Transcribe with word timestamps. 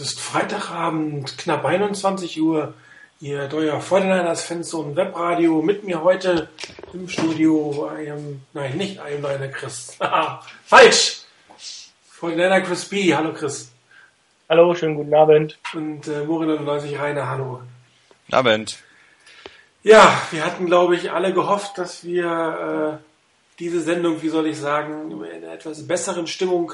Es 0.00 0.12
ist 0.12 0.20
Freitagabend, 0.20 1.36
knapp 1.36 1.62
21 1.62 2.40
Uhr. 2.40 2.72
Ihr 3.20 3.48
Deuer 3.48 3.82
Fortinanders 3.82 4.42
Fanzone 4.42 4.96
Webradio 4.96 5.60
mit 5.60 5.84
mir 5.84 6.02
heute 6.02 6.48
im 6.94 7.06
Studio. 7.06 7.86
Einem, 7.94 8.40
nein, 8.54 8.78
nicht 8.78 8.98
einem 8.98 9.20
Neiner 9.20 9.48
Chris. 9.48 9.98
Falsch! 10.64 11.24
Fortinander 12.08 12.62
Chris 12.62 12.86
B. 12.86 13.14
Hallo 13.14 13.34
Chris. 13.34 13.72
Hallo, 14.48 14.74
schönen 14.74 14.94
guten 14.94 15.14
Abend. 15.14 15.58
Und 15.74 16.08
äh, 16.08 16.24
Morin 16.24 16.48
99 16.48 16.98
Rainer, 16.98 17.28
hallo. 17.28 17.60
Guten 18.24 18.34
Abend. 18.34 18.78
Ja, 19.82 20.18
wir 20.30 20.46
hatten, 20.46 20.64
glaube 20.64 20.96
ich, 20.96 21.12
alle 21.12 21.34
gehofft, 21.34 21.76
dass 21.76 22.04
wir 22.04 23.00
äh, 23.02 23.04
diese 23.58 23.82
Sendung, 23.82 24.22
wie 24.22 24.30
soll 24.30 24.46
ich 24.46 24.56
sagen, 24.56 25.10
in 25.10 25.22
einer 25.22 25.52
etwas 25.52 25.86
besseren 25.86 26.26
Stimmung 26.26 26.72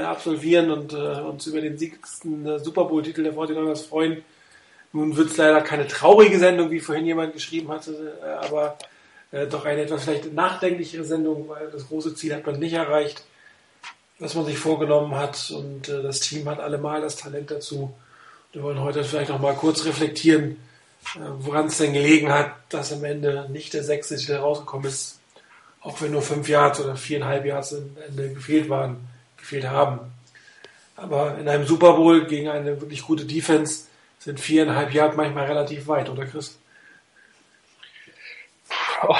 absolvieren 0.00 0.70
und 0.70 0.92
äh, 0.92 0.96
uns 0.96 1.46
über 1.46 1.60
den 1.60 1.76
siegsten 1.76 2.46
äh, 2.46 2.58
Super 2.58 2.84
Bowl-Titel 2.84 3.24
der 3.24 3.34
49ers 3.34 3.86
freuen. 3.86 4.24
Nun 4.92 5.16
wird 5.16 5.30
es 5.30 5.36
leider 5.36 5.60
keine 5.60 5.86
traurige 5.86 6.38
Sendung, 6.38 6.70
wie 6.70 6.80
vorhin 6.80 7.06
jemand 7.06 7.34
geschrieben 7.34 7.70
hatte, 7.70 8.18
äh, 8.22 8.46
aber 8.46 8.78
äh, 9.32 9.46
doch 9.46 9.64
eine 9.64 9.82
etwas 9.82 10.04
vielleicht 10.04 10.32
nachdenklichere 10.32 11.04
Sendung, 11.04 11.48
weil 11.48 11.70
das 11.70 11.88
große 11.88 12.14
Ziel 12.14 12.34
hat 12.34 12.46
man 12.46 12.58
nicht 12.58 12.72
erreicht, 12.72 13.22
was 14.18 14.34
man 14.34 14.46
sich 14.46 14.58
vorgenommen 14.58 15.14
hat 15.14 15.50
und 15.50 15.88
äh, 15.88 16.02
das 16.02 16.20
Team 16.20 16.48
hat 16.48 16.60
allemal 16.60 17.00
das 17.02 17.16
Talent 17.16 17.50
dazu. 17.50 17.92
Wir 18.52 18.62
wollen 18.62 18.80
heute 18.80 19.04
vielleicht 19.04 19.30
noch 19.30 19.40
mal 19.40 19.54
kurz 19.54 19.84
reflektieren, 19.84 20.56
äh, 21.16 21.20
woran 21.38 21.66
es 21.66 21.78
denn 21.78 21.92
gelegen 21.92 22.32
hat, 22.32 22.52
dass 22.70 22.92
am 22.92 23.04
Ende 23.04 23.46
nicht 23.50 23.74
der 23.74 23.84
sechste 23.84 24.16
Titel 24.16 24.36
rausgekommen 24.36 24.86
ist, 24.86 25.18
auch 25.82 26.00
wenn 26.00 26.12
nur 26.12 26.22
fünf 26.22 26.48
Yards 26.48 26.80
oder 26.80 26.96
viereinhalb 26.96 27.44
Yards 27.44 27.74
am 27.74 27.96
Ende 28.08 28.32
gefehlt 28.32 28.70
waren 28.70 29.11
gefehlt 29.42 29.68
haben. 29.68 30.00
Aber 30.96 31.36
in 31.38 31.48
einem 31.48 31.66
Super 31.66 31.94
Bowl 31.94 32.26
gegen 32.26 32.48
eine 32.48 32.80
wirklich 32.80 33.02
gute 33.02 33.24
Defense 33.24 33.86
sind 34.18 34.40
viereinhalb 34.40 34.94
Jahre 34.94 35.14
manchmal 35.16 35.46
relativ 35.46 35.88
weit, 35.88 36.08
oder 36.08 36.24
Chris? 36.24 36.58
Oh, 39.06 39.16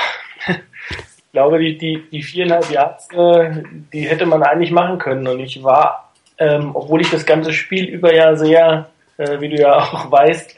ich 0.48 1.32
glaube, 1.32 1.58
die, 1.58 1.76
die, 1.76 2.04
die 2.10 2.22
viereinhalb 2.22 2.70
Yards, 2.70 3.08
äh, 3.12 3.62
die 3.92 4.08
hätte 4.08 4.26
man 4.26 4.42
eigentlich 4.42 4.70
machen 4.70 4.98
können. 4.98 5.26
Und 5.26 5.40
ich 5.40 5.62
war, 5.62 6.12
ähm, 6.38 6.70
obwohl 6.74 7.00
ich 7.00 7.10
das 7.10 7.26
ganze 7.26 7.52
Spiel 7.52 7.86
über 7.86 8.14
ja 8.14 8.36
sehr, 8.36 8.90
äh, 9.16 9.40
wie 9.40 9.48
du 9.48 9.56
ja 9.60 9.78
auch 9.78 10.10
weißt, 10.10 10.56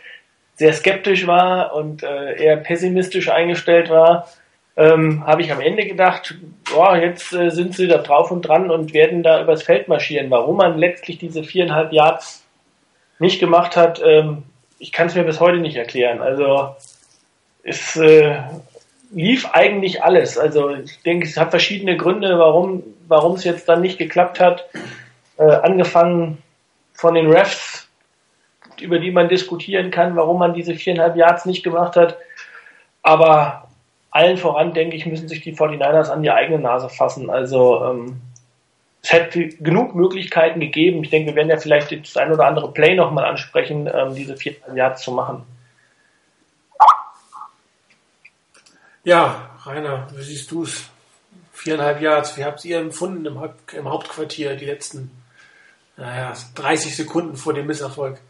sehr 0.56 0.72
skeptisch 0.72 1.26
war 1.26 1.74
und 1.74 2.02
äh, 2.02 2.42
eher 2.42 2.56
pessimistisch 2.58 3.28
eingestellt 3.30 3.88
war, 3.88 4.28
ähm, 4.76 5.24
habe 5.26 5.42
ich 5.42 5.52
am 5.52 5.60
Ende 5.60 5.86
gedacht, 5.86 6.34
boah, 6.72 6.96
jetzt 6.96 7.32
äh, 7.32 7.50
sind 7.50 7.74
sie 7.74 7.86
da 7.86 7.98
drauf 7.98 8.30
und 8.30 8.42
dran 8.42 8.70
und 8.70 8.92
werden 8.92 9.22
da 9.22 9.42
übers 9.42 9.62
Feld 9.62 9.88
marschieren. 9.88 10.30
Warum 10.30 10.56
man 10.56 10.78
letztlich 10.78 11.18
diese 11.18 11.44
viereinhalb 11.44 11.92
Yards 11.92 12.44
nicht 13.18 13.38
gemacht 13.38 13.76
hat, 13.76 14.02
ähm, 14.04 14.42
ich 14.78 14.90
kann 14.92 15.06
es 15.06 15.14
mir 15.14 15.24
bis 15.24 15.40
heute 15.40 15.58
nicht 15.58 15.76
erklären. 15.76 16.20
Also 16.20 16.74
es 17.62 17.96
äh, 17.96 18.36
lief 19.12 19.48
eigentlich 19.52 20.02
alles. 20.02 20.36
Also 20.36 20.70
ich 20.70 21.00
denke, 21.02 21.26
es 21.26 21.36
hat 21.36 21.50
verschiedene 21.50 21.96
Gründe, 21.96 22.38
warum 22.38 22.82
warum 23.08 23.34
es 23.34 23.44
jetzt 23.44 23.68
dann 23.68 23.80
nicht 23.80 23.98
geklappt 23.98 24.40
hat. 24.40 24.66
Äh, 25.36 25.44
angefangen 25.44 26.42
von 26.92 27.14
den 27.14 27.30
Refs, 27.30 27.88
über 28.80 28.98
die 28.98 29.10
man 29.10 29.28
diskutieren 29.28 29.90
kann, 29.90 30.16
warum 30.16 30.38
man 30.38 30.54
diese 30.54 30.74
viereinhalb 30.74 31.16
Yards 31.16 31.44
nicht 31.44 31.62
gemacht 31.62 31.96
hat. 31.96 32.16
Aber 33.02 33.63
allen 34.14 34.36
voran, 34.36 34.72
denke 34.72 34.96
ich, 34.96 35.06
müssen 35.06 35.28
sich 35.28 35.40
die 35.40 35.56
49ers 35.56 36.08
an 36.08 36.22
die 36.22 36.30
eigene 36.30 36.60
Nase 36.60 36.88
fassen. 36.88 37.30
Also 37.30 37.84
ähm, 37.84 38.20
es 39.02 39.12
hätte 39.12 39.48
genug 39.48 39.96
Möglichkeiten 39.96 40.60
gegeben. 40.60 41.02
Ich 41.02 41.10
denke, 41.10 41.32
wir 41.32 41.34
werden 41.34 41.50
ja 41.50 41.56
vielleicht 41.56 41.90
das 41.90 42.16
ein 42.16 42.32
oder 42.32 42.46
andere 42.46 42.72
Play 42.72 42.94
nochmal 42.94 43.24
ansprechen, 43.24 43.90
ähm, 43.92 44.14
diese 44.14 44.36
viereinhalb 44.36 44.76
Yards 44.76 45.02
zu 45.02 45.10
machen. 45.10 45.42
Ja, 49.02 49.50
Rainer, 49.64 50.06
wie 50.14 50.22
siehst 50.22 50.50
du 50.52 50.62
es? 50.62 50.88
Viereinhalb 51.52 52.00
Yards, 52.00 52.36
wie 52.36 52.44
habt 52.44 52.64
ihr 52.64 52.78
empfunden 52.78 53.26
im, 53.26 53.40
Haupt 53.40 53.74
im 53.74 53.88
Hauptquartier 53.88 54.54
die 54.54 54.64
letzten 54.64 55.10
naja, 55.96 56.34
30 56.54 56.94
Sekunden 56.94 57.36
vor 57.36 57.52
dem 57.52 57.66
Misserfolg? 57.66 58.20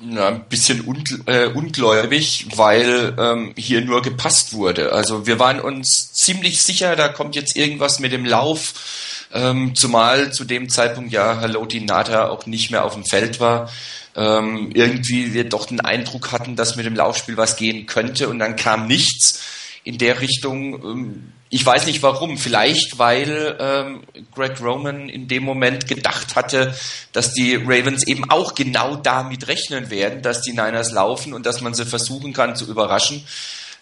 Ja, 0.00 0.28
ein 0.28 0.44
bisschen 0.48 0.82
ungl 0.82 1.24
äh, 1.26 1.46
ungläubig, 1.46 2.46
weil 2.54 3.16
ähm, 3.18 3.52
hier 3.56 3.80
nur 3.80 4.00
gepasst 4.00 4.52
wurde. 4.52 4.92
Also 4.92 5.26
wir 5.26 5.40
waren 5.40 5.60
uns 5.60 6.12
ziemlich 6.12 6.62
sicher, 6.62 6.94
da 6.94 7.08
kommt 7.08 7.34
jetzt 7.34 7.56
irgendwas 7.56 7.98
mit 7.98 8.12
dem 8.12 8.24
Lauf, 8.24 9.26
ähm, 9.32 9.74
zumal 9.74 10.32
zu 10.32 10.44
dem 10.44 10.68
Zeitpunkt 10.68 11.12
ja 11.12 11.40
Haloti 11.40 11.80
Nata 11.80 12.28
auch 12.28 12.46
nicht 12.46 12.70
mehr 12.70 12.84
auf 12.84 12.94
dem 12.94 13.04
Feld 13.04 13.40
war. 13.40 13.72
Ähm, 14.14 14.70
irgendwie 14.72 15.34
wir 15.34 15.48
doch 15.48 15.66
den 15.66 15.80
Eindruck 15.80 16.30
hatten, 16.30 16.54
dass 16.54 16.76
mit 16.76 16.86
dem 16.86 16.94
Laufspiel 16.94 17.36
was 17.36 17.56
gehen 17.56 17.86
könnte 17.86 18.28
und 18.28 18.38
dann 18.38 18.54
kam 18.54 18.86
nichts 18.86 19.42
in 19.82 19.98
der 19.98 20.20
Richtung. 20.20 20.74
Ähm, 20.74 21.32
ich 21.50 21.64
weiß 21.64 21.86
nicht 21.86 22.02
warum. 22.02 22.36
Vielleicht, 22.36 22.98
weil 22.98 23.56
ähm, 23.58 24.02
Greg 24.34 24.60
Roman 24.60 25.08
in 25.08 25.28
dem 25.28 25.44
Moment 25.44 25.86
gedacht 25.86 26.36
hatte, 26.36 26.74
dass 27.12 27.32
die 27.32 27.54
Ravens 27.54 28.06
eben 28.06 28.30
auch 28.30 28.54
genau 28.54 28.96
damit 28.96 29.48
rechnen 29.48 29.90
werden, 29.90 30.22
dass 30.22 30.42
die 30.42 30.52
Niners 30.52 30.92
laufen 30.92 31.32
und 31.32 31.46
dass 31.46 31.60
man 31.60 31.74
sie 31.74 31.86
versuchen 31.86 32.32
kann 32.32 32.56
zu 32.56 32.66
überraschen. 32.66 33.24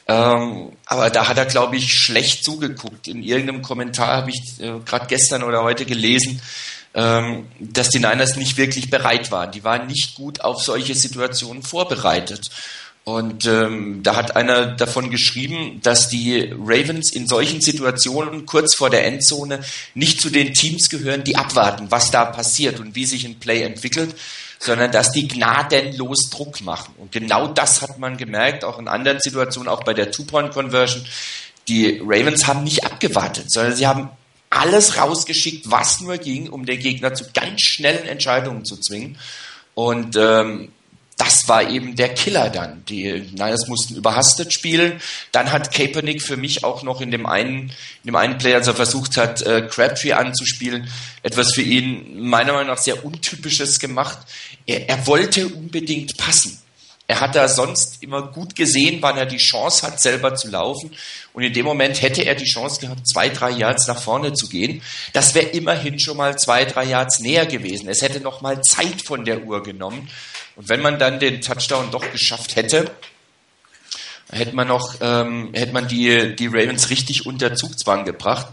Ähm, 0.08 0.72
aber 0.86 1.10
da 1.10 1.26
hat 1.26 1.38
er, 1.38 1.46
glaube 1.46 1.76
ich, 1.76 1.92
schlecht 1.92 2.44
zugeguckt. 2.44 3.08
In 3.08 3.22
irgendeinem 3.22 3.62
Kommentar 3.62 4.18
habe 4.18 4.30
ich 4.30 4.60
äh, 4.60 4.78
gerade 4.84 5.06
gestern 5.06 5.42
oder 5.42 5.64
heute 5.64 5.84
gelesen, 5.84 6.40
ähm, 6.94 7.48
dass 7.58 7.90
die 7.90 7.98
Niners 7.98 8.36
nicht 8.36 8.56
wirklich 8.56 8.88
bereit 8.88 9.32
waren. 9.32 9.50
Die 9.50 9.64
waren 9.64 9.88
nicht 9.88 10.14
gut 10.14 10.40
auf 10.42 10.62
solche 10.62 10.94
Situationen 10.94 11.64
vorbereitet. 11.64 12.50
Und 13.08 13.46
ähm, 13.46 14.02
da 14.02 14.16
hat 14.16 14.34
einer 14.34 14.66
davon 14.66 15.10
geschrieben, 15.10 15.78
dass 15.80 16.08
die 16.08 16.52
Ravens 16.58 17.12
in 17.12 17.28
solchen 17.28 17.60
Situationen 17.60 18.46
kurz 18.46 18.74
vor 18.74 18.90
der 18.90 19.06
Endzone 19.06 19.60
nicht 19.94 20.20
zu 20.20 20.28
den 20.28 20.52
Teams 20.54 20.90
gehören, 20.90 21.22
die 21.22 21.36
abwarten, 21.36 21.86
was 21.88 22.10
da 22.10 22.24
passiert 22.24 22.80
und 22.80 22.96
wie 22.96 23.06
sich 23.06 23.24
ein 23.24 23.38
Play 23.38 23.62
entwickelt, 23.62 24.16
sondern 24.58 24.90
dass 24.90 25.12
die 25.12 25.28
gnadenlos 25.28 26.30
Druck 26.32 26.62
machen. 26.62 26.94
Und 26.98 27.12
genau 27.12 27.46
das 27.46 27.80
hat 27.80 28.00
man 28.00 28.16
gemerkt, 28.16 28.64
auch 28.64 28.80
in 28.80 28.88
anderen 28.88 29.20
Situationen, 29.20 29.68
auch 29.68 29.84
bei 29.84 29.94
der 29.94 30.10
Two-Point-Conversion. 30.10 31.06
Die 31.68 32.00
Ravens 32.02 32.48
haben 32.48 32.64
nicht 32.64 32.84
abgewartet, 32.84 33.52
sondern 33.52 33.76
sie 33.76 33.86
haben 33.86 34.10
alles 34.50 34.98
rausgeschickt, 34.98 35.70
was 35.70 36.00
nur 36.00 36.18
ging, 36.18 36.48
um 36.48 36.66
den 36.66 36.80
Gegner 36.80 37.14
zu 37.14 37.26
ganz 37.32 37.60
schnellen 37.60 38.08
Entscheidungen 38.08 38.64
zu 38.64 38.76
zwingen. 38.78 39.16
Und 39.74 40.16
ähm, 40.16 40.72
das 41.16 41.48
war 41.48 41.70
eben 41.70 41.96
der 41.96 42.12
Killer 42.12 42.50
dann. 42.50 42.84
Die 42.84 43.10
Niners 43.32 43.68
mussten 43.68 43.96
überhastet 43.96 44.52
spielen. 44.52 45.00
Dann 45.32 45.50
hat 45.50 45.72
Kaepernick 45.72 46.22
für 46.22 46.36
mich 46.36 46.62
auch 46.62 46.82
noch 46.82 47.00
in 47.00 47.10
dem 47.10 47.24
einen, 47.24 47.70
in 48.02 48.06
dem 48.06 48.16
einen 48.16 48.36
Play, 48.36 48.54
als 48.54 48.66
er 48.66 48.74
versucht 48.74 49.16
hat, 49.16 49.40
äh, 49.40 49.62
Crabtree 49.62 50.12
anzuspielen, 50.12 50.90
etwas 51.22 51.54
für 51.54 51.62
ihn 51.62 52.28
meiner 52.28 52.52
Meinung 52.52 52.68
nach 52.68 52.78
sehr 52.78 53.02
untypisches 53.04 53.80
gemacht. 53.80 54.18
Er, 54.66 54.88
er 54.90 55.06
wollte 55.06 55.48
unbedingt 55.48 56.18
passen. 56.18 56.58
Er 57.08 57.20
hat 57.20 57.36
da 57.36 57.48
sonst 57.48 58.02
immer 58.02 58.32
gut 58.32 58.56
gesehen, 58.56 58.98
wann 59.00 59.16
er 59.16 59.26
die 59.26 59.36
Chance 59.36 59.86
hat, 59.86 60.00
selber 60.00 60.34
zu 60.34 60.48
laufen. 60.48 60.90
Und 61.32 61.44
in 61.44 61.52
dem 61.52 61.64
Moment 61.64 62.02
hätte 62.02 62.22
er 62.22 62.34
die 62.34 62.44
Chance 62.44 62.80
gehabt, 62.80 63.06
zwei, 63.06 63.28
drei 63.28 63.50
Yards 63.50 63.86
nach 63.86 64.02
vorne 64.02 64.32
zu 64.32 64.48
gehen. 64.48 64.82
Das 65.12 65.34
wäre 65.34 65.46
immerhin 65.46 66.00
schon 66.00 66.16
mal 66.16 66.36
zwei, 66.36 66.64
drei 66.64 66.84
Yards 66.84 67.20
näher 67.20 67.46
gewesen. 67.46 67.88
Es 67.88 68.02
hätte 68.02 68.20
noch 68.20 68.40
mal 68.40 68.60
Zeit 68.62 69.02
von 69.02 69.24
der 69.24 69.44
Uhr 69.44 69.62
genommen. 69.62 70.08
Und 70.56 70.68
wenn 70.68 70.80
man 70.80 70.98
dann 70.98 71.20
den 71.20 71.40
Touchdown 71.40 71.90
doch 71.90 72.10
geschafft 72.10 72.56
hätte, 72.56 72.90
hätte 74.30 74.56
man 74.56 74.68
noch, 74.68 74.96
ähm, 75.00 75.50
hätte 75.52 75.72
man 75.72 75.86
die, 75.86 76.34
die 76.34 76.46
Ravens 76.46 76.90
richtig 76.90 77.26
unter 77.26 77.54
Zugzwang 77.54 78.04
gebracht. 78.04 78.48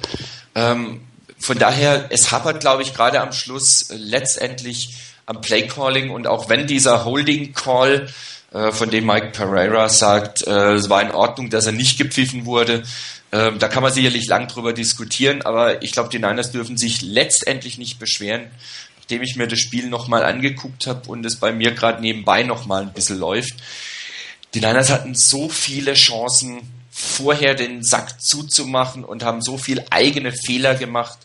Ähm, 0.53 1.01
von 1.39 1.57
daher, 1.57 2.07
es 2.09 2.31
hapert, 2.31 2.59
glaube 2.59 2.83
ich, 2.83 2.93
gerade 2.93 3.21
am 3.21 3.33
Schluss 3.33 3.87
letztendlich 3.89 4.93
am 5.25 5.41
Playcalling 5.41 6.09
und 6.09 6.27
auch 6.27 6.49
wenn 6.49 6.67
dieser 6.67 7.05
Holding 7.05 7.53
Call, 7.53 8.07
äh, 8.53 8.71
von 8.71 8.91
dem 8.91 9.05
Mike 9.05 9.31
Pereira 9.31 9.89
sagt, 9.89 10.45
äh, 10.45 10.73
es 10.73 10.89
war 10.89 11.01
in 11.01 11.11
Ordnung, 11.11 11.49
dass 11.49 11.65
er 11.65 11.71
nicht 11.71 11.97
gepfiffen 11.97 12.45
wurde, 12.45 12.83
äh, 13.31 13.51
da 13.57 13.67
kann 13.67 13.81
man 13.81 13.91
sicherlich 13.91 14.27
lang 14.27 14.47
drüber 14.47 14.73
diskutieren, 14.73 15.41
aber 15.41 15.81
ich 15.81 15.91
glaube, 15.91 16.09
die 16.09 16.19
Niners 16.19 16.51
dürfen 16.51 16.77
sich 16.77 17.01
letztendlich 17.01 17.77
nicht 17.77 17.97
beschweren 17.97 18.51
nachdem 19.13 19.23
ich 19.23 19.35
mir 19.35 19.47
das 19.47 19.59
Spiel 19.59 19.89
nochmal 19.89 20.23
angeguckt 20.23 20.87
habe 20.87 21.07
und 21.07 21.23
es 21.23 21.35
bei 21.35 21.51
mir 21.51 21.71
gerade 21.71 22.01
nebenbei 22.01 22.41
nochmal 22.41 22.81
ein 22.81 22.93
bisschen 22.93 23.19
läuft. 23.19 23.53
Die 24.55 24.59
Niners 24.59 24.89
hatten 24.89 25.13
so 25.13 25.49
viele 25.49 25.93
Chancen, 25.93 26.61
vorher 26.89 27.53
den 27.53 27.83
Sack 27.83 28.19
zuzumachen 28.19 29.03
und 29.03 29.23
haben 29.23 29.43
so 29.43 29.59
viel 29.59 29.85
eigene 29.91 30.31
Fehler 30.31 30.73
gemacht, 30.73 31.19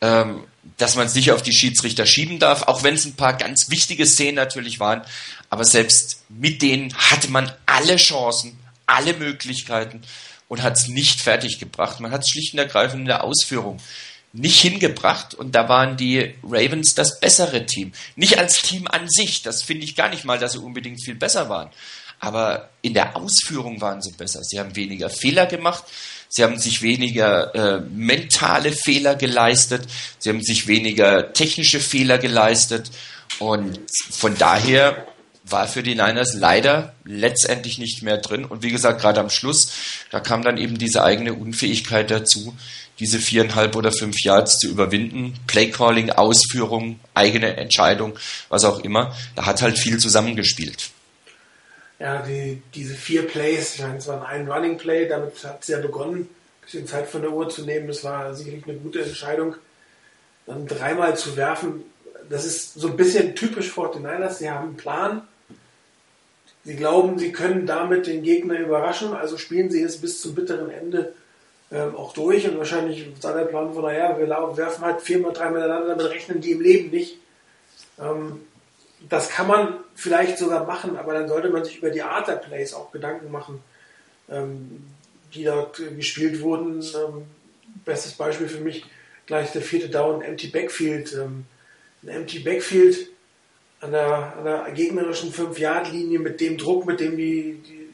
ähm, 0.00 0.44
dass 0.78 0.96
man 0.96 1.06
es 1.06 1.14
nicht 1.14 1.32
auf 1.32 1.42
die 1.42 1.52
Schiedsrichter 1.52 2.06
schieben 2.06 2.38
darf, 2.38 2.62
auch 2.62 2.82
wenn 2.82 2.94
es 2.94 3.04
ein 3.04 3.16
paar 3.16 3.34
ganz 3.36 3.68
wichtige 3.68 4.06
Szenen 4.06 4.36
natürlich 4.36 4.80
waren. 4.80 5.02
Aber 5.50 5.66
selbst 5.66 6.24
mit 6.30 6.62
denen 6.62 6.94
hatte 6.94 7.30
man 7.30 7.52
alle 7.66 7.96
Chancen, 7.96 8.58
alle 8.86 9.12
Möglichkeiten 9.12 10.00
und 10.48 10.62
hat 10.62 10.78
es 10.78 10.88
nicht 10.88 11.20
fertiggebracht. 11.20 12.00
Man 12.00 12.10
hat 12.10 12.22
es 12.22 12.30
schlicht 12.30 12.54
und 12.54 12.58
ergreifend 12.60 13.00
in 13.00 13.06
der 13.06 13.24
Ausführung 13.24 13.80
nicht 14.32 14.60
hingebracht 14.60 15.34
und 15.34 15.54
da 15.54 15.68
waren 15.68 15.96
die 15.96 16.34
Ravens 16.42 16.94
das 16.94 17.20
bessere 17.20 17.66
Team. 17.66 17.92
Nicht 18.16 18.38
als 18.38 18.62
Team 18.62 18.86
an 18.86 19.08
sich, 19.08 19.42
das 19.42 19.62
finde 19.62 19.84
ich 19.84 19.96
gar 19.96 20.10
nicht 20.10 20.24
mal, 20.24 20.38
dass 20.38 20.52
sie 20.52 20.58
unbedingt 20.58 21.02
viel 21.02 21.14
besser 21.14 21.48
waren. 21.48 21.70
Aber 22.20 22.68
in 22.82 22.94
der 22.94 23.16
Ausführung 23.16 23.80
waren 23.80 24.02
sie 24.02 24.12
besser. 24.12 24.42
Sie 24.42 24.58
haben 24.58 24.74
weniger 24.74 25.08
Fehler 25.08 25.46
gemacht, 25.46 25.84
sie 26.28 26.42
haben 26.42 26.58
sich 26.58 26.82
weniger 26.82 27.54
äh, 27.54 27.80
mentale 27.80 28.72
Fehler 28.72 29.14
geleistet, 29.14 29.86
sie 30.18 30.30
haben 30.30 30.42
sich 30.42 30.66
weniger 30.66 31.32
technische 31.32 31.80
Fehler 31.80 32.18
geleistet 32.18 32.90
und 33.38 33.78
von 34.10 34.36
daher 34.36 35.06
war 35.44 35.66
für 35.66 35.82
die 35.82 35.94
Niners 35.94 36.34
leider 36.34 36.94
letztendlich 37.04 37.78
nicht 37.78 38.02
mehr 38.02 38.18
drin. 38.18 38.44
Und 38.44 38.62
wie 38.62 38.70
gesagt, 38.70 39.00
gerade 39.00 39.20
am 39.20 39.30
Schluss, 39.30 39.72
da 40.10 40.20
kam 40.20 40.42
dann 40.42 40.58
eben 40.58 40.76
diese 40.76 41.02
eigene 41.02 41.32
Unfähigkeit 41.32 42.10
dazu, 42.10 42.54
diese 42.98 43.18
viereinhalb 43.18 43.76
oder 43.76 43.92
fünf 43.92 44.16
Yards 44.22 44.58
zu 44.58 44.68
überwinden. 44.68 45.34
Playcalling, 45.46 46.10
Ausführung, 46.10 46.98
eigene 47.14 47.56
Entscheidung, 47.56 48.18
was 48.48 48.64
auch 48.64 48.80
immer. 48.80 49.14
Da 49.36 49.46
hat 49.46 49.62
halt 49.62 49.78
viel 49.78 49.98
zusammengespielt. 49.98 50.90
Ja, 51.98 52.22
die, 52.22 52.62
diese 52.74 52.94
vier 52.94 53.26
Plays, 53.26 53.74
ich 53.74 53.82
meine, 53.82 53.98
es 53.98 54.06
war 54.06 54.26
ein 54.26 54.50
Running 54.50 54.78
Play, 54.78 55.08
damit 55.08 55.42
hat 55.44 55.62
es 55.62 55.68
ja 55.68 55.80
begonnen, 55.80 56.20
ein 56.22 56.28
bisschen 56.62 56.86
Zeit 56.86 57.08
von 57.08 57.22
der 57.22 57.32
Uhr 57.32 57.48
zu 57.48 57.62
nehmen. 57.62 57.88
Das 57.88 58.04
war 58.04 58.34
sicherlich 58.34 58.64
eine 58.64 58.78
gute 58.78 59.02
Entscheidung. 59.02 59.56
Dann 60.46 60.66
dreimal 60.66 61.16
zu 61.16 61.36
werfen, 61.36 61.82
das 62.28 62.44
ist 62.44 62.74
so 62.74 62.88
ein 62.88 62.96
bisschen 62.96 63.34
typisch 63.34 63.70
49ers. 63.72 64.34
Sie 64.34 64.50
haben 64.50 64.68
einen 64.68 64.76
Plan. 64.76 65.22
Sie 66.64 66.76
glauben, 66.76 67.18
sie 67.18 67.32
können 67.32 67.66
damit 67.66 68.06
den 68.06 68.22
Gegner 68.22 68.58
überraschen, 68.58 69.14
also 69.14 69.38
spielen 69.38 69.70
sie 69.70 69.82
es 69.82 70.00
bis 70.00 70.20
zum 70.20 70.34
bitteren 70.34 70.70
Ende 70.70 71.14
ähm, 71.70 71.96
auch 71.96 72.12
durch 72.12 72.48
und 72.48 72.58
wahrscheinlich 72.58 73.06
sah 73.20 73.32
der 73.32 73.44
Plan 73.44 73.72
von, 73.74 73.84
naja, 73.84 74.18
wir 74.18 74.28
werfen 74.56 74.84
halt 74.84 75.02
viermal, 75.02 75.32
dreimal 75.32 75.60
miteinander, 75.60 75.88
damit 75.88 76.10
rechnen 76.10 76.40
die 76.40 76.52
im 76.52 76.60
Leben 76.60 76.90
nicht. 76.90 77.18
Ähm, 78.00 78.40
das 79.08 79.28
kann 79.28 79.46
man 79.46 79.74
vielleicht 79.94 80.38
sogar 80.38 80.64
machen, 80.64 80.96
aber 80.96 81.12
dann 81.12 81.28
sollte 81.28 81.50
man 81.50 81.64
sich 81.64 81.78
über 81.78 81.90
die 81.90 82.02
Art 82.02 82.28
der 82.28 82.36
Plays 82.36 82.74
auch 82.74 82.90
Gedanken 82.90 83.30
machen, 83.30 83.62
ähm, 84.28 84.84
die 85.34 85.44
dort 85.44 85.80
gespielt 85.96 86.40
wurden. 86.40 86.82
Ähm, 86.82 87.26
bestes 87.84 88.12
Beispiel 88.12 88.48
für 88.48 88.60
mich 88.60 88.84
gleich 89.26 89.52
der 89.52 89.62
vierte 89.62 89.88
Down, 89.88 90.22
Empty 90.22 90.48
Backfield. 90.48 91.12
Ähm, 91.12 91.44
ein 92.02 92.08
Empty 92.08 92.40
Backfield 92.40 93.10
an 93.80 93.92
der, 93.92 94.36
an 94.36 94.44
der 94.44 94.70
gegnerischen 94.72 95.32
5-Yard-Linie 95.32 96.18
mit 96.18 96.40
dem 96.40 96.56
Druck, 96.56 96.86
mit 96.86 97.00
dem 97.00 97.16
die, 97.16 97.60
die 97.62 97.88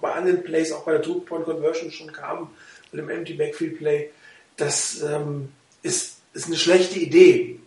bei 0.00 0.12
anderen 0.12 0.42
Plays, 0.42 0.72
auch 0.72 0.84
bei 0.84 0.92
der 0.92 1.02
Two-Point-Conversion 1.02 1.90
schon 1.90 2.12
kamen, 2.12 2.48
mit 2.92 3.00
dem 3.00 3.08
Empty 3.08 3.34
Backfield 3.34 3.78
Play, 3.78 4.10
das 4.56 5.02
ähm, 5.02 5.48
ist, 5.82 6.18
ist 6.34 6.46
eine 6.46 6.56
schlechte 6.56 6.98
Idee, 6.98 7.58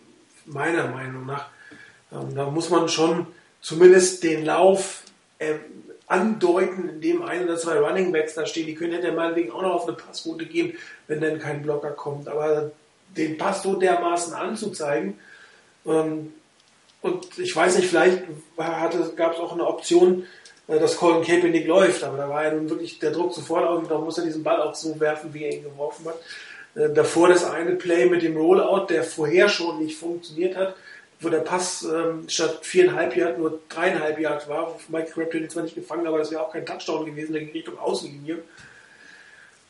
meiner 0.46 0.88
Meinung 0.88 1.26
nach. 1.26 1.48
Ähm, 2.12 2.34
da 2.34 2.48
muss 2.48 2.70
man 2.70 2.88
schon 2.88 3.26
zumindest 3.60 4.22
den 4.22 4.44
Lauf 4.44 5.02
äh, 5.38 5.54
andeuten, 6.06 6.88
indem 6.88 7.22
ein 7.22 7.44
oder 7.44 7.56
zwei 7.58 7.78
Running 7.78 8.12
Backs 8.12 8.34
da 8.34 8.46
stehen. 8.46 8.66
Die 8.66 8.74
können 8.74 8.92
hätte 8.92 9.12
meinetwegen 9.12 9.50
auch 9.50 9.62
noch 9.62 9.74
auf 9.74 9.88
eine 9.88 9.96
Passroute 9.96 10.46
gehen, 10.46 10.74
wenn 11.08 11.20
dann 11.20 11.40
kein 11.40 11.62
Blocker 11.62 11.90
kommt. 11.90 12.28
Aber 12.28 12.70
den 13.16 13.36
Pass 13.36 13.62
so 13.62 13.74
dermaßen 13.74 14.34
anzuzeigen, 14.34 15.18
ähm, 15.84 16.32
und 17.02 17.38
ich 17.38 17.54
weiß 17.54 17.76
nicht, 17.76 17.88
vielleicht 17.88 18.24
gab 18.56 19.34
es 19.34 19.38
auch 19.38 19.52
eine 19.52 19.66
Option, 19.66 20.26
dass 20.66 20.96
Colin 20.96 21.22
Kaepernick 21.22 21.66
läuft, 21.66 22.02
aber 22.02 22.16
da 22.16 22.28
war 22.28 22.44
ja 22.44 22.52
nun 22.52 22.68
wirklich 22.68 22.98
der 22.98 23.12
Druck 23.12 23.32
sofort 23.32 23.66
auf 23.66 23.78
und 23.78 23.90
da 23.90 23.98
muss 23.98 24.18
er 24.18 24.24
diesen 24.24 24.42
Ball 24.42 24.60
auch 24.60 24.74
so 24.74 24.98
werfen, 24.98 25.32
wie 25.32 25.44
er 25.44 25.52
ihn 25.52 25.62
geworfen 25.62 26.06
hat. 26.06 26.18
Äh, 26.74 26.92
davor 26.92 27.28
das 27.28 27.44
eine 27.44 27.72
Play 27.72 28.06
mit 28.06 28.22
dem 28.22 28.36
Rollout, 28.36 28.86
der 28.86 29.04
vorher 29.04 29.48
schon 29.48 29.78
nicht 29.78 29.98
funktioniert 29.98 30.56
hat, 30.56 30.74
wo 31.20 31.28
der 31.28 31.38
Pass 31.38 31.82
ähm, 31.84 32.28
statt 32.28 32.58
viereinhalb 32.62 33.16
Yard 33.16 33.38
nur 33.38 33.60
dreieinhalb 33.68 34.18
Yard 34.18 34.48
war, 34.48 34.78
Mike 34.88 35.12
Crabtree 35.12 35.40
den 35.40 35.50
zwar 35.50 35.62
nicht 35.62 35.74
gefangen, 35.74 36.06
aber 36.06 36.18
das 36.18 36.30
wäre 36.30 36.42
auch 36.42 36.52
kein 36.52 36.66
Touchdown 36.66 37.06
gewesen, 37.06 37.32
der 37.32 37.42
ging 37.42 37.52
Richtung 37.52 37.78
Außenlinie. 37.78 38.38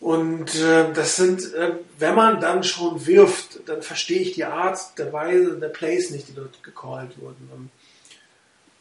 Und 0.00 0.54
äh, 0.56 0.92
das 0.92 1.16
sind, 1.16 1.54
äh, 1.54 1.72
wenn 1.98 2.14
man 2.14 2.40
dann 2.40 2.64
schon 2.64 3.06
wirft, 3.06 3.68
dann 3.68 3.82
verstehe 3.82 4.20
ich 4.20 4.32
die 4.32 4.44
Art 4.44 4.78
der 4.98 5.12
Weise 5.12 5.58
der 5.58 5.68
Plays 5.68 6.10
nicht, 6.10 6.28
die 6.28 6.34
dort 6.34 6.62
gecallt 6.62 7.20
wurden. 7.20 7.70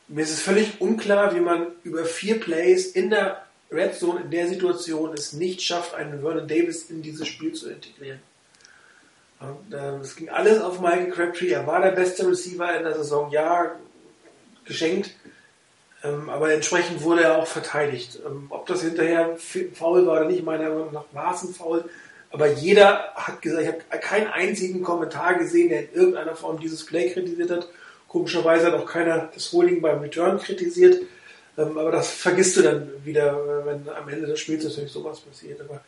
Mir 0.07 0.21
ist 0.21 0.31
es 0.31 0.41
völlig 0.41 0.79
unklar, 0.81 1.35
wie 1.35 1.39
man 1.39 1.67
über 1.83 2.05
vier 2.05 2.39
Plays 2.39 2.87
in 2.87 3.09
der 3.09 3.45
Red 3.71 3.95
Zone 3.95 4.21
in 4.21 4.31
der 4.31 4.47
Situation 4.47 5.13
es 5.13 5.33
nicht 5.33 5.61
schafft, 5.61 5.95
einen 5.95 6.21
Vernon 6.21 6.47
Davis 6.47 6.89
in 6.89 7.01
dieses 7.01 7.27
Spiel 7.27 7.53
zu 7.53 7.69
integrieren. 7.69 8.19
Ähm, 9.41 10.01
es 10.01 10.15
ging 10.15 10.29
alles 10.29 10.61
auf 10.61 10.79
Michael 10.79 11.11
Crabtree. 11.11 11.49
Er 11.49 11.67
war 11.67 11.81
der 11.81 11.91
beste 11.91 12.27
Receiver 12.27 12.77
in 12.77 12.83
der 12.83 12.95
Saison. 12.95 13.31
Ja, 13.31 13.75
geschenkt. 14.63 15.11
Ähm, 16.03 16.29
aber 16.29 16.53
entsprechend 16.53 17.01
wurde 17.01 17.23
er 17.23 17.37
auch 17.37 17.47
verteidigt. 17.47 18.19
Ähm, 18.25 18.47
ob 18.49 18.65
das 18.67 18.81
hinterher 18.81 19.37
faul 19.73 20.05
war 20.05 20.17
oder 20.17 20.25
nicht, 20.25 20.43
meiner 20.43 20.69
Meinung 20.69 20.93
nach 20.93 21.05
war 21.13 21.33
es 21.33 21.43
ein 21.43 21.53
Foul. 21.53 21.89
Aber 22.31 22.47
jeder 22.47 23.13
hat 23.15 23.41
gesagt, 23.41 23.63
ich 23.63 23.67
habe 23.67 24.01
keinen 24.01 24.27
einzigen 24.27 24.83
Kommentar 24.83 25.35
gesehen, 25.35 25.69
der 25.69 25.83
in 25.83 25.93
irgendeiner 25.93 26.35
Form 26.35 26.59
dieses 26.59 26.85
Play 26.85 27.11
kritisiert 27.11 27.49
hat. 27.49 27.67
Komischerweise 28.15 28.67
hat 28.67 28.75
auch 28.75 28.85
keiner 28.85 29.29
das 29.33 29.51
Holding 29.51 29.81
beim 29.81 29.99
Return 29.99 30.39
kritisiert. 30.39 31.01
Ähm, 31.57 31.77
aber 31.77 31.91
das 31.91 32.11
vergisst 32.11 32.55
du 32.55 32.61
dann 32.61 32.89
wieder, 33.03 33.65
wenn 33.65 33.89
am 33.89 34.07
Ende 34.07 34.25
des 34.25 34.39
Spiels 34.39 34.63
natürlich 34.63 34.93
sowas 34.93 35.19
passiert. 35.19 35.59
Aber 35.59 35.81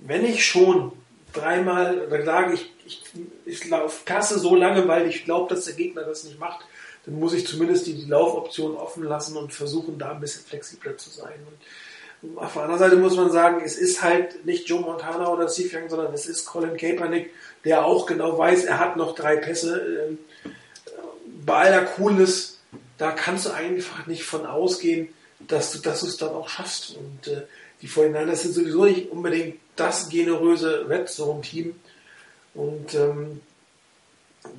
wenn 0.00 0.26
ich 0.26 0.44
schon 0.44 0.92
dreimal, 1.32 2.06
dann 2.10 2.26
sage 2.26 2.52
ich, 2.52 2.70
ich, 2.84 3.02
ich 3.46 3.66
laufe 3.70 4.04
Kasse 4.04 4.38
so 4.38 4.54
lange, 4.54 4.86
weil 4.86 5.08
ich 5.08 5.24
glaube, 5.24 5.54
dass 5.54 5.64
der 5.64 5.72
Gegner 5.72 6.02
das 6.02 6.24
nicht 6.24 6.38
macht, 6.38 6.66
dann 7.06 7.18
muss 7.18 7.32
ich 7.32 7.46
zumindest 7.46 7.86
die, 7.86 7.94
die 7.94 8.10
Laufoption 8.10 8.76
offen 8.76 9.04
lassen 9.04 9.38
und 9.38 9.54
versuchen, 9.54 9.98
da 9.98 10.10
ein 10.10 10.20
bisschen 10.20 10.44
flexibler 10.44 10.98
zu 10.98 11.08
sein. 11.08 11.32
Und 12.22 12.36
auf 12.36 12.52
der 12.52 12.64
anderen 12.64 12.78
Seite 12.78 12.96
muss 12.96 13.16
man 13.16 13.32
sagen, 13.32 13.62
es 13.64 13.78
ist 13.78 14.02
halt 14.02 14.44
nicht 14.44 14.68
Joe 14.68 14.82
Montana 14.82 15.32
oder 15.32 15.48
Steve 15.48 15.88
sondern 15.88 16.12
es 16.12 16.26
ist 16.26 16.44
Colin 16.44 16.76
Kaepernick, 16.76 17.30
der 17.64 17.86
auch 17.86 18.04
genau 18.04 18.36
weiß, 18.36 18.66
er 18.66 18.78
hat 18.78 18.98
noch 18.98 19.14
drei 19.14 19.36
Pässe. 19.36 20.06
Ähm, 20.10 20.18
bei 21.44 21.54
aller 21.54 21.84
Coolness, 21.84 22.58
da 22.98 23.10
kannst 23.12 23.46
du 23.46 23.50
einfach 23.50 24.06
nicht 24.06 24.24
von 24.24 24.46
ausgehen, 24.46 25.08
dass 25.40 25.72
du, 25.72 25.78
dass 25.78 26.02
es 26.02 26.16
dann 26.16 26.30
auch 26.30 26.48
schaffst. 26.48 26.96
Und 26.96 27.32
äh, 27.32 27.42
die 27.80 27.88
49ers 27.88 28.36
sind 28.36 28.54
sowieso 28.54 28.84
nicht 28.84 29.10
unbedingt 29.10 29.56
das 29.76 30.08
generöse 30.08 30.88
Red 30.88 31.08
Zone 31.08 31.40
Team. 31.40 31.74
Und 32.54 32.94
ähm, 32.94 33.40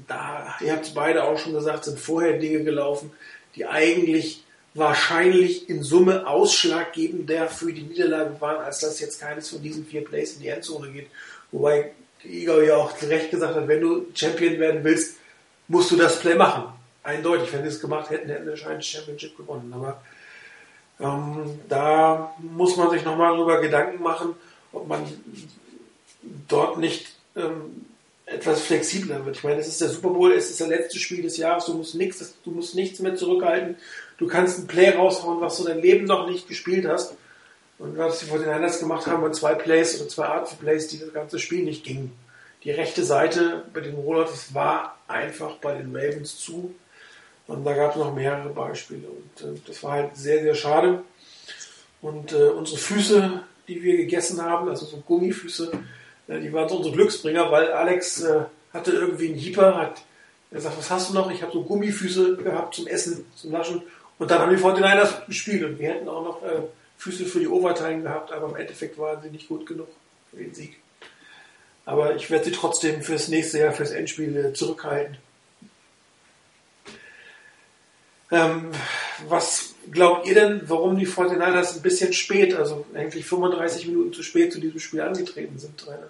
da, 0.07 0.55
ihr 0.61 0.73
habt 0.73 0.85
es 0.85 0.93
beide 0.93 1.23
auch 1.23 1.37
schon 1.37 1.53
gesagt, 1.53 1.85
sind 1.85 1.99
vorher 1.99 2.37
Dinge 2.39 2.63
gelaufen, 2.63 3.11
die 3.55 3.65
eigentlich 3.65 4.43
wahrscheinlich 4.73 5.69
in 5.69 5.83
Summe 5.83 6.25
ausschlaggebender 6.25 7.47
für 7.47 7.71
die 7.71 7.83
Niederlage 7.83 8.41
waren, 8.41 8.63
als 8.63 8.79
dass 8.79 8.99
jetzt 8.99 9.21
keines 9.21 9.49
von 9.49 9.61
diesen 9.61 9.85
vier 9.85 10.03
Plays 10.03 10.33
in 10.33 10.41
die 10.41 10.47
Endzone 10.47 10.91
geht. 10.91 11.07
Wobei 11.51 11.91
Igor 12.23 12.63
ja 12.63 12.77
auch 12.77 12.99
recht 13.03 13.29
gesagt 13.29 13.55
hat, 13.55 13.67
wenn 13.67 13.81
du 13.81 14.07
Champion 14.15 14.59
werden 14.59 14.83
willst, 14.83 15.17
musst 15.67 15.91
du 15.91 15.95
das 15.95 16.19
Play 16.19 16.35
machen. 16.35 16.65
Eindeutig, 17.03 17.51
wenn 17.51 17.63
sie 17.63 17.69
es 17.69 17.81
gemacht 17.81 18.09
hätten, 18.09 18.29
hätten 18.29 18.45
sie 18.45 18.51
wahrscheinlich 18.51 18.87
Championship 18.87 19.35
gewonnen. 19.37 19.73
Aber 19.73 20.01
ähm, 20.99 21.59
da 21.67 22.33
muss 22.39 22.77
man 22.77 22.89
sich 22.89 23.03
nochmal 23.03 23.35
darüber 23.35 23.59
Gedanken 23.59 24.01
machen, 24.01 24.35
ob 24.71 24.87
man 24.87 25.05
dort 26.47 26.77
nicht 26.77 27.07
ähm, 27.35 27.85
etwas 28.25 28.61
flexibler 28.61 29.25
wird. 29.25 29.37
Ich 29.37 29.43
meine, 29.43 29.59
es 29.59 29.67
ist 29.67 29.81
der 29.81 29.89
Super 29.89 30.09
Bowl, 30.09 30.31
es 30.31 30.49
ist 30.49 30.61
das 30.61 30.67
letzte 30.67 30.97
Spiel 30.97 31.21
des 31.21 31.37
Jahres, 31.37 31.65
du 31.65 31.73
musst 31.73 31.95
nichts, 31.95 32.35
du 32.43 32.51
musst 32.51 32.75
nichts 32.75 32.99
mehr 32.99 33.15
zurückhalten. 33.15 33.75
Du 34.17 34.27
kannst 34.27 34.59
ein 34.59 34.67
Play 34.67 34.91
raushauen, 34.91 35.41
was 35.41 35.57
du 35.57 35.65
dein 35.65 35.81
Leben 35.81 36.05
noch 36.05 36.29
nicht 36.29 36.47
gespielt 36.47 36.87
hast. 36.87 37.15
Und 37.79 37.97
was 37.97 38.19
die 38.19 38.27
49ers 38.27 38.79
gemacht 38.79 39.07
haben, 39.07 39.23
waren 39.23 39.33
zwei 39.33 39.55
Plays 39.55 39.99
oder 39.99 40.07
zwei 40.07 40.25
Arten 40.25 40.47
von 40.47 40.57
Plays, 40.59 40.87
die 40.87 40.99
das 40.99 41.11
ganze 41.11 41.39
Spiel 41.39 41.63
nicht 41.63 41.83
gingen. 41.83 42.13
Die 42.63 42.71
rechte 42.71 43.03
Seite 43.03 43.63
bei 43.73 43.81
den 43.81 43.95
das 44.05 44.53
war 44.53 44.97
einfach 45.07 45.57
bei 45.57 45.75
den 45.75 45.95
Ravens 45.95 46.37
zu. 46.37 46.73
Und 47.47 47.65
da 47.65 47.73
gab 47.73 47.91
es 47.91 47.97
noch 47.97 48.15
mehrere 48.15 48.49
Beispiele. 48.49 49.07
Und 49.07 49.41
äh, 49.41 49.59
das 49.67 49.83
war 49.83 49.91
halt 49.93 50.15
sehr, 50.15 50.41
sehr 50.41 50.55
schade. 50.55 51.03
Und 52.01 52.31
äh, 52.31 52.49
unsere 52.49 52.77
Füße, 52.77 53.43
die 53.67 53.83
wir 53.83 53.97
gegessen 53.97 54.41
haben, 54.41 54.69
also 54.69 54.85
so 54.85 54.97
Gummifüße, 54.97 55.71
äh, 56.29 56.39
die 56.39 56.53
waren 56.53 56.69
so 56.69 56.77
unsere 56.77 56.95
Glücksbringer, 56.95 57.51
weil 57.51 57.71
Alex 57.71 58.21
äh, 58.21 58.43
hatte 58.71 58.91
irgendwie 58.91 59.27
einen 59.27 59.37
Jeeper, 59.37 59.75
hat 59.75 60.01
er 60.51 60.61
sagt, 60.61 60.77
was 60.77 60.89
hast 60.89 61.09
du 61.09 61.13
noch? 61.15 61.31
Ich 61.31 61.41
habe 61.41 61.51
so 61.51 61.63
Gummifüße 61.63 62.37
gehabt 62.37 62.75
zum 62.75 62.87
Essen, 62.87 63.25
zum 63.35 63.51
Naschen. 63.51 63.81
Und 64.19 64.31
dann 64.31 64.39
haben 64.39 64.55
die 64.55 64.61
49ers 64.61 65.25
gespielt 65.25 65.63
und 65.63 65.79
wir 65.79 65.89
hätten 65.89 66.07
auch 66.07 66.23
noch 66.23 66.43
äh, 66.43 66.61
Füße 66.97 67.25
für 67.25 67.39
die 67.39 67.47
Overtime 67.47 68.03
gehabt, 68.03 68.31
aber 68.31 68.49
im 68.49 68.55
Endeffekt 68.55 68.97
waren 68.97 69.21
sie 69.21 69.29
nicht 69.29 69.49
gut 69.49 69.65
genug 69.65 69.87
für 70.29 70.37
den 70.37 70.53
Sieg. 70.53 70.82
Aber 71.85 72.15
ich 72.15 72.29
werde 72.29 72.45
sie 72.45 72.51
trotzdem 72.51 73.01
fürs 73.01 73.27
nächste 73.27 73.59
Jahr, 73.59 73.73
fürs 73.73 73.91
Endspiel 73.91 74.53
zurückhalten. 74.53 75.17
Ähm, 78.31 78.71
was 79.27 79.75
glaubt 79.91 80.25
ihr 80.25 80.33
denn, 80.33 80.61
warum 80.67 80.97
die 80.97 81.07
49ers 81.07 81.75
ein 81.75 81.81
bisschen 81.81 82.13
spät, 82.13 82.55
also 82.55 82.85
eigentlich 82.95 83.25
35 83.25 83.87
Minuten 83.87 84.13
zu 84.13 84.23
spät 84.23 84.51
zu 84.51 84.59
diesem 84.59 84.79
Spiel 84.79 85.01
angetreten 85.01 85.59
sind, 85.59 85.77
Trainer? 85.77 86.09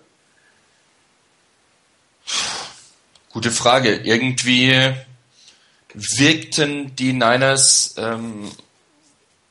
Gute 3.29 3.51
Frage. 3.51 3.95
Irgendwie 4.03 4.93
wirkten 5.93 6.95
die 6.95 7.13
Niners, 7.13 7.95
ähm, 7.97 8.51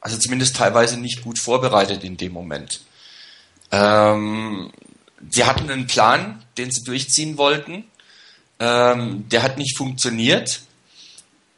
also 0.00 0.16
zumindest 0.18 0.56
teilweise 0.56 0.98
nicht 0.98 1.22
gut 1.22 1.38
vorbereitet 1.38 2.04
in 2.04 2.16
dem 2.16 2.32
Moment. 2.32 2.80
Ähm, 3.70 4.72
sie 5.30 5.44
hatten 5.44 5.70
einen 5.70 5.86
Plan, 5.86 6.42
den 6.58 6.70
sie 6.70 6.82
durchziehen 6.84 7.38
wollten. 7.38 7.84
Ähm, 8.58 9.28
der 9.28 9.42
hat 9.42 9.58
nicht 9.58 9.76
funktioniert. 9.76 10.62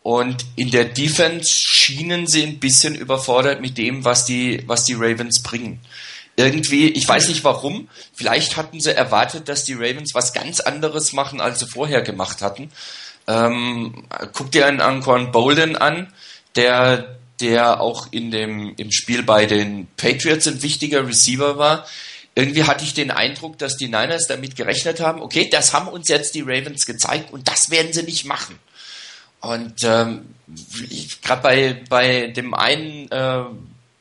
Und 0.02 0.44
in 0.56 0.71
der 0.71 0.85
Defense 0.85 1.50
schienen 1.50 2.26
sie 2.26 2.42
ein 2.42 2.61
bisschen 2.61 2.94
überfordert 2.94 3.62
mit 3.62 3.78
dem, 3.78 4.04
was 4.04 4.26
die, 4.26 4.62
was 4.66 4.85
die 4.85 4.94
Ravens 4.94 5.42
bringen. 5.42 5.80
Irgendwie, 6.37 6.88
ich 6.88 7.09
weiß 7.09 7.28
nicht 7.28 7.44
warum, 7.44 7.88
vielleicht 8.12 8.56
hatten 8.56 8.80
sie 8.80 8.94
erwartet, 8.94 9.49
dass 9.49 9.64
die 9.64 9.75
Ravens 9.75 10.14
was 10.14 10.33
ganz 10.33 10.61
anderes 10.61 11.12
machen, 11.12 11.40
als 11.40 11.61
sie 11.61 11.66
vorher 11.66 12.02
gemacht 12.02 12.42
hatten. 12.42 12.71
Ähm, 13.26 14.04
guck 14.33 14.50
dir 14.50 14.66
einen 14.66 14.80
Anquan 14.80 15.33
Bolden 15.33 15.76
an, 15.76 16.12
der, 16.56 17.16
der 17.40 17.80
auch 17.80 18.09
in 18.11 18.30
dem, 18.30 18.75
im 18.76 18.90
Spiel 18.90 19.23
bei 19.23 19.47
den 19.47 19.87
Patriots 19.97 20.47
ein 20.49 20.62
wichtiger 20.62 21.06
Receiver 21.06 21.56
war. 21.56 21.87
Irgendwie 22.34 22.64
hatte 22.64 22.84
ich 22.84 22.94
den 22.94 23.10
Eindruck, 23.10 23.58
dass 23.58 23.76
die 23.76 23.86
Niners 23.86 24.26
damit 24.26 24.56
gerechnet 24.56 25.00
haben, 25.00 25.22
okay, 25.22 25.48
das 25.50 25.72
haben 25.72 25.88
uns 25.88 26.08
jetzt 26.08 26.34
die 26.34 26.42
Ravens 26.42 26.84
gezeigt 26.84 27.32
und 27.32 27.46
das 27.48 27.70
werden 27.70 27.92
sie 27.92 28.02
nicht 28.02 28.24
machen. 28.24 28.58
Und 29.40 29.84
ähm, 29.84 30.34
gerade 31.22 31.42
bei, 31.42 31.82
bei 31.88 32.28
dem 32.28 32.54
einen, 32.54 33.10
äh, 33.10 33.44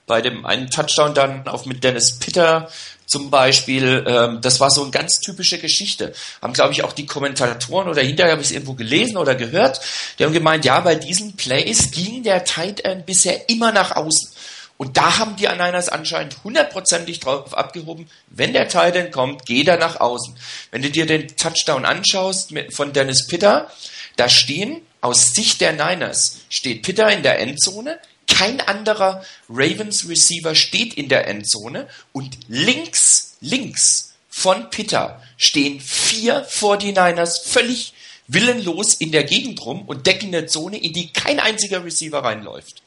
bei 0.08 0.22
dem 0.22 0.46
einen 0.46 0.70
Touchdown 0.70 1.14
dann 1.14 1.48
auch 1.48 1.66
mit 1.66 1.84
Dennis 1.84 2.18
Pitter 2.18 2.70
zum 3.06 3.30
Beispiel, 3.30 4.04
ähm, 4.08 4.40
das 4.42 4.60
war 4.60 4.72
so 4.72 4.82
eine 4.82 4.92
ganz 4.92 5.20
typische 5.20 5.60
Geschichte. 5.60 6.14
Haben, 6.42 6.54
glaube 6.54 6.74
ich, 6.74 6.84
auch 6.84 6.94
die 6.94 7.06
Kommentatoren 7.06 7.88
oder 7.88 8.02
hinterher 8.02 8.32
habe 8.32 8.42
ich 8.42 8.48
es 8.48 8.54
irgendwo 8.54 8.74
gelesen 8.74 9.18
oder 9.18 9.36
gehört, 9.36 9.82
die 10.18 10.24
haben 10.24 10.34
gemeint, 10.34 10.66
ja, 10.66 10.80
bei 10.80 10.96
diesen 10.96 11.36
Plays 11.36 11.92
ging 11.92 12.24
der 12.24 12.46
Tight 12.46 12.84
End 12.86 13.06
bisher 13.06 13.50
immer 13.50 13.72
nach 13.72 13.96
außen. 13.96 14.32
Und 14.78 14.98
da 14.98 15.20
haben 15.20 15.36
die 15.36 15.48
Niners 15.48 15.90
anscheinend 15.90 16.44
hundertprozentig 16.44 17.20
drauf 17.20 17.56
abgehoben, 17.56 18.10
wenn 18.28 18.54
der 18.54 18.68
Tight 18.68 18.96
End 18.96 19.12
kommt, 19.12 19.46
geht 19.46 19.68
er 19.68 19.78
nach 19.78 20.00
außen. 20.00 20.36
Wenn 20.72 20.82
du 20.82 20.90
dir 20.90 21.06
den 21.06 21.28
Touchdown 21.38 21.86
anschaust 21.86 22.54
von 22.72 22.92
Dennis 22.92 23.28
Pitter, 23.28 23.72
da 24.16 24.30
stehen 24.30 24.82
aus 25.02 25.34
Sicht 25.34 25.62
der 25.62 25.74
Niners 25.74 26.40
steht 26.50 26.84
Pitter 26.84 27.12
in 27.12 27.24
der 27.24 27.40
Endzone, 27.40 28.00
kein 28.28 28.62
anderer 28.62 29.24
Ravens 29.50 30.08
Receiver 30.08 30.56
steht 30.56 30.94
in 30.94 31.10
der 31.10 31.28
Endzone 31.28 31.88
und 32.14 32.38
links, 32.48 33.38
links 33.42 34.14
von 34.30 34.70
Pitter 34.70 35.22
stehen 35.38 35.80
vier 35.80 36.48
49ers 36.48 37.44
völlig 37.44 37.94
willenlos 38.28 38.94
in 38.94 39.12
der 39.12 39.26
Gegend 39.26 39.64
rum 39.66 39.84
und 39.84 40.08
decken 40.08 40.34
eine 40.34 40.48
Zone, 40.48 40.78
in 40.78 40.94
die 40.94 41.12
kein 41.12 41.40
einziger 41.40 41.84
Receiver 41.84 42.24
reinläuft. 42.24 42.83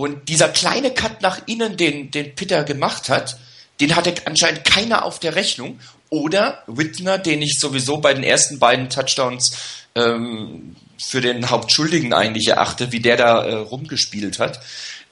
Und 0.00 0.30
dieser 0.30 0.48
kleine 0.48 0.92
Cut 0.92 1.20
nach 1.20 1.42
innen, 1.44 1.76
den, 1.76 2.10
den 2.10 2.34
Pitter 2.34 2.64
gemacht 2.64 3.10
hat, 3.10 3.36
den 3.82 3.96
hatte 3.96 4.14
anscheinend 4.24 4.64
keiner 4.64 5.04
auf 5.04 5.18
der 5.18 5.34
Rechnung. 5.34 5.78
Oder 6.08 6.62
Whitner, 6.66 7.18
den 7.18 7.42
ich 7.42 7.58
sowieso 7.60 7.98
bei 7.98 8.14
den 8.14 8.24
ersten 8.24 8.58
beiden 8.58 8.88
Touchdowns 8.88 9.84
ähm, 9.94 10.74
für 10.96 11.20
den 11.20 11.50
Hauptschuldigen 11.50 12.14
eigentlich 12.14 12.48
erachte, 12.48 12.92
wie 12.92 13.00
der 13.00 13.18
da 13.18 13.44
äh, 13.44 13.54
rumgespielt 13.56 14.38
hat. 14.38 14.62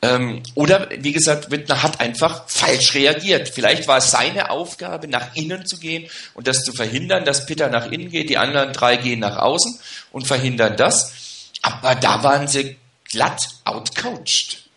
Ähm, 0.00 0.42
oder 0.54 0.88
wie 0.98 1.12
gesagt, 1.12 1.50
Wittner 1.50 1.82
hat 1.82 2.00
einfach 2.00 2.48
falsch 2.48 2.94
reagiert. 2.94 3.50
Vielleicht 3.50 3.88
war 3.88 3.98
es 3.98 4.10
seine 4.10 4.48
Aufgabe, 4.48 5.06
nach 5.06 5.36
innen 5.36 5.66
zu 5.66 5.76
gehen 5.76 6.08
und 6.32 6.46
das 6.46 6.64
zu 6.64 6.72
verhindern, 6.72 7.26
dass 7.26 7.44
Peter 7.44 7.68
nach 7.68 7.92
innen 7.92 8.08
geht, 8.08 8.30
die 8.30 8.38
anderen 8.38 8.72
drei 8.72 8.96
gehen 8.96 9.20
nach 9.20 9.36
außen 9.36 9.78
und 10.12 10.26
verhindern 10.26 10.78
das. 10.78 11.50
Aber 11.60 11.94
da 11.94 12.22
waren 12.22 12.48
sie 12.48 12.78
glatt 13.04 13.50
outcoached. 13.66 14.67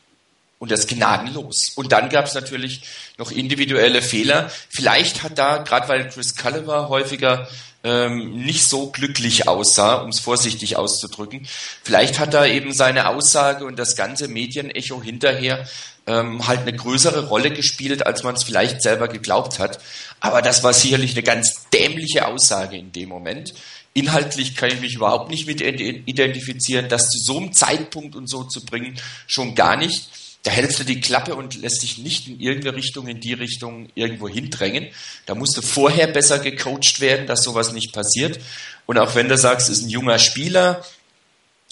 Und 0.62 0.70
das 0.70 0.86
gnadenlos. 0.86 1.72
Und 1.76 1.92
dann 1.92 2.10
gab 2.10 2.28
es 2.28 2.36
natürlich 2.36 2.84
noch 3.18 3.32
individuelle 3.32 4.04
Fehler. 4.04 4.52
Vielleicht 4.70 5.24
hat 5.24 5.40
da, 5.40 5.58
gerade 5.58 5.88
weil 5.88 6.08
Chris 6.08 6.36
Culliver 6.36 6.88
häufiger 6.88 7.48
ähm, 7.84 8.46
nicht 8.46 8.68
so 8.68 8.92
glücklich 8.92 9.48
aussah, 9.48 9.96
um 9.96 10.12
es 10.12 10.20
vorsichtig 10.20 10.78
auszudrücken. 10.78 11.48
Vielleicht 11.84 12.20
hat 12.20 12.36
da 12.36 12.46
eben 12.46 12.74
seine 12.74 13.08
Aussage 13.08 13.66
und 13.66 13.80
das 13.80 13.96
ganze 13.96 14.28
Medienecho 14.28 15.02
hinterher 15.02 15.68
ähm, 16.06 16.48
halt 16.48 16.60
eine 16.60 16.74
größere 16.74 17.28
Rolle 17.30 17.50
gespielt, 17.50 18.06
als 18.06 18.22
man 18.22 18.36
es 18.36 18.44
vielleicht 18.44 18.84
selber 18.84 19.08
geglaubt 19.08 19.58
hat. 19.58 19.80
Aber 20.20 20.44
das 20.44 20.64
war 20.64 20.74
sicherlich 20.74 21.14
eine 21.14 21.24
ganz 21.24 21.70
dämliche 21.74 22.28
Aussage 22.28 22.78
in 22.78 22.92
dem 22.92 23.10
Moment. 23.10 23.56
Inhaltlich 23.94 24.56
kann 24.56 24.70
ich 24.70 24.80
mich 24.80 24.94
überhaupt 24.94 25.32
nicht 25.32 25.48
mit 25.48 25.60
identifizieren, 25.60 26.88
das 26.88 27.10
zu 27.10 27.18
so 27.18 27.38
einem 27.40 27.52
Zeitpunkt 27.52 28.16
und 28.16 28.28
so 28.28 28.44
zu 28.44 28.64
bringen, 28.64 28.96
schon 29.26 29.56
gar 29.56 29.76
nicht 29.76 30.08
da 30.44 30.52
hältst 30.52 30.80
du 30.80 30.84
die 30.84 31.02
Klappe 31.02 31.36
und 31.36 31.62
lässt 31.62 31.84
dich 31.84 32.00
nicht 32.00 32.28
in 32.28 32.40
irgendeine 32.40 32.76
Richtung, 32.76 33.08
in 33.08 33.20
die 33.20 33.34
Richtung 33.34 33.90
irgendwo 33.94 34.28
hindrängen. 34.28 34.88
Da 35.28 35.36
musst 35.36 35.56
du 35.56 35.62
vorher 35.62 36.08
besser 36.08 36.40
gecoacht 36.40 37.00
werden, 37.00 37.28
dass 37.28 37.44
sowas 37.44 37.74
nicht 37.74 37.94
passiert. 37.94 38.40
Und 38.88 38.98
auch 38.98 39.14
wenn 39.14 39.30
du 39.30 39.38
sagst, 39.38 39.70
ist 39.70 39.84
ein 39.84 39.90
junger 39.90 40.18
Spieler, 40.18 40.84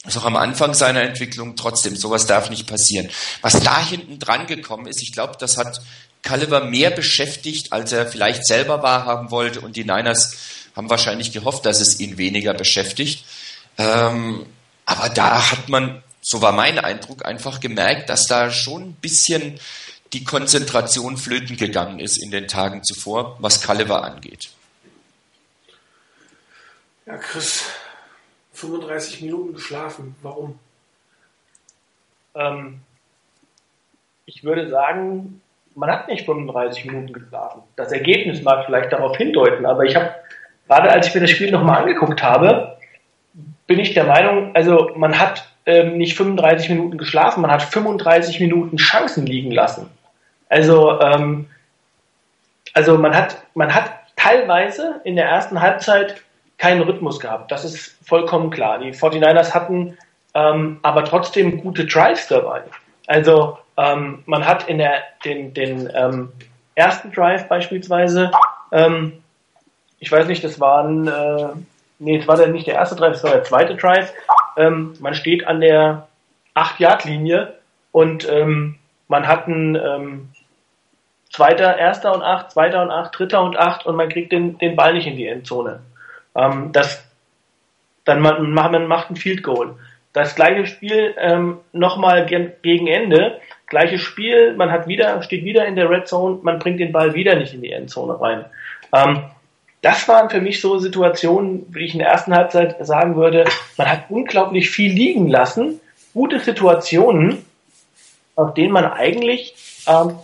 ist 0.06 0.18
auch 0.18 0.26
am 0.26 0.36
Anfang 0.36 0.74
seiner 0.74 1.02
Entwicklung, 1.02 1.56
trotzdem, 1.56 1.96
sowas 1.96 2.28
darf 2.28 2.50
nicht 2.50 2.68
passieren. 2.68 3.10
Was 3.42 3.60
da 3.60 3.86
hinten 3.86 4.20
dran 4.20 4.46
gekommen 4.46 4.86
ist, 4.86 5.02
ich 5.02 5.14
glaube, 5.14 5.34
das 5.40 5.58
hat 5.58 5.82
Culliver 6.22 6.64
mehr 6.64 6.92
beschäftigt, 6.92 7.74
als 7.74 7.92
er 7.92 8.06
vielleicht 8.06 8.46
selber 8.46 8.84
wahrhaben 8.84 9.32
wollte. 9.32 9.62
Und 9.62 9.76
die 9.76 9.84
Niners 9.84 10.38
haben 10.76 10.90
wahrscheinlich 10.90 11.32
gehofft, 11.32 11.66
dass 11.66 11.82
es 11.82 12.00
ihn 12.00 12.18
weniger 12.18 12.54
beschäftigt. 12.54 13.26
Ähm, 13.78 14.46
aber 14.86 15.10
da 15.10 15.52
hat 15.52 15.70
man 15.70 16.04
so 16.22 16.42
war 16.42 16.52
mein 16.52 16.80
Eindruck, 16.80 17.26
einfach 17.26 17.60
gemerkt, 17.60 18.10
dass 18.10 18.26
da 18.26 18.52
schon 18.52 18.90
ein 18.90 18.94
bisschen 18.94 19.60
die 20.14 20.24
Konzentration 20.24 21.18
flöten 21.18 21.56
gegangen 21.56 22.00
ist 22.00 22.22
in 22.22 22.32
den 22.32 22.48
Tagen 22.48 22.84
zuvor, 22.84 23.38
was 23.40 23.62
Kalever 23.62 24.04
angeht. 24.04 24.50
Ja, 27.06 27.18
Chris, 27.18 27.66
35 28.54 29.22
Minuten 29.22 29.54
geschlafen. 29.54 30.16
Warum? 30.22 30.60
Ähm, 32.36 32.82
ich 34.26 34.44
würde 34.44 34.70
sagen, 34.70 35.42
man 35.76 35.90
hat 35.90 36.08
nicht 36.08 36.26
35 36.26 36.86
Minuten 36.86 37.14
geschlafen. 37.14 37.64
Das 37.76 37.92
Ergebnis 37.92 38.42
mag 38.42 38.66
vielleicht 38.66 38.92
darauf 38.92 39.18
hindeuten, 39.18 39.66
aber 39.66 39.86
ich 39.86 39.96
habe, 39.96 40.14
gerade 40.68 40.92
als 40.92 41.08
ich 41.08 41.16
mir 41.16 41.22
das 41.22 41.32
Spiel 41.32 41.52
nochmal 41.52 41.82
angeguckt 41.82 42.22
habe, 42.22 42.78
bin 43.66 43.80
ich 43.80 43.94
der 43.94 44.06
Meinung, 44.06 44.56
also 44.56 44.92
man 44.96 45.18
hat 45.18 45.48
ähm, 45.70 45.98
nicht 45.98 46.18
35 46.18 46.70
Minuten 46.70 46.98
geschlafen, 46.98 47.42
man 47.42 47.52
hat 47.52 47.62
35 47.62 48.40
Minuten 48.40 48.78
Chancen 48.78 49.26
liegen 49.26 49.52
lassen. 49.52 49.90
Also, 50.50 51.00
ähm, 51.00 51.48
also 52.74 52.98
man 52.98 53.16
hat, 53.16 53.38
man 53.54 53.74
hat 53.74 53.92
teilweise 54.16 55.00
in 55.04 55.16
der 55.16 55.26
ersten 55.26 55.62
Halbzeit 55.62 56.22
keinen 56.58 56.82
Rhythmus 56.82 57.20
gehabt. 57.20 57.52
Das 57.52 57.64
ist 57.64 57.98
vollkommen 58.04 58.50
klar. 58.50 58.80
Die 58.80 58.94
49ers 58.94 59.54
hatten 59.54 59.98
ähm, 60.34 60.80
aber 60.82 61.04
trotzdem 61.06 61.62
gute 61.62 61.86
Drives 61.86 62.28
dabei. 62.28 62.64
Also 63.08 63.58
ähm, 63.78 64.24
man 64.26 64.46
hat 64.46 64.68
in 64.68 64.78
der, 64.78 65.04
den, 65.26 65.54
den 65.54 65.90
ähm, 65.94 66.32
ersten 66.76 67.12
Drive 67.12 67.48
beispielsweise, 67.48 68.32
ähm, 68.72 69.24
ich 70.00 70.12
weiß 70.12 70.28
nicht, 70.28 70.44
das 70.44 70.60
waren, 70.60 71.08
äh, 71.08 71.48
nee, 72.00 72.18
es 72.18 72.28
war 72.28 72.38
der, 72.38 72.48
nicht 72.48 72.68
der 72.68 72.76
erste 72.76 72.96
Drive, 72.96 73.16
es 73.16 73.24
war 73.24 73.32
der 73.32 73.44
zweite 73.44 73.76
Drive, 73.76 74.14
ähm, 74.60 74.94
man 75.00 75.14
steht 75.14 75.48
an 75.48 75.62
der 75.62 76.08
8-Yard-Linie 76.56 77.56
und 77.92 78.30
ähm, 78.30 78.76
man 79.08 79.28
hat 79.28 79.48
einen 79.48 79.76
ähm, 79.76 80.30
zweiter, 81.32 81.78
erster 81.78 82.14
und 82.14 82.22
acht, 82.22 82.52
zweiter 82.52 82.84
und 82.84 82.92
acht, 82.92 83.18
dritter 83.18 83.42
und 83.42 83.58
acht 83.58 83.86
und 83.86 83.96
man 83.96 84.10
kriegt 84.10 84.32
den, 84.32 84.58
den 84.58 84.76
Ball 84.76 84.94
nicht 84.94 85.08
in 85.08 85.16
die 85.16 85.28
Endzone. 85.28 85.80
Ähm, 86.36 86.72
das, 86.74 87.10
dann 88.06 88.22
man, 88.22 88.52
man 88.52 88.88
macht 88.88 89.10
ein 89.10 89.16
Field 89.16 89.44
Goal. 89.44 89.76
Das 90.12 90.36
gleiche 90.36 90.66
Spiel 90.66 91.16
ähm, 91.18 91.60
nochmal 91.72 92.26
gegen 92.26 92.88
Ende, 92.88 93.40
gleiches 93.68 94.02
Spiel, 94.02 94.56
man 94.56 94.72
hat 94.72 94.88
wieder, 94.88 95.22
steht 95.22 95.46
wieder 95.46 95.66
in 95.66 95.76
der 95.76 95.90
Red 95.90 96.08
Zone, 96.08 96.40
man 96.42 96.60
bringt 96.60 96.80
den 96.80 96.92
Ball 96.92 97.14
wieder 97.14 97.36
nicht 97.36 97.54
in 97.54 97.62
die 97.62 97.72
Endzone 97.72 98.20
rein. 98.20 98.46
Ähm, 98.94 99.24
das 99.82 100.08
waren 100.08 100.30
für 100.30 100.42
mich 100.42 100.62
so 100.62 100.78
Situationen, 100.78 101.66
wie 101.74 101.86
ich 101.86 101.94
in 101.94 102.00
der 102.00 102.10
ersten 102.10 102.34
Halbzeit 102.36 102.86
sagen 102.86 103.16
würde, 103.16 103.46
man 103.78 103.90
hat 103.90 104.06
unglaublich 104.10 104.70
viel 104.70 104.92
liegen 104.92 105.28
lassen, 105.28 105.80
gute 106.14 106.40
Situationen, 106.40 107.46
auf 108.36 108.54
denen 108.54 108.74
man 108.74 108.86
eigentlich 108.86 109.56
ähm, 109.88 110.16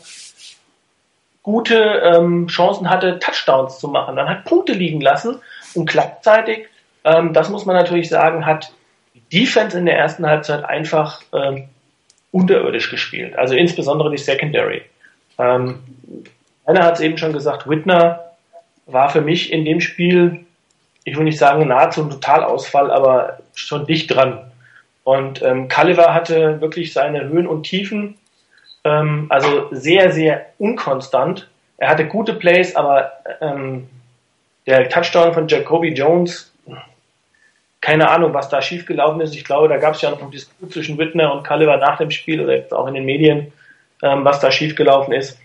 gute 1.43 1.75
ähm, 1.75 2.47
Chancen 2.47 2.89
hatte, 2.89 3.19
Touchdowns 3.19 3.79
zu 3.79 3.87
machen. 3.87 4.15
Man 4.15 4.27
hat 4.27 4.45
Punkte 4.45 4.73
liegen 4.73 4.99
lassen 4.99 5.39
und 5.73 5.89
gleichzeitig, 5.89 6.67
ähm, 7.03 7.33
das 7.33 7.49
muss 7.49 7.65
man 7.65 7.75
natürlich 7.75 8.09
sagen, 8.09 8.45
hat 8.45 8.73
die 9.13 9.39
Defense 9.39 9.77
in 9.77 9.85
der 9.85 9.97
ersten 9.97 10.25
Halbzeit 10.25 10.65
einfach 10.65 11.21
ähm, 11.33 11.69
unterirdisch 12.31 12.89
gespielt. 12.89 13.37
Also 13.37 13.55
insbesondere 13.55 14.11
die 14.11 14.17
Secondary. 14.17 14.81
Ähm, 15.37 15.79
einer 16.65 16.83
hat 16.83 16.95
es 16.95 17.01
eben 17.01 17.17
schon 17.17 17.31
gesagt, 17.31 17.69
Whitner 17.69 18.24
war 18.85 19.09
für 19.09 19.21
mich 19.21 19.51
in 19.51 19.65
dem 19.65 19.81
Spiel 19.81 20.45
ich 21.05 21.15
will 21.15 21.23
nicht 21.23 21.37
sagen 21.37 21.67
nahezu 21.67 22.01
ein 22.01 22.09
Totalausfall, 22.09 22.91
aber 22.91 23.37
schon 23.53 23.85
dicht 23.85 24.13
dran. 24.13 24.51
Und 25.03 25.41
ähm, 25.43 25.69
Culliver 25.69 26.13
hatte 26.13 26.59
wirklich 26.59 26.91
seine 26.91 27.29
Höhen 27.29 27.47
und 27.47 27.63
Tiefen, 27.63 28.17
ähm, 28.83 29.27
also 29.29 29.67
sehr, 29.71 30.11
sehr 30.11 30.47
unkonstant. 30.57 31.47
Er 31.77 31.89
hatte 31.89 32.07
gute 32.07 32.33
Plays, 32.33 32.75
aber 32.75 33.11
ähm, 33.39 33.87
der 34.65 34.89
Touchdown 34.89 35.33
von 35.33 35.47
Jacoby 35.47 35.93
Jones, 35.93 36.51
keine 37.81 38.09
Ahnung, 38.09 38.33
was 38.33 38.49
da 38.49 38.63
schiefgelaufen 38.63 39.21
ist. 39.21 39.35
Ich 39.35 39.45
glaube, 39.45 39.67
da 39.67 39.77
gab 39.77 39.93
es 39.93 40.01
ja 40.01 40.09
noch 40.09 40.21
einen 40.21 40.31
Disput 40.31 40.73
zwischen 40.73 40.97
Whitner 40.97 41.31
und 41.31 41.45
Culliver 41.45 41.77
nach 41.77 41.99
dem 41.99 42.09
Spiel 42.09 42.41
oder 42.41 42.55
jetzt 42.55 42.73
auch 42.73 42.87
in 42.87 42.95
den 42.95 43.05
Medien, 43.05 43.53
ähm, 44.01 44.25
was 44.25 44.39
da 44.39 44.49
schiefgelaufen 44.49 45.13
ist. 45.13 45.39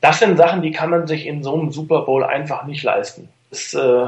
Das 0.00 0.18
sind 0.18 0.36
Sachen, 0.36 0.62
die 0.62 0.70
kann 0.70 0.90
man 0.90 1.06
sich 1.06 1.26
in 1.26 1.42
so 1.42 1.54
einem 1.54 1.72
Super 1.72 2.02
Bowl 2.02 2.24
einfach 2.24 2.64
nicht 2.64 2.82
leisten. 2.82 3.28
Das, 3.50 3.74
äh, 3.74 4.06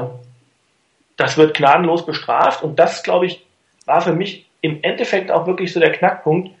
das 1.17 1.37
wird 1.37 1.57
gnadenlos 1.57 2.05
bestraft 2.05 2.63
und 2.63 2.77
das, 2.77 3.03
glaube 3.03 3.25
ich, 3.25 3.45
war 3.85 4.01
für 4.01 4.13
mich 4.13 4.45
im 4.61 4.79
Endeffekt 4.83 5.31
auch 5.31 5.47
wirklich 5.47 5.73
so 5.73 5.79
der 5.79 5.91
Knackpunkt. 5.91 6.51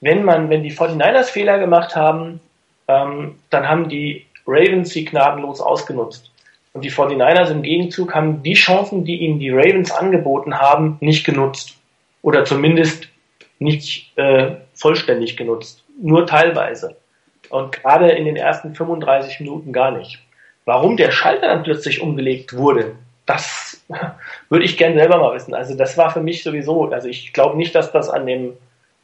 Wenn 0.00 0.24
man, 0.24 0.50
wenn 0.50 0.62
die 0.62 0.72
49ers 0.72 1.30
Fehler 1.30 1.58
gemacht 1.58 1.96
haben, 1.96 2.40
ähm, 2.88 3.36
dann 3.50 3.68
haben 3.68 3.88
die 3.88 4.26
Ravens 4.46 4.90
sie 4.90 5.04
gnadenlos 5.04 5.60
ausgenutzt. 5.60 6.30
Und 6.72 6.84
die 6.84 6.90
49ers 6.90 7.50
im 7.50 7.62
Gegenzug 7.62 8.14
haben 8.14 8.42
die 8.42 8.54
Chancen, 8.54 9.04
die 9.04 9.18
ihnen 9.18 9.38
die 9.38 9.50
Ravens 9.50 9.90
angeboten 9.90 10.58
haben, 10.58 10.96
nicht 11.00 11.24
genutzt. 11.24 11.76
Oder 12.22 12.44
zumindest 12.44 13.08
nicht 13.58 14.16
äh, 14.16 14.56
vollständig 14.74 15.36
genutzt. 15.36 15.84
Nur 16.00 16.26
teilweise. 16.26 16.96
Und 17.52 17.70
gerade 17.72 18.10
in 18.12 18.24
den 18.24 18.36
ersten 18.36 18.74
35 18.74 19.40
Minuten 19.40 19.74
gar 19.74 19.90
nicht. 19.90 20.20
Warum 20.64 20.96
der 20.96 21.10
Schalter 21.10 21.48
dann 21.48 21.62
plötzlich 21.62 22.00
umgelegt 22.00 22.56
wurde, 22.56 22.96
das 23.26 23.84
würde 24.48 24.64
ich 24.64 24.78
gern 24.78 24.94
selber 24.94 25.18
mal 25.18 25.34
wissen. 25.34 25.52
Also 25.52 25.76
das 25.76 25.98
war 25.98 26.10
für 26.10 26.22
mich 26.22 26.42
sowieso, 26.42 26.90
also 26.90 27.08
ich 27.08 27.34
glaube 27.34 27.58
nicht, 27.58 27.74
dass 27.74 27.92
das 27.92 28.08
an 28.08 28.24
dem, 28.24 28.54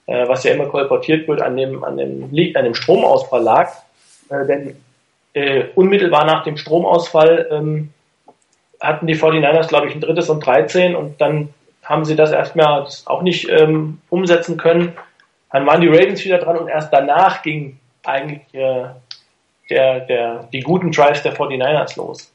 äh, 0.07 0.27
was 0.29 0.45
ja 0.45 0.55
immer 0.55 0.65
kolportiert 0.65 1.29
wird, 1.29 1.43
an 1.43 1.59
dem, 1.59 1.85
an 1.85 1.99
dem, 1.99 2.23
an 2.55 2.65
dem 2.65 2.75
Stromausfall 2.75 3.43
lag. 3.43 3.71
Äh, 4.31 4.47
denn 4.47 4.77
äh, 5.35 5.65
unmittelbar 5.75 6.25
nach 6.25 6.45
dem 6.45 6.57
Stromausfall 6.57 7.49
ähm, 7.51 7.93
hatten 8.81 9.07
die 9.07 9.17
49ers, 9.17 9.69
glaube 9.69 9.89
ich, 9.89 9.95
ein 9.95 10.01
drittes 10.01 10.31
und 10.31 10.41
13 10.41 10.97
und 10.97 11.21
dann 11.21 11.51
haben 11.83 12.07
sie 12.07 12.17
das 12.17 12.33
erstmal 12.33 12.87
auch 13.05 13.21
nicht 13.21 13.47
ähm, 13.51 14.01
umsetzen 14.09 14.57
können. 14.57 14.95
Dann 15.53 15.67
waren 15.67 15.83
die 15.83 15.89
Ravens 15.89 16.25
wieder 16.25 16.39
dran 16.39 16.57
und 16.57 16.69
erst 16.69 16.91
danach 16.95 17.43
ging 17.43 17.79
eigentlich 18.09 18.43
äh, 18.55 18.89
der, 19.71 20.01
der, 20.01 20.49
die 20.53 20.61
guten 20.61 20.91
Drives 20.93 21.23
der 21.23 21.37
49ers 21.37 21.97
los. 21.97 22.33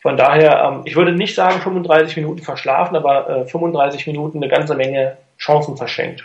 Von 0.00 0.16
daher, 0.16 0.62
ähm, 0.64 0.82
ich 0.84 0.96
würde 0.96 1.12
nicht 1.12 1.34
sagen 1.34 1.60
35 1.60 2.16
Minuten 2.16 2.42
verschlafen, 2.42 2.96
aber 2.96 3.28
äh, 3.28 3.46
35 3.46 4.06
Minuten 4.06 4.38
eine 4.38 4.48
ganze 4.48 4.74
Menge 4.74 5.16
Chancen 5.38 5.76
verschenkt. 5.76 6.24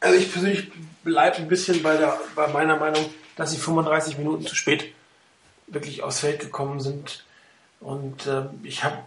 Also 0.00 0.18
ich 0.18 0.32
persönlich 0.32 0.70
bleibe 1.04 1.36
ein 1.36 1.48
bisschen 1.48 1.82
bei, 1.82 1.96
der, 1.96 2.18
bei 2.34 2.48
meiner 2.48 2.76
Meinung, 2.76 3.04
dass 3.36 3.52
sie 3.52 3.58
35 3.58 4.18
Minuten 4.18 4.46
zu 4.46 4.54
spät 4.54 4.92
wirklich 5.66 6.02
aufs 6.02 6.20
Feld 6.20 6.40
gekommen 6.40 6.80
sind. 6.80 7.24
Und 7.80 8.26
äh, 8.26 8.42
ich 8.62 8.84
habe 8.84 8.98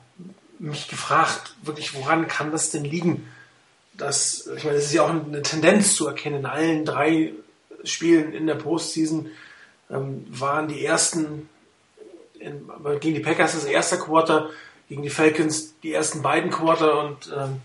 mich 0.60 0.88
gefragt, 0.88 1.56
wirklich, 1.64 1.96
woran 1.96 2.28
kann 2.28 2.52
das 2.52 2.70
denn 2.70 2.86
liegen? 2.86 3.28
Das, 3.96 4.50
ich 4.56 4.64
meine, 4.64 4.78
es 4.78 4.86
ist 4.86 4.94
ja 4.94 5.04
auch 5.04 5.10
eine 5.10 5.42
Tendenz 5.42 5.96
zu 5.96 6.08
erkennen. 6.08 6.40
In 6.40 6.46
allen 6.46 6.86
drei 6.86 7.32
Spielen 7.84 8.34
in 8.34 8.48
der 8.48 8.56
Postseason 8.56 9.30
ähm, 9.90 10.26
waren 10.30 10.68
die 10.68 10.86
ersten 10.86 11.50
in, 12.40 12.70
gegen 13.00 13.16
die 13.16 13.22
Packers 13.22 13.54
das 13.54 13.66
erste 13.66 13.98
Quarter, 13.98 14.50
gegen 14.90 15.02
die 15.02 15.10
Falcons 15.10 15.76
die 15.82 15.94
ersten 15.94 16.22
beiden 16.22 16.52
Quarter 16.52 17.06
und 17.06 17.32
ähm, 17.36 17.62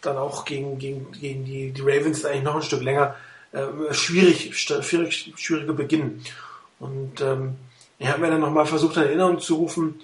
dann 0.00 0.16
auch 0.16 0.44
gegen, 0.44 0.78
gegen, 0.78 1.12
gegen 1.12 1.44
die, 1.44 1.70
die 1.70 1.82
Ravens 1.82 2.24
eigentlich 2.24 2.42
noch 2.42 2.56
ein 2.56 2.62
Stück 2.62 2.82
länger. 2.82 3.16
Äh, 3.52 3.92
schwierig, 3.92 4.56
schwierig, 4.56 5.32
schwierige 5.36 5.72
Beginn. 5.74 6.22
Und 6.78 7.20
ähm, 7.20 7.56
ich 7.98 8.08
habe 8.08 8.20
mir 8.20 8.30
dann 8.30 8.40
nochmal 8.40 8.66
versucht, 8.66 8.96
in 8.96 9.02
Erinnerung 9.02 9.40
zu 9.40 9.56
rufen, 9.56 10.00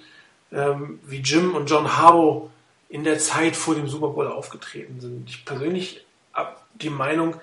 ähm, 0.51 0.99
wie 1.05 1.17
Jim 1.17 1.55
und 1.55 1.69
John 1.69 1.97
Harbaugh 1.97 2.49
in 2.89 3.03
der 3.03 3.19
Zeit 3.19 3.55
vor 3.55 3.75
dem 3.75 3.87
Super 3.87 4.09
Bowl 4.09 4.27
aufgetreten 4.27 4.99
sind. 4.99 5.29
Ich 5.29 5.45
persönlich 5.45 6.05
habe 6.33 6.55
die 6.75 6.89
Meinung, 6.89 7.35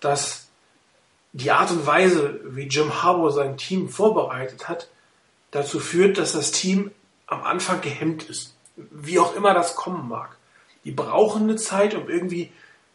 dass 0.00 0.47
die 1.38 1.52
Art 1.52 1.70
und 1.70 1.86
Weise, 1.86 2.40
wie 2.44 2.66
Jim 2.66 3.02
Harbaugh 3.02 3.30
sein 3.30 3.56
Team 3.56 3.88
vorbereitet 3.88 4.68
hat, 4.68 4.88
dazu 5.52 5.78
führt, 5.78 6.18
dass 6.18 6.32
das 6.32 6.50
Team 6.50 6.90
am 7.26 7.44
Anfang 7.44 7.80
gehemmt 7.80 8.24
ist. 8.24 8.56
Wie 8.76 9.20
auch 9.20 9.36
immer 9.36 9.54
das 9.54 9.76
kommen 9.76 10.08
mag. 10.08 10.36
Die 10.84 10.90
brauchen 10.90 11.44
eine 11.44 11.56
Zeit, 11.56 11.94
um 11.94 12.08
irgendwie 12.08 12.52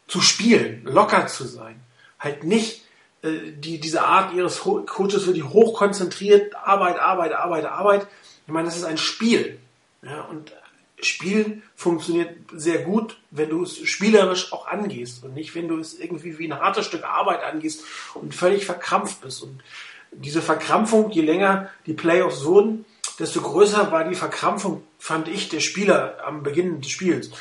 zu 0.08 0.19
spielen, 0.19 0.84
locker 0.84 1.27
zu 1.27 1.45
sein. 1.45 1.79
Halt 2.19 2.43
nicht 2.43 2.84
äh, 3.21 3.51
die, 3.56 3.79
diese 3.79 4.03
Art 4.03 4.34
ihres 4.34 4.60
Coaches 4.60 5.23
für 5.23 5.34
die 5.34 5.43
hochkonzentriert 5.43 6.56
Arbeit, 6.56 6.99
Arbeit, 6.99 7.32
Arbeit, 7.32 7.65
Arbeit. 7.65 8.08
Ich 8.45 8.51
meine, 8.51 8.65
das 8.65 8.75
ist 8.75 8.84
ein 8.84 8.97
Spiel. 8.97 9.58
Ja, 10.01 10.23
und 10.23 10.51
Spielen 11.01 11.63
funktioniert 11.75 12.38
sehr 12.53 12.79
gut, 12.79 13.17
wenn 13.32 13.49
du 13.49 13.63
es 13.63 13.77
spielerisch 13.77 14.53
auch 14.53 14.67
angehst 14.67 15.23
und 15.23 15.34
nicht, 15.34 15.56
wenn 15.56 15.67
du 15.67 15.77
es 15.79 15.99
irgendwie 15.99 16.38
wie 16.39 16.47
ein 16.47 16.60
hartes 16.60 16.86
Stück 16.86 17.03
Arbeit 17.03 17.43
angehst 17.43 17.84
und 18.13 18.34
völlig 18.34 18.65
verkrampft 18.65 19.21
bist. 19.21 19.43
Und 19.43 19.62
diese 20.12 20.41
Verkrampfung, 20.41 21.12
je 21.12 21.21
länger 21.21 21.69
die 21.86 21.93
Playoffs 21.93 22.45
wurden, 22.45 22.86
desto 23.19 23.41
größer 23.41 23.91
war 23.91 24.08
die 24.08 24.15
Verkrampfung, 24.15 24.84
fand 24.97 25.27
ich, 25.27 25.49
der 25.49 25.60
Spieler 25.60 26.17
am 26.25 26.43
Beginn 26.43 26.82
des 26.82 26.91
Spiels. 26.91 27.32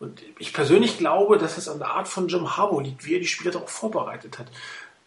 Und 0.00 0.22
ich 0.38 0.52
persönlich 0.52 0.98
glaube, 0.98 1.38
dass 1.38 1.58
es 1.58 1.68
an 1.68 1.78
der 1.78 1.88
Art 1.88 2.06
von 2.06 2.28
Jim 2.28 2.56
Harbaugh 2.56 2.80
liegt, 2.80 3.04
wie 3.04 3.14
er 3.14 3.20
die 3.20 3.26
Spieler 3.26 3.50
darauf 3.50 3.70
vorbereitet 3.70 4.38
hat. 4.38 4.46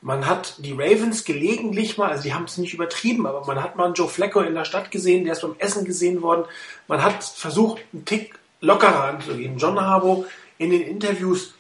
Man 0.04 0.26
hat 0.26 0.56
die 0.58 0.72
Ravens 0.72 1.26
gelegentlich 1.26 1.98
mal, 2.00 2.10
also 2.10 2.24
die 2.24 2.34
haben 2.34 2.46
es 2.46 2.58
nicht 2.58 2.74
übertrieben, 2.74 3.28
aber 3.28 3.46
man 3.46 3.62
hat 3.62 3.76
mal 3.76 3.86
einen 3.86 3.94
Joe 3.94 4.08
Flacco 4.08 4.42
in 4.42 4.56
der 4.56 4.66
Stadt 4.66 4.90
gesehen, 4.90 5.26
der 5.26 5.34
ist 5.34 5.42
beim 5.42 5.56
Essen 5.60 5.86
gesehen 5.86 6.24
worden. 6.24 6.46
Man 6.88 7.04
hat 7.04 7.24
versucht, 7.24 7.82
einen 7.94 8.04
Tick 8.06 8.34
lockerer 8.62 9.04
anzugehen. 9.04 9.60
John 9.60 9.80
Harbaugh 9.80 10.26
in 10.58 10.72
den 10.72 10.82
Interviews, 10.82 11.54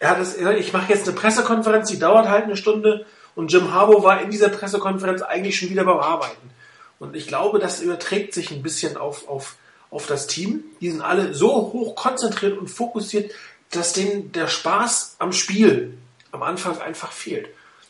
er 0.00 0.10
hat 0.10 0.18
es, 0.18 0.36
ich 0.36 0.72
mache 0.72 0.92
jetzt 0.92 1.06
eine 1.06 1.16
Pressekonferenz, 1.16 1.88
die 1.88 2.00
dauert 2.00 2.28
halt 2.28 2.44
eine 2.44 2.56
Stunde 2.56 3.06
und 3.36 3.52
Jim 3.52 3.72
Harbaugh 3.72 4.02
war 4.02 4.20
in 4.20 4.30
dieser 4.30 4.48
Pressekonferenz 4.48 5.22
eigentlich 5.22 5.56
schon 5.56 5.70
wieder 5.70 5.84
beim 5.84 5.98
Arbeiten. 5.98 6.50
Und 6.98 7.14
ich 7.14 7.28
glaube, 7.28 7.60
das 7.60 7.80
überträgt 7.80 8.34
sich 8.34 8.50
ein 8.50 8.62
bisschen 8.62 8.96
auf, 8.96 9.28
auf, 9.28 9.56
auf 9.90 10.06
das 10.06 10.26
Team. 10.26 10.64
Die 10.80 10.90
sind 10.90 11.02
alle 11.02 11.34
so 11.34 11.72
hoch 11.72 11.94
konzentriert 11.94 12.58
und 12.58 12.68
fokussiert, 12.68 13.32
dass 13.70 13.92
denen 13.92 14.32
der 14.32 14.48
Spaß 14.48 15.16
am 15.18 15.32
Spiel 15.32 15.98
am 16.36 16.42
Anfang 16.42 16.78
einfach 16.78 17.12
fehlt. 17.12 17.48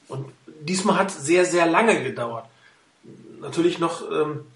Und 0.08 0.32
diesmal 0.60 0.98
hat 0.98 1.10
sehr, 1.10 1.44
sehr 1.44 1.66
lange 1.66 2.02
gedauert. 2.02 2.46
Natürlich 3.40 3.78
noch 3.78 4.10
ähm, 4.10 4.46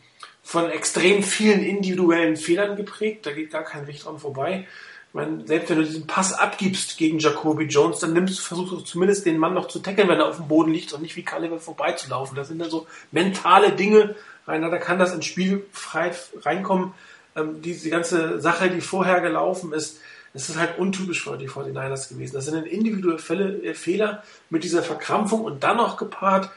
von 0.42 0.70
extrem 0.70 1.22
vielen 1.22 1.62
individuellen 1.62 2.36
Fehlern 2.36 2.76
geprägt, 2.76 3.26
da 3.26 3.32
geht 3.32 3.50
gar 3.50 3.64
kein 3.64 3.86
Weg 3.86 4.00
dran 4.00 4.18
vorbei. 4.18 4.66
Ich 5.08 5.14
meine, 5.14 5.44
selbst 5.44 5.70
wenn 5.70 5.78
du 5.78 5.84
diesen 5.84 6.06
Pass 6.06 6.32
abgibst 6.32 6.96
gegen 6.96 7.18
Jacoby 7.18 7.64
Jones, 7.64 7.98
dann 7.98 8.12
nimmst 8.12 8.38
du, 8.38 8.42
versuchst 8.42 8.72
du 8.72 8.80
zumindest 8.80 9.26
den 9.26 9.38
Mann 9.38 9.54
noch 9.54 9.66
zu 9.66 9.80
tackeln, 9.80 10.08
wenn 10.08 10.20
er 10.20 10.28
auf 10.28 10.36
dem 10.36 10.46
Boden 10.46 10.72
liegt 10.72 10.92
und 10.92 11.02
nicht 11.02 11.16
wie 11.16 11.24
Caliber 11.24 11.58
vorbeizulaufen. 11.58 12.36
Das 12.36 12.48
sind 12.48 12.60
dann 12.60 12.70
so 12.70 12.86
mentale 13.10 13.72
Dinge, 13.72 14.14
da 14.46 14.78
kann 14.78 14.98
das 14.98 15.12
ins 15.12 15.26
Spiel 15.26 15.66
frei 15.72 16.12
reinkommen. 16.42 16.94
Ähm, 17.36 17.62
diese 17.62 17.90
ganze 17.90 18.40
Sache, 18.40 18.70
die 18.70 18.80
vorher 18.80 19.20
gelaufen 19.20 19.72
ist, 19.72 19.98
das 20.32 20.48
ist 20.48 20.58
halt 20.58 20.78
untypisch 20.78 21.24
für 21.24 21.36
die 21.36 21.48
49ers 21.48 22.08
gewesen. 22.08 22.34
Das 22.34 22.46
sind 22.46 22.66
individuelle 22.66 23.18
Fälle, 23.18 23.62
äh, 23.62 23.74
Fehler 23.74 24.22
mit 24.48 24.64
dieser 24.64 24.82
Verkrampfung 24.82 25.42
und 25.42 25.62
dann 25.64 25.76
noch 25.76 25.96
gepaart 25.96 26.50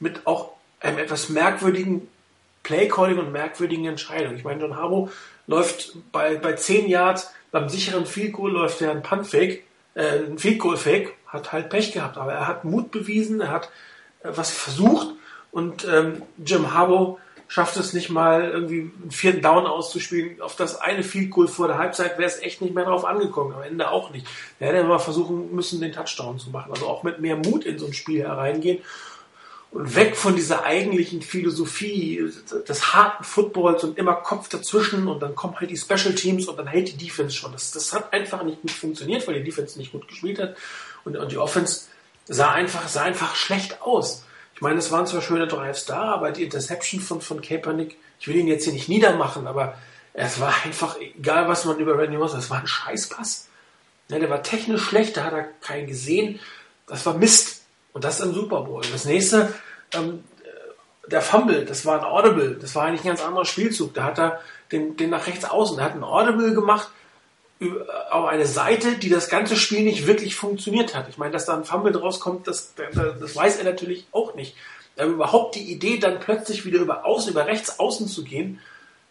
mit 0.00 0.26
auch 0.26 0.52
einem 0.80 0.98
etwas 0.98 1.28
merkwürdigen 1.30 2.08
Playcalling 2.62 3.18
und 3.18 3.32
merkwürdigen 3.32 3.86
Entscheidungen. 3.86 4.36
Ich 4.36 4.44
meine, 4.44 4.60
John 4.60 4.76
Harbaugh 4.76 5.10
läuft 5.46 5.96
bei, 6.12 6.36
bei 6.36 6.54
10 6.54 6.88
Yards 6.88 7.30
beim 7.50 7.68
sicheren 7.68 8.04
Field 8.04 8.32
Goal 8.32 8.50
läuft 8.50 8.80
er 8.80 8.90
ein 8.90 9.02
Punt 9.04 9.28
Fake, 9.28 9.62
äh, 9.94 10.24
ein 10.26 10.38
Field 10.38 10.58
Goal 10.58 10.76
Fake, 10.76 11.14
hat 11.28 11.52
halt 11.52 11.70
Pech 11.70 11.92
gehabt, 11.92 12.16
aber 12.16 12.32
er 12.32 12.48
hat 12.48 12.64
Mut 12.64 12.90
bewiesen, 12.90 13.40
er 13.40 13.50
hat 13.50 13.70
äh, 14.24 14.30
was 14.34 14.50
versucht 14.50 15.14
und 15.52 15.86
ähm, 15.88 16.22
Jim 16.44 16.74
Harbaugh 16.74 17.18
schafft 17.54 17.76
es 17.76 17.92
nicht 17.92 18.10
mal 18.10 18.50
irgendwie 18.50 18.90
einen 19.00 19.12
vierten 19.12 19.40
Down 19.40 19.64
auszuspielen. 19.64 20.42
Auf 20.42 20.56
das 20.56 20.80
eine 20.80 21.04
Field 21.04 21.30
Goal 21.30 21.46
vor 21.46 21.68
der 21.68 21.78
Halbzeit 21.78 22.18
wäre 22.18 22.28
es 22.28 22.42
echt 22.42 22.60
nicht 22.60 22.74
mehr 22.74 22.84
drauf 22.84 23.04
angekommen, 23.04 23.54
am 23.54 23.62
Ende 23.62 23.92
auch 23.92 24.10
nicht. 24.10 24.26
Er 24.58 24.72
hätte 24.72 24.82
mal 24.82 24.98
versuchen 24.98 25.54
müssen, 25.54 25.80
den 25.80 25.92
Touchdown 25.92 26.40
zu 26.40 26.50
machen. 26.50 26.72
Also 26.72 26.88
auch 26.88 27.04
mit 27.04 27.20
mehr 27.20 27.36
Mut 27.36 27.64
in 27.64 27.78
so 27.78 27.86
ein 27.86 27.92
Spiel 27.92 28.22
hereingehen 28.22 28.82
und 29.70 29.94
weg 29.94 30.16
von 30.16 30.34
dieser 30.34 30.64
eigentlichen 30.64 31.22
Philosophie 31.22 32.28
des 32.66 32.92
harten 32.92 33.22
Footballs 33.22 33.84
und 33.84 33.98
immer 33.98 34.14
Kopf 34.14 34.48
dazwischen 34.48 35.06
und 35.06 35.20
dann 35.20 35.36
kommen 35.36 35.54
halt 35.60 35.70
die 35.70 35.76
Special 35.76 36.12
Teams 36.16 36.48
und 36.48 36.58
dann 36.58 36.66
hält 36.66 36.88
die 36.88 37.06
Defense 37.06 37.36
schon. 37.36 37.52
Das, 37.52 37.70
das 37.70 37.92
hat 37.92 38.12
einfach 38.12 38.42
nicht 38.42 38.62
gut 38.62 38.72
funktioniert, 38.72 39.28
weil 39.28 39.34
die 39.34 39.44
Defense 39.44 39.78
nicht 39.78 39.92
gut 39.92 40.08
gespielt 40.08 40.40
hat 40.40 40.56
und, 41.04 41.16
und 41.16 41.30
die 41.30 41.38
Offense 41.38 41.82
sah 42.26 42.50
einfach, 42.50 42.88
sah 42.88 43.02
einfach 43.02 43.36
schlecht 43.36 43.80
aus. 43.80 44.24
Ich 44.54 44.60
meine, 44.60 44.78
es 44.78 44.92
waren 44.92 45.06
zwar 45.06 45.20
schöne 45.20 45.46
Drives 45.46 45.84
da, 45.84 46.02
aber 46.14 46.30
die 46.30 46.44
Interception 46.44 47.00
von, 47.00 47.20
von 47.20 47.40
Kaepernick, 47.40 47.96
ich 48.20 48.28
will 48.28 48.36
ihn 48.36 48.46
jetzt 48.46 48.64
hier 48.64 48.72
nicht 48.72 48.88
niedermachen, 48.88 49.46
aber 49.46 49.76
Es 50.16 50.40
war 50.40 50.54
einfach, 50.64 50.96
egal 51.00 51.48
was 51.48 51.64
man 51.64 51.78
über 51.78 51.98
Randy 51.98 52.16
Moss, 52.16 52.32
das 52.32 52.48
war 52.48 52.60
ein 52.60 52.68
Scheißpass. 52.68 53.48
Ja, 54.08 54.18
der 54.20 54.30
war 54.30 54.44
technisch 54.44 54.82
schlecht, 54.82 55.16
da 55.16 55.24
hat 55.24 55.32
er 55.32 55.48
keinen 55.60 55.88
gesehen. 55.88 56.38
Das 56.86 57.04
war 57.04 57.14
Mist. 57.14 57.62
Und 57.92 58.04
das 58.04 58.20
im 58.20 58.32
Super 58.32 58.62
Bowl. 58.62 58.82
Das 58.92 59.04
nächste, 59.04 59.52
ähm, 59.92 60.22
der 61.06 61.20
Fumble, 61.20 61.64
das 61.64 61.84
war 61.84 61.98
ein 61.98 62.04
Audible. 62.04 62.56
Das 62.60 62.74
war 62.74 62.84
eigentlich 62.84 63.02
ein 63.02 63.08
ganz 63.08 63.22
anderer 63.22 63.44
Spielzug. 63.44 63.92
Da 63.94 64.04
hat 64.04 64.18
er 64.18 64.40
den, 64.70 64.96
den 64.96 65.10
nach 65.10 65.26
rechts 65.26 65.44
außen, 65.44 65.76
der 65.76 65.86
hat 65.86 65.94
ein 65.94 66.04
Audible 66.04 66.54
gemacht 66.54 66.88
auf 68.10 68.26
eine 68.26 68.46
Seite, 68.46 68.96
die 68.96 69.08
das 69.08 69.28
ganze 69.28 69.56
Spiel 69.56 69.82
nicht 69.82 70.06
wirklich 70.06 70.34
funktioniert 70.34 70.94
hat. 70.94 71.08
Ich 71.08 71.18
meine, 71.18 71.32
dass 71.32 71.46
da 71.46 71.56
ein 71.56 71.64
Fumble 71.64 71.92
draus 71.92 72.20
kommt, 72.20 72.48
das, 72.48 72.74
das 72.74 73.36
weiß 73.36 73.58
er 73.58 73.64
natürlich 73.64 74.06
auch 74.12 74.34
nicht. 74.34 74.56
Aber 74.96 75.10
überhaupt 75.10 75.54
die 75.54 75.72
Idee, 75.72 75.98
dann 75.98 76.20
plötzlich 76.20 76.64
wieder 76.64 76.80
über 76.80 77.04
außen, 77.04 77.32
über 77.32 77.46
rechts 77.46 77.78
außen 77.78 78.08
zu 78.08 78.24
gehen, 78.24 78.60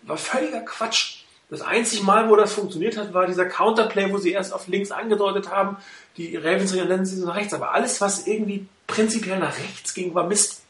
war 0.04 0.18
völliger 0.18 0.62
Quatsch. 0.62 1.24
Das 1.50 1.62
einzige 1.62 2.04
Mal, 2.04 2.30
wo 2.30 2.36
das 2.36 2.54
funktioniert 2.54 2.98
hat, 2.98 3.14
war 3.14 3.28
dieser 3.28 3.46
Counterplay, 3.46 4.12
wo 4.12 4.18
sie 4.18 4.32
erst 4.32 4.54
auf 4.54 4.68
links 4.68 4.92
angedeutet 4.92 5.50
haben. 5.50 5.78
Die 6.18 6.36
Ravens 6.36 6.74
nennen 6.74 7.06
sie 7.06 7.18
so 7.18 7.28
nach 7.28 7.36
rechts. 7.36 7.54
Aber 7.54 7.74
alles, 7.74 8.02
was 8.02 8.28
irgendwie 8.28 8.68
prinzipiell 8.88 9.40
nach 9.40 9.58
rechts 9.58 9.94
ging, 9.94 10.16
war 10.16 10.26
Mist. 10.26 10.64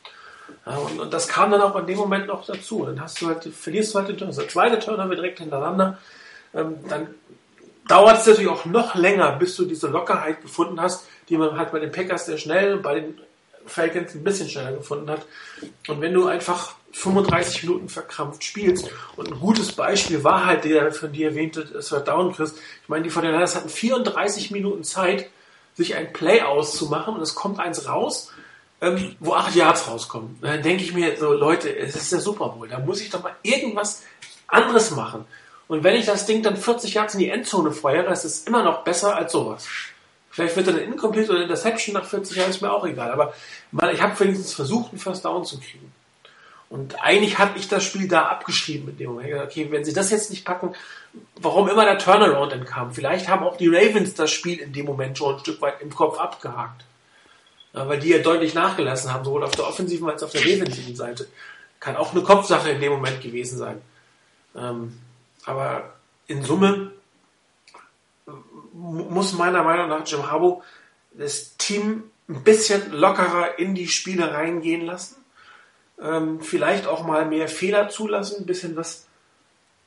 Und, 0.65 0.99
und, 0.99 1.13
das 1.13 1.27
kam 1.27 1.51
dann 1.51 1.62
auch 1.62 1.75
in 1.75 1.88
dem 1.88 1.97
Moment 1.97 2.27
noch 2.27 2.45
dazu. 2.45 2.86
Dann 2.86 2.99
hast 2.99 3.21
du 3.21 3.27
halt, 3.27 3.43
verlierst 3.43 3.93
du 3.93 3.99
halt 3.99 4.09
den 4.09 4.17
Turn. 4.17 4.31
Der 4.36 4.47
zweite 4.47 4.79
Turn 4.79 4.99
haben 4.99 5.09
wir 5.09 5.15
direkt 5.15 5.39
hintereinander. 5.39 5.99
Ähm, 6.53 6.75
dann 6.89 7.15
dauert 7.88 8.19
es 8.19 8.28
natürlich 8.28 8.50
auch 8.50 8.65
noch 8.65 8.96
länger, 8.96 9.34
bis 9.34 9.56
du 9.56 9.65
diese 9.65 9.88
Lockerheit 9.88 10.41
gefunden 10.41 10.80
hast, 10.82 11.06
die 11.30 11.38
man 11.38 11.58
halt 11.58 11.72
bei 11.72 11.80
den 11.80 11.91
Packers 11.91 12.26
sehr 12.26 12.38
schnell, 12.38 12.78
bei 12.78 13.00
den 13.00 13.19
Falcons 13.65 14.13
ein 14.13 14.24
bisschen 14.24 14.50
schneller 14.50 14.74
gefunden 14.74 15.10
hat. 15.10 15.26
Und 15.88 16.02
wenn 16.02 16.13
du 16.13 16.28
einfach 16.28 16.76
35 16.91 17.63
Minuten 17.63 17.89
verkrampft 17.89 18.43
spielst, 18.43 18.89
und 19.15 19.32
ein 19.32 19.39
gutes 19.39 19.72
Beispiel 19.72 20.24
war 20.24 20.46
halt 20.46 20.63
der 20.63 20.91
von 20.91 21.12
dir 21.12 21.30
erwähnte 21.30 21.65
Third 21.80 22.08
Down, 22.08 22.34
Chris. 22.34 22.56
Ich 22.84 22.89
meine, 22.89 23.04
die 23.04 23.12
49ers 23.12 23.56
hatten 23.56 23.69
34 23.69 24.52
Minuten 24.52 24.84
Zeit, 24.84 25.30
sich 25.76 25.96
ein 25.96 26.13
Play 26.13 26.41
auszumachen 26.41 27.15
und 27.15 27.22
es 27.22 27.34
kommt 27.34 27.60
eins 27.60 27.88
raus, 27.88 28.32
ähm, 28.80 29.15
wo 29.19 29.34
acht 29.34 29.56
Yards 29.56 29.88
rauskommen. 29.88 30.38
dann 30.41 30.62
denke 30.62 30.84
ich 30.84 30.93
mir 30.93 31.17
so, 31.17 31.34
Leute, 31.34 31.76
es 31.76 31.96
ist 31.96 32.12
der 32.12 32.19
Super 32.19 32.50
Bowl, 32.50 32.67
da 32.67 32.80
muss 32.80 33.02
ich 33.02 33.10
doch 33.10 33.24
mal 33.24 33.36
irgendwas 33.41 34.04
anderes 34.48 34.91
machen. 34.91 35.26
Und 35.73 35.83
wenn 35.83 35.95
ich 35.95 36.05
das 36.05 36.27
Ding 36.27 36.43
dann 36.43 36.55
40 36.55 36.93
Yards 36.93 37.15
in 37.15 37.21
die 37.21 37.29
Endzone 37.29 37.71
feuere, 37.71 38.12
ist 38.12 38.25
es 38.25 38.43
immer 38.43 38.62
noch 38.62 38.83
besser 38.83 39.15
als 39.15 39.31
sowas. 39.31 39.65
Vielleicht 40.29 40.55
wird 40.55 40.67
dann 40.67 40.75
ein 40.75 40.83
Incomplete 40.83 41.31
oder 41.31 41.41
Interception 41.41 41.95
nach 41.95 42.05
40 42.05 42.38
Jahren, 42.38 42.51
ist 42.51 42.62
mir 42.62 42.71
auch 42.71 42.86
egal. 42.86 43.12
Aber 43.12 43.33
ich 43.91 43.99
habe 43.99 44.19
wenigstens 44.19 44.53
versucht, 44.53 44.91
einen 44.91 44.99
First 44.99 45.25
Down 45.25 45.43
zu 45.43 45.59
kriegen. 45.59 45.91
Und 46.69 47.03
eigentlich 47.03 47.39
habe 47.39 47.57
ich 47.57 47.69
das 47.69 47.83
Spiel 47.83 48.07
da 48.07 48.25
abgeschrieben 48.25 48.89
in 48.89 48.97
dem 48.97 49.13
Moment. 49.13 49.33
Okay, 49.33 49.67
wenn 49.71 49.83
sie 49.83 49.93
das 49.93 50.12
jetzt 50.12 50.29
nicht 50.29 50.45
packen, 50.45 50.75
warum 51.38 51.67
immer 51.67 51.86
der 51.86 51.97
Turnaround 51.97 52.53
entkam? 52.53 52.93
Vielleicht 52.93 53.27
haben 53.27 53.43
auch 53.43 53.57
die 53.57 53.67
Ravens 53.67 54.13
das 54.13 54.29
Spiel 54.29 54.59
in 54.59 54.73
dem 54.73 54.86
Moment 54.86 55.17
schon 55.17 55.33
ein 55.33 55.39
Stück 55.39 55.59
weit 55.59 55.81
im 55.81 55.91
Kopf 55.91 56.19
abgehakt. 56.19 56.86
weil 57.71 57.99
die 57.99 58.09
ja 58.09 58.19
deutlich 58.19 58.53
nachgelassen 58.53 59.12
haben, 59.12 59.25
sowohl 59.25 59.43
auf 59.43 59.55
der 59.55 59.67
offensiven 59.67 60.07
als 60.07 60.21
auch 60.21 60.27
auf 60.27 60.33
der 60.33 60.43
defensiven 60.43 60.95
Seite. 60.95 61.27
Kann 61.79 61.95
auch 61.95 62.12
eine 62.12 62.21
Kopfsache 62.21 62.69
in 62.69 62.79
dem 62.79 62.91
Moment 62.91 63.21
gewesen 63.21 63.57
sein. 63.57 63.81
Ähm, 64.55 64.99
aber 65.45 65.93
in 66.27 66.43
Summe 66.43 66.91
muss 68.73 69.34
meiner 69.34 69.63
Meinung 69.63 69.89
nach 69.89 70.06
Jim 70.06 70.29
Harbaugh 70.29 70.63
das 71.12 71.58
Team 71.58 72.03
ein 72.27 72.43
bisschen 72.43 72.91
lockerer 72.91 73.60
in 73.60 73.75
die 73.75 73.88
Spiele 73.88 74.34
reingehen 74.34 74.86
lassen. 74.86 75.23
Ähm, 76.01 76.41
vielleicht 76.41 76.88
auch 76.88 77.06
mal 77.06 77.25
mehr 77.25 77.47
Fehler 77.47 77.89
zulassen, 77.89 78.41
ein 78.41 78.45
bisschen 78.45 78.75
was 78.75 79.08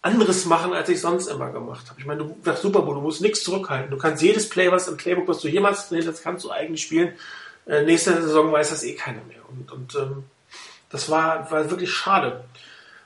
anderes 0.03 0.45
machen, 0.45 0.73
als 0.73 0.88
ich 0.88 1.01
sonst 1.01 1.27
immer 1.27 1.51
gemacht 1.51 1.90
habe. 1.90 2.01
Ich 2.01 2.07
meine, 2.07 2.25
du 2.25 2.37
sagst 2.45 2.62
Super 2.62 2.83
du 2.83 3.01
musst 3.01 3.21
nichts 3.23 3.42
zurückhalten. 3.42 3.90
Du 3.90 3.99
kannst 3.99 4.23
jedes 4.23 4.49
Play, 4.49 4.71
was 4.71 4.87
im 4.87 4.97
Playbook, 4.97 5.27
was 5.27 5.40
du 5.40 5.49
jemals 5.49 5.88
trainiert 5.88 6.07
hast, 6.07 6.23
kannst 6.23 6.45
du 6.45 6.51
eigentlich 6.51 6.83
spielen. 6.83 7.14
Äh, 7.66 7.83
nächste 7.83 8.23
Saison 8.23 8.53
weiß 8.53 8.71
das 8.71 8.85
eh 8.85 8.95
keiner 8.95 9.25
mehr. 9.25 9.40
Und, 9.49 9.73
und 9.73 9.95
ähm, 9.97 10.25
das 10.90 11.11
war, 11.11 11.51
war 11.51 11.69
wirklich 11.71 11.92
schade. 11.92 12.45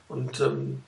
Und 0.09 0.41
ähm, 0.41 0.83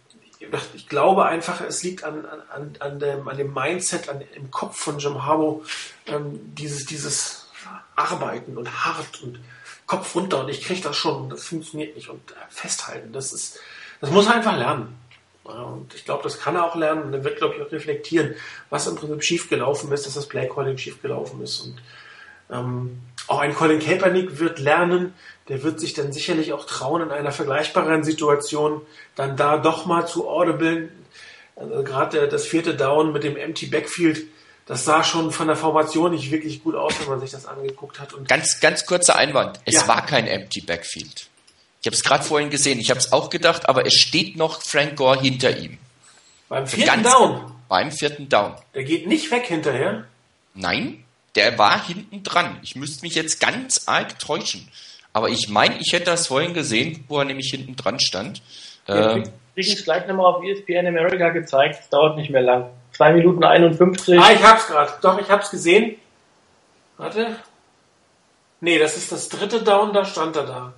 ich 0.75 0.89
glaube 0.89 1.25
einfach, 1.25 1.61
es 1.61 1.83
liegt 1.83 2.05
an, 2.05 2.25
an, 2.27 2.77
an, 2.79 2.99
dem, 2.99 3.29
an 3.29 3.37
dem 3.37 3.53
Mindset, 3.53 4.09
an, 4.09 4.23
im 4.35 4.51
Kopf 4.51 4.77
von 4.77 4.99
Jim 4.99 5.25
Harbaugh, 5.25 5.65
ähm, 6.07 6.41
dieses, 6.55 6.87
dieses 6.87 7.49
Arbeiten 7.97 8.57
und 8.57 8.85
hart 8.85 9.23
und 9.23 9.41
Kopf 9.87 10.15
runter 10.15 10.41
und 10.41 10.49
ich 10.49 10.63
kriege 10.63 10.81
das 10.81 10.97
schon, 10.97 11.29
das 11.29 11.45
funktioniert 11.45 11.97
nicht 11.97 12.09
und 12.09 12.31
äh, 12.31 12.35
festhalten, 12.49 13.13
das 13.13 13.33
ist, 13.33 13.61
das 14.01 14.11
muss 14.11 14.27
er 14.27 14.35
einfach 14.37 14.57
lernen. 14.57 14.99
Und 15.45 15.93
ich 15.95 16.05
glaube, 16.05 16.23
das 16.23 16.39
kann 16.39 16.55
er 16.55 16.65
auch 16.65 16.77
lernen 16.77 17.03
und 17.03 17.15
er 17.15 17.25
wird, 17.25 17.39
glaube 17.39 17.57
ich, 17.57 17.63
auch 17.63 17.73
reflektieren, 17.73 18.37
was 18.71 18.87
im 18.87 18.95
Prinzip 18.95 19.25
schiefgelaufen 19.25 19.91
ist, 19.91 20.07
dass 20.07 20.15
das 20.15 20.29
Playcalling 20.29 20.79
schiefgelaufen 20.79 21.43
ist. 21.43 21.61
Und 21.61 21.83
ähm, 22.51 23.01
auch 23.27 23.41
ein 23.41 23.55
Colin 23.55 23.81
Kaepernick 23.81 24.39
wird 24.39 24.61
lernen, 24.61 25.15
der 25.49 25.63
wird 25.63 25.81
sich 25.81 25.95
dann 25.95 26.13
sicherlich 26.13 26.53
auch 26.53 26.67
trauen, 26.67 27.03
in 27.03 27.11
einer 27.11 27.33
vergleichbaren 27.33 28.05
Situation 28.05 28.83
dann 29.17 29.37
da 29.37 29.59
doch 29.59 29.87
mal 29.87 30.07
zu 30.07 30.29
audiblen. 30.29 30.91
Also 31.57 31.83
gerade 31.83 32.29
das 32.29 32.47
vierte 32.47 32.75
Down 32.75 33.13
mit 33.13 33.25
dem 33.25 33.37
Empty 33.37 33.67
Backfield, 33.67 34.27
das 34.67 34.85
sah 34.85 35.03
schon 35.03 35.33
von 35.33 35.49
der 35.49 35.57
Formation 35.57 36.13
nicht 36.13 36.31
wirklich 36.31 36.63
gut 36.63 36.75
aus, 36.75 36.95
wenn 37.01 37.09
man 37.09 37.21
sich 37.21 37.31
das 37.31 37.47
angeguckt 37.47 37.99
hat. 37.99 38.13
Und 38.13 38.29
ganz, 38.29 38.61
ganz 38.61 38.87
kurzer 38.87 39.17
Einwand. 39.17 39.61
Es 39.65 39.75
ja. 39.75 39.89
war 39.89 40.07
kein 40.07 40.27
Empty 40.27 40.61
Backfield. 40.61 41.29
Ich 41.81 41.87
habe 41.87 41.97
es 41.97 42.05
gerade 42.05 42.23
vorhin 42.23 42.49
gesehen. 42.49 42.79
Ich 42.79 42.91
habe 42.91 43.01
es 43.01 43.13
auch 43.13 43.29
gedacht, 43.29 43.69
aber 43.69 43.85
es 43.87 43.95
steht 43.95 44.37
noch 44.37 44.63
Frank 44.63 44.97
Gore 44.97 45.21
hinter 45.21 45.57
ihm. 45.59 45.79
Beim 46.49 46.67
vierten 46.67 47.03
ganz, 47.03 47.11
Down. 47.11 47.53
Beim 47.69 47.91
vierten 47.91 48.29
Down. 48.29 48.55
Der 48.75 48.85
geht 48.85 49.09
nicht 49.09 49.31
weg 49.33 49.47
hinterher. 49.47 50.05
Nein, 50.55 51.03
der 51.35 51.59
war 51.59 51.85
hinten 51.85 52.23
dran. 52.23 52.61
Ich 52.63 52.77
müsste 52.77 53.03
mich 53.03 53.15
jetzt 53.15 53.41
ganz 53.41 53.89
arg 53.89 54.19
täuschen. 54.21 54.69
Aber 55.13 55.29
ich 55.29 55.49
meine, 55.49 55.77
ich 55.79 55.93
hätte 55.93 56.07
das 56.07 56.27
vorhin 56.27 56.55
gesehen, 56.55 57.05
wo 57.09 57.19
er 57.19 57.25
nämlich 57.25 57.51
hinten 57.51 57.77
dran 57.77 58.01
stand. 58.01 58.43
Ja, 58.89 59.17
ähm, 59.17 59.25
kriege 59.55 59.69
ich 59.69 59.85
gleich 59.85 60.07
nochmal 60.07 60.27
auf 60.27 60.43
ESPN 60.43 60.87
America 60.87 61.29
gezeigt. 61.31 61.81
Es 61.81 61.89
dauert 61.89 62.17
nicht 62.17 62.31
mehr 62.31 62.43
lang. 62.43 62.71
2 62.93 63.13
Minuten 63.13 63.45
51. 63.45 64.19
Ah, 64.19 64.33
ich 64.33 64.43
hab's 64.43 64.67
gerade. 64.67 64.93
Doch, 65.03 65.21
ich 65.21 65.29
hab's 65.29 65.51
gesehen. 65.51 65.97
Warte. 66.97 67.37
Nee, 68.61 68.79
das 68.79 68.97
ist 68.97 69.13
das 69.13 69.29
dritte 69.29 69.63
Down, 69.63 69.93
da 69.93 70.05
stand 70.05 70.37
er 70.37 70.47
da. 70.47 70.73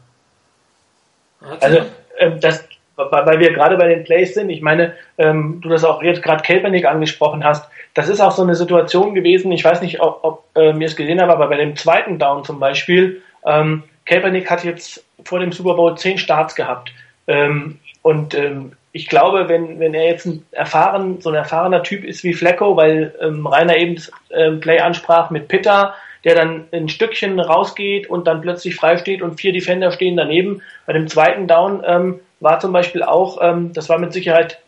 Warte. 1.40 1.62
Also, 1.64 1.80
ähm, 2.18 2.40
das, 2.40 2.64
weil 2.96 3.40
wir 3.40 3.52
gerade 3.52 3.76
bei 3.76 3.88
den 3.88 4.04
Plays 4.04 4.34
sind, 4.34 4.50
ich 4.50 4.62
meine, 4.62 4.94
ähm, 5.18 5.60
du 5.60 5.68
das 5.68 5.84
auch 5.84 6.02
jetzt 6.02 6.22
gerade 6.22 6.42
Kelpernick 6.42 6.86
angesprochen 6.86 7.44
hast, 7.44 7.68
das 7.92 8.08
ist 8.08 8.20
auch 8.20 8.32
so 8.32 8.42
eine 8.42 8.54
Situation 8.54 9.14
gewesen, 9.14 9.52
ich 9.52 9.64
weiß 9.64 9.82
nicht, 9.82 10.00
ob, 10.00 10.20
ob 10.22 10.44
äh, 10.56 10.70
ihr 10.70 10.86
es 10.86 10.96
gesehen 10.96 11.20
habt, 11.20 11.30
aber 11.30 11.48
bei 11.48 11.56
dem 11.56 11.76
zweiten 11.76 12.18
Down 12.18 12.44
zum 12.44 12.58
Beispiel, 12.58 13.22
ähm, 13.44 13.84
Kaepernick 14.06 14.50
hat 14.50 14.64
jetzt 14.64 15.04
vor 15.24 15.40
dem 15.40 15.52
Super 15.52 15.74
Bowl 15.74 15.96
zehn 15.96 16.18
Starts 16.18 16.54
gehabt. 16.54 16.92
Ähm, 17.26 17.78
und 18.02 18.34
ähm, 18.34 18.72
ich 18.92 19.08
glaube, 19.08 19.48
wenn, 19.48 19.80
wenn 19.80 19.94
er 19.94 20.04
jetzt 20.04 20.26
ein 20.26 20.44
erfahren, 20.52 21.20
so 21.20 21.30
ein 21.30 21.34
erfahrener 21.34 21.82
Typ 21.82 22.04
ist 22.04 22.22
wie 22.22 22.34
Flecko, 22.34 22.76
weil 22.76 23.14
ähm, 23.20 23.46
Rainer 23.46 23.76
eben 23.76 24.00
ähm, 24.30 24.60
Play 24.60 24.78
ansprach 24.78 25.30
mit 25.30 25.48
Pitter, 25.48 25.94
der 26.22 26.34
dann 26.34 26.66
ein 26.72 26.88
Stückchen 26.88 27.40
rausgeht 27.40 28.08
und 28.08 28.26
dann 28.26 28.40
plötzlich 28.40 28.76
frei 28.76 28.96
steht 28.96 29.20
und 29.20 29.40
vier 29.40 29.52
Defender 29.52 29.90
stehen 29.90 30.16
daneben. 30.16 30.62
Bei 30.86 30.92
dem 30.92 31.08
zweiten 31.08 31.48
Down 31.48 31.82
ähm, 31.86 32.20
war 32.40 32.60
zum 32.60 32.72
Beispiel 32.72 33.02
auch, 33.02 33.38
ähm, 33.42 33.72
das 33.72 33.88
war 33.88 33.98
mit 33.98 34.12
Sicherheit 34.12 34.60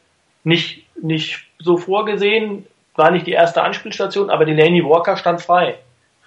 nicht, 0.44 0.84
nicht 1.00 1.44
so 1.58 1.76
vorgesehen, 1.76 2.66
war 2.94 3.10
nicht 3.10 3.26
die 3.26 3.32
erste 3.32 3.62
Anspielstation, 3.62 4.30
aber 4.30 4.44
Delaney 4.44 4.84
Walker 4.84 5.16
stand 5.16 5.40
frei. 5.40 5.76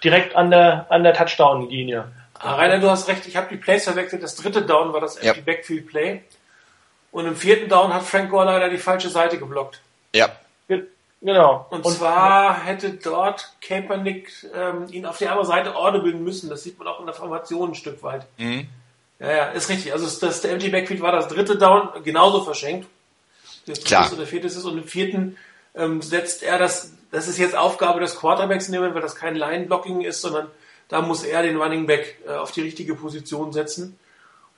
Direkt 0.02 0.36
an 0.36 0.50
der, 0.50 0.86
an 0.88 1.02
der 1.02 1.12
Touchdown-Linie. 1.12 2.04
Ah, 2.42 2.54
Rainer, 2.54 2.78
du 2.78 2.90
hast 2.90 3.06
recht, 3.08 3.26
ich 3.26 3.36
habe 3.36 3.48
die 3.50 3.56
Plays 3.56 3.84
verwechselt. 3.84 4.22
Das 4.22 4.34
dritte 4.34 4.62
Down 4.62 4.92
war 4.92 5.00
das 5.00 5.16
ja. 5.16 5.30
Empty 5.30 5.42
Backfield 5.42 5.86
Play. 5.86 6.22
Und 7.12 7.26
im 7.26 7.36
vierten 7.36 7.68
Down 7.68 7.92
hat 7.92 8.02
Frank 8.02 8.30
Gore 8.30 8.46
leider 8.46 8.70
die 8.70 8.78
falsche 8.78 9.10
Seite 9.10 9.38
geblockt. 9.38 9.80
Ja. 10.14 10.30
Genau. 11.22 11.66
Und, 11.68 11.84
und 11.84 11.92
zwar 11.92 12.64
hätte 12.64 12.92
dort 12.92 13.52
Kaepernick 13.60 14.32
ähm, 14.54 14.86
ihn 14.90 15.04
auf 15.04 15.18
die 15.18 15.28
andere 15.28 15.44
Seite 15.44 15.76
audiblen 15.76 16.24
müssen. 16.24 16.48
Das 16.48 16.62
sieht 16.62 16.78
man 16.78 16.88
auch 16.88 16.98
in 16.98 17.06
der 17.06 17.14
Formation 17.14 17.72
ein 17.72 17.74
Stück 17.74 18.02
weit. 18.02 18.26
Mhm. 18.38 18.68
Ja, 19.18 19.30
ja, 19.30 19.44
ist 19.50 19.68
richtig. 19.68 19.92
Also 19.92 20.06
das, 20.26 20.40
der 20.40 20.52
Empty 20.52 20.70
Backfield 20.70 21.02
war 21.02 21.12
das 21.12 21.28
dritte 21.28 21.58
Down, 21.58 21.90
genauso 22.04 22.42
verschenkt. 22.42 22.88
Das 23.66 23.84
Klar. 23.84 24.10
Oder 24.10 24.24
vierte 24.24 24.46
ist 24.46 24.64
Und 24.64 24.78
im 24.78 24.84
vierten 24.84 25.36
ähm, 25.74 26.00
setzt 26.00 26.42
er 26.42 26.58
das, 26.58 26.94
das 27.10 27.28
ist 27.28 27.38
jetzt 27.38 27.54
Aufgabe 27.54 28.00
des 28.00 28.16
Quarterbacks 28.16 28.70
nehmen, 28.70 28.94
weil 28.94 29.02
das 29.02 29.14
kein 29.14 29.36
Line-Blocking 29.36 30.00
ist, 30.00 30.22
sondern 30.22 30.46
da 30.90 31.00
muss 31.00 31.22
er 31.22 31.42
den 31.42 31.56
Running 31.56 31.86
Back 31.86 32.18
äh, 32.26 32.32
auf 32.32 32.50
die 32.52 32.60
richtige 32.60 32.94
Position 32.94 33.52
setzen. 33.52 33.98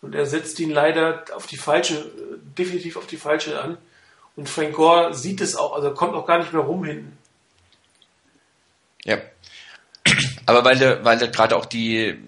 Und 0.01 0.16
er 0.16 0.27
setzt 0.27 0.59
ihn 0.59 0.71
leider 0.71 1.25
auf 1.35 1.47
die 1.47 1.59
falsche, 1.59 1.95
äh, 1.95 2.38
definitiv 2.59 2.97
auf 2.97 3.07
die 3.07 3.18
falsche 3.18 3.61
an. 3.61 3.79
Und 4.35 4.49
Frank 4.49 4.75
Gore 4.75 5.14
sieht 5.14 5.40
es 5.40 5.55
auch, 5.55 5.75
also 5.75 5.92
kommt 5.92 6.14
auch 6.14 6.27
gar 6.27 6.38
nicht 6.38 6.53
mehr 6.53 6.62
rum 6.62 6.85
hinten. 6.85 7.16
Ja. 9.05 9.18
Aber 10.47 10.64
weil 10.64 10.79
du, 10.79 11.05
weil 11.05 11.18
du 11.18 11.31
gerade 11.31 11.57
auch 11.57 11.66
die 11.66 12.18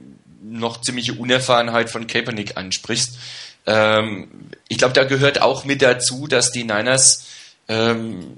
noch 0.43 0.83
ziemliche 0.83 1.15
Unerfahrenheit 1.15 1.91
von 1.91 2.07
Kaepernick 2.07 2.57
ansprichst, 2.57 3.19
ähm, 3.67 4.51
ich 4.69 4.77
glaube, 4.79 4.93
da 4.93 5.05
gehört 5.05 5.41
auch 5.41 5.65
mit 5.65 5.81
dazu, 5.81 6.27
dass 6.27 6.53
die 6.53 6.65
Niners 6.65 7.27
ähm, 7.69 8.37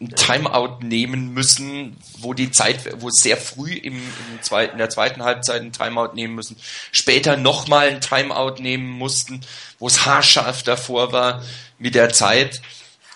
ein 0.00 0.10
Timeout 0.16 0.78
nehmen 0.80 1.34
müssen, 1.34 1.96
wo 2.18 2.32
die 2.32 2.50
Zeit, 2.50 3.00
wo 3.00 3.10
sehr 3.10 3.36
früh 3.36 3.74
im, 3.74 3.96
im 3.96 4.42
zweiten, 4.42 4.72
in 4.72 4.78
der 4.78 4.88
zweiten 4.88 5.22
Halbzeit 5.22 5.60
ein 5.60 5.72
Timeout 5.72 6.14
nehmen 6.14 6.34
müssen, 6.34 6.56
später 6.90 7.36
nochmal 7.36 7.88
ein 7.88 8.00
Timeout 8.00 8.62
nehmen 8.62 8.88
mussten, 8.88 9.42
wo 9.78 9.86
es 9.88 10.06
haarscharf 10.06 10.62
davor 10.62 11.12
war 11.12 11.42
mit 11.78 11.94
der 11.94 12.10
Zeit. 12.10 12.62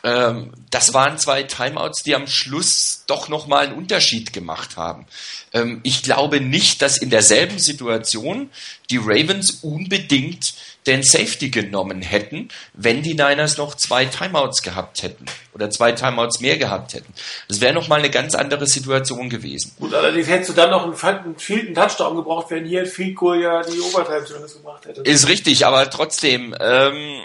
Ähm, 0.02 0.52
das 0.68 0.92
waren 0.92 1.16
zwei 1.16 1.44
Timeouts, 1.44 2.02
die 2.02 2.14
am 2.14 2.26
Schluss 2.26 3.04
doch 3.06 3.30
nochmal 3.30 3.66
einen 3.66 3.78
Unterschied 3.78 4.34
gemacht 4.34 4.76
haben. 4.76 5.06
Ähm, 5.54 5.80
ich 5.84 6.02
glaube 6.02 6.42
nicht, 6.42 6.82
dass 6.82 6.98
in 6.98 7.08
derselben 7.08 7.58
Situation 7.58 8.50
die 8.90 8.98
Ravens 8.98 9.60
unbedingt 9.62 10.52
den 10.86 11.02
Safety 11.02 11.48
genommen 11.48 12.02
hätten, 12.02 12.48
wenn 12.74 13.02
die 13.02 13.14
Niners 13.14 13.56
noch 13.56 13.74
zwei 13.74 14.04
Timeouts 14.04 14.62
gehabt 14.62 15.02
hätten 15.02 15.24
oder 15.54 15.70
zwei 15.70 15.92
Timeouts 15.92 16.40
mehr 16.40 16.58
gehabt 16.58 16.94
hätten. 16.94 17.12
Das 17.48 17.60
wäre 17.60 17.72
nochmal 17.72 18.00
eine 18.00 18.10
ganz 18.10 18.34
andere 18.34 18.66
Situation 18.66 19.30
gewesen. 19.30 19.72
Gut, 19.78 19.94
allerdings 19.94 20.28
hättest 20.28 20.50
du 20.50 20.54
dann 20.54 20.70
noch 20.70 20.84
einen, 20.84 20.94
einen, 20.94 21.36
einen 21.48 21.74
Touchdown 21.74 22.16
gebraucht, 22.16 22.50
wenn 22.50 22.66
hier 22.66 22.84
Field 22.86 23.16
Goal 23.16 23.40
ja 23.40 23.62
die 23.62 23.80
Overtime 23.80 24.24
zumindest 24.24 24.56
gemacht 24.58 24.84
hätte. 24.84 25.00
Ist 25.02 25.28
richtig, 25.28 25.64
aber 25.66 25.88
trotzdem, 25.88 26.54
ähm, 26.60 27.22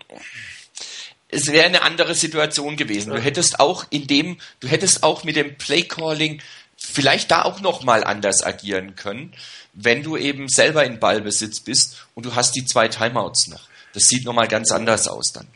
es 1.28 1.52
wäre 1.52 1.66
eine 1.66 1.82
andere 1.82 2.16
Situation 2.16 2.78
gewesen. 2.78 3.12
Du 3.12 3.20
hättest 3.20 3.60
auch 3.60 3.86
in 3.90 4.08
dem, 4.08 4.38
du 4.62 4.68
hättest 4.68 5.04
auch 5.04 5.24
mit 5.24 5.36
dem 5.36 5.58
Play 5.58 5.84
Calling 5.84 6.42
vielleicht 6.78 7.30
da 7.30 7.44
auch 7.44 7.60
nochmal 7.60 8.04
anders 8.04 8.42
agieren 8.42 8.96
können 8.96 9.34
wenn 9.82 10.04
du 10.04 10.18
eben 10.18 10.50
selber 10.50 10.84
in 10.86 11.00
Ballbesitz 11.00 11.62
bist 11.62 12.06
und 12.16 12.26
du 12.26 12.36
hast 12.36 12.56
die 12.56 12.66
zwei 12.66 12.88
Timeouts 12.88 13.48
noch. 13.48 13.68
Das 13.94 14.08
sieht 14.08 14.26
nochmal 14.26 14.48
ganz 14.48 14.72
anders 14.72 15.08
aus 15.08 15.32
dann. 15.32 15.48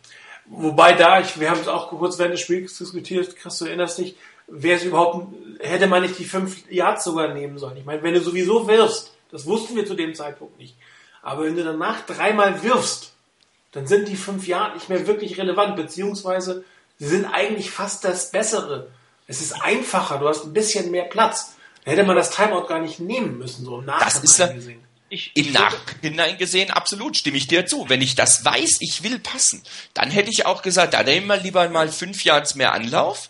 Wobei 0.45 0.93
da, 0.93 1.19
ich, 1.19 1.39
wir 1.39 1.49
haben 1.49 1.61
es 1.61 1.67
auch 1.67 1.89
kurz 1.89 2.17
während 2.17 2.33
des 2.33 2.41
Spiels 2.41 2.77
diskutiert, 2.77 3.35
Chris, 3.35 3.57
du 3.57 3.65
erinnerst 3.65 3.97
dich, 3.97 4.15
wäre 4.47 4.77
es 4.77 4.83
überhaupt, 4.83 5.33
hätte 5.59 5.87
man 5.87 6.01
nicht 6.01 6.19
die 6.19 6.25
fünf 6.25 6.69
Yards 6.69 7.03
sogar 7.03 7.33
nehmen 7.33 7.57
sollen. 7.57 7.77
Ich 7.77 7.85
meine, 7.85 8.03
wenn 8.03 8.13
du 8.13 8.21
sowieso 8.21 8.67
wirfst, 8.67 9.13
das 9.31 9.45
wussten 9.45 9.75
wir 9.75 9.85
zu 9.85 9.95
dem 9.95 10.13
Zeitpunkt 10.13 10.57
nicht, 10.57 10.75
aber 11.21 11.45
wenn 11.45 11.55
du 11.55 11.63
danach 11.63 12.05
dreimal 12.05 12.61
wirfst, 12.63 13.13
dann 13.71 13.87
sind 13.87 14.07
die 14.07 14.15
fünf 14.15 14.47
Yards 14.47 14.75
nicht 14.75 14.89
mehr 14.89 15.07
wirklich 15.07 15.37
relevant, 15.37 15.75
beziehungsweise 15.75 16.63
sie 16.99 17.07
sind 17.07 17.25
eigentlich 17.25 17.71
fast 17.71 18.03
das 18.03 18.31
Bessere. 18.31 18.91
Es 19.27 19.41
ist 19.41 19.53
einfacher, 19.63 20.19
du 20.19 20.27
hast 20.27 20.43
ein 20.43 20.53
bisschen 20.53 20.91
mehr 20.91 21.05
Platz. 21.05 21.55
Hätte 21.85 22.03
man 22.03 22.15
das 22.15 22.31
Timeout 22.31 22.67
gar 22.67 22.79
nicht 22.79 22.99
nehmen 22.99 23.37
müssen, 23.37 23.65
so 23.65 23.79
im 23.79 23.85
Nachhinein 23.85 24.13
das 24.13 24.23
ist 24.23 24.55
gesehen. 24.55 24.83
Ich, 25.09 25.31
Im 25.35 25.51
Nachhinein 25.51 26.39
gesehen, 26.39 26.71
absolut, 26.71 27.15
stimme 27.15 27.37
ich 27.37 27.45
dir 27.45 27.67
zu. 27.67 27.87
Wenn 27.87 28.01
ich 28.01 28.15
das 28.15 28.43
weiß, 28.43 28.77
ich 28.79 29.03
will 29.03 29.19
passen, 29.19 29.61
dann 29.93 30.09
hätte 30.09 30.31
ich 30.31 30.47
auch 30.47 30.63
gesagt, 30.63 30.95
da 30.95 31.03
nehmen 31.03 31.27
wir 31.27 31.37
lieber 31.37 31.69
mal 31.69 31.87
fünf 31.87 32.23
Yards 32.23 32.55
mehr 32.55 32.73
Anlauf, 32.73 33.29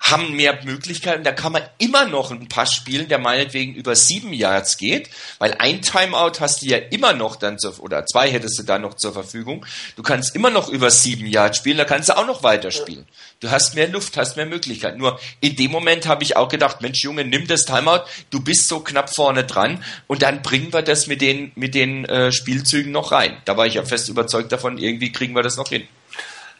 haben 0.00 0.34
mehr 0.34 0.58
Möglichkeiten, 0.64 1.24
da 1.24 1.32
kann 1.32 1.52
man 1.52 1.62
immer 1.78 2.06
noch 2.06 2.30
einen 2.30 2.48
Pass 2.48 2.72
spielen, 2.72 3.08
der 3.08 3.18
meinetwegen 3.18 3.74
über 3.74 3.94
sieben 3.94 4.32
Yards 4.32 4.78
geht, 4.78 5.10
weil 5.38 5.54
ein 5.58 5.82
Timeout 5.82 6.40
hast 6.40 6.62
du 6.62 6.66
ja 6.66 6.78
immer 6.78 7.12
noch 7.12 7.36
dann 7.36 7.58
zur, 7.58 7.78
oder 7.80 8.06
zwei 8.06 8.30
hättest 8.30 8.58
du 8.58 8.62
da 8.62 8.78
noch 8.78 8.94
zur 8.94 9.12
Verfügung. 9.12 9.64
Du 9.96 10.02
kannst 10.02 10.34
immer 10.34 10.50
noch 10.50 10.68
über 10.68 10.90
sieben 10.90 11.26
Yards 11.26 11.58
spielen, 11.58 11.76
da 11.76 11.84
kannst 11.84 12.08
du 12.08 12.16
auch 12.16 12.26
noch 12.26 12.42
weiterspielen. 12.42 13.06
Du 13.40 13.50
hast 13.50 13.74
mehr 13.74 13.88
Luft, 13.88 14.16
hast 14.16 14.36
mehr 14.36 14.46
Möglichkeiten. 14.46 14.98
Nur 14.98 15.20
in 15.40 15.54
dem 15.56 15.70
Moment 15.70 16.06
habe 16.06 16.24
ich 16.24 16.34
auch 16.36 16.48
gedacht, 16.48 16.80
Mensch 16.80 17.02
Junge, 17.02 17.24
nimm 17.24 17.46
das 17.46 17.66
Timeout, 17.66 18.04
du 18.30 18.40
bist 18.40 18.68
so 18.68 18.80
knapp 18.80 19.14
vorne 19.14 19.44
dran 19.44 19.84
und 20.06 20.22
dann 20.22 20.40
bringen 20.40 20.72
wir 20.72 20.82
das 20.82 21.08
mit 21.08 21.20
den, 21.20 21.52
mit 21.56 21.74
den 21.74 22.06
äh, 22.06 22.32
Spielzügen 22.32 22.90
noch 22.90 23.12
rein. 23.12 23.36
Da 23.44 23.58
war 23.58 23.66
ich 23.66 23.74
ja 23.74 23.84
fest 23.84 24.08
überzeugt 24.08 24.50
davon, 24.50 24.78
irgendwie 24.78 25.12
kriegen 25.12 25.34
wir 25.34 25.42
das 25.42 25.56
noch 25.56 25.68
hin. 25.68 25.86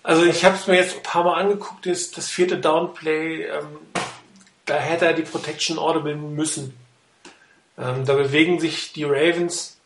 Also 0.03 0.25
ich 0.25 0.45
habe 0.45 0.55
es 0.55 0.67
mir 0.67 0.77
jetzt 0.77 0.97
ein 0.97 1.03
paar 1.03 1.25
Mal 1.25 1.35
angeguckt, 1.35 1.87
das, 1.87 2.11
das 2.11 2.29
vierte 2.29 2.59
Downplay, 2.59 3.45
ähm, 3.45 3.79
da 4.65 4.77
hätte 4.77 5.07
er 5.07 5.13
die 5.13 5.23
Protection 5.23 5.79
Audible 5.79 6.17
müssen. 6.17 6.75
Ähm, 7.77 8.05
da 8.07 8.15
bewegen 8.15 8.61
sich 8.61 8.93
die 8.93 9.05
Ravens, 9.05 9.79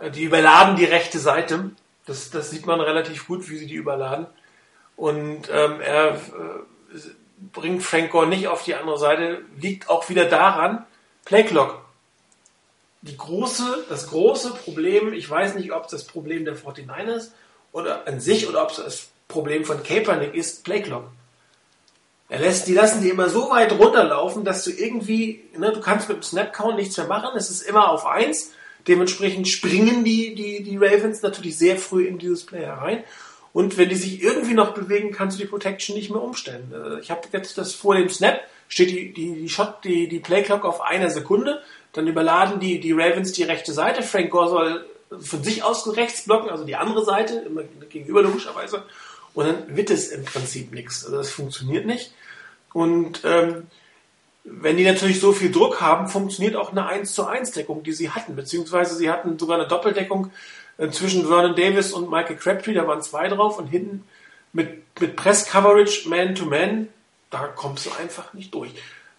äh, 0.00 0.10
die 0.10 0.24
überladen 0.24 0.76
die 0.76 0.84
rechte 0.84 1.18
Seite. 1.18 1.70
Das, 2.06 2.30
das 2.30 2.50
sieht 2.50 2.66
man 2.66 2.80
relativ 2.80 3.26
gut, 3.26 3.48
wie 3.50 3.58
sie 3.58 3.66
die 3.66 3.74
überladen. 3.74 4.26
Und 4.96 5.50
ähm, 5.50 5.80
er 5.80 6.14
äh, 6.14 6.98
bringt 7.52 7.82
Frank 7.82 8.10
Gore 8.10 8.26
nicht 8.26 8.48
auf 8.48 8.64
die 8.64 8.74
andere 8.74 8.98
Seite, 8.98 9.42
liegt 9.60 9.90
auch 9.90 10.08
wieder 10.08 10.24
daran, 10.24 10.86
Playclock. 11.24 11.84
Die 13.02 13.16
große, 13.16 13.84
das 13.88 14.08
große 14.08 14.54
Problem, 14.54 15.12
ich 15.12 15.28
weiß 15.28 15.56
nicht, 15.56 15.72
ob 15.72 15.88
das 15.88 16.04
Problem 16.04 16.44
der 16.44 16.56
49ers 16.56 17.32
oder 17.72 18.06
an 18.06 18.20
sich 18.20 18.48
oder 18.48 18.62
ob 18.62 18.70
es 18.70 19.10
Problem 19.34 19.64
von 19.64 19.82
Kaepernick 19.82 20.32
ist 20.32 20.62
Playclock. 20.62 21.10
Er 22.28 22.38
lässt, 22.38 22.68
die 22.68 22.74
lassen 22.74 23.02
die 23.02 23.08
immer 23.08 23.28
so 23.28 23.50
weit 23.50 23.72
runterlaufen, 23.72 24.44
dass 24.44 24.62
du 24.62 24.70
irgendwie, 24.70 25.42
ne, 25.58 25.72
du 25.72 25.80
kannst 25.80 26.08
mit 26.08 26.18
dem 26.18 26.22
Snap-Count 26.22 26.76
nichts 26.76 26.96
mehr 26.96 27.08
machen, 27.08 27.36
es 27.36 27.50
ist 27.50 27.62
immer 27.62 27.90
auf 27.90 28.06
eins. 28.06 28.52
Dementsprechend 28.86 29.48
springen 29.48 30.04
die, 30.04 30.36
die, 30.36 30.62
die 30.62 30.76
Ravens 30.76 31.20
natürlich 31.22 31.58
sehr 31.58 31.76
früh 31.78 32.06
in 32.06 32.18
dieses 32.18 32.46
Play 32.46 32.64
herein. 32.64 33.02
Und 33.52 33.76
wenn 33.76 33.88
die 33.88 33.96
sich 33.96 34.22
irgendwie 34.22 34.54
noch 34.54 34.72
bewegen, 34.72 35.10
kannst 35.10 35.36
du 35.36 35.42
die 35.42 35.48
Protection 35.48 35.96
nicht 35.96 36.10
mehr 36.10 36.22
umstellen. 36.22 36.72
Äh, 36.72 37.00
ich 37.00 37.10
habe 37.10 37.22
jetzt 37.32 37.58
das 37.58 37.74
vor 37.74 37.96
dem 37.96 38.08
Snap, 38.08 38.40
steht 38.68 38.90
die, 38.90 39.12
die, 39.12 39.34
die 39.34 39.48
Shot, 39.48 39.82
die, 39.82 40.08
die 40.08 40.20
Playclock 40.20 40.64
auf 40.64 40.80
einer 40.80 41.10
Sekunde, 41.10 41.60
dann 41.92 42.06
überladen 42.06 42.60
die, 42.60 42.78
die 42.78 42.92
Ravens 42.92 43.32
die 43.32 43.42
rechte 43.42 43.72
Seite, 43.72 44.02
Frank 44.02 44.30
Gore 44.30 44.48
soll 44.48 44.86
von 45.20 45.42
sich 45.42 45.62
aus 45.62 45.96
rechts 45.96 46.24
blocken, 46.24 46.50
also 46.50 46.64
die 46.64 46.76
andere 46.76 47.04
Seite, 47.04 47.44
immer 47.46 47.62
gegenüber 47.88 48.22
logischerweise. 48.22 48.84
Und 49.34 49.46
dann 49.46 49.76
wird 49.76 49.90
es 49.90 50.08
im 50.08 50.24
Prinzip 50.24 50.72
nichts. 50.72 51.04
Also 51.04 51.16
das 51.16 51.30
funktioniert 51.30 51.86
nicht. 51.86 52.12
Und 52.72 53.20
ähm, 53.24 53.66
wenn 54.44 54.76
die 54.76 54.84
natürlich 54.84 55.20
so 55.20 55.32
viel 55.32 55.50
Druck 55.50 55.80
haben, 55.80 56.08
funktioniert 56.08 56.56
auch 56.56 56.70
eine 56.70 56.86
1 56.86 57.14
zu 57.14 57.26
1 57.26 57.52
Deckung, 57.52 57.82
die 57.82 57.92
sie 57.92 58.10
hatten. 58.10 58.36
Beziehungsweise 58.36 58.94
sie 58.94 59.10
hatten 59.10 59.38
sogar 59.38 59.58
eine 59.58 59.68
Doppeldeckung 59.68 60.30
äh, 60.78 60.90
zwischen 60.90 61.26
Vernon 61.26 61.56
Davis 61.56 61.92
und 61.92 62.10
Michael 62.10 62.36
Crabtree, 62.36 62.74
da 62.74 62.86
waren 62.86 63.02
zwei 63.02 63.28
drauf 63.28 63.58
und 63.58 63.68
hinten 63.68 64.04
mit, 64.52 65.00
mit 65.00 65.16
Press 65.16 65.46
Coverage, 65.46 66.08
Man 66.08 66.34
to 66.34 66.46
Man, 66.46 66.88
da 67.30 67.46
kommst 67.48 67.86
du 67.86 67.90
einfach 68.00 68.32
nicht 68.34 68.54
durch. 68.54 68.70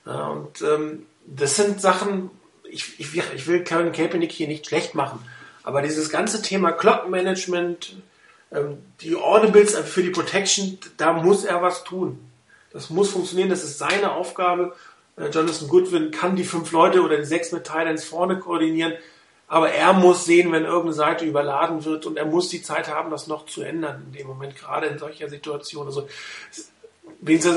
Und 0.06 0.62
ähm, 0.62 1.06
das 1.26 1.56
sind 1.56 1.82
Sachen, 1.82 2.30
ich, 2.64 3.00
ich, 3.00 3.16
ich 3.16 3.48
will 3.48 3.64
Kevin 3.64 3.92
Kaepernick 3.92 4.32
hier 4.32 4.48
nicht 4.48 4.68
schlecht 4.68 4.96
machen, 4.96 5.20
aber 5.64 5.82
dieses 5.82 6.10
ganze 6.10 6.42
Thema 6.42 6.72
Clock 6.72 7.10
Management, 7.10 7.94
ähm, 7.94 8.04
die 9.02 9.16
Audibles 9.16 9.76
für 9.78 10.04
die 10.04 10.10
Protection, 10.10 10.78
da 10.98 11.14
muss 11.14 11.44
er 11.46 11.62
was 11.62 11.84
tun. 11.84 12.20
Das 12.72 12.90
muss 12.90 13.12
funktionieren, 13.12 13.50
das 13.50 13.64
ist 13.64 13.78
seine 13.78 14.12
Aufgabe. 14.12 14.76
Äh, 15.18 15.30
Jonathan 15.30 15.68
Goodwin 15.68 16.12
kann 16.12 16.36
die 16.36 16.44
fünf 16.44 16.72
Leute 16.72 17.02
oder 17.02 17.18
die 17.18 17.26
sechs 17.26 17.52
mit 17.52 17.64
Titans 17.64 18.04
vorne 18.04 18.40
koordinieren, 18.40 18.94
aber 19.48 19.72
er 19.72 19.94
muss 19.94 20.26
sehen, 20.26 20.52
wenn 20.52 20.66
irgendeine 20.66 20.94
Seite 20.94 21.26
überladen 21.26 21.86
wird 21.86 22.06
und 22.06 22.18
er 22.18 22.26
muss 22.26 22.50
die 22.50 22.62
Zeit 22.62 22.90
haben, 22.90 23.12
das 23.12 23.28
noch 23.28 23.46
zu 23.46 23.62
ändern 23.62 24.04
in 24.08 24.14
dem 24.14 24.28
Moment, 24.28 24.56
gerade 24.58 24.88
in 24.88 24.98
solcher 24.98 25.30
Situation. 25.30 25.86
Also, 25.86 26.08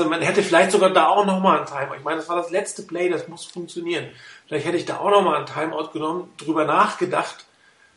man 0.07 0.21
hätte 0.21 0.43
vielleicht 0.43 0.71
sogar 0.71 0.91
da 0.91 1.07
auch 1.07 1.25
nochmal 1.25 1.57
einen 1.57 1.65
Timeout. 1.65 1.97
Ich 1.97 2.03
meine, 2.03 2.17
das 2.17 2.29
war 2.29 2.37
das 2.37 2.51
letzte 2.51 2.83
Play, 2.83 3.09
das 3.09 3.27
muss 3.27 3.45
funktionieren. 3.45 4.07
Vielleicht 4.47 4.65
hätte 4.65 4.77
ich 4.77 4.85
da 4.85 4.99
auch 4.99 5.09
nochmal 5.09 5.37
einen 5.37 5.45
Timeout 5.47 5.89
genommen, 5.91 6.31
drüber 6.37 6.65
nachgedacht, 6.65 7.45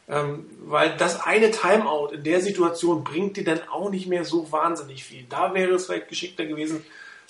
ähm, 0.08 0.46
weil 0.64 0.96
das 0.96 1.20
eine 1.20 1.50
Timeout 1.50 2.08
in 2.12 2.24
der 2.24 2.40
Situation 2.40 3.04
bringt 3.04 3.36
dir 3.36 3.44
dann 3.44 3.60
auch 3.68 3.90
nicht 3.90 4.06
mehr 4.06 4.24
so 4.24 4.50
wahnsinnig 4.50 5.04
viel. 5.04 5.24
Da 5.28 5.54
wäre 5.54 5.72
es 5.74 5.86
vielleicht 5.86 6.08
geschickter 6.08 6.44
gewesen, 6.44 6.84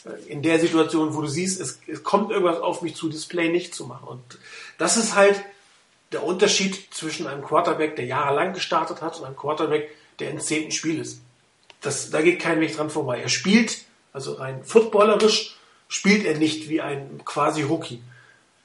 äh, 0.04 0.30
in 0.30 0.42
der 0.42 0.58
Situation, 0.58 1.14
wo 1.14 1.20
du 1.20 1.28
siehst, 1.28 1.60
es, 1.60 1.80
es 1.86 2.02
kommt 2.02 2.30
irgendwas 2.30 2.60
auf 2.60 2.82
mich 2.82 2.94
zu, 2.94 3.08
Display 3.08 3.50
nicht 3.50 3.74
zu 3.74 3.86
machen. 3.86 4.08
Und 4.08 4.38
das 4.78 4.96
ist 4.96 5.14
halt 5.14 5.42
der 6.12 6.24
Unterschied 6.24 6.92
zwischen 6.92 7.26
einem 7.26 7.42
Quarterback, 7.44 7.96
der 7.96 8.06
jahrelang 8.06 8.52
gestartet 8.52 9.00
hat, 9.00 9.18
und 9.18 9.24
einem 9.24 9.36
Quarterback, 9.36 9.90
der 10.18 10.30
im 10.30 10.40
zehnten 10.40 10.72
Spiel 10.72 11.00
ist. 11.00 11.20
Das, 11.80 12.10
da 12.10 12.22
geht 12.22 12.40
kein 12.40 12.60
Weg 12.60 12.76
dran 12.76 12.90
vorbei. 12.90 13.20
Er 13.20 13.28
spielt, 13.28 13.84
also 14.12 14.34
rein 14.34 14.62
footballerisch, 14.64 15.56
spielt 15.88 16.24
er 16.24 16.38
nicht 16.38 16.68
wie 16.68 16.80
ein 16.80 17.22
quasi 17.24 17.62
Rookie. 17.62 18.02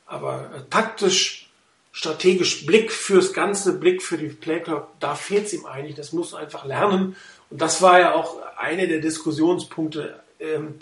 Aber 0.06 0.52
äh, 0.56 0.70
taktisch 0.70 1.47
strategisch 1.98 2.68
Blick 2.68 2.92
fürs 2.92 3.34
Ganze, 3.34 3.80
Blick 3.80 4.04
für 4.04 4.20
die 4.20 4.28
Playclock, 4.28 4.88
da 5.00 5.16
fehlt 5.16 5.48
es 5.48 5.54
ihm 5.54 5.66
eigentlich. 5.66 5.96
Das 5.96 6.14
muss 6.14 6.36
einfach 6.36 6.64
lernen. 6.64 7.16
Und 7.50 7.60
das 7.60 7.82
war 7.82 8.00
ja 8.00 8.14
auch 8.14 8.38
eine 8.56 8.88
der 8.88 9.00
Diskussionspunkte 9.00 10.20
ähm, 10.40 10.76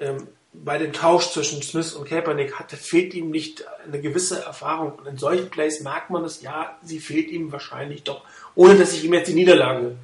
ähm, 0.00 0.28
bei 0.54 0.78
dem 0.78 0.94
Tausch 0.94 1.28
zwischen 1.28 1.60
Smith 1.60 1.92
und 1.92 2.08
Kaepernick. 2.08 2.54
Hat, 2.54 2.72
fehlt 2.72 3.12
ihm 3.12 3.30
nicht 3.30 3.66
eine 3.84 4.00
gewisse 4.00 4.42
Erfahrung. 4.42 4.92
Und 4.92 5.06
in 5.06 5.18
solchen 5.18 5.50
Plays 5.50 5.82
merkt 5.82 6.08
man 6.08 6.24
es, 6.24 6.40
ja, 6.40 6.78
sie 6.82 7.00
fehlt 7.00 7.30
ihm 7.30 7.52
wahrscheinlich 7.52 8.04
doch. 8.04 8.22
Ohne 8.54 8.76
dass 8.76 8.94
ich 8.94 9.04
ihm 9.04 9.12
jetzt 9.12 9.28
die 9.28 9.34
Niederlage 9.34 9.96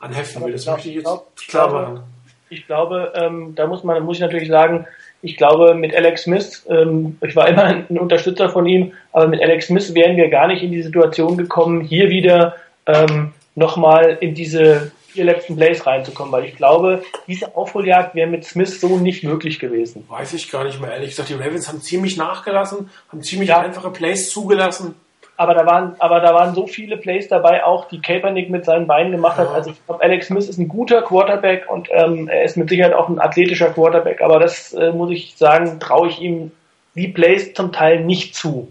anheften 0.00 0.44
will. 0.44 0.50
Das 0.50 0.66
möchte 0.66 0.88
ich 0.88 0.96
jetzt 0.96 1.08
klar 1.46 1.70
machen. 1.70 2.02
Ich 2.48 2.66
glaube, 2.66 3.12
ähm, 3.14 3.54
da 3.54 3.68
muss 3.68 3.84
man, 3.84 4.02
muss 4.02 4.16
ich 4.16 4.22
natürlich 4.22 4.48
sagen, 4.48 4.88
ich 5.22 5.36
glaube, 5.36 5.74
mit 5.74 5.94
Alex 5.94 6.22
Smith, 6.22 6.66
ähm, 6.68 7.18
ich 7.26 7.36
war 7.36 7.48
immer 7.48 7.64
ein 7.64 7.86
Unterstützer 7.98 8.48
von 8.48 8.66
ihm, 8.66 8.92
aber 9.12 9.28
mit 9.28 9.42
Alex 9.42 9.66
Smith 9.66 9.94
wären 9.94 10.16
wir 10.16 10.28
gar 10.28 10.46
nicht 10.46 10.62
in 10.62 10.72
die 10.72 10.82
Situation 10.82 11.36
gekommen, 11.36 11.82
hier 11.82 12.08
wieder 12.08 12.56
ähm, 12.86 13.32
nochmal 13.54 14.16
in 14.20 14.34
diese 14.34 14.92
vier 15.08 15.24
letzten 15.24 15.56
Plays 15.56 15.86
reinzukommen, 15.86 16.32
weil 16.32 16.44
ich 16.44 16.56
glaube, 16.56 17.02
diese 17.26 17.56
Aufholjagd 17.56 18.14
wäre 18.14 18.30
mit 18.30 18.44
Smith 18.44 18.80
so 18.80 18.96
nicht 18.96 19.24
möglich 19.24 19.58
gewesen. 19.58 20.04
Weiß 20.08 20.32
ich 20.34 20.50
gar 20.50 20.64
nicht 20.64 20.80
mehr, 20.80 20.92
ehrlich 20.92 21.10
gesagt. 21.10 21.28
Die 21.28 21.34
Ravens 21.34 21.68
haben 21.68 21.82
ziemlich 21.82 22.16
nachgelassen, 22.16 22.90
haben 23.08 23.22
ziemlich 23.22 23.48
ja. 23.48 23.60
einfache 23.60 23.90
Plays 23.90 24.30
zugelassen. 24.30 24.94
Aber 25.40 25.54
da 25.54 25.64
waren, 25.64 25.94
aber 26.00 26.20
da 26.20 26.34
waren 26.34 26.54
so 26.54 26.66
viele 26.66 26.98
Plays 26.98 27.28
dabei, 27.28 27.64
auch 27.64 27.88
die 27.88 28.02
Kaepernick 28.02 28.50
mit 28.50 28.66
seinen 28.66 28.86
Beinen 28.86 29.10
gemacht 29.10 29.38
hat. 29.38 29.48
Also 29.48 29.70
ich 29.70 29.86
glaube, 29.86 30.04
Alex 30.04 30.26
Smith 30.26 30.46
ist 30.50 30.58
ein 30.58 30.68
guter 30.68 31.00
Quarterback 31.00 31.64
und 31.70 31.88
ähm, 31.92 32.28
er 32.28 32.44
ist 32.44 32.58
mit 32.58 32.68
Sicherheit 32.68 32.92
auch 32.92 33.08
ein 33.08 33.18
athletischer 33.18 33.70
Quarterback. 33.70 34.20
Aber 34.20 34.38
das 34.38 34.74
äh, 34.74 34.92
muss 34.92 35.10
ich 35.10 35.38
sagen, 35.38 35.80
traue 35.80 36.08
ich 36.08 36.20
ihm 36.20 36.52
die 36.94 37.08
Plays 37.08 37.54
zum 37.54 37.72
Teil 37.72 38.04
nicht 38.04 38.34
zu. 38.34 38.70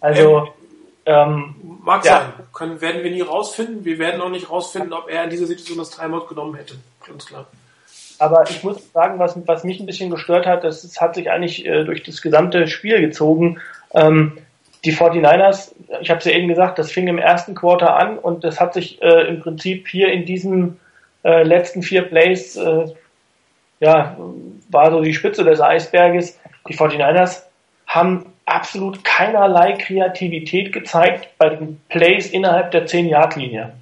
Also 0.00 0.48
ähm, 1.04 1.54
Mag 1.84 2.02
ja. 2.06 2.20
sein. 2.20 2.46
Können, 2.54 2.80
werden 2.80 3.04
wir 3.04 3.10
nie 3.10 3.20
rausfinden. 3.20 3.84
Wir 3.84 3.98
werden 3.98 4.22
auch 4.22 4.30
nicht 4.30 4.48
rausfinden, 4.48 4.94
ob 4.94 5.10
er 5.10 5.24
in 5.24 5.28
dieser 5.28 5.44
Situation 5.44 5.76
das 5.76 5.90
Timeout 5.90 6.28
genommen 6.28 6.54
hätte. 6.54 6.76
Ganz 7.06 7.26
klar. 7.26 7.46
Aber 8.18 8.48
ich 8.48 8.64
muss 8.64 8.90
sagen, 8.90 9.18
was, 9.18 9.36
was 9.46 9.64
mich 9.64 9.80
ein 9.80 9.86
bisschen 9.86 10.08
gestört 10.08 10.46
hat, 10.46 10.64
das, 10.64 10.80
das 10.80 10.98
hat 10.98 11.14
sich 11.14 11.30
eigentlich 11.30 11.66
äh, 11.66 11.84
durch 11.84 12.04
das 12.04 12.22
gesamte 12.22 12.68
Spiel 12.68 13.02
gezogen. 13.02 13.60
Ähm, 13.92 14.38
die 14.86 14.94
49ers, 14.94 15.72
ich 16.00 16.10
habe 16.10 16.20
es 16.20 16.24
ja 16.26 16.32
eben 16.32 16.46
gesagt, 16.46 16.78
das 16.78 16.92
fing 16.92 17.08
im 17.08 17.18
ersten 17.18 17.56
Quarter 17.56 17.96
an 17.96 18.18
und 18.18 18.44
das 18.44 18.60
hat 18.60 18.72
sich 18.72 19.02
äh, 19.02 19.26
im 19.26 19.40
Prinzip 19.40 19.88
hier 19.88 20.12
in 20.12 20.24
diesen 20.24 20.78
äh, 21.24 21.42
letzten 21.42 21.82
vier 21.82 22.02
Plays, 22.02 22.54
äh, 22.54 22.84
ja, 23.80 24.16
war 24.70 24.90
so 24.92 25.00
die 25.00 25.12
Spitze 25.12 25.42
des 25.42 25.60
Eisberges. 25.60 26.38
Die 26.68 26.74
49ers 26.74 27.42
haben 27.88 28.26
absolut 28.46 29.02
keinerlei 29.02 29.72
Kreativität 29.72 30.72
gezeigt 30.72 31.28
bei 31.36 31.48
den 31.48 31.80
Plays 31.88 32.30
innerhalb 32.30 32.70
der 32.70 32.86
10-Yard-Linie. 32.86 33.72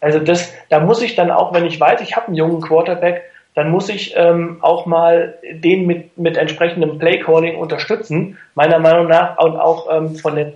Also 0.00 0.18
das, 0.18 0.52
da 0.70 0.80
muss 0.80 1.00
ich 1.02 1.14
dann 1.14 1.30
auch, 1.30 1.54
wenn 1.54 1.66
ich 1.66 1.78
weiß, 1.78 2.00
ich 2.00 2.16
habe 2.16 2.26
einen 2.26 2.36
jungen 2.36 2.60
Quarterback, 2.60 3.22
dann 3.58 3.72
muss 3.72 3.88
ich 3.88 4.14
ähm, 4.16 4.58
auch 4.60 4.86
mal 4.86 5.34
den 5.50 5.84
mit, 5.84 6.16
mit 6.16 6.36
entsprechendem 6.36 7.00
Play-Calling 7.00 7.56
unterstützen, 7.56 8.38
meiner 8.54 8.78
Meinung 8.78 9.08
nach, 9.08 9.36
und 9.38 9.56
auch 9.56 9.88
ähm, 9.90 10.14
von 10.14 10.36
den 10.36 10.52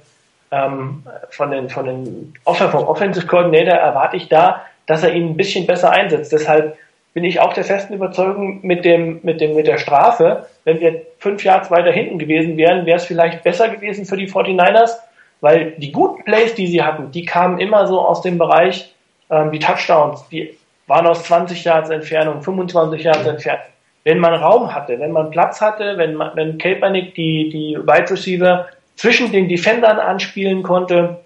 ähm, 0.52 1.02
von 1.30 1.50
den 1.50 1.68
von 1.68 1.84
den 1.84 2.34
vom 2.44 2.84
Offensive 2.84 3.26
Coordinator 3.26 3.74
erwarte 3.74 4.16
ich 4.16 4.28
da, 4.28 4.62
dass 4.86 5.02
er 5.02 5.12
ihn 5.14 5.30
ein 5.30 5.36
bisschen 5.36 5.66
besser 5.66 5.90
einsetzt. 5.90 6.30
Deshalb 6.30 6.76
bin 7.12 7.24
ich 7.24 7.40
auch 7.40 7.52
der 7.54 7.64
festen 7.64 7.94
Überzeugung 7.94 8.60
mit 8.62 8.84
dem, 8.84 9.18
mit 9.24 9.40
dem, 9.40 9.56
mit 9.56 9.66
der 9.66 9.78
Strafe. 9.78 10.46
Wenn 10.62 10.78
wir 10.78 11.02
fünf 11.18 11.42
Yards 11.42 11.72
weiter 11.72 11.90
hinten 11.90 12.20
gewesen 12.20 12.56
wären, 12.56 12.86
wäre 12.86 12.98
es 12.98 13.04
vielleicht 13.04 13.42
besser 13.42 13.68
gewesen 13.68 14.04
für 14.04 14.16
die 14.16 14.30
49ers, 14.30 14.92
weil 15.40 15.72
die 15.72 15.90
guten 15.90 16.22
Plays, 16.22 16.54
die 16.54 16.68
sie 16.68 16.84
hatten, 16.84 17.10
die 17.10 17.24
kamen 17.24 17.58
immer 17.58 17.88
so 17.88 18.00
aus 18.00 18.22
dem 18.22 18.38
Bereich, 18.38 18.94
ähm, 19.28 19.50
die 19.50 19.58
Touchdowns, 19.58 20.28
die 20.28 20.56
waren 20.92 21.06
aus 21.06 21.24
20 21.24 21.64
Yards 21.64 21.88
Entfernung, 21.88 22.42
25 22.42 23.02
Yards 23.02 23.26
Entfernung. 23.26 23.64
Wenn 24.04 24.18
man 24.18 24.34
Raum 24.34 24.74
hatte, 24.74 25.00
wenn 25.00 25.10
man 25.10 25.30
Platz 25.30 25.58
hatte, 25.58 25.96
wenn 25.96 26.16
man, 26.16 26.36
wenn 26.36 26.58
Kaepernick 26.58 27.14
die, 27.14 27.48
die 27.48 27.78
Wide 27.78 28.10
Receiver 28.10 28.68
zwischen 28.96 29.32
den 29.32 29.48
Defendern 29.48 29.98
anspielen 29.98 30.62
konnte, 30.62 31.20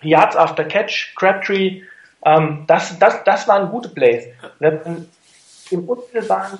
Yards 0.00 0.36
after 0.36 0.64
Catch, 0.64 1.14
Crabtree, 1.16 1.82
ähm, 2.24 2.64
das, 2.66 2.98
das, 2.98 3.22
das 3.24 3.46
waren 3.46 3.68
gute 3.68 3.90
Plays. 3.90 4.24
Wenn 4.58 4.80
man 4.82 5.06
im 5.70 5.86
unmittelbaren 5.86 6.58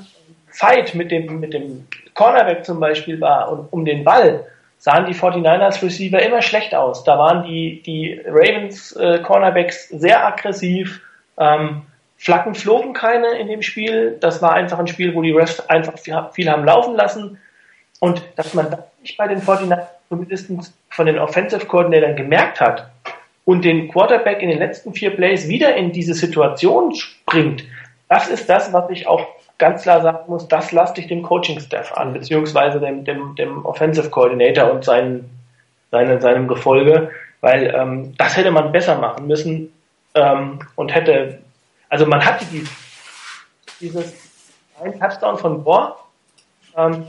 Fight 0.50 0.94
mit 0.94 1.10
dem, 1.10 1.40
mit 1.40 1.54
dem 1.54 1.88
Cornerback 2.12 2.66
zum 2.66 2.78
Beispiel 2.78 3.22
war 3.22 3.50
und 3.50 3.72
um 3.72 3.86
den 3.86 4.04
Ball, 4.04 4.44
sahen 4.76 5.06
die 5.06 5.14
49ers 5.14 5.82
Receiver 5.82 6.20
immer 6.20 6.42
schlecht 6.42 6.74
aus. 6.74 7.04
Da 7.04 7.18
waren 7.18 7.44
die, 7.44 7.82
die 7.86 8.20
Ravens 8.26 8.92
äh, 8.96 9.20
Cornerbacks 9.20 9.88
sehr 9.88 10.26
aggressiv. 10.26 11.00
Ähm, 11.38 11.84
Flacken 12.24 12.54
flogen 12.54 12.94
keine 12.94 13.38
in 13.38 13.48
dem 13.48 13.62
Spiel. 13.62 14.16
Das 14.20 14.40
war 14.40 14.54
einfach 14.54 14.78
ein 14.78 14.86
Spiel, 14.86 15.14
wo 15.14 15.22
die 15.22 15.32
Refs 15.32 15.60
einfach 15.60 15.98
viel 15.98 16.50
haben 16.50 16.64
laufen 16.64 16.96
lassen. 16.96 17.38
Und 18.00 18.22
dass 18.36 18.54
man 18.54 18.70
das 18.70 18.80
nicht 19.02 19.16
bei 19.16 19.28
den 19.28 19.40
49ers 19.40 19.86
zumindest 20.08 20.50
von 20.90 21.06
den 21.06 21.18
Offensive 21.18 21.66
Coordinatoren 21.66 22.16
gemerkt 22.16 22.60
hat, 22.60 22.90
und 23.44 23.64
den 23.64 23.88
Quarterback 23.88 24.42
in 24.42 24.48
den 24.48 24.58
letzten 24.58 24.94
vier 24.94 25.10
Plays 25.10 25.48
wieder 25.48 25.76
in 25.76 25.92
diese 25.92 26.14
Situation 26.14 26.94
springt, 26.94 27.64
das 28.08 28.28
ist 28.28 28.48
das, 28.48 28.72
was 28.72 28.90
ich 28.90 29.06
auch 29.06 29.26
ganz 29.58 29.82
klar 29.82 30.00
sagen 30.02 30.24
muss, 30.28 30.48
das 30.48 30.72
lasse 30.72 31.00
ich 31.00 31.06
dem 31.06 31.22
Coaching-Staff 31.22 31.92
an, 31.92 32.12
beziehungsweise 32.12 32.80
dem, 32.80 33.04
dem, 33.04 33.34
dem 33.36 33.64
Offensive 33.64 34.10
Coordinator 34.10 34.70
und 34.70 34.84
seinen, 34.84 35.30
seine, 35.90 36.20
seinem 36.20 36.48
Gefolge, 36.48 37.10
weil 37.40 37.72
ähm, 37.74 38.14
das 38.18 38.36
hätte 38.36 38.50
man 38.50 38.72
besser 38.72 38.98
machen 38.98 39.26
müssen 39.26 39.72
ähm, 40.14 40.58
und 40.74 40.94
hätte, 40.94 41.38
also 41.94 42.06
man 42.06 42.24
hatte 42.24 42.44
die, 42.46 42.64
dieses 43.80 44.12
ein 44.82 44.98
Touchdown 44.98 45.38
von 45.38 45.62
Bohr, 45.62 46.04
ähm, 46.76 47.06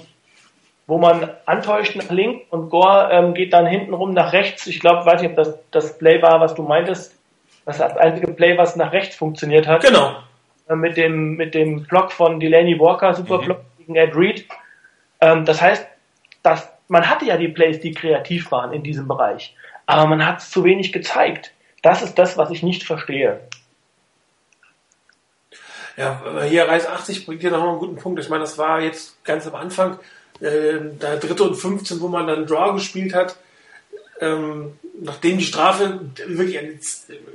wo 0.86 1.00
man 1.00 1.32
antäuscht 1.48 1.96
nach 1.96 2.12
links 2.12 2.46
und 2.52 2.70
Gore 2.70 3.10
ähm, 3.12 3.34
geht 3.34 3.52
dann 3.52 3.66
hintenrum 3.66 4.14
nach 4.14 4.32
rechts. 4.32 4.68
Ich 4.68 4.80
glaube, 4.80 5.04
weiß 5.04 5.24
nicht, 5.24 5.32
ob 5.32 5.38
das 5.38 5.58
das 5.72 5.98
Play 5.98 6.22
war, 6.22 6.40
was 6.40 6.54
du 6.54 6.62
meintest. 6.62 7.18
Das 7.66 7.78
ist 7.78 7.82
das 7.82 7.98
einzige 7.98 8.32
Play, 8.32 8.60
was 8.60 8.76
nach 8.76 8.92
rechts 8.92 9.16
funktioniert 9.16 9.66
hat. 9.66 9.82
Genau. 9.82 10.18
Äh, 10.70 10.76
mit 10.76 10.98
dem, 10.98 11.36
mit 11.36 11.56
dem 11.56 11.82
Block 11.88 12.12
von 12.12 12.40
Delaney 12.40 12.80
Walker, 12.80 13.16
super 13.16 13.42
mhm. 13.42 13.56
Gegen 13.80 13.96
Ed 13.96 14.16
Reed. 14.16 14.48
Ähm, 15.20 15.46
das 15.46 15.64
heißt, 15.64 15.88
dass, 16.44 16.72
man 16.90 17.10
hatte 17.10 17.26
ja 17.26 17.38
die 17.38 17.48
Plays, 17.48 17.80
die 17.80 17.92
kreativ 17.92 18.52
waren 18.52 18.72
in 18.72 18.84
diesem 18.84 19.08
Bereich. 19.08 19.56
Aber 19.88 20.06
man 20.06 20.24
hat 20.24 20.42
es 20.42 20.52
zu 20.52 20.64
wenig 20.64 20.94
gezeigt. 20.94 21.54
Das 21.82 22.04
ist 22.04 22.20
das, 22.20 22.38
was 22.38 22.52
ich 22.52 22.62
nicht 22.62 22.84
verstehe. 22.84 23.42
Ja, 25.98 26.44
hier 26.44 26.68
Reis 26.68 26.88
80 26.88 27.26
bringt 27.26 27.42
hier 27.42 27.52
noch 27.52 27.64
einen 27.64 27.80
guten 27.80 27.96
Punkt. 27.96 28.20
Ich 28.20 28.30
meine, 28.30 28.42
das 28.42 28.58
war 28.58 28.82
jetzt 28.82 29.24
ganz 29.24 29.48
am 29.48 29.56
Anfang 29.56 30.00
äh, 30.42 30.80
da 31.00 31.16
dritte 31.16 31.44
und 31.44 31.56
15, 31.56 32.02
wo 32.02 32.08
man 32.08 32.28
dann 32.28 32.46
Draw 32.46 32.74
gespielt 32.74 33.14
hat, 33.14 33.38
ähm, 34.20 34.78
nachdem 35.00 35.38
die 35.38 35.46
Strafe 35.46 36.02
wirklich 36.28 36.60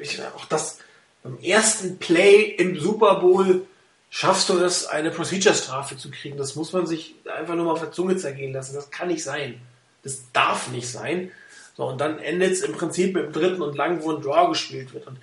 ich, 0.00 0.20
auch 0.36 0.44
das 0.46 0.78
beim 1.22 1.38
ersten 1.40 1.98
Play 1.98 2.42
im 2.42 2.78
Super 2.78 3.16
Bowl 3.16 3.66
schaffst 4.08 4.48
du 4.48 4.58
es, 4.58 4.86
eine 4.86 5.10
Procedure-Strafe 5.10 5.96
zu 5.96 6.10
kriegen. 6.10 6.36
Das 6.36 6.56
muss 6.56 6.72
man 6.72 6.86
sich 6.86 7.14
einfach 7.32 7.54
nur 7.54 7.66
mal 7.66 7.72
auf 7.72 7.80
der 7.80 7.92
Zunge 7.92 8.16
zergehen 8.16 8.52
lassen. 8.52 8.74
Das 8.74 8.90
kann 8.90 9.08
nicht 9.08 9.22
sein. 9.22 9.60
Das 10.02 10.24
darf 10.32 10.70
nicht 10.70 10.88
sein. 10.88 11.30
So, 11.76 11.84
und 11.86 12.00
dann 12.00 12.18
endet 12.18 12.52
es 12.52 12.62
im 12.62 12.72
Prinzip 12.72 13.14
mit 13.14 13.24
dem 13.24 13.32
dritten 13.32 13.62
und 13.62 13.76
lang, 13.76 14.02
wo 14.02 14.12
ein 14.12 14.22
Draw 14.22 14.48
gespielt 14.48 14.92
wird. 14.92 15.06
Und 15.06 15.18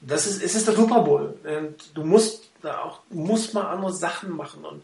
das 0.00 0.26
ist, 0.26 0.42
es 0.42 0.54
ist 0.54 0.66
der 0.66 0.74
Super 0.74 1.00
Bowl. 1.00 1.34
Und 1.44 1.96
du 1.96 2.04
musst 2.04 2.50
da 2.62 2.82
auch, 2.82 3.00
musst 3.10 3.54
mal 3.54 3.66
andere 3.70 3.92
Sachen 3.92 4.36
machen. 4.36 4.64
Und 4.64 4.82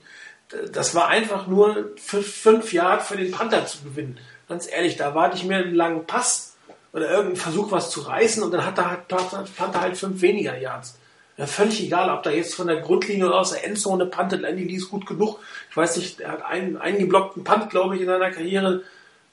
das 0.73 0.95
war 0.95 1.09
einfach 1.09 1.47
nur 1.47 1.93
für 1.97 2.23
fünf 2.23 2.73
Jahre 2.73 3.01
für 3.01 3.17
den 3.17 3.31
Panther 3.31 3.67
zu 3.67 3.83
gewinnen. 3.83 4.19
Ganz 4.49 4.69
ehrlich, 4.71 4.97
da 4.97 5.15
warte 5.15 5.37
ich 5.37 5.45
mir 5.45 5.57
einen 5.57 5.75
langen 5.75 6.07
Pass 6.07 6.57
oder 6.93 7.09
irgendeinen 7.09 7.37
Versuch, 7.37 7.71
was 7.71 7.91
zu 7.91 8.01
reißen 8.01 8.43
und 8.43 8.51
dann 8.53 8.65
hat 8.65 8.79
der 8.79 9.05
Panther 9.09 9.81
halt 9.81 9.97
fünf 9.97 10.21
weniger 10.23 10.57
Yards. 10.57 10.99
Ja, 11.37 11.47
völlig 11.47 11.83
egal, 11.85 12.11
ob 12.11 12.25
da 12.25 12.31
jetzt 12.31 12.57
von 12.57 12.67
der 12.67 12.81
Grundlinie 12.81 13.27
oder 13.27 13.39
aus 13.39 13.53
der 13.53 13.65
Endzone 13.65 14.07
pantet, 14.07 14.43
Andy 14.43 14.65
Lee 14.65 14.75
ist 14.75 14.91
gut 14.91 15.07
genug. 15.07 15.39
Ich 15.71 15.77
weiß 15.77 15.97
nicht, 15.99 16.21
er 16.21 16.33
hat 16.33 16.45
einen 16.45 16.77
eingeblockten 16.77 17.45
Punt, 17.45 17.71
glaube 17.71 17.95
ich, 17.95 18.01
in 18.01 18.09
seiner 18.09 18.33
Karriere. 18.33 18.83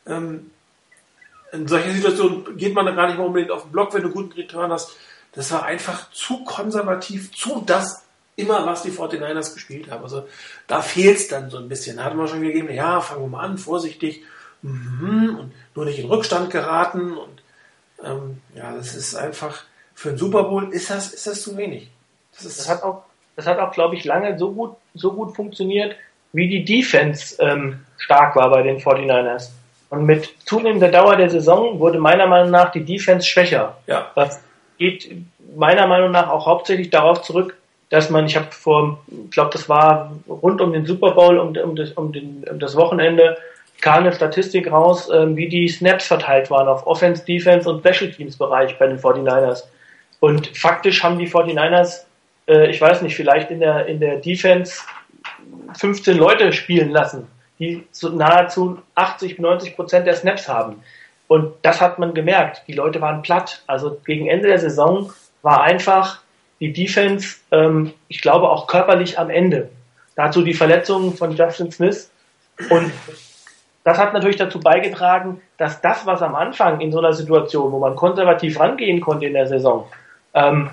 Ähm, 0.05 0.51
in 1.51 1.67
solcher 1.67 1.91
Situation 1.91 2.57
geht 2.57 2.75
man 2.75 2.85
da 2.85 2.91
gar 2.91 3.07
nicht 3.07 3.17
mal 3.17 3.25
unbedingt 3.25 3.51
auf 3.51 3.63
den 3.63 3.71
Block, 3.71 3.93
wenn 3.93 4.03
du 4.03 4.11
guten 4.11 4.33
Return 4.33 4.71
hast. 4.71 4.91
Das 5.31 5.51
war 5.51 5.63
einfach 5.63 6.11
zu 6.11 6.43
konservativ, 6.43 7.31
zu 7.35 7.63
das 7.65 8.04
immer, 8.35 8.65
was 8.65 8.83
die 8.83 8.91
49ers 8.91 9.53
gespielt 9.53 9.89
haben. 9.89 10.03
Also 10.03 10.27
da 10.67 10.81
fehlt 10.81 11.17
es 11.17 11.27
dann 11.27 11.49
so 11.49 11.57
ein 11.57 11.69
bisschen. 11.69 11.97
Da 11.97 12.03
hat 12.03 12.15
man 12.15 12.27
schon 12.27 12.41
gegeben, 12.41 12.73
ja, 12.73 13.01
fangen 13.01 13.21
wir 13.21 13.27
mal 13.29 13.43
an, 13.43 13.57
vorsichtig 13.57 14.23
mhm, 14.61 15.37
und 15.39 15.51
nur 15.73 15.85
nicht 15.85 15.99
in 15.99 16.07
Rückstand 16.07 16.49
geraten. 16.49 17.17
Und 17.17 17.41
ähm, 18.03 18.41
ja, 18.55 18.73
das 18.75 18.95
ist 18.95 19.15
einfach, 19.15 19.63
für 19.93 20.09
einen 20.09 20.17
Super 20.17 20.43
Bowl 20.43 20.73
ist 20.73 20.89
das, 20.89 21.13
ist 21.13 21.27
das 21.27 21.41
zu 21.41 21.55
wenig. 21.57 21.89
Das, 22.33 22.45
ist 22.45 22.59
das 22.59 22.69
hat 22.69 22.83
auch, 22.83 23.03
das 23.35 23.47
hat 23.47 23.59
auch, 23.59 23.71
glaube 23.71 23.95
ich, 23.95 24.03
lange 24.03 24.37
so 24.37 24.51
gut, 24.51 24.75
so 24.93 25.13
gut 25.13 25.35
funktioniert, 25.35 25.95
wie 26.33 26.49
die 26.49 26.65
Defense 26.65 27.37
ähm, 27.39 27.85
stark 27.97 28.35
war 28.35 28.49
bei 28.49 28.61
den 28.61 28.79
49ers. 28.79 29.49
Und 29.89 30.05
mit 30.05 30.33
zunehmender 30.45 30.89
Dauer 30.89 31.15
der 31.15 31.29
Saison 31.29 31.79
wurde 31.79 31.99
meiner 31.99 32.27
Meinung 32.27 32.51
nach 32.51 32.71
die 32.71 32.83
Defense 32.83 33.25
schwächer. 33.25 33.77
Ja. 33.87 34.11
Das 34.15 34.41
geht 34.77 35.09
meiner 35.55 35.87
Meinung 35.87 36.11
nach 36.11 36.29
auch 36.29 36.45
hauptsächlich 36.45 36.89
darauf 36.89 37.21
zurück, 37.21 37.55
dass 37.89 38.09
man, 38.09 38.25
ich 38.25 38.35
habe 38.35 38.47
vor, 38.51 38.99
ich 39.07 39.31
glaube, 39.31 39.51
das 39.51 39.69
war 39.69 40.11
rund 40.27 40.61
um 40.61 40.73
den 40.73 40.85
Super 40.85 41.11
Bowl, 41.11 41.37
um, 41.37 41.55
um, 41.55 41.75
das, 41.75 41.91
um, 41.91 42.11
den, 42.11 42.43
um 42.49 42.59
das 42.59 42.75
Wochenende, 42.75 43.37
kam 43.81 44.03
eine 44.03 44.13
Statistik 44.13 44.71
raus, 44.71 45.09
äh, 45.09 45.35
wie 45.35 45.47
die 45.47 45.67
Snaps 45.67 46.07
verteilt 46.07 46.49
waren 46.49 46.67
auf 46.67 46.87
Offense, 46.87 47.23
Defense 47.25 47.69
und 47.69 47.85
Special 47.85 48.11
Teams 48.11 48.37
Bereich 48.37 48.77
bei 48.79 48.87
den 48.87 48.99
49ers. 48.99 49.63
Und 50.19 50.57
faktisch 50.57 51.03
haben 51.03 51.19
die 51.19 51.27
49ers, 51.27 52.05
äh, 52.47 52.69
ich 52.69 52.81
weiß 52.81 53.01
nicht, 53.01 53.15
vielleicht 53.15 53.51
in 53.51 53.59
der, 53.59 53.85
in 53.85 53.99
der 53.99 54.17
Defense 54.17 54.81
15 55.77 56.17
Leute 56.17 56.53
spielen 56.53 56.89
lassen, 56.89 57.27
die 57.59 57.85
so 57.91 58.09
nahezu 58.09 58.79
80, 58.95 59.39
90 59.39 59.75
Prozent 59.75 60.07
der 60.07 60.15
Snaps 60.15 60.47
haben. 60.47 60.81
Und 61.27 61.53
das 61.63 61.81
hat 61.81 61.99
man 61.99 62.13
gemerkt. 62.13 62.63
Die 62.67 62.73
Leute 62.73 63.01
waren 63.01 63.21
platt. 63.21 63.63
Also 63.67 63.97
gegen 64.05 64.27
Ende 64.27 64.47
der 64.47 64.59
Saison 64.59 65.11
war 65.41 65.63
einfach 65.63 66.21
die 66.59 66.73
Defense, 66.73 67.37
ähm, 67.51 67.93
ich 68.07 68.21
glaube 68.21 68.49
auch 68.49 68.67
körperlich 68.67 69.19
am 69.19 69.29
Ende. 69.29 69.69
Dazu 70.15 70.41
die 70.41 70.53
Verletzungen 70.53 71.15
von 71.15 71.35
Justin 71.35 71.71
Smith 71.71 72.09
und 72.69 72.91
das 73.83 73.99
hat 73.99 74.13
natürlich 74.13 74.37
dazu 74.37 74.59
beigetragen, 74.59 75.41
dass 75.57 75.79
das, 75.79 76.05
was 76.05 76.21
am 76.21 76.33
Anfang 76.33 76.81
in 76.81 76.91
so 76.91 76.99
einer 76.99 77.13
Situation, 77.13 77.71
wo 77.71 77.79
man 77.79 77.95
konservativ 77.95 78.59
rangehen 78.59 78.99
konnte 78.99 79.27
in 79.27 79.33
der 79.33 79.47
Saison, 79.47 79.87
ähm, 80.33 80.71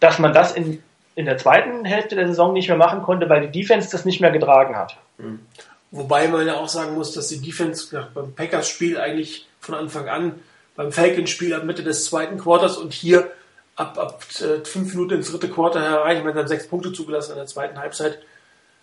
dass 0.00 0.18
man 0.18 0.32
das 0.32 0.52
in, 0.52 0.82
in 1.14 1.26
der 1.26 1.38
zweiten 1.38 1.84
Hälfte 1.84 2.16
der 2.16 2.26
Saison 2.26 2.52
nicht 2.52 2.68
mehr 2.68 2.76
machen 2.76 3.02
konnte, 3.02 3.28
weil 3.28 3.46
die 3.48 3.60
Defense 3.60 3.88
das 3.90 4.04
nicht 4.04 4.20
mehr 4.20 4.32
getragen 4.32 4.76
hat. 4.76 4.96
Mhm. 5.18 5.40
Wobei 5.92 6.26
man 6.26 6.44
ja 6.44 6.56
auch 6.56 6.68
sagen 6.68 6.94
muss, 6.94 7.12
dass 7.12 7.28
die 7.28 7.40
Defense 7.40 8.04
beim 8.12 8.34
Packers-Spiel 8.34 8.98
eigentlich 8.98 9.46
von 9.60 9.76
Anfang 9.76 10.08
an, 10.08 10.40
beim 10.74 10.90
Falcons-Spiel 10.90 11.54
ab 11.54 11.62
Mitte 11.62 11.84
des 11.84 12.04
zweiten 12.06 12.36
Quarters 12.36 12.76
und 12.78 12.92
hier 12.92 13.30
ab, 13.76 13.98
ab 13.98 14.24
äh, 14.40 14.64
fünf 14.64 14.94
Minuten 14.94 15.14
ins 15.14 15.30
dritte 15.30 15.48
Quarter 15.48 16.10
ich 16.12 16.22
meine, 16.22 16.34
dann 16.34 16.48
sechs 16.48 16.66
Punkte 16.66 16.92
zugelassen 16.92 17.32
in 17.32 17.38
der 17.38 17.46
zweiten 17.46 17.78
Halbzeit, 17.78 18.20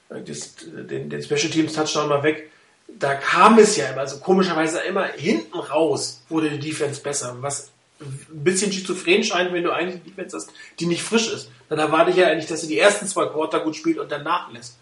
äh, 0.09 0.21
das, 0.21 0.55
den, 0.65 1.09
den 1.09 1.23
Special 1.23 1.49
Teams 1.49 1.73
Touchdown 1.73 2.09
mal 2.09 2.23
weg. 2.23 2.51
Da 2.87 3.15
kam 3.15 3.57
es 3.57 3.77
ja 3.77 3.87
immer, 3.87 4.01
also 4.01 4.19
komischerweise 4.19 4.79
immer 4.81 5.05
hinten 5.05 5.57
raus 5.57 6.23
wurde 6.27 6.49
die 6.49 6.59
Defense 6.59 7.01
besser, 7.01 7.37
was 7.39 7.71
ein 8.01 8.43
bisschen 8.43 8.71
schizophren 8.71 9.23
scheint, 9.23 9.53
wenn 9.53 9.63
du 9.63 9.71
eigentlich 9.71 10.01
eine 10.01 10.03
Defense 10.03 10.35
hast, 10.35 10.51
die 10.79 10.87
nicht 10.87 11.03
frisch 11.03 11.31
ist. 11.31 11.49
Dann 11.69 11.79
erwarte 11.79 12.11
ich 12.11 12.17
ja 12.17 12.27
eigentlich, 12.27 12.47
dass 12.47 12.61
sie 12.61 12.67
die 12.67 12.79
ersten 12.79 13.07
zwei 13.07 13.27
Quarter 13.27 13.61
gut 13.61 13.75
spielt 13.75 13.97
und 13.99 14.11
dann 14.11 14.23
nachlässt. 14.23 14.77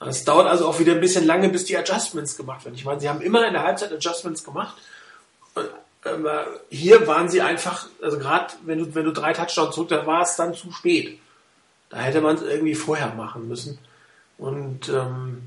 Es 0.00 0.24
dauert 0.24 0.46
also 0.46 0.66
auch 0.66 0.78
wieder 0.80 0.92
ein 0.92 1.00
bisschen 1.00 1.26
lange, 1.26 1.48
bis 1.48 1.64
die 1.64 1.76
Adjustments 1.76 2.36
gemacht 2.36 2.64
werden. 2.64 2.74
Ich 2.74 2.84
meine, 2.84 3.00
sie 3.00 3.08
haben 3.08 3.20
immer 3.20 3.46
in 3.46 3.52
der 3.52 3.62
Halbzeit 3.62 3.92
Adjustments 3.92 4.44
gemacht. 4.44 4.76
Ähm, 6.04 6.28
hier 6.70 7.06
waren 7.06 7.28
sie 7.28 7.40
einfach, 7.40 7.88
also 8.02 8.18
gerade 8.18 8.54
wenn 8.64 8.78
du, 8.78 8.94
wenn 8.94 9.04
du 9.04 9.12
drei 9.12 9.32
Touchdowns 9.32 9.74
zurück, 9.74 9.88
da 9.88 10.06
war 10.06 10.22
es 10.22 10.36
dann 10.36 10.54
zu 10.54 10.70
spät. 10.72 11.18
Da 11.88 11.98
hätte 11.98 12.20
man 12.20 12.36
es 12.36 12.42
irgendwie 12.42 12.74
vorher 12.74 13.14
machen 13.14 13.48
müssen. 13.48 13.78
Und 14.36 14.88
ähm, 14.88 15.42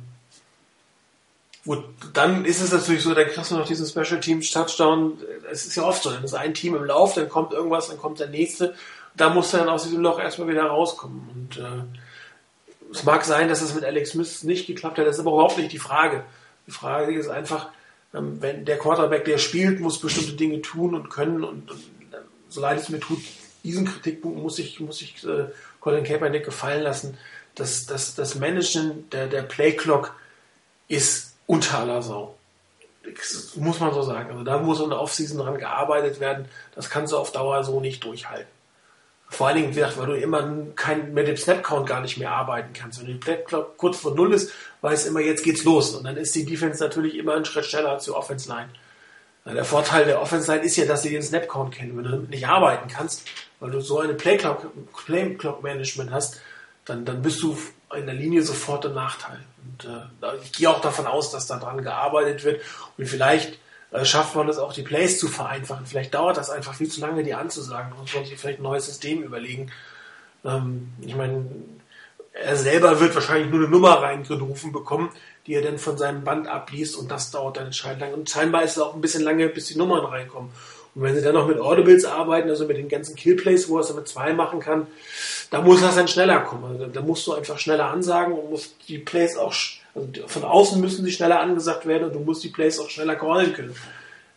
gut, 1.66 1.84
dann 2.14 2.46
ist 2.46 2.62
es 2.62 2.72
natürlich 2.72 3.04
so, 3.04 3.14
dann 3.14 3.28
kriegst 3.28 3.52
du 3.52 3.56
noch 3.58 3.68
diesen 3.68 3.86
Special 3.86 4.20
Teams 4.20 4.50
Touchdown. 4.52 5.20
Es 5.52 5.66
ist 5.66 5.76
ja 5.76 5.84
oft 5.84 6.02
so, 6.02 6.10
dann 6.10 6.24
ist 6.24 6.34
ein 6.34 6.54
Team 6.54 6.76
im 6.76 6.86
Lauf, 6.86 7.14
dann 7.14 7.30
kommt 7.30 7.54
irgendwas, 7.54 7.90
dann 7.90 7.98
kommt 7.98 8.20
der 8.20 8.30
nächste. 8.30 8.76
Da 9.16 9.30
musst 9.30 9.54
du 9.54 9.58
dann 9.58 9.70
aus 9.70 9.84
diesem 9.84 10.02
Loch 10.02 10.20
erstmal 10.20 10.48
wieder 10.48 10.66
rauskommen. 10.66 11.30
Und 11.34 11.58
äh, 11.58 12.92
es 12.92 13.04
mag 13.04 13.26
sein, 13.26 13.50
dass 13.50 13.62
es 13.62 13.74
mit 13.76 13.84
Alex 13.84 14.12
Smith 14.12 14.44
nicht 14.44 14.68
geklappt 14.68 14.98
hat, 14.98 15.06
das 15.06 15.16
ist 15.16 15.22
aber 15.22 15.34
überhaupt 15.34 15.58
nicht 15.58 15.72
die 15.72 15.80
Frage. 15.80 16.24
Die 16.66 16.72
Frage 16.72 17.14
ist 17.18 17.28
einfach, 17.30 17.70
wenn 18.22 18.66
der 18.66 18.78
Quarterback, 18.78 19.26
der 19.26 19.38
spielt, 19.38 19.80
muss 19.80 20.00
bestimmte 20.00 20.34
Dinge 20.34 20.62
tun 20.62 20.96
und 20.96 21.10
können 21.10 21.44
und, 21.44 21.72
und 21.72 21.82
so 22.50 22.62
leid 22.62 22.80
es 22.80 22.90
mir 22.90 23.00
tut, 23.00 23.20
diesen 23.64 23.86
Kritikpunkt 23.86 24.42
muss 24.42 24.60
ich, 24.60 24.80
muss 24.80 25.02
ich 25.02 25.24
äh, 25.26 25.46
Colin 25.80 26.04
Kaepernick 26.04 26.46
gefallen 26.46 26.84
lassen. 26.84 27.18
Das, 27.56 27.86
das, 27.86 28.16
das 28.16 28.36
Managen 28.36 29.10
der, 29.10 29.28
der 29.28 29.42
Playclock 29.42 30.16
ist 30.88 31.36
unter 31.48 31.80
aller 31.80 32.02
Sau. 32.02 32.36
Das 33.04 33.56
muss 33.56 33.80
man 33.80 33.94
so 33.94 34.02
sagen. 34.02 34.32
Also 34.32 34.44
da 34.44 34.60
muss 34.60 34.80
in 34.80 34.90
der 34.90 35.00
Offseason 35.00 35.38
dran 35.38 35.58
gearbeitet 35.58 36.20
werden. 36.20 36.46
Das 36.76 36.90
kannst 36.90 37.14
du 37.14 37.18
auf 37.18 37.32
Dauer 37.32 37.64
so 37.64 37.80
nicht 37.80 38.04
durchhalten. 38.04 38.57
Vor 39.30 39.48
allen 39.48 39.58
Dingen, 39.58 39.74
gesagt, 39.74 39.98
weil 39.98 40.06
du 40.06 40.14
immer 40.14 40.50
kein, 40.76 41.14
mit 41.14 41.28
dem 41.28 41.36
Snap-Count 41.36 41.88
gar 41.88 42.00
nicht 42.00 42.18
mehr 42.18 42.32
arbeiten 42.32 42.72
kannst. 42.74 43.00
Wenn 43.00 43.08
die 43.08 43.16
Play-Clock 43.16 43.78
kurz 43.78 43.98
vor 43.98 44.16
Null 44.16 44.34
ist, 44.34 44.54
weiß 44.82 45.06
immer, 45.08 45.20
jetzt 45.20 45.44
geht's 45.44 45.66
los. 45.66 45.96
Und 45.96 46.06
dann 46.06 46.16
ist 46.16 46.34
die 46.34 46.46
Defense 46.46 46.82
natürlich 46.82 47.16
immer 47.16 47.36
einen 47.36 47.44
Schritt 47.44 47.66
schneller 47.66 47.90
als 47.92 48.06
die 48.06 48.12
Offense-Line. 48.12 48.70
Der 49.46 49.66
Vorteil 49.66 50.06
der 50.06 50.22
Offense-Line 50.22 50.64
ist 50.64 50.78
ja, 50.78 50.86
dass 50.86 51.04
sie 51.04 51.10
den 51.10 51.24
Snap-Count 51.24 51.76
kennen. 51.76 51.98
Wenn 51.98 52.06
du 52.06 52.12
damit 52.12 52.30
nicht 52.30 52.48
arbeiten 52.48 52.90
kannst, 52.90 53.28
weil 53.60 53.72
du 53.72 53.82
so 53.82 54.00
eine 54.00 54.14
Play-Clock-Management 54.14 56.12
hast, 56.12 56.42
dann, 56.86 57.04
dann 57.06 57.22
bist 57.22 57.42
du 57.42 57.58
in 57.96 58.06
der 58.06 58.16
Linie 58.16 58.44
sofort 58.44 58.86
im 58.86 58.94
Nachteil. 58.94 59.40
Und 59.64 59.86
äh, 59.86 60.38
ich 60.44 60.54
gehe 60.54 60.70
auch 60.70 60.82
davon 60.82 61.06
aus, 61.06 61.32
dass 61.32 61.48
daran 61.48 61.82
gearbeitet 61.84 62.44
wird. 62.44 62.62
Und 62.98 63.08
vielleicht 63.08 63.60
schafft 64.04 64.36
man 64.36 64.50
es 64.50 64.58
auch, 64.58 64.74
die 64.74 64.84
Plays 64.84 65.20
zu 65.20 65.28
vereinfachen. 65.28 65.86
Vielleicht 65.86 66.14
dauert 66.14 66.38
das 66.38 66.50
einfach 66.50 66.74
viel 66.74 66.90
zu 66.90 67.02
lange, 67.02 67.24
die 67.24 67.34
anzusagen. 67.34 67.94
Und 67.94 68.14
man 68.14 68.26
sich 68.26 68.38
vielleicht 68.38 68.60
ein 68.60 68.64
neues 68.64 68.86
System 68.86 69.24
überlegen. 69.24 69.72
Ähm, 70.44 70.90
ich 71.02 71.16
meine, 71.16 71.46
er 72.34 72.56
selber 72.56 73.00
wird 73.00 73.16
wahrscheinlich 73.16 73.50
nur 73.50 73.62
eine 73.62 73.70
Nummer 73.70 74.02
reingerufen 74.02 74.72
bekommen, 74.72 75.10
die 75.46 75.54
er 75.54 75.62
dann 75.62 75.80
von 75.80 75.98
seinem 75.98 76.24
Band 76.24 76.48
abliest 76.48 76.96
und 76.98 77.10
das 77.10 77.32
dauert 77.32 77.58
dann 77.58 77.68
entscheidend 77.68 78.02
lang. 78.02 78.14
Und 78.14 78.30
scheinbar 78.30 78.64
ist 78.64 78.78
es 78.78 78.80
auch 78.80 78.94
ein 78.94 79.02
bisschen 79.02 79.24
lange, 79.24 79.48
bis 79.50 79.68
die 79.68 79.78
Nummern 79.78 80.06
reinkommen. 80.06 80.52
Und 80.94 81.04
wenn 81.04 81.16
sie 81.16 81.22
dann 81.22 81.36
noch 81.36 81.48
mit 81.48 81.60
Audibles 81.60 82.06
arbeiten, 82.06 82.50
also 82.50 82.66
mit 82.66 82.78
den 82.78 82.90
ganzen 82.90 83.16
Killplays, 83.16 83.70
wo 83.70 83.78
er 83.78 83.82
es 83.82 83.94
mit 83.94 84.08
zwei 84.08 84.34
machen 84.34 84.60
kann, 84.60 84.88
da 85.52 85.62
muss 85.62 85.82
das 85.82 85.96
dann 85.96 86.08
schneller 86.08 86.40
kommen. 86.42 86.66
Also 86.66 86.88
da 86.88 87.02
musst 87.02 87.26
du 87.28 87.34
einfach 87.34 87.60
schneller 87.60 87.86
ansagen 87.86 88.34
und 88.34 88.50
musst 88.50 88.76
die 88.88 88.98
Plays 88.98 89.38
auch 89.38 89.54
also 89.98 90.28
von 90.28 90.44
außen 90.44 90.80
müssen 90.80 91.04
sie 91.04 91.12
schneller 91.12 91.40
angesagt 91.40 91.86
werden 91.86 92.06
und 92.06 92.14
du 92.14 92.20
musst 92.20 92.44
die 92.44 92.50
Plays 92.50 92.80
auch 92.80 92.90
schneller 92.90 93.16
callen 93.16 93.54
können. 93.54 93.76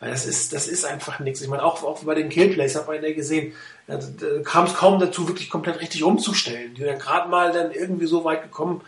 Weil 0.00 0.11
das 0.11 0.24
ist, 0.24 0.54
das 0.54 0.66
ist 0.66 0.86
einfach 0.86 1.20
nichts. 1.20 1.42
Ich 1.42 1.48
meine, 1.48 1.62
auch, 1.62 1.82
auch 1.84 2.02
bei 2.04 2.14
den 2.14 2.30
Killplays 2.30 2.74
hat 2.74 2.86
man 2.86 3.02
ja 3.02 3.12
gesehen, 3.12 3.52
da, 3.86 3.98
kam 4.44 4.64
es 4.64 4.74
kaum 4.74 4.98
dazu, 4.98 5.28
wirklich 5.28 5.50
komplett 5.50 5.80
richtig 5.80 6.02
umzustellen. 6.02 6.74
Die 6.74 6.82
sind 6.82 6.98
gerade 6.98 7.28
mal 7.28 7.52
dann 7.52 7.70
irgendwie 7.70 8.06
so 8.06 8.24
weit 8.24 8.42
gekommen, 8.42 8.80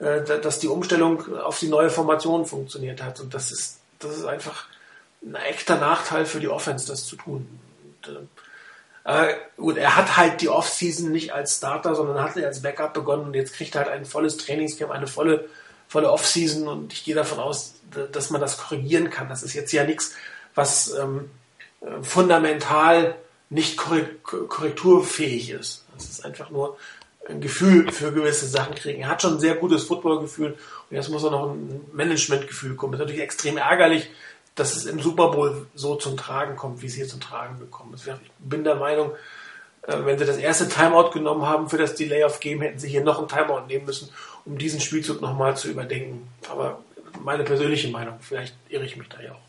äh, 0.00 0.22
dass 0.24 0.58
die 0.58 0.66
Umstellung 0.66 1.36
auf 1.36 1.60
die 1.60 1.68
neue 1.68 1.88
Formation 1.88 2.46
funktioniert 2.46 3.00
hat. 3.00 3.20
Und 3.20 3.32
das 3.32 3.52
ist, 3.52 3.78
das 4.00 4.16
ist 4.16 4.24
einfach 4.24 4.66
ein 5.24 5.36
echter 5.36 5.76
Nachteil 5.76 6.26
für 6.26 6.40
die 6.40 6.48
Offense, 6.48 6.88
das 6.88 7.06
zu 7.06 7.14
tun. 7.14 7.46
Und, 8.08 8.28
äh, 9.04 9.34
gut, 9.56 9.76
er 9.76 9.96
hat 9.96 10.16
halt 10.16 10.40
die 10.40 10.48
Offseason 10.48 11.12
nicht 11.12 11.32
als 11.32 11.58
Starter, 11.58 11.94
sondern 11.94 12.20
hat 12.20 12.36
als 12.36 12.62
Backup 12.62 12.92
begonnen 12.92 13.26
und 13.26 13.34
jetzt 13.34 13.54
kriegt 13.54 13.76
er 13.76 13.82
halt 13.82 13.92
ein 13.92 14.04
volles 14.04 14.36
Trainingscamp, 14.36 14.90
eine 14.90 15.06
volle 15.06 15.48
volle 15.88 16.10
Offseason 16.10 16.68
und 16.68 16.92
ich 16.92 17.04
gehe 17.04 17.14
davon 17.14 17.38
aus, 17.38 17.74
dass 18.12 18.30
man 18.30 18.40
das 18.40 18.58
korrigieren 18.58 19.10
kann. 19.10 19.28
Das 19.28 19.42
ist 19.42 19.54
jetzt 19.54 19.72
ja 19.72 19.84
nichts, 19.84 20.14
was 20.54 20.92
ähm, 20.94 21.30
äh, 21.80 22.02
fundamental 22.02 23.16
nicht 23.48 23.76
korrekturfähig 23.76 25.50
ist. 25.50 25.84
Das 25.94 26.04
ist 26.08 26.24
einfach 26.24 26.50
nur 26.50 26.76
ein 27.28 27.40
Gefühl 27.40 27.90
für 27.92 28.12
gewisse 28.12 28.46
Sachen 28.46 28.74
kriegen. 28.74 29.02
Er 29.02 29.08
hat 29.08 29.22
schon 29.22 29.34
ein 29.34 29.40
sehr 29.40 29.54
gutes 29.54 29.84
Footballgefühl 29.84 30.56
und 30.90 30.96
jetzt 30.96 31.08
muss 31.10 31.24
er 31.24 31.30
noch 31.30 31.50
ein 31.50 31.80
Managementgefühl 31.92 32.74
kommen. 32.74 32.92
Das 32.92 33.00
ist 33.00 33.06
natürlich 33.06 33.22
extrem 33.22 33.56
ärgerlich, 33.56 34.10
dass 34.54 34.74
es 34.74 34.86
im 34.86 35.00
Super 35.00 35.30
Bowl 35.30 35.66
so 35.74 35.96
zum 35.96 36.16
Tragen 36.16 36.56
kommt, 36.56 36.82
wie 36.82 36.86
es 36.86 36.94
hier 36.94 37.06
zum 37.06 37.20
Tragen 37.20 37.58
gekommen 37.58 37.94
ist. 37.94 38.06
Ich 38.06 38.30
bin 38.38 38.64
der 38.64 38.76
Meinung, 38.76 39.12
äh, 39.82 39.96
wenn 40.04 40.18
sie 40.18 40.24
das 40.24 40.38
erste 40.38 40.68
Timeout 40.68 41.10
genommen 41.10 41.46
haben 41.46 41.68
für 41.68 41.78
das 41.78 41.94
Delay 41.94 42.24
of 42.24 42.40
Game, 42.40 42.62
hätten 42.62 42.78
sie 42.78 42.88
hier 42.88 43.02
noch 43.02 43.20
ein 43.20 43.28
Timeout 43.28 43.66
nehmen 43.66 43.84
müssen, 43.84 44.08
um 44.46 44.56
diesen 44.56 44.80
Spielzug 44.80 45.20
nochmal 45.20 45.56
zu 45.56 45.68
überdenken. 45.68 46.28
Aber 46.48 46.82
meine 47.22 47.44
persönliche 47.44 47.88
Meinung, 47.88 48.18
vielleicht 48.20 48.54
irre 48.68 48.84
ich 48.84 48.96
mich 48.96 49.08
da 49.08 49.20
ja 49.20 49.32
auch. 49.32 49.46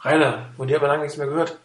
Rainer, 0.00 0.48
von 0.56 0.68
dir 0.68 0.76
aber 0.76 0.88
lange 0.88 1.02
nichts 1.02 1.18
mehr 1.18 1.26
gehört. 1.26 1.58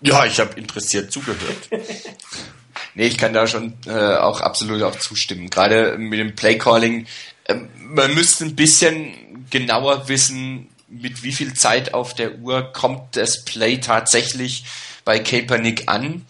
Ja, 0.00 0.24
ich 0.24 0.40
habe 0.40 0.58
interessiert 0.58 1.12
zugehört. 1.12 1.68
nee, 2.94 3.06
ich 3.06 3.18
kann 3.18 3.32
da 3.32 3.46
schon 3.46 3.74
äh, 3.86 4.16
auch 4.16 4.40
absolut 4.40 4.82
auch 4.82 4.96
zustimmen. 4.96 5.50
Gerade 5.50 5.98
mit 5.98 6.18
dem 6.18 6.34
Playcalling, 6.34 7.06
äh, 7.44 7.56
man 7.76 8.14
müsste 8.14 8.44
ein 8.44 8.56
bisschen 8.56 9.46
genauer 9.50 10.08
wissen, 10.08 10.68
mit 10.88 11.22
wie 11.22 11.32
viel 11.32 11.52
Zeit 11.54 11.92
auf 11.92 12.14
der 12.14 12.38
Uhr 12.38 12.72
kommt 12.72 13.16
das 13.16 13.44
Play 13.44 13.78
tatsächlich 13.78 14.64
bei 15.04 15.18
Kaepernick 15.18 15.88
an, 15.88 16.24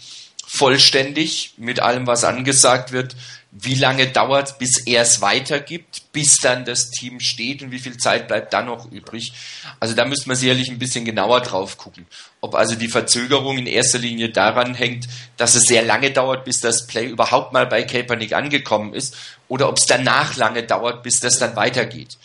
vollständig, 0.48 1.52
mit 1.58 1.80
allem, 1.80 2.06
was 2.06 2.24
angesagt 2.24 2.90
wird. 2.90 3.14
Wie 3.50 3.74
lange 3.74 4.06
dauert 4.08 4.48
es, 4.48 4.58
bis 4.58 4.78
er 4.86 5.02
es 5.02 5.20
weitergibt, 5.20 6.12
bis 6.12 6.36
dann 6.36 6.64
das 6.64 6.90
Team 6.90 7.20
steht 7.20 7.62
und 7.62 7.70
wie 7.70 7.78
viel 7.78 7.96
Zeit 7.96 8.28
bleibt 8.28 8.52
dann 8.52 8.66
noch 8.66 8.90
übrig? 8.90 9.32
Also 9.78 9.94
da 9.94 10.04
müsste 10.04 10.28
man 10.28 10.36
sicherlich 10.36 10.68
ein 10.68 10.78
bisschen 10.78 11.04
genauer 11.04 11.40
drauf 11.40 11.76
gucken. 11.76 12.06
Ob 12.40 12.54
also 12.54 12.74
die 12.74 12.88
Verzögerung 12.88 13.58
in 13.58 13.66
erster 13.66 13.98
Linie 13.98 14.30
daran 14.30 14.74
hängt, 14.74 15.06
dass 15.36 15.54
es 15.54 15.64
sehr 15.64 15.82
lange 15.82 16.10
dauert, 16.10 16.44
bis 16.44 16.60
das 16.60 16.86
Play 16.86 17.06
überhaupt 17.06 17.52
mal 17.52 17.66
bei 17.66 17.82
Kaepernick 17.82 18.32
angekommen 18.32 18.94
ist, 18.94 19.16
oder 19.48 19.68
ob 19.68 19.78
es 19.78 19.86
danach 19.86 20.36
lange 20.36 20.62
dauert, 20.62 21.02
bis 21.02 21.20
das 21.20 21.38
dann 21.38 21.56
weitergeht 21.56 22.16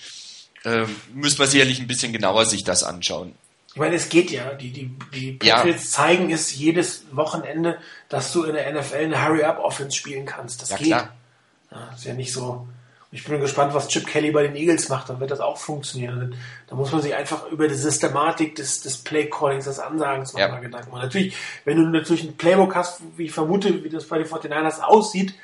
ähm, 0.66 0.96
müssen 1.14 1.40
wir 1.40 1.48
sicherlich 1.48 1.80
ein 1.80 1.88
bisschen 1.88 2.14
genauer 2.14 2.46
sich 2.46 2.64
das 2.64 2.84
anschauen. 2.84 3.36
Ich 3.74 3.80
meine, 3.80 3.96
es 3.96 4.10
geht 4.10 4.30
ja. 4.30 4.54
Die, 4.54 4.72
die, 4.72 4.96
die 5.14 5.32
Patriots 5.34 5.84
ja. 5.84 5.90
zeigen 5.90 6.32
es 6.32 6.56
jedes 6.56 7.06
Wochenende, 7.12 7.80
dass 8.08 8.32
du 8.32 8.44
in 8.44 8.54
der 8.54 8.72
NFL 8.72 8.98
eine 8.98 9.26
Hurry-Up-Offense 9.26 9.98
spielen 9.98 10.26
kannst. 10.26 10.62
Das 10.62 10.70
ja, 10.70 10.78
geht. 10.78 10.88
Klar. 10.88 11.14
Ja, 11.72 11.90
ist 11.96 12.06
ja 12.06 12.14
nicht 12.14 12.32
so. 12.32 12.68
Ich 13.12 13.24
bin 13.26 13.40
gespannt, 13.40 13.74
was 13.74 13.88
Chip 13.90 14.08
Kelly 14.08 14.32
bei 14.32 14.44
den 14.44 14.56
Eagles 14.56 14.90
macht. 14.90 15.10
Dann 15.10 15.20
wird 15.20 15.32
das 15.32 15.40
auch 15.40 15.58
funktionieren. 15.58 16.36
Da 16.68 16.76
muss 16.76 16.92
man 16.92 17.02
sich 17.02 17.16
einfach 17.16 17.48
über 17.48 17.68
die 17.68 17.76
Systematik 17.76 18.56
des, 18.56 18.82
des 18.82 18.98
Play-Callings, 18.98 19.66
des 19.66 19.80
Ansagens 19.80 20.34
nochmal 20.34 20.50
ja. 20.50 20.60
Gedanken 20.60 20.92
machen. 20.92 21.04
Natürlich, 21.04 21.36
wenn 21.66 21.78
du 21.78 21.84
natürlich 21.84 22.24
ein 22.24 22.38
Playbook 22.38 22.76
hast, 22.76 23.02
wie 23.18 23.26
ich 23.26 23.32
vermute, 23.32 23.84
wie 23.84 23.90
das 23.90 24.08
bei 24.08 24.20
den 24.20 24.28
49ers 24.28 24.82
aussieht, 24.82 25.36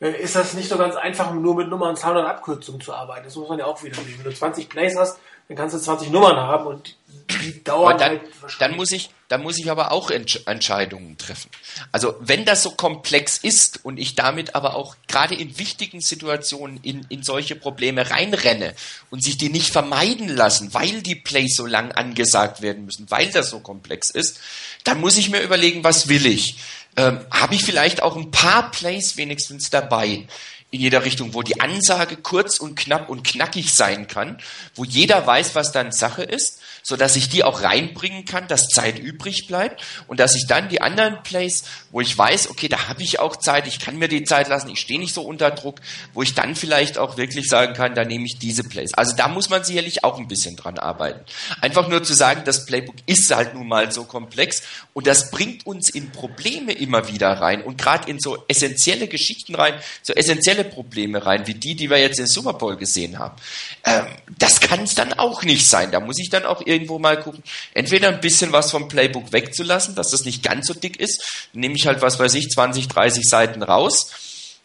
äh, 0.00 0.10
ist 0.10 0.36
das 0.36 0.54
nicht 0.54 0.68
so 0.68 0.78
ganz 0.78 0.94
einfach, 0.96 1.32
nur 1.32 1.56
mit 1.56 1.68
Nummern, 1.68 1.96
Zahlen 1.96 2.18
und 2.18 2.26
Abkürzungen 2.26 2.80
zu 2.80 2.92
arbeiten. 2.92 3.24
Das 3.24 3.36
muss 3.36 3.48
man 3.48 3.58
ja 3.58 3.66
auch 3.66 3.82
wieder 3.82 3.96
nehmen. 3.96 4.18
Wenn 4.18 4.30
du 4.30 4.36
20 4.36 4.68
Plays 4.68 4.96
hast, 4.96 5.18
dann 5.48 5.56
kannst 5.56 5.74
du 5.74 5.80
20 5.80 6.10
Nummern 6.10 6.36
haben 6.36 6.66
und 6.66 6.94
die 7.42 7.64
dauern 7.64 7.96
dann, 7.98 8.10
halt 8.10 8.22
dann 8.58 8.76
muss 8.76 8.92
ich, 8.92 9.10
dann 9.28 9.42
muss 9.42 9.58
ich 9.58 9.70
aber 9.70 9.92
auch 9.92 10.10
Entsch 10.10 10.40
Entscheidungen 10.46 11.16
treffen. 11.16 11.50
Also 11.90 12.14
wenn 12.20 12.44
das 12.44 12.62
so 12.62 12.70
komplex 12.70 13.38
ist 13.38 13.84
und 13.84 13.98
ich 13.98 14.14
damit 14.14 14.54
aber 14.54 14.74
auch 14.74 14.96
gerade 15.08 15.34
in 15.34 15.58
wichtigen 15.58 16.00
Situationen 16.00 16.78
in, 16.82 17.06
in 17.08 17.22
solche 17.22 17.54
Probleme 17.54 18.10
reinrenne 18.10 18.74
und 19.10 19.22
sich 19.22 19.38
die 19.38 19.48
nicht 19.48 19.72
vermeiden 19.72 20.28
lassen, 20.28 20.72
weil 20.74 21.02
die 21.02 21.16
Plays 21.16 21.56
so 21.56 21.66
lang 21.66 21.92
angesagt 21.92 22.60
werden 22.60 22.84
müssen, 22.84 23.10
weil 23.10 23.30
das 23.30 23.50
so 23.50 23.60
komplex 23.60 24.10
ist, 24.10 24.40
dann 24.84 25.00
muss 25.00 25.16
ich 25.16 25.30
mir 25.30 25.40
überlegen, 25.40 25.84
was 25.84 26.08
will 26.08 26.26
ich? 26.26 26.56
Ähm, 26.96 27.20
Habe 27.30 27.54
ich 27.54 27.64
vielleicht 27.64 28.02
auch 28.02 28.16
ein 28.16 28.30
paar 28.30 28.70
Plays 28.70 29.16
wenigstens 29.16 29.70
daby, 29.70 30.26
in 30.70 30.80
jeder 30.80 31.04
Richtung, 31.04 31.32
wo 31.32 31.42
die 31.42 31.60
Ansage 31.60 32.16
kurz 32.16 32.58
und 32.58 32.74
knapp 32.74 33.08
und 33.08 33.24
knackig 33.24 33.72
sein 33.72 34.06
kann, 34.06 34.38
wo 34.74 34.84
jeder 34.84 35.26
weiß, 35.26 35.54
was 35.54 35.72
dann 35.72 35.92
Sache 35.92 36.22
ist, 36.22 36.60
so 36.82 36.96
dass 36.96 37.16
ich 37.16 37.28
die 37.28 37.42
auch 37.44 37.62
reinbringen 37.62 38.24
kann, 38.24 38.48
dass 38.48 38.68
Zeit 38.68 38.98
übrig 38.98 39.46
bleibt 39.46 39.82
und 40.08 40.20
dass 40.20 40.34
ich 40.34 40.46
dann 40.46 40.68
die 40.68 40.80
anderen 40.80 41.22
Plays, 41.22 41.64
wo 41.90 42.00
ich 42.00 42.16
weiß, 42.16 42.50
okay, 42.50 42.68
da 42.68 42.88
habe 42.88 43.02
ich 43.02 43.18
auch 43.18 43.36
Zeit, 43.36 43.66
ich 43.66 43.78
kann 43.78 43.98
mir 43.98 44.08
die 44.08 44.24
Zeit 44.24 44.48
lassen, 44.48 44.68
ich 44.68 44.80
stehe 44.80 44.98
nicht 44.98 45.14
so 45.14 45.22
unter 45.22 45.50
Druck, 45.50 45.80
wo 46.12 46.22
ich 46.22 46.34
dann 46.34 46.54
vielleicht 46.54 46.98
auch 46.98 47.16
wirklich 47.16 47.48
sagen 47.48 47.72
kann, 47.74 47.94
da 47.94 48.04
nehme 48.04 48.26
ich 48.26 48.38
diese 48.38 48.64
Plays. 48.64 48.92
Also 48.94 49.16
da 49.16 49.28
muss 49.28 49.48
man 49.48 49.64
sicherlich 49.64 50.04
auch 50.04 50.18
ein 50.18 50.28
bisschen 50.28 50.56
dran 50.56 50.78
arbeiten. 50.78 51.20
Einfach 51.60 51.88
nur 51.88 52.02
zu 52.02 52.14
sagen, 52.14 52.42
das 52.44 52.66
Playbook 52.66 52.96
ist 53.06 53.34
halt 53.34 53.54
nun 53.54 53.68
mal 53.68 53.90
so 53.90 54.04
komplex 54.04 54.62
und 54.92 55.06
das 55.06 55.30
bringt 55.30 55.66
uns 55.66 55.88
in 55.88 56.10
Probleme 56.10 56.72
immer 56.72 57.08
wieder 57.08 57.32
rein 57.32 57.62
und 57.62 57.78
gerade 57.78 58.10
in 58.10 58.20
so 58.20 58.44
essentielle 58.48 59.08
Geschichten 59.08 59.54
rein, 59.54 59.74
so 60.02 60.12
essentielle 60.12 60.57
Probleme 60.64 61.24
rein, 61.24 61.46
wie 61.46 61.54
die, 61.54 61.74
die 61.74 61.90
wir 61.90 61.98
jetzt 61.98 62.18
in 62.18 62.26
Super 62.26 62.54
Bowl 62.54 62.76
gesehen 62.76 63.18
haben. 63.18 63.36
Ähm, 63.84 64.06
das 64.38 64.60
kann 64.60 64.82
es 64.82 64.94
dann 64.94 65.12
auch 65.14 65.42
nicht 65.42 65.66
sein. 65.66 65.90
Da 65.90 66.00
muss 66.00 66.18
ich 66.18 66.30
dann 66.30 66.44
auch 66.44 66.64
irgendwo 66.64 66.98
mal 66.98 67.20
gucken, 67.20 67.42
entweder 67.74 68.08
ein 68.08 68.20
bisschen 68.20 68.52
was 68.52 68.70
vom 68.70 68.88
Playbook 68.88 69.32
wegzulassen, 69.32 69.94
dass 69.94 70.10
das 70.10 70.24
nicht 70.24 70.42
ganz 70.42 70.66
so 70.66 70.74
dick 70.74 71.00
ist, 71.00 71.48
nehme 71.52 71.74
ich 71.76 71.86
halt, 71.86 72.02
was 72.02 72.18
weiß 72.18 72.34
ich, 72.34 72.48
20, 72.48 72.88
30 72.88 73.24
Seiten 73.28 73.62
raus 73.62 74.10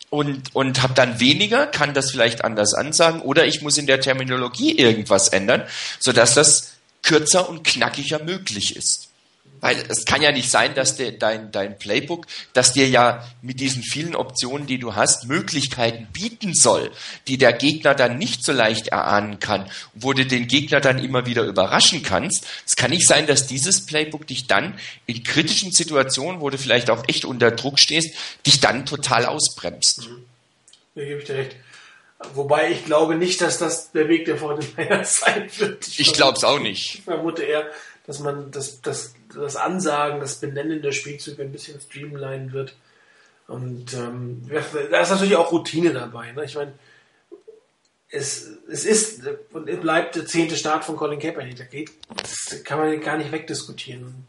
und, 0.09 0.53
und 0.53 0.83
habe 0.83 0.93
dann 0.93 1.19
weniger, 1.19 1.65
kann 1.65 1.93
das 1.93 2.11
vielleicht 2.11 2.43
anders 2.43 2.73
ansagen 2.73 3.21
oder 3.21 3.47
ich 3.47 3.61
muss 3.61 3.77
in 3.77 3.87
der 3.87 3.99
Terminologie 3.99 4.77
irgendwas 4.77 5.27
ändern, 5.27 5.63
sodass 5.99 6.35
das 6.35 6.73
kürzer 7.01 7.49
und 7.49 7.63
knackiger 7.63 8.23
möglich 8.23 8.75
ist. 8.75 9.09
Weil 9.63 9.81
es 9.87 10.03
kann 10.03 10.21
ja 10.21 10.33
nicht 10.33 10.51
sein, 10.51 10.75
dass 10.75 10.97
der, 10.97 11.13
dein, 11.13 11.53
dein 11.53 11.79
Playbook, 11.79 12.27
das 12.51 12.73
dir 12.73 12.89
ja 12.89 13.25
mit 13.41 13.61
diesen 13.61 13.81
vielen 13.81 14.13
Optionen, 14.13 14.67
die 14.67 14.77
du 14.77 14.93
hast, 14.93 15.29
Möglichkeiten 15.29 16.09
bieten 16.11 16.53
soll, 16.53 16.91
die 17.27 17.37
der 17.37 17.53
Gegner 17.53 17.95
dann 17.95 18.17
nicht 18.17 18.43
so 18.43 18.51
leicht 18.51 18.89
erahnen 18.89 19.39
kann, 19.39 19.71
wo 19.93 20.11
du 20.11 20.25
den 20.25 20.49
Gegner 20.49 20.81
dann 20.81 21.01
immer 21.01 21.25
wieder 21.25 21.43
überraschen 21.43 22.03
kannst. 22.03 22.45
Es 22.65 22.75
kann 22.75 22.91
nicht 22.91 23.07
sein, 23.07 23.25
dass 23.25 23.47
dieses 23.47 23.85
Playbook 23.85 24.27
dich 24.27 24.47
dann 24.47 24.77
in 25.05 25.23
kritischen 25.23 25.71
Situationen, 25.71 26.41
wo 26.41 26.49
du 26.49 26.57
vielleicht 26.57 26.89
auch 26.89 27.05
echt 27.07 27.23
unter 27.23 27.49
Druck 27.51 27.79
stehst, 27.79 28.13
dich 28.45 28.59
dann 28.59 28.85
total 28.85 29.25
ausbremst. 29.25 30.09
Mhm. 30.09 30.25
Da 30.95 31.05
gebe 31.05 31.19
ich 31.21 31.25
dir 31.25 31.35
recht. 31.35 31.55
Wobei 32.33 32.69
ich 32.71 32.83
glaube 32.83 33.15
nicht, 33.15 33.39
dass 33.39 33.59
das 33.59 33.93
der 33.93 34.09
Weg 34.09 34.25
der 34.25 34.35
Fortnite 34.37 35.01
sein 35.05 35.49
wird. 35.55 35.87
Ich, 35.87 36.01
ich 36.01 36.13
glaube 36.13 36.37
es 36.37 36.43
auch 36.43 36.59
nicht. 36.59 36.95
Ich 36.95 37.01
vermute 37.03 37.43
eher, 37.43 37.69
dass 38.05 38.19
man 38.19 38.51
das, 38.51 38.81
das, 38.81 39.13
das 39.35 39.55
Ansagen, 39.55 40.19
das 40.19 40.39
Benennen 40.39 40.81
der 40.81 40.91
Spielzüge 40.91 41.41
ein 41.41 41.51
bisschen 41.51 41.79
streamline 41.79 42.53
wird. 42.53 42.75
Und 43.47 43.93
ähm, 43.93 44.49
da 44.91 44.99
ist 44.99 45.09
natürlich 45.09 45.35
auch 45.35 45.51
Routine 45.51 45.93
dabei. 45.93 46.31
Ne? 46.31 46.45
Ich 46.45 46.55
meine, 46.55 46.73
es, 48.09 48.47
es 48.71 48.85
ist 48.85 49.23
und 49.51 49.65
bleibt 49.81 50.15
der 50.15 50.25
zehnte 50.25 50.55
Start 50.55 50.85
von 50.85 50.95
Colin 50.95 51.19
Kaepernick. 51.19 51.57
Da 51.57 51.63
geht, 51.65 51.91
das 52.15 52.63
kann 52.63 52.79
man 52.79 53.01
gar 53.01 53.17
nicht 53.17 53.31
wegdiskutieren. 53.31 54.27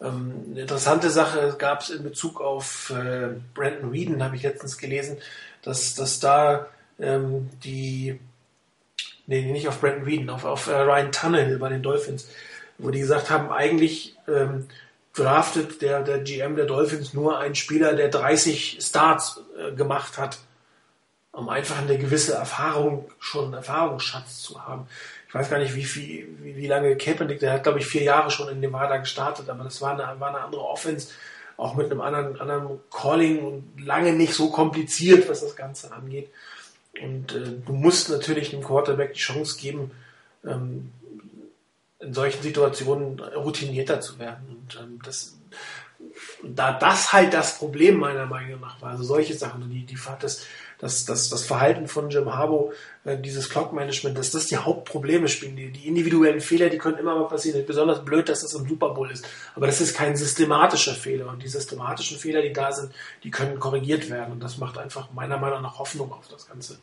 ähm, 0.00 0.44
eine 0.50 0.62
interessante 0.62 1.08
Sache 1.08 1.54
gab 1.56 1.82
es 1.82 1.90
in 1.90 2.02
Bezug 2.02 2.40
auf 2.40 2.90
äh, 2.90 3.28
Brandon 3.54 3.92
Whedon, 3.92 4.22
habe 4.22 4.36
ich 4.36 4.42
letztens 4.42 4.76
gelesen, 4.76 5.18
dass, 5.62 5.94
dass 5.94 6.18
da 6.18 6.66
ähm, 6.98 7.48
die, 7.64 8.18
nee, 9.26 9.42
nicht 9.42 9.68
auf 9.68 9.80
Brandon 9.80 10.06
Whedon, 10.06 10.30
auf, 10.30 10.44
auf 10.44 10.66
äh, 10.66 10.74
Ryan 10.74 11.12
Tannehill 11.12 11.58
bei 11.58 11.68
den 11.68 11.82
Dolphins, 11.82 12.28
wo 12.82 12.90
die 12.90 13.00
gesagt 13.00 13.30
haben, 13.30 13.50
eigentlich 13.50 14.16
ähm, 14.28 14.66
draftet 15.14 15.82
der, 15.82 16.02
der 16.02 16.18
GM 16.18 16.56
der 16.56 16.66
Dolphins 16.66 17.14
nur 17.14 17.38
einen 17.38 17.54
Spieler, 17.54 17.94
der 17.94 18.08
30 18.08 18.78
Starts 18.80 19.40
äh, 19.58 19.72
gemacht 19.72 20.18
hat, 20.18 20.38
um 21.32 21.48
einfach 21.48 21.78
eine 21.78 21.98
gewisse 21.98 22.34
Erfahrung, 22.34 23.10
schon 23.18 23.46
einen 23.46 23.54
Erfahrungsschatz 23.54 24.42
zu 24.42 24.64
haben. 24.66 24.86
Ich 25.28 25.34
weiß 25.34 25.48
gar 25.48 25.58
nicht, 25.58 25.74
wie, 25.74 25.84
viel, 25.84 26.28
wie, 26.42 26.56
wie 26.56 26.66
lange 26.66 26.96
Kaepernick, 26.96 27.40
der 27.40 27.52
hat, 27.52 27.62
glaube 27.62 27.78
ich, 27.78 27.86
vier 27.86 28.02
Jahre 28.02 28.30
schon 28.30 28.48
in 28.48 28.60
Nevada 28.60 28.98
gestartet, 28.98 29.48
aber 29.48 29.64
das 29.64 29.80
war 29.80 29.92
eine, 29.92 30.20
war 30.20 30.28
eine 30.28 30.40
andere 30.40 30.62
Offense, 30.62 31.08
auch 31.56 31.74
mit 31.74 31.90
einem 31.90 32.00
anderen, 32.00 32.40
anderen 32.40 32.80
Calling 32.90 33.38
und 33.38 33.84
lange 33.84 34.12
nicht 34.12 34.34
so 34.34 34.50
kompliziert, 34.50 35.28
was 35.28 35.40
das 35.40 35.56
Ganze 35.56 35.92
angeht. 35.92 36.28
Und 37.00 37.32
äh, 37.34 37.60
du 37.64 37.72
musst 37.72 38.10
natürlich 38.10 38.50
dem 38.50 38.62
Quarterback 38.62 39.14
die 39.14 39.20
Chance 39.20 39.58
geben, 39.58 39.92
ähm, 40.44 40.92
in 42.02 42.12
solchen 42.12 42.42
Situationen 42.42 43.20
routinierter 43.20 44.00
zu 44.00 44.18
werden. 44.18 44.44
Und 44.48 44.78
ähm, 44.80 44.98
das, 45.04 45.38
da 46.42 46.72
das 46.72 47.12
halt 47.12 47.32
das 47.32 47.58
Problem 47.58 47.98
meiner 47.98 48.26
Meinung 48.26 48.60
nach 48.60 48.82
war, 48.82 48.90
also 48.90 49.04
solche 49.04 49.34
Sachen, 49.34 49.70
die, 49.70 49.84
die 49.84 49.98
das, 50.20 50.44
das, 50.78 51.04
das, 51.04 51.28
das 51.28 51.44
Verhalten 51.44 51.86
von 51.86 52.10
Jim 52.10 52.34
Harbo, 52.34 52.72
äh, 53.04 53.16
dieses 53.16 53.48
Clock-Management, 53.48 54.18
dass 54.18 54.32
das 54.32 54.46
die 54.46 54.56
Hauptprobleme 54.56 55.28
spielen. 55.28 55.54
Die, 55.54 55.70
die 55.70 55.86
individuellen 55.86 56.40
Fehler, 56.40 56.70
die 56.70 56.78
können 56.78 56.98
immer 56.98 57.14
mal 57.14 57.28
passieren. 57.28 57.64
Besonders 57.64 58.04
blöd, 58.04 58.28
dass 58.28 58.40
das 58.40 58.54
im 58.54 58.68
Super 58.68 58.90
Bowl 58.90 59.10
ist. 59.10 59.24
Aber 59.54 59.66
das 59.66 59.80
ist 59.80 59.94
kein 59.96 60.16
systematischer 60.16 60.94
Fehler. 60.94 61.28
Und 61.28 61.42
die 61.42 61.48
systematischen 61.48 62.18
Fehler, 62.18 62.42
die 62.42 62.52
da 62.52 62.72
sind, 62.72 62.92
die 63.22 63.30
können 63.30 63.60
korrigiert 63.60 64.10
werden. 64.10 64.32
Und 64.32 64.40
das 64.42 64.58
macht 64.58 64.76
einfach 64.76 65.12
meiner 65.12 65.38
Meinung 65.38 65.62
nach 65.62 65.78
Hoffnung 65.78 66.12
auf 66.12 66.26
das 66.26 66.48
Ganze. 66.48 66.78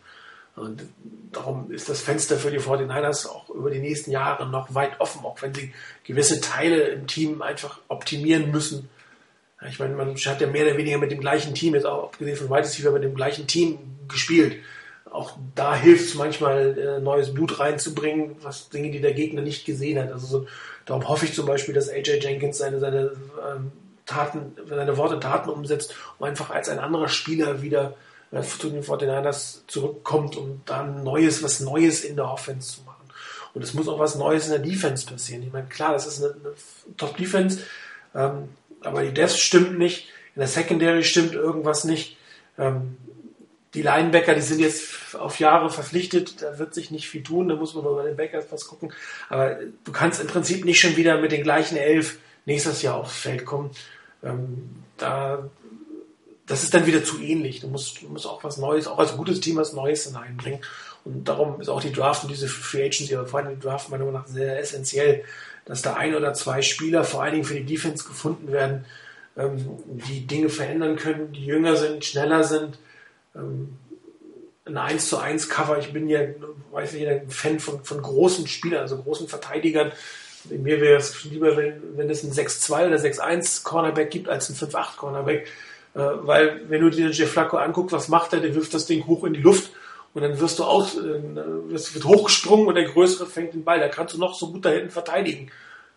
Und 0.55 0.83
darum 1.31 1.71
ist 1.71 1.87
das 1.89 2.01
Fenster 2.01 2.37
für 2.37 2.51
die 2.51 2.59
49ers 2.59 3.27
auch 3.27 3.49
über 3.49 3.69
die 3.69 3.79
nächsten 3.79 4.11
Jahre 4.11 4.47
noch 4.47 4.73
weit 4.75 4.99
offen, 4.99 5.23
auch 5.23 5.41
wenn 5.41 5.53
sie 5.53 5.73
gewisse 6.03 6.41
Teile 6.41 6.81
im 6.89 7.07
Team 7.07 7.41
einfach 7.41 7.79
optimieren 7.87 8.51
müssen. 8.51 8.89
Ich 9.67 9.79
meine, 9.79 9.95
man 9.95 10.15
hat 10.15 10.41
ja 10.41 10.47
mehr 10.47 10.65
oder 10.65 10.77
weniger 10.77 10.97
mit 10.97 11.11
dem 11.11 11.19
gleichen 11.19 11.53
Team, 11.53 11.75
jetzt 11.75 11.85
auch 11.85 12.05
abgesehen 12.05 12.37
von 12.37 12.49
White 12.49 12.67
Receiver, 12.67 12.91
mit 12.91 13.03
dem 13.03 13.15
gleichen 13.15 13.47
Team 13.47 13.77
gespielt. 14.07 14.57
Auch 15.11 15.37
da 15.55 15.75
hilft 15.75 16.09
es 16.09 16.15
manchmal, 16.15 16.77
äh, 16.77 16.99
neues 16.99 17.33
Blut 17.33 17.59
reinzubringen, 17.59 18.35
was 18.41 18.69
Dinge, 18.69 18.91
die 18.91 19.01
der 19.01 19.13
Gegner 19.13 19.41
nicht 19.41 19.65
gesehen 19.65 19.99
hat. 19.99 20.11
Also 20.11 20.27
so, 20.27 20.47
darum 20.85 21.07
hoffe 21.07 21.25
ich 21.25 21.33
zum 21.33 21.45
Beispiel, 21.45 21.73
dass 21.73 21.89
AJ 21.89 22.19
Jenkins 22.21 22.59
seine, 22.59 22.79
seine 22.79 23.11
ähm, 23.49 23.71
Taten, 24.05 24.55
seine 24.67 24.97
Worte 24.97 25.19
Taten 25.19 25.49
umsetzt, 25.49 25.95
um 26.19 26.27
einfach 26.27 26.51
als 26.51 26.69
ein 26.69 26.79
anderer 26.79 27.09
Spieler 27.09 27.61
wieder 27.61 27.95
äh, 28.31 28.41
zu 28.41 28.69
den 28.69 28.83
49ers 28.83 29.59
zurückkommt, 29.67 30.35
um 30.35 30.61
dann 30.65 31.03
Neues, 31.03 31.43
was 31.43 31.59
Neues 31.59 32.03
in 32.03 32.15
der 32.15 32.31
Offense 32.31 32.75
zu 32.75 32.81
machen. 32.83 33.09
Und 33.53 33.63
es 33.63 33.73
muss 33.73 33.87
auch 33.87 33.99
was 33.99 34.15
Neues 34.15 34.45
in 34.45 34.51
der 34.51 34.59
Defense 34.59 35.05
passieren. 35.05 35.43
Ich 35.43 35.51
meine, 35.51 35.67
klar, 35.67 35.93
das 35.93 36.05
ist 36.05 36.23
eine, 36.23 36.33
eine 36.33 36.53
Top-Defense, 36.97 37.63
ähm, 38.15 38.49
aber 38.81 39.03
die 39.03 39.13
Death 39.13 39.31
stimmt 39.31 39.77
nicht. 39.77 40.07
In 40.35 40.39
der 40.39 40.47
Secondary 40.47 41.03
stimmt 41.03 41.33
irgendwas 41.33 41.83
nicht. 41.83 42.17
Ähm, 42.57 42.97
die 43.73 43.81
Linebacker, 43.81 44.33
die 44.33 44.41
sind 44.41 44.59
jetzt 44.59 45.15
auf 45.15 45.39
Jahre 45.39 45.69
verpflichtet, 45.69 46.41
da 46.41 46.57
wird 46.57 46.73
sich 46.73 46.89
nicht 46.89 47.07
viel 47.07 47.21
tun, 47.21 47.49
da 47.49 47.55
muss 47.55 47.75
man 47.75 47.83
nur 47.83 47.97
bei 47.97 48.05
den 48.05 48.17
Backers 48.17 48.45
was 48.49 48.65
gucken. 48.65 48.91
Aber 49.29 49.57
du 49.83 49.91
kannst 49.91 50.21
im 50.21 50.27
Prinzip 50.27 50.65
nicht 50.65 50.79
schon 50.79 50.97
wieder 50.97 51.19
mit 51.19 51.31
den 51.31 51.43
gleichen 51.43 51.77
elf 51.77 52.17
nächstes 52.45 52.81
Jahr 52.81 52.95
aufs 52.95 53.17
Feld 53.17 53.45
kommen. 53.45 53.71
Ähm, 54.23 54.83
da 54.97 55.49
das 56.49 56.63
ist 56.63 56.73
dann 56.73 56.87
wieder 56.87 57.03
zu 57.03 57.21
ähnlich. 57.21 57.61
Du 57.61 57.67
musst, 57.67 58.01
du 58.01 58.09
musst 58.09 58.25
auch 58.25 58.43
was 58.43 58.57
Neues, 58.57 58.87
auch 58.87 58.97
als 58.97 59.15
gutes 59.15 59.39
Team 59.39 59.57
was 59.57 59.73
Neues 59.73 60.05
hineinbringen. 60.05 60.59
Und 61.05 61.27
darum 61.27 61.61
ist 61.61 61.69
auch 61.69 61.81
die 61.81 61.93
Draft 61.93 62.23
und 62.23 62.31
diese 62.31 62.47
Free 62.47 62.85
Agency, 62.85 63.15
aber 63.15 63.27
vor 63.27 63.39
allem 63.39 63.55
die 63.55 63.59
Draft 63.59 63.89
meiner 63.89 64.03
Meinung 64.03 64.21
nach 64.21 64.27
sehr 64.27 64.59
essentiell, 64.59 65.23
dass 65.65 65.83
da 65.83 65.93
ein 65.93 66.15
oder 66.15 66.33
zwei 66.33 66.61
Spieler, 66.61 67.03
vor 67.03 67.21
allen 67.21 67.33
Dingen 67.33 67.45
für 67.45 67.53
die 67.53 67.65
Defense, 67.65 68.03
gefunden 68.03 68.51
werden, 68.51 68.85
ähm, 69.37 69.77
die 70.09 70.25
Dinge 70.25 70.49
verändern 70.49 70.95
können, 70.95 71.31
die 71.31 71.45
jünger 71.45 71.75
sind, 71.75 72.03
schneller 72.03 72.43
sind. 72.43 72.79
Ähm, 73.35 73.77
ein 74.65 74.77
1 74.77 75.07
zu 75.07 75.17
1 75.19 75.49
Cover, 75.49 75.77
ich 75.77 75.93
bin 75.93 76.09
ja, 76.09 76.21
weiß 76.71 76.93
nicht, 76.93 77.07
ein 77.07 77.29
Fan 77.29 77.59
von, 77.59 77.83
von 77.83 78.01
großen 78.01 78.47
Spielern, 78.47 78.81
also 78.81 78.97
großen 78.97 79.27
Verteidigern. 79.27 79.91
Mir 80.45 80.81
wäre 80.81 80.97
es 80.97 81.23
lieber, 81.25 81.57
wenn, 81.57 81.81
wenn 81.95 82.09
es 82.09 82.23
ein 82.23 82.31
6-2 82.31 82.87
oder 82.87 82.97
6-1 82.97 83.63
Cornerback 83.63 84.09
gibt, 84.09 84.29
als 84.29 84.49
ein 84.49 84.55
5-8 84.55 84.95
Cornerback 84.97 85.47
äh, 85.93 85.99
weil 85.99 86.69
wenn 86.69 86.81
du 86.81 86.89
dir 86.89 87.09
Jeff 87.09 87.31
Flacco 87.31 87.57
anguckst, 87.57 87.93
was 87.93 88.07
macht 88.07 88.33
er? 88.33 88.39
Der 88.39 88.55
wirft 88.55 88.73
das 88.73 88.85
Ding 88.85 89.05
hoch 89.07 89.23
in 89.23 89.33
die 89.33 89.41
Luft 89.41 89.71
und 90.13 90.21
dann 90.21 90.39
wirst 90.39 90.59
du 90.59 90.63
aus, 90.63 90.97
äh, 90.97 91.21
wirst, 91.69 91.93
wird 91.93 92.05
hochgesprungen 92.05 92.67
und 92.67 92.75
der 92.75 92.85
Größere 92.85 93.25
fängt 93.25 93.53
den 93.53 93.63
Ball. 93.63 93.79
Da 93.79 93.87
kannst 93.87 94.13
du 94.13 94.19
noch 94.19 94.35
so 94.35 94.51
gut 94.51 94.65
da 94.65 94.69
hinten 94.69 94.91
verteidigen. 94.91 95.51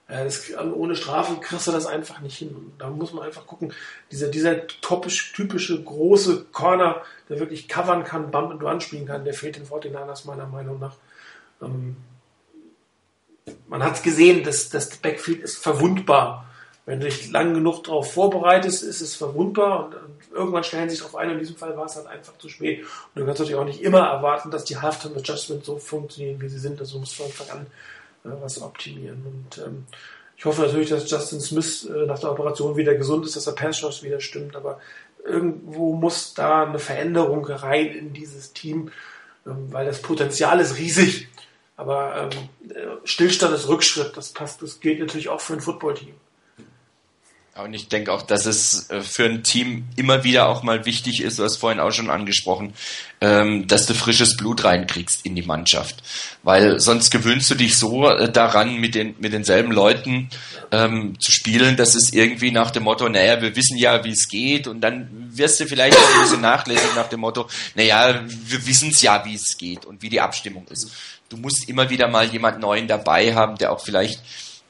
Das, 0.09 0.53
ohne 0.75 0.95
Strafe 0.95 1.41
kriegst 1.41 1.69
du 1.69 1.73
das 1.73 1.87
einfach 1.87 2.21
nicht 2.21 2.37
hin. 2.37 2.55
Und 2.55 2.73
da 2.77 2.91
muss 2.91 3.15
man 3.15 3.25
einfach 3.25 3.47
gucken, 3.47 3.73
dieser, 4.11 4.29
dieser 4.29 4.67
topisch, 4.67 5.33
typische 5.33 5.83
große 5.83 6.47
Corner, 6.53 7.01
der 7.31 7.39
wirklich 7.39 7.67
covern 7.67 8.05
kann, 8.05 8.31
Bump 8.31 8.51
und 8.51 8.63
Run 8.63 8.83
spielen 8.83 9.07
kann, 9.07 9.25
der 9.25 9.33
fehlt 9.33 9.57
den 9.57 9.65
49ers 9.65 10.27
meiner 10.27 10.47
Meinung 10.47 10.81
nach. 10.81 10.97
Ähm, 11.63 11.97
man 13.69 13.83
hat 13.83 14.03
gesehen, 14.03 14.45
dass 14.45 14.69
das 14.69 14.97
Backfield 14.97 15.41
ist 15.41 15.57
verwundbar. 15.57 16.47
Wenn 16.85 16.99
du 16.99 17.07
dich 17.07 17.31
lang 17.31 17.55
genug 17.55 17.85
darauf 17.85 18.13
vorbereitest, 18.13 18.83
ist 18.83 19.01
es 19.01 19.15
verwundbar 19.15 19.87
und, 19.87 19.95
und 19.95 20.33
irgendwann 20.33 20.65
stellen 20.65 20.91
sich 20.91 20.99
darauf 20.99 21.15
ein. 21.15 21.31
In 21.31 21.39
diesem 21.39 21.57
Fall 21.57 21.77
war 21.77 21.87
es 21.87 21.95
halt 21.95 22.09
einfach 22.09 22.37
zu 22.39 22.49
spät. 22.49 22.81
Und 22.81 23.21
du 23.21 23.25
kannst 23.25 23.41
natürlich 23.41 23.61
auch 23.61 23.65
nicht 23.65 23.83
immer 23.83 24.01
erwarten, 24.01 24.51
dass 24.51 24.65
die 24.65 24.79
Halftime 24.79 25.17
Adjustments 25.17 25.67
so 25.67 25.79
funktionieren, 25.79 26.41
wie 26.41 26.49
sie 26.49 26.59
sind. 26.59 26.81
Also 26.81 26.99
musst 26.99 27.19
du 27.19 27.23
von 27.23 27.27
Anfang 27.27 27.59
an 27.59 27.67
äh, 28.25 28.43
was 28.43 28.61
optimieren. 28.61 29.23
Und 29.25 29.65
ähm, 29.65 29.87
ich 30.37 30.45
hoffe 30.45 30.63
natürlich, 30.63 30.89
dass 30.89 31.09
Justin 31.09 31.41
Smith 31.41 31.85
äh, 31.85 32.07
nach 32.07 32.19
der 32.19 32.33
Operation 32.33 32.77
wieder 32.77 32.97
gesund 32.97 33.27
ist, 33.27 33.37
dass 33.37 33.45
der 33.45 33.53
Pass 33.53 34.03
wieder 34.03 34.21
stimmt. 34.21 34.57
Aber 34.57 34.81
irgendwo 35.25 35.95
muss 35.95 36.35
da 36.35 36.65
eine 36.65 36.81
Veränderung 36.81 37.45
rein 37.45 37.95
in 37.95 38.13
dieses 38.13 38.53
Team, 38.53 38.91
ähm, 39.47 39.69
weil 39.73 39.87
das 39.87 40.03
Potenzial 40.03 40.59
ist 40.59 40.79
riesig. 40.79 41.29
Aber 41.77 42.29
ähm, 42.33 42.49
Stillstand 43.05 43.55
ist 43.55 43.69
Rückschritt. 43.69 44.17
Das 44.17 44.33
passt. 44.33 44.63
Das 44.63 44.81
gilt 44.81 44.99
natürlich 44.99 45.29
auch 45.29 45.41
für 45.41 45.53
ein 45.53 45.61
Footballteam. 45.61 46.15
Und 47.55 47.75
ich 47.75 47.89
denke 47.89 48.11
auch, 48.11 48.23
dass 48.23 48.47
es 48.47 48.89
äh, 48.89 49.03
für 49.03 49.27
ein 49.27 49.43
Team 49.43 49.85
immer 49.97 50.25
wieder 50.25 50.49
auch 50.49 50.63
mal 50.63 50.87
wichtig 50.87 51.21
ist, 51.21 51.39
du 51.39 51.45
hast 51.45 51.59
vorhin 51.59 51.81
auch 51.81 51.93
schon 51.93 52.09
angesprochen, 52.09 52.73
ähm, 53.21 53.69
dass 53.69 53.85
du 53.85 53.93
frisches 53.93 54.39
Blut 54.39 54.65
reinkriegst 54.65 55.27
in 55.27 55.37
die 55.37 55.43
Mannschaft. 55.43 56.03
Weil 56.43 56.81
sonst 56.81 57.11
gewöhnst 57.11 57.51
du 57.51 57.55
dich 57.55 57.77
so 57.77 58.09
äh, 58.09 58.33
daran, 58.33 58.77
mit, 58.77 58.95
den, 58.95 59.17
mit 59.19 59.35
denselben 59.35 59.71
Leuten 59.71 60.31
ähm, 60.71 61.21
zu 61.21 61.31
spielen, 61.31 61.77
dass 61.77 61.95
es 61.95 62.15
irgendwie 62.15 62.53
nach 62.53 62.71
dem 62.71 62.85
Motto, 62.85 63.07
naja, 63.11 63.43
wir 63.43 63.55
wissen 63.55 63.77
ja, 63.77 64.03
wie 64.03 64.13
es 64.13 64.29
geht 64.29 64.67
und 64.67 64.81
dann 64.81 65.29
wirst 65.37 65.61
du 65.61 65.67
vielleicht 65.67 65.99
auch 65.99 66.15
ein 66.15 66.23
bisschen 66.23 66.41
nachlässig 66.41 66.95
nach 66.97 67.11
dem 67.11 67.21
Motto, 67.21 67.49
naja, 67.75 68.23
wir 68.27 68.67
wissen 68.67 68.89
es 68.93 69.03
ja, 69.03 69.23
wie 69.27 69.35
es 69.35 69.59
geht 69.59 69.85
und 69.85 70.01
wie 70.01 70.09
die 70.09 70.23
Abstimmung 70.23 70.67
ist. 70.71 70.91
Du 71.29 71.37
musst 71.37 71.69
immer 71.69 71.91
wieder 71.91 72.09
mal 72.09 72.25
jemand 72.27 72.61
Neuen 72.61 72.89
dabei 72.89 73.35
haben, 73.35 73.59
der 73.59 73.73
auch 73.73 73.85
vielleicht 73.85 74.23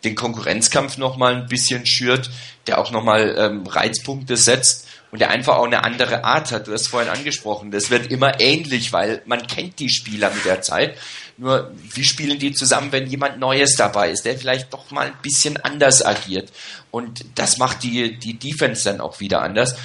den 0.04 0.14
Konkurrenzkampf 0.14 0.98
nochmal 0.98 1.36
ein 1.36 1.46
bisschen 1.46 1.86
schürt, 1.86 2.30
der 2.66 2.78
auch 2.78 2.90
nochmal 2.90 3.34
ähm, 3.38 3.66
Reizpunkte 3.66 4.36
setzt 4.36 4.88
und 5.10 5.20
der 5.20 5.30
einfach 5.30 5.56
auch 5.56 5.66
eine 5.66 5.84
andere 5.84 6.24
Art 6.24 6.52
hat. 6.52 6.66
Du 6.66 6.72
hast 6.72 6.88
vorhin 6.88 7.10
angesprochen, 7.10 7.70
das 7.70 7.90
wird 7.90 8.10
immer 8.10 8.40
ähnlich, 8.40 8.92
weil 8.92 9.22
man 9.26 9.46
kennt 9.46 9.78
die 9.78 9.90
Spieler 9.90 10.30
mit 10.34 10.44
der 10.44 10.62
Zeit. 10.62 10.96
Nur, 11.36 11.72
wie 11.94 12.04
spielen 12.04 12.38
die 12.38 12.52
zusammen, 12.52 12.92
wenn 12.92 13.06
jemand 13.06 13.38
Neues 13.38 13.76
dabei 13.76 14.10
ist, 14.10 14.24
der 14.24 14.38
vielleicht 14.38 14.72
doch 14.72 14.90
mal 14.90 15.06
ein 15.06 15.18
bisschen 15.22 15.56
anders 15.58 16.04
agiert? 16.04 16.52
Und 16.90 17.24
das 17.34 17.58
macht 17.58 17.82
die, 17.82 18.18
die 18.18 18.38
Defense 18.38 18.84
dann 18.84 19.00
auch 19.00 19.20
wieder 19.20 19.42
anders 19.42 19.76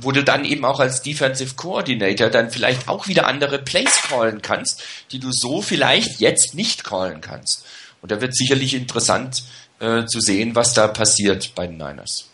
wo 0.00 0.12
du 0.12 0.22
dann 0.22 0.44
eben 0.44 0.64
auch 0.64 0.80
als 0.80 1.02
Defensive 1.02 1.54
Coordinator 1.54 2.28
dann 2.28 2.50
vielleicht 2.50 2.88
auch 2.88 3.08
wieder 3.08 3.26
andere 3.26 3.58
Plays 3.58 4.02
callen 4.08 4.42
kannst, 4.42 4.82
die 5.10 5.18
du 5.18 5.30
so 5.32 5.62
vielleicht 5.62 6.20
jetzt 6.20 6.54
nicht 6.54 6.84
callen 6.84 7.20
kannst. 7.20 7.64
Und 8.02 8.12
da 8.12 8.20
wird 8.20 8.34
sicherlich 8.34 8.74
interessant 8.74 9.44
äh, 9.80 10.04
zu 10.06 10.20
sehen, 10.20 10.54
was 10.54 10.74
da 10.74 10.88
passiert 10.88 11.54
bei 11.54 11.66
den 11.66 11.76
Niners. 11.76 12.30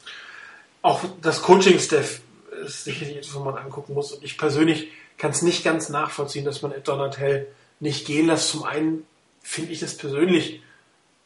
Auch 0.82 1.02
das 1.22 1.42
Coaching-Staff 1.42 2.20
ist 2.66 2.84
sicherlich 2.84 3.16
etwas, 3.16 3.34
was 3.34 3.42
man 3.42 3.56
angucken 3.56 3.94
muss. 3.94 4.12
Und 4.12 4.24
ich 4.24 4.36
persönlich 4.36 4.88
kann 5.16 5.30
es 5.30 5.42
nicht 5.42 5.64
ganz 5.64 5.88
nachvollziehen, 5.88 6.44
dass 6.44 6.62
man 6.62 6.72
Ed 6.72 6.86
Donatel 6.88 7.46
nicht 7.80 8.06
gehen 8.06 8.26
lässt. 8.26 8.50
Zum 8.50 8.64
einen 8.64 9.06
finde 9.42 9.72
ich 9.72 9.80
das 9.80 9.96
persönlich 9.96 10.60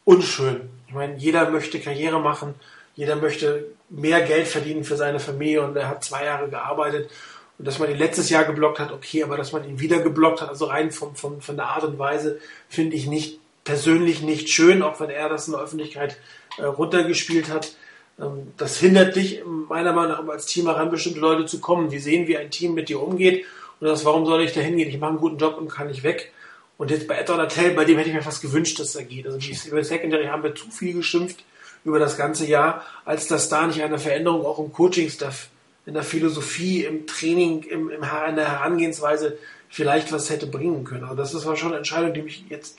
unschön. 0.05 0.69
Ich 0.87 0.95
meine, 0.95 1.17
jeder 1.17 1.51
möchte 1.51 1.81
Karriere 1.81 2.21
machen, 2.21 2.55
jeder 2.97 3.17
möchte 3.17 3.67
mehr 3.91 4.23
Geld 4.23 4.49
verdienen 4.49 4.85
für 4.85 4.97
seine 4.97 5.21
Familie 5.21 5.63
und 5.63 5.77
er 5.77 5.89
hat 5.89 6.05
zwei 6.05 6.25
Jahre 6.25 6.49
gearbeitet. 6.49 7.11
Und 7.59 7.67
dass 7.67 7.79
man 7.79 7.91
ihn 7.91 7.99
letztes 7.99 8.31
Jahr 8.31 8.45
geblockt 8.45 8.79
hat, 8.79 8.93
okay, 8.93 9.23
aber 9.23 9.37
dass 9.37 9.53
man 9.53 9.69
ihn 9.69 9.81
wieder 9.81 10.01
geblockt 10.01 10.41
hat, 10.41 10.49
also 10.49 10.67
rein 10.67 10.91
von, 10.93 11.15
von, 11.17 11.41
von 11.41 11.57
der 11.57 11.67
Art 11.67 11.85
und 11.85 11.99
Weise, 11.99 12.41
finde 12.69 12.97
ich 12.97 13.07
nicht 13.07 13.41
persönlich 13.69 14.23
nicht 14.23 14.49
schön, 14.49 14.81
auch 14.81 14.99
wenn 14.99 15.11
er 15.11 15.29
das 15.29 15.47
in 15.47 15.53
der 15.53 15.61
Öffentlichkeit 15.61 16.17
äh, 16.57 16.65
runtergespielt 16.65 17.51
hat. 17.51 17.73
Ähm, 18.19 18.55
das 18.57 18.79
hindert 18.79 19.15
dich 19.15 19.43
meiner 19.45 19.93
Meinung 19.93 20.27
nach 20.27 20.33
als 20.33 20.47
Team 20.47 20.65
heran, 20.65 20.91
bestimmte 20.91 21.21
Leute 21.21 21.45
zu 21.45 21.61
kommen. 21.61 21.91
Die 21.91 21.99
sehen, 21.99 22.27
wie 22.27 22.39
ein 22.39 22.51
Team 22.51 22.73
mit 22.73 22.89
dir 22.89 23.03
umgeht 23.03 23.45
und 23.79 23.87
das, 23.87 24.07
warum 24.07 24.25
soll 24.25 24.41
ich 24.41 24.55
da 24.55 24.63
hingehen? 24.63 24.89
Ich 24.89 24.99
mache 24.99 25.11
einen 25.11 25.19
guten 25.19 25.37
Job 25.37 25.59
und 25.59 25.69
kann 25.69 25.89
nicht 25.89 26.03
weg. 26.03 26.33
Und 26.79 26.91
jetzt 26.91 27.07
bei 27.07 27.19
Edward 27.19 27.41
Attell, 27.41 27.73
bei 27.73 27.85
dem 27.85 27.99
hätte 27.99 28.09
ich 28.09 28.15
mir 28.15 28.23
fast 28.23 28.41
gewünscht, 28.41 28.81
dass 28.81 28.97
er 28.97 29.05
geht. 29.05 29.27
Also 29.27 29.37
die, 29.37 29.55
über 29.69 29.85
Secondary 29.85 30.29
haben 30.29 30.43
wir 30.43 30.55
zu 30.55 30.71
viel 30.71 30.95
geschimpft 30.95 31.45
über 31.85 31.99
das 31.99 32.17
ganze 32.17 32.47
Jahr, 32.47 32.87
als 33.05 33.29
dass 33.29 33.51
da 33.51 33.67
nicht 33.67 33.83
eine 33.83 33.99
Veränderung 33.99 34.47
auch 34.47 34.59
im 34.59 34.73
Coaching-Staff, 34.73 35.51
in 35.85 35.93
der 35.93 36.05
Philosophie, 36.05 36.85
im 36.85 37.07
Training, 37.07 37.65
im, 37.65 37.91
im, 37.91 38.03
in 38.03 38.37
der 38.37 38.51
Herangehensweise 38.51 39.37
vielleicht 39.69 40.11
was 40.11 40.31
hätte 40.31 40.47
bringen 40.47 40.85
können. 40.85 41.05
Also 41.05 41.37
das 41.37 41.45
war 41.45 41.57
schon 41.57 41.69
eine 41.69 41.79
Entscheidung, 41.79 42.15
die 42.15 42.23
mich 42.23 42.45
jetzt 42.49 42.79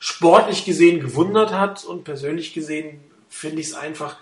sportlich 0.00 0.64
gesehen 0.64 0.98
gewundert 0.98 1.52
hat 1.52 1.84
und 1.84 2.02
persönlich 2.02 2.52
gesehen 2.52 3.00
finde 3.28 3.60
ich 3.60 3.68
es 3.68 3.74
einfach 3.74 4.16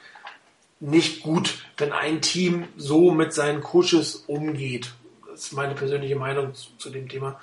nicht 0.81 1.23
gut, 1.23 1.65
wenn 1.79 1.93
ein 1.93 2.21
Team 2.21 2.69
so 2.77 3.11
mit 3.13 3.33
seinen 3.33 3.63
Coaches 3.63 4.25
umgeht. 4.27 4.93
Das 5.31 5.45
ist 5.45 5.53
meine 5.53 5.75
persönliche 5.75 6.17
Meinung 6.17 6.55
zu, 6.55 6.69
zu 6.77 6.91
dem 6.91 7.09
Thema. 7.09 7.41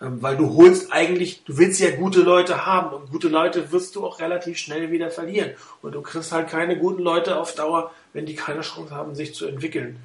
Ähm, 0.00 0.22
weil 0.22 0.36
du 0.36 0.54
holst 0.54 0.92
eigentlich, 0.92 1.44
du 1.44 1.58
willst 1.58 1.80
ja 1.80 1.90
gute 1.90 2.20
Leute 2.20 2.66
haben 2.66 2.94
und 2.94 3.10
gute 3.10 3.28
Leute 3.28 3.72
wirst 3.72 3.94
du 3.96 4.06
auch 4.06 4.20
relativ 4.20 4.58
schnell 4.58 4.90
wieder 4.90 5.10
verlieren. 5.10 5.52
Und 5.80 5.92
du 5.92 6.02
kriegst 6.02 6.32
halt 6.32 6.48
keine 6.48 6.78
guten 6.78 7.02
Leute 7.02 7.38
auf 7.38 7.54
Dauer, 7.54 7.92
wenn 8.12 8.26
die 8.26 8.34
keine 8.34 8.62
Chance 8.62 8.94
haben, 8.94 9.14
sich 9.14 9.34
zu 9.34 9.46
entwickeln. 9.46 9.98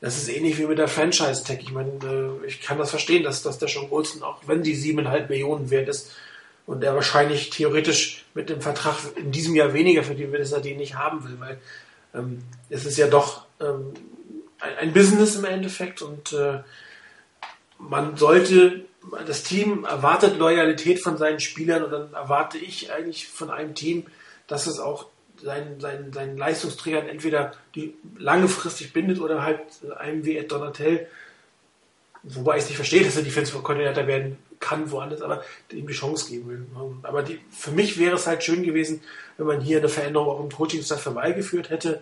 Das 0.00 0.16
ist 0.16 0.28
ähnlich 0.28 0.58
wie 0.58 0.66
mit 0.66 0.78
der 0.78 0.88
Franchise-Tech. 0.88 1.60
Ich 1.60 1.72
meine, 1.72 1.90
äh, 2.04 2.46
ich 2.46 2.60
kann 2.60 2.78
das 2.78 2.90
verstehen, 2.90 3.22
dass, 3.22 3.42
dass 3.42 3.58
der 3.58 3.68
Sean 3.68 3.88
Golson, 3.88 4.22
auch 4.22 4.40
wenn 4.46 4.62
die 4.62 4.74
siebeneinhalb 4.74 5.30
Millionen 5.30 5.70
wert 5.70 5.88
ist, 5.88 6.10
und 6.66 6.82
der 6.82 6.94
wahrscheinlich 6.94 7.50
theoretisch 7.50 8.24
mit 8.34 8.48
dem 8.48 8.60
Vertrag 8.60 8.96
in 9.16 9.32
diesem 9.32 9.54
Jahr 9.54 9.74
weniger 9.74 10.02
verdienen 10.02 10.32
will, 10.32 10.40
dass 10.40 10.52
er 10.52 10.60
den 10.60 10.78
nicht 10.78 10.94
haben 10.94 11.24
will, 11.24 11.38
weil 11.38 11.58
ähm, 12.14 12.42
es 12.70 12.86
ist 12.86 12.96
ja 12.96 13.06
doch 13.06 13.46
ähm, 13.60 13.92
ein, 14.60 14.76
ein, 14.76 14.92
Business 14.92 15.36
im 15.36 15.44
Endeffekt 15.44 16.00
und 16.00 16.32
äh, 16.32 16.60
man 17.78 18.16
sollte, 18.16 18.84
das 19.26 19.42
Team 19.42 19.84
erwartet 19.84 20.38
Loyalität 20.38 21.02
von 21.02 21.18
seinen 21.18 21.40
Spielern 21.40 21.84
und 21.84 21.90
dann 21.90 22.12
erwarte 22.14 22.56
ich 22.56 22.92
eigentlich 22.92 23.28
von 23.28 23.50
einem 23.50 23.74
Team, 23.74 24.06
dass 24.46 24.66
es 24.66 24.78
auch 24.78 25.06
seinen, 25.42 25.80
seinen, 25.80 26.12
seinen 26.12 26.38
Leistungsträgern 26.38 27.08
entweder 27.08 27.52
die 27.74 27.94
langfristig 28.16 28.92
bindet 28.92 29.20
oder 29.20 29.42
halt 29.42 29.60
einem 29.98 30.24
wie 30.24 30.38
Ed 30.38 30.50
Donatel, 30.50 31.06
wobei 32.22 32.56
ich 32.56 32.62
es 32.62 32.68
nicht 32.68 32.76
verstehe, 32.76 33.04
dass 33.04 33.16
er 33.16 33.22
Defensive 33.22 33.58
Coordinator 33.58 34.06
werden 34.06 34.38
kann 34.64 34.90
woanders, 34.90 35.20
aber 35.20 35.42
ihm 35.70 35.86
die 35.86 35.92
Chance 35.92 36.30
geben 36.30 36.48
will. 36.48 36.66
Aber 37.02 37.22
die, 37.22 37.38
für 37.50 37.70
mich 37.70 37.98
wäre 37.98 38.16
es 38.16 38.26
halt 38.26 38.42
schön 38.42 38.62
gewesen, 38.62 39.02
wenn 39.36 39.46
man 39.46 39.60
hier 39.60 39.78
eine 39.78 39.88
Veränderung 39.88 40.28
auch 40.28 40.40
im 40.40 40.50
Coaching-Staff 40.50 41.04
herbeigeführt 41.04 41.68
hätte. 41.68 42.00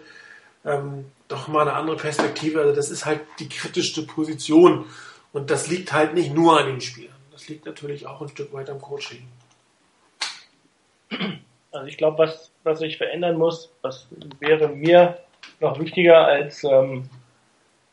Ähm, 0.64 1.06
doch 1.26 1.48
mal 1.48 1.62
eine 1.62 1.72
andere 1.72 1.96
Perspektive. 1.96 2.60
Also 2.60 2.74
das 2.74 2.90
ist 2.90 3.04
halt 3.04 3.20
die 3.40 3.48
kritischste 3.48 4.02
Position. 4.02 4.86
Und 5.32 5.50
das 5.50 5.66
liegt 5.66 5.92
halt 5.92 6.14
nicht 6.14 6.32
nur 6.32 6.60
an 6.60 6.66
den 6.66 6.80
Spielern. 6.80 7.16
Das 7.32 7.48
liegt 7.48 7.66
natürlich 7.66 8.06
auch 8.06 8.22
ein 8.22 8.28
Stück 8.28 8.52
weit 8.52 8.70
am 8.70 8.80
Coaching. 8.80 9.26
Also 11.72 11.86
ich 11.86 11.96
glaube, 11.96 12.18
was, 12.18 12.52
was 12.62 12.78
sich 12.78 12.98
verändern 12.98 13.36
muss, 13.38 13.72
was 13.82 14.06
wäre 14.38 14.68
mir 14.68 15.18
noch 15.58 15.80
wichtiger 15.80 16.26
als, 16.26 16.62
ähm, 16.64 17.08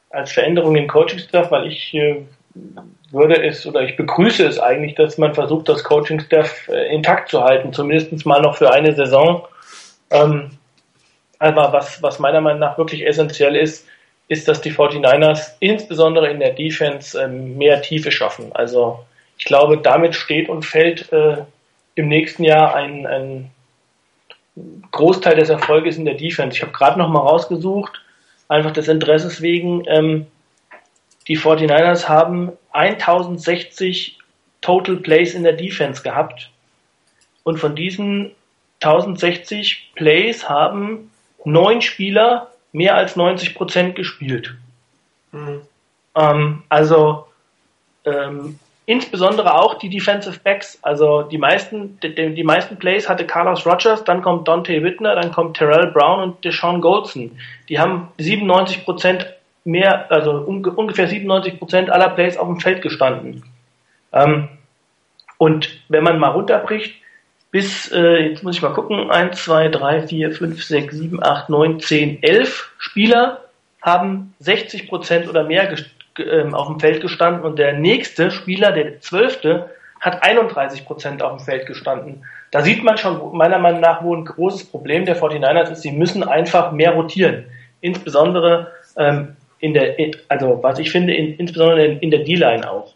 als 0.10 0.32
Veränderung 0.32 0.76
im 0.76 0.88
Coaching-Staff, 0.88 1.50
weil 1.50 1.68
ich 1.68 1.94
äh, 1.94 2.26
würde 3.12 3.44
es 3.44 3.66
oder 3.66 3.82
ich 3.82 3.96
begrüße 3.96 4.46
es 4.46 4.60
eigentlich, 4.60 4.96
dass 4.96 5.18
man 5.18 5.34
versucht, 5.34 5.68
das 5.70 5.84
Coaching-Staff 5.84 6.68
äh, 6.70 6.94
intakt 6.94 7.30
zu 7.30 7.44
halten, 7.44 7.74
zumindest 7.74 8.26
mal 8.26 8.42
noch 8.42 8.58
für 8.58 8.72
eine 8.72 8.94
Saison. 8.94 9.48
Ähm, 10.12 10.52
aber 11.40 11.74
was, 11.74 12.02
was 12.04 12.20
meiner 12.20 12.42
Meinung 12.42 12.60
nach 12.60 12.78
wirklich 12.78 13.06
essentiell 13.06 13.56
ist, 13.56 13.88
ist, 14.28 14.48
dass 14.48 14.62
die 14.62 14.72
49ers 14.72 15.54
insbesondere 15.60 16.30
in 16.30 16.40
der 16.40 16.54
Defense 16.54 17.20
ähm, 17.20 17.58
mehr 17.58 17.82
Tiefe 17.82 18.12
schaffen. 18.12 18.52
Also 18.54 19.00
ich 19.38 19.46
glaube, 19.46 19.78
damit 19.78 20.16
steht 20.16 20.50
und 20.50 20.66
fällt 20.66 21.12
äh, 21.12 21.38
im 21.96 22.08
nächsten 22.08 22.44
Jahr 22.44 22.76
ein, 22.76 23.08
ein 23.08 23.52
Großteil 24.92 25.36
des 25.36 25.50
Erfolges 25.50 25.98
in 25.98 26.06
der 26.06 26.16
Defense. 26.16 26.56
Ich 26.56 26.62
habe 26.62 26.74
gerade 26.74 27.00
noch 27.00 27.10
mal 27.10 27.20
rausgesucht, 27.20 28.02
einfach 28.48 28.72
des 28.72 28.88
Interesses 28.88 29.42
wegen, 29.42 29.84
ähm, 29.88 30.28
die 31.30 31.38
49ers 31.38 32.10
haben 32.10 32.52
1060 32.74 34.18
Total 34.62 34.98
Plays 34.98 35.36
in 35.36 35.44
der 35.44 35.54
Defense 35.54 36.04
gehabt. 36.04 36.50
Und 37.44 37.58
von 37.58 37.76
diesen 37.76 38.32
1060 38.82 39.92
Plays 39.96 40.50
haben 40.50 41.12
neun 41.46 41.82
Spieler 41.82 42.52
mehr 42.74 42.96
als 42.96 43.16
90 43.16 43.56
Prozent 43.56 43.96
gespielt. 43.96 44.56
Mhm. 45.32 45.62
Ähm, 46.16 46.64
also 46.68 47.28
ähm, 48.06 48.60
insbesondere 48.86 49.54
auch 49.54 49.76
die 49.76 49.90
Defensive 49.90 50.40
Backs. 50.44 50.80
Also 50.82 51.22
die 51.22 51.38
meisten, 51.38 52.00
die, 52.02 52.34
die, 52.34 52.44
meisten 52.44 52.78
Plays 52.78 53.08
hatte 53.08 53.26
Carlos 53.26 53.66
Rogers, 53.66 54.04
dann 54.04 54.22
kommt 54.22 54.48
Dante 54.48 54.84
Whitner, 54.84 55.16
dann 55.16 55.32
kommt 55.32 55.58
Terrell 55.58 55.92
Brown 55.92 56.22
und 56.22 56.44
Deshaun 56.44 56.82
Goldson. 56.82 57.38
Die 57.70 57.80
haben 57.80 58.10
97 58.18 58.84
Prozent 58.84 59.28
mehr, 59.64 60.12
also 60.12 60.46
un 60.46 60.66
ungefähr 60.66 61.08
97 61.08 61.60
Prozent 61.60 61.90
aller 61.90 62.10
Plays 62.10 62.38
auf 62.38 62.48
dem 62.48 62.60
Feld 62.60 62.82
gestanden. 62.82 63.44
Ähm, 64.14 64.50
und 65.38 65.80
wenn 65.90 66.04
man 66.04 66.20
mal 66.20 66.30
runterbricht, 66.30 66.96
bis, 67.52 67.92
äh, 67.92 68.30
jetzt 68.30 68.44
muss 68.44 68.56
ich 68.56 68.62
mal 68.62 68.74
gucken, 68.74 69.10
1, 69.10 69.44
2, 69.44 69.70
3, 69.70 70.08
4, 70.08 70.32
5, 70.32 70.64
6, 70.64 70.96
7, 70.96 71.24
8, 71.24 71.50
9, 71.50 71.80
10, 71.80 72.24
11 72.24 72.72
Spieler 72.78 73.46
haben 73.82 74.34
60 74.40 74.88
Prozent 74.88 75.28
oder 75.28 75.44
mehr 75.44 75.74
ähm, 76.18 76.54
auf 76.54 76.68
dem 76.68 76.80
Feld 76.80 77.02
gestanden 77.02 77.44
und 77.44 77.58
der 77.58 77.74
nächste 77.74 78.30
Spieler, 78.32 78.72
der 78.72 79.00
zwölfte, 79.00 79.70
hat 80.00 80.24
31 80.24 80.86
Prozent 80.86 81.24
auf 81.24 81.38
dem 81.38 81.46
Feld 81.46 81.66
gestanden. 81.66 82.24
Da 82.52 82.62
sieht 82.62 82.84
man 82.84 82.98
schon 82.98 83.36
meiner 83.36 83.60
Meinung 83.60 83.82
nach, 83.82 84.04
wo 84.04 84.16
ein 84.16 84.26
großes 84.26 84.66
Problem 84.66 85.06
der 85.06 85.18
49ers 85.18 85.72
ist. 85.72 85.82
Sie 85.82 85.92
müssen 85.92 86.24
einfach 86.24 86.72
mehr 86.72 86.92
rotieren. 86.92 87.46
Insbesondere 87.82 88.72
ähm, 88.98 89.36
in 89.60 89.74
der, 89.74 89.96
also 90.28 90.60
was 90.62 90.80
ich 90.80 90.92
finde, 90.92 91.14
in, 91.14 91.36
insbesondere 91.38 91.86
in, 91.86 92.00
in 92.00 92.12
der 92.12 92.24
D-Line 92.24 92.70
auch. 92.70 92.94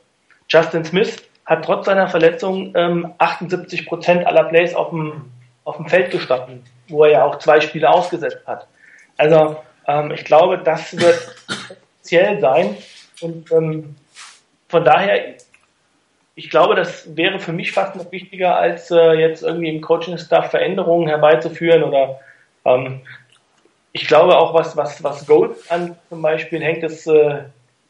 Justin 0.49 0.86
Smith 0.86 1.18
hat 1.45 1.66
trotz 1.66 1.86
seiner 1.86 2.07
Verletzung 2.07 2.74
ähm, 2.76 3.14
78 3.18 3.86
Prozent 3.86 4.26
aller 4.26 4.45
Plays 4.45 4.74
auf 4.74 4.89
dem, 4.89 5.32
auf 5.66 5.78
dem 5.78 5.88
Feld 5.88 6.11
gestanden, 6.11 6.64
wo 6.88 7.03
er 7.03 7.11
ja 7.11 7.26
auch 7.26 7.39
zwei 7.39 7.59
Spiele 7.59 7.89
ausgesetzt 7.89 8.45
hat. 8.47 8.68
Also 9.18 9.57
ähm, 9.88 10.11
ich 10.11 10.24
glaube, 10.24 10.57
das 10.57 10.97
wird 10.97 11.36
speziell 11.47 12.39
sein 12.39 12.78
und 13.22 13.51
ähm, 13.51 13.95
von 14.68 14.84
daher, 14.84 15.36
ich 16.36 16.49
glaube, 16.49 16.76
das 16.76 17.16
wäre 17.16 17.39
für 17.39 17.53
mich 17.53 17.72
fast 17.72 17.95
noch 17.95 18.11
wichtiger, 18.11 18.55
als 18.55 18.89
äh, 18.89 19.14
jetzt 19.14 19.43
irgendwie 19.43 19.70
im 19.70 19.82
Coaching-Staff 19.82 20.49
Veränderungen 20.49 21.07
herbeizuführen 21.07 21.84
oder 21.84 22.20
ähm, 22.66 23.01
ich 23.94 24.08
glaube 24.08 24.38
auch, 24.38 24.54
was, 24.54 24.76
was, 24.76 25.04
was 25.04 25.26
Gold 25.26 25.56
an 25.70 25.96
zum 26.10 26.22
Beispiel 26.22 26.62
hängt, 26.62 26.84
ist, 26.84 27.08
äh, 27.08 27.44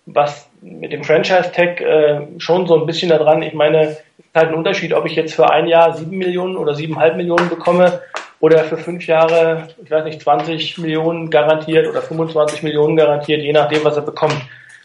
was 0.06 0.50
mit 0.62 0.92
dem 0.92 1.04
Franchise-Tag 1.04 1.80
äh, 1.80 2.22
schon 2.38 2.68
so 2.68 2.80
ein 2.80 2.86
bisschen 2.86 3.10
daran. 3.10 3.42
Ich 3.42 3.54
meine, 3.54 3.84
es 3.84 3.98
ist 4.20 4.36
halt 4.36 4.50
ein 4.50 4.56
Unterschied, 4.56 4.94
ob 4.94 5.06
ich 5.06 5.16
jetzt 5.16 5.34
für 5.34 5.50
ein 5.50 5.68
Jahr 5.68 5.94
sieben 5.94 6.18
Millionen 6.18 6.58
oder 6.58 6.76
siebeneinhalb 6.76 7.16
Millionen 7.16 7.50
bekomme 7.50 8.02
oder 8.42 8.66
für 8.66 8.76
fünf 8.76 9.08
Jahre, 9.08 9.70
ich 9.82 9.90
weiß 9.90 10.04
nicht, 10.04 10.22
20 10.22 10.78
Millionen 10.80 11.30
garantiert 11.30 11.88
oder 11.88 12.02
25 12.02 12.64
Millionen 12.64 12.98
garantiert, 12.98 13.42
je 13.42 13.54
nachdem, 13.54 13.86
was 13.86 13.96
er 13.96 14.02
bekommt. 14.02 14.36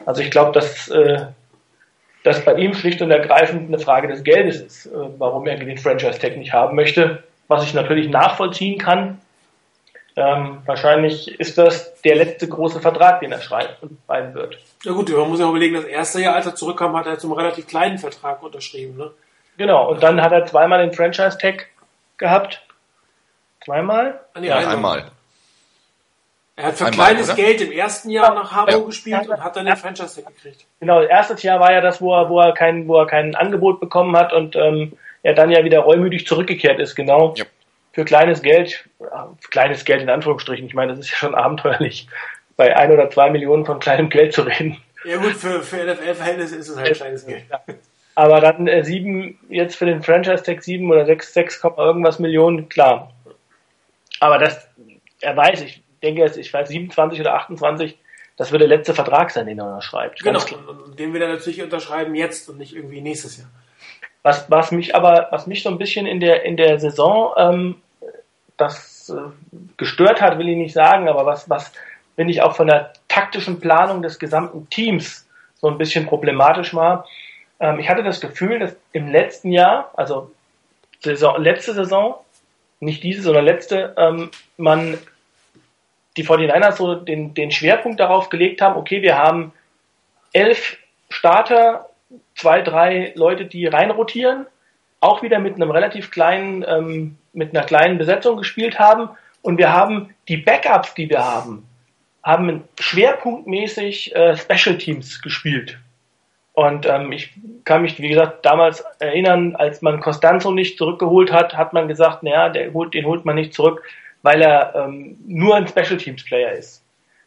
Also 0.07 0.23
ich 0.23 0.31
glaube, 0.31 0.53
dass 0.53 0.89
äh, 0.89 1.27
das 2.23 2.45
bei 2.45 2.55
ihm 2.55 2.75
schlicht 2.75 3.03
und 3.03 3.11
ergreifend 3.11 3.67
eine 3.67 3.81
Frage 3.81 4.07
des 4.07 4.23
Geldes 4.23 4.61
ist, 4.61 4.87
äh, 4.87 4.91
warum 5.19 5.49
er 5.49 5.57
den 5.57 5.79
Franchise-Tag 5.79 6.37
nicht 6.37 6.53
haben 6.53 6.77
möchte, 6.77 7.25
was 7.49 7.65
ich 7.65 7.75
natürlich 7.75 8.09
nachvollziehen 8.09 8.79
kann. 8.79 9.19
Ähm, 10.21 10.63
wahrscheinlich 10.67 11.39
ist 11.39 11.59
das 11.59 12.01
der 12.03 12.17
letzte 12.17 12.49
große 12.49 12.81
Vertrag, 12.81 13.21
den 13.21 13.31
er 13.31 13.41
schreiben 13.41 14.35
wird. 14.35 14.59
Ja 14.83 14.91
gut, 14.91 15.11
man 15.11 15.29
muss 15.29 15.39
ja 15.39 15.49
überlegen, 15.49 15.77
das 15.77 15.85
erste 15.85 16.21
Jahr, 16.21 16.35
als 16.35 16.47
er 16.47 16.57
zurückkam, 16.57 16.97
hat 16.97 17.07
er 17.07 17.21
zum 17.21 17.31
relativ 17.33 17.69
kleinen 17.69 17.99
Vertrag 17.99 18.43
unterschrieben. 18.43 18.97
Ne? 18.97 19.13
Genau, 19.59 19.89
und 19.91 20.03
dann 20.03 20.21
hat 20.21 20.33
er 20.33 20.45
zweimal 20.45 20.81
den 20.81 20.93
Franchise-Tag 20.93 21.69
gehabt. 22.17 22.63
Zweimal? 23.65 24.21
Ah, 24.35 24.41
nee, 24.41 24.49
ja, 24.49 24.57
einmal. 24.57 25.05
Er 26.57 26.67
hat 26.67 26.75
für 26.75 26.87
einmal, 26.87 27.11
kleines 27.11 27.29
oder? 27.29 27.37
Geld 27.37 27.61
im 27.61 27.71
ersten 27.71 28.11
Jahr 28.11 28.35
nach 28.35 28.51
Harbour 28.51 28.81
ja. 28.81 28.87
gespielt 28.87 29.29
und 29.29 29.45
hat 29.45 29.55
dann 29.55 29.67
den 29.67 29.77
Franchise-Tag 29.77 30.35
gekriegt. 30.35 30.67
Genau, 30.81 31.01
das 31.01 31.11
erste 31.11 31.47
Jahr 31.47 31.61
war 31.61 31.73
ja 31.73 31.81
das, 31.81 32.01
wo 32.01 32.13
er, 32.13 32.29
wo 32.29 32.41
er, 32.41 32.55
kein, 32.55 32.89
wo 32.89 32.99
er 32.99 33.07
kein 33.07 33.37
Angebot 33.37 33.79
bekommen 33.79 34.17
hat 34.17 34.33
und 34.33 34.57
ähm, 34.57 34.95
er 35.23 35.35
dann 35.35 35.53
ja 35.53 35.63
wieder 35.63 35.79
reumütig 35.79 36.27
zurückgekehrt 36.27 36.81
ist, 36.81 36.97
genau. 36.97 37.35
Ja 37.37 37.45
für 37.99 38.05
kleines 38.05 38.43
Geld, 38.43 38.89
kleines 39.51 39.85
Geld 39.85 40.03
in 40.03 40.09
Anführungsstrichen, 40.09 40.65
ich 40.69 40.75
meine, 40.75 40.93
das 40.93 41.01
ist 41.01 41.11
ja 41.11 41.17
schon 41.17 41.35
abenteuerlich, 41.35 42.07
bei 42.57 42.77
ein 42.77 42.93
oder 42.93 43.11
zwei 43.11 43.29
Millionen 43.29 43.67
von 43.67 43.81
kleinem 43.81 44.09
Geld 44.09 44.35
zu 44.35 44.43
reden. 44.43 44.77
Ja 45.05 45.17
gut, 45.17 45.33
für, 45.33 45.61
für 45.65 45.85
NFL-Verhältnisse 45.85 46.55
ist 46.55 46.69
es 46.69 46.77
halt 46.77 46.95
kleines 46.95 47.27
Geld. 47.27 47.43
Aber 48.15 48.41
dann 48.41 48.69
äh, 48.69 48.85
sieben, 48.85 49.41
jetzt 49.49 49.75
für 49.75 49.87
den 49.87 50.05
Franchise-Tag 50.05 50.63
sieben 50.63 50.89
oder 50.93 51.07
sechs, 51.07 51.35
sechs 51.35 51.61
irgendwas 51.77 52.21
Millionen, 52.21 52.69
klar. 52.69 53.13
Aber 54.21 54.39
das, 54.39 54.69
er 55.21 55.37
weiß, 55.37 55.63
ich 55.63 55.83
denke, 56.01 56.25
ich 56.25 56.55
weiß, 56.55 56.69
27 56.69 57.21
oder 57.21 57.35
28, 57.35 57.99
das 58.37 58.53
wird 58.53 58.63
der 58.63 58.69
letzte 58.69 58.95
Vertrag 58.95 59.33
sein, 59.33 59.47
den 59.47 59.59
er 59.59 59.67
unterschreibt. 59.67 60.23
Genau, 60.23 60.39
und 60.85 60.97
den 60.97 61.13
wir 61.13 61.19
dann 61.19 61.33
natürlich 61.33 61.63
unterschreiben 61.63 62.15
jetzt 62.15 62.49
und 62.49 62.59
nicht 62.59 62.77
irgendwie 62.77 63.01
nächstes 63.01 63.39
Jahr. 63.39 63.49
Was, 64.23 64.49
was 64.49 64.71
mich 64.71 64.95
aber, 64.95 65.27
was 65.33 65.49
mich 65.49 65.65
so 65.65 65.69
ein 65.69 65.79
bisschen 65.79 66.07
in 66.07 66.21
der, 66.21 66.45
in 66.45 66.57
der 66.57 66.79
Saison 66.79 67.33
ähm, 67.37 67.83
das 68.59 69.09
äh, 69.09 69.31
gestört 69.77 70.21
hat, 70.21 70.39
will 70.39 70.49
ich 70.49 70.57
nicht 70.57 70.75
sagen, 70.75 71.09
aber 71.09 71.25
was, 71.25 71.49
was 71.49 71.73
finde 72.17 72.33
ich 72.33 72.43
auch 72.43 72.55
von 72.55 72.67
der 72.67 72.93
taktischen 73.09 73.61
Planung 73.61 74.03
des 74.03 74.19
gesamten 74.19 74.69
Teams 74.69 75.27
so 75.55 75.69
ein 75.69 75.79
bisschen 75.79 76.07
problematisch 76.07 76.75
war. 76.75 77.07
Ähm, 77.61 77.79
ich 77.79 77.89
hatte 77.89 78.03
das 78.03 78.21
Gefühl, 78.21 78.59
dass 78.59 78.77
im 78.93 79.09
letzten 79.11 79.53
Jahr, 79.53 79.91
also 79.97 80.31
Saison, 81.01 81.41
letzte 81.41 81.73
Saison, 81.73 82.17
nicht 82.81 83.03
diese, 83.03 83.23
sondern 83.23 83.45
letzte, 83.45 83.95
ähm, 83.97 84.31
man 84.57 84.99
die 86.17 86.25
49ers 86.25 86.77
so 86.77 86.95
den, 86.97 87.35
den 87.35 87.51
Schwerpunkt 87.51 88.01
darauf 88.01 88.29
gelegt 88.29 88.61
haben, 88.61 88.77
okay, 88.77 89.03
wir 89.03 89.17
haben 89.17 89.53
elf 90.33 90.77
Starter, 91.09 91.89
zwei, 92.35 92.61
drei 92.61 93.13
Leute, 93.15 93.47
die 93.47 93.67
reinrotieren 93.67 94.47
auch 95.01 95.23
wieder 95.23 95.39
mit 95.39 95.55
einem 95.55 95.71
relativ 95.71 96.11
kleinen, 96.11 96.65
ähm, 96.67 97.18
mit 97.39 97.55
einer 97.55 97.65
kleinen 97.65 97.97
Besetzung 97.97 98.37
gespielt 98.37 98.79
haben. 98.79 99.09
Und 99.41 99.57
wir 99.59 99.73
haben 99.73 100.15
die 100.29 100.37
Backups, 100.37 100.95
die 100.95 101.09
wir 101.09 101.25
haben, 101.25 101.67
haben 102.23 102.65
schwerpunktmäßig 102.79 104.15
äh, 104.15 104.37
Special 104.37 104.77
Teams 104.77 105.23
gespielt. 105.23 105.79
Und 106.53 106.87
ähm, 106.87 107.13
ich 107.13 107.33
kann 107.65 107.83
mich, 107.83 108.01
wie 108.01 108.09
gesagt, 108.09 108.45
damals 108.45 108.81
erinnern, 108.99 109.55
als 109.55 109.81
man 109.81 110.01
Costanzo 110.01 110.51
nicht 110.51 110.77
zurückgeholt 110.77 111.33
hat, 111.33 111.57
hat 111.57 111.73
man 111.73 111.87
gesagt, 111.87 112.25
naja, 112.25 112.49
der 112.49 112.73
holt, 112.73 112.95
den 112.95 113.07
holt 113.07 113.25
man 113.25 113.37
nicht 113.37 113.55
zurück, 113.55 113.83
weil 114.23 114.43
er 114.43 114.75
ähm, 114.75 115.17
nur 115.25 115.55
ein 115.55 115.69
Special 115.69 115.97
Teams 115.97 116.25
Player 116.25 116.53
ist 116.53 116.85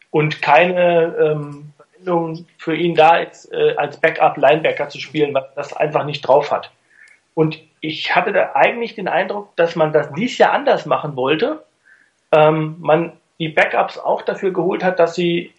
und 0.09 0.41
keine 0.41 1.15
ähm, 1.17 1.71
Verbindung 1.77 2.45
für 2.57 2.75
ihn 2.75 2.93
da 2.93 3.17
ist, 3.17 3.51
äh, 3.53 3.75
als 3.77 3.97
Backup 3.97 4.37
Linebacker 4.37 4.89
zu 4.89 4.99
spielen, 4.99 5.33
weil 5.33 5.47
das 5.55 5.73
einfach 5.73 6.03
nicht 6.03 6.21
drauf 6.21 6.51
hat. 6.51 6.69
Und 7.33 7.59
ich 7.81 8.15
hatte 8.15 8.31
da 8.31 8.51
eigentlich 8.53 8.95
den 8.95 9.07
Eindruck, 9.07 9.55
dass 9.55 9.75
man 9.75 9.91
das 9.91 10.13
dies 10.13 10.37
Jahr 10.37 10.53
anders 10.53 10.85
machen 10.85 11.15
wollte. 11.15 11.63
Ähm, 12.31 12.77
man 12.79 13.13
die 13.39 13.49
Backups 13.49 13.97
auch 13.97 14.21
dafür 14.21 14.53
geholt 14.53 14.83
hat, 14.83 14.99
dass 14.99 15.15
sie 15.15 15.51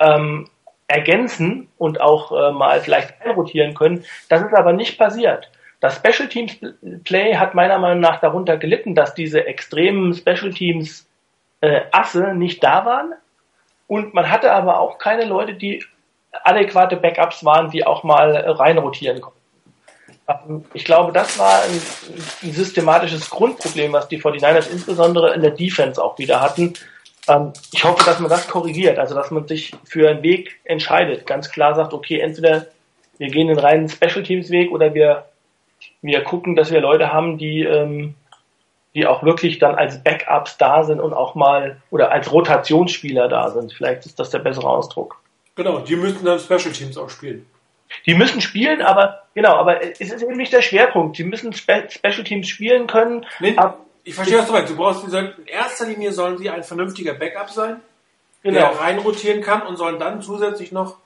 ähm, 0.00 0.48
ergänzen 0.88 1.68
und 1.78 2.00
auch 2.00 2.32
äh, 2.32 2.52
mal 2.52 2.80
vielleicht 2.80 3.22
einrotieren 3.22 3.74
können. 3.74 4.04
Das 4.28 4.42
ist 4.42 4.52
aber 4.52 4.72
nicht 4.72 4.98
passiert. 4.98 5.48
Das 5.80 5.96
Special 5.96 6.28
Teams 6.28 6.58
Play 7.04 7.36
hat 7.36 7.54
meiner 7.54 7.78
Meinung 7.78 8.00
nach 8.00 8.20
darunter 8.20 8.56
gelitten, 8.56 8.96
dass 8.96 9.14
diese 9.14 9.46
extremen 9.46 10.12
Special 10.12 10.50
Teams 10.50 11.08
äh, 11.60 11.82
Asse 11.92 12.34
nicht 12.34 12.64
da 12.64 12.84
waren. 12.84 13.14
Und 13.86 14.12
man 14.12 14.28
hatte 14.30 14.52
aber 14.52 14.80
auch 14.80 14.98
keine 14.98 15.24
Leute, 15.24 15.54
die 15.54 15.84
adäquate 16.42 16.96
Backups 16.96 17.44
waren, 17.44 17.70
die 17.70 17.86
auch 17.86 18.02
mal 18.02 18.36
reinrotieren 18.36 19.20
konnten. 19.20 19.37
Ich 20.74 20.84
glaube, 20.84 21.12
das 21.12 21.38
war 21.38 21.62
ein, 21.62 21.80
ein, 22.42 22.52
systematisches 22.52 23.30
Grundproblem, 23.30 23.92
was 23.92 24.08
die 24.08 24.20
49ers 24.20 24.70
insbesondere 24.70 25.32
in 25.32 25.40
der 25.40 25.52
Defense 25.52 26.02
auch 26.02 26.18
wieder 26.18 26.42
hatten. 26.42 26.74
Ähm, 27.28 27.52
ich 27.72 27.82
hoffe, 27.84 28.04
dass 28.04 28.20
man 28.20 28.28
das 28.28 28.46
korrigiert, 28.46 28.98
also 28.98 29.14
dass 29.14 29.30
man 29.30 29.48
sich 29.48 29.72
für 29.84 30.10
einen 30.10 30.22
Weg 30.22 30.60
entscheidet, 30.64 31.26
ganz 31.26 31.50
klar 31.50 31.74
sagt, 31.74 31.94
okay, 31.94 32.20
entweder 32.20 32.66
wir 33.16 33.28
gehen 33.28 33.48
den 33.48 33.58
reinen 33.58 33.88
Special 33.88 34.22
Teams 34.22 34.50
Weg 34.50 34.70
oder 34.70 34.92
wir, 34.92 35.24
wir 36.02 36.22
gucken, 36.24 36.56
dass 36.56 36.70
wir 36.70 36.80
Leute 36.80 37.10
haben, 37.10 37.38
die, 37.38 37.62
ähm, 37.62 38.14
die 38.94 39.06
auch 39.06 39.22
wirklich 39.22 39.58
dann 39.58 39.76
als 39.76 40.02
Backups 40.02 40.58
da 40.58 40.84
sind 40.84 41.00
und 41.00 41.14
auch 41.14 41.34
mal 41.34 41.80
oder 41.90 42.12
als 42.12 42.30
Rotationsspieler 42.30 43.28
da 43.28 43.50
sind. 43.50 43.72
Vielleicht 43.72 44.04
ist 44.04 44.18
das 44.18 44.28
der 44.28 44.40
bessere 44.40 44.68
Ausdruck. 44.68 45.20
Genau, 45.56 45.78
die 45.78 45.96
müssen 45.96 46.24
dann 46.24 46.38
Special 46.38 46.72
Teams 46.72 46.98
auch 46.98 47.10
spielen. 47.10 47.46
Die 48.06 48.14
müssen 48.14 48.40
spielen, 48.40 48.82
aber 48.82 49.22
genau, 49.38 49.54
aber 49.54 49.80
es 49.82 50.00
ist 50.00 50.20
eben 50.20 50.36
nicht 50.36 50.52
der 50.52 50.62
Schwerpunkt. 50.62 51.16
Sie 51.16 51.22
müssen 51.22 51.52
Spe 51.52 51.88
Special 51.88 52.24
Teams 52.24 52.48
spielen 52.48 52.88
können. 52.88 53.24
Nee, 53.38 53.56
ich 54.02 54.14
verstehe, 54.14 54.38
was 54.38 54.46
du 54.46 54.52
meinst. 54.52 54.72
Du 54.72 54.76
brauchst, 54.76 55.04
in 55.04 55.46
erster 55.46 55.86
Linie 55.86 56.12
sollen 56.12 56.38
sie 56.38 56.50
ein 56.50 56.64
vernünftiger 56.64 57.14
Backup 57.14 57.50
sein, 57.50 57.80
genau. 58.42 58.58
der 58.58 58.80
reinrotieren 58.80 59.40
kann 59.40 59.62
und 59.62 59.76
sollen 59.76 60.00
dann 60.00 60.22
zusätzlich 60.22 60.72
noch 60.72 60.96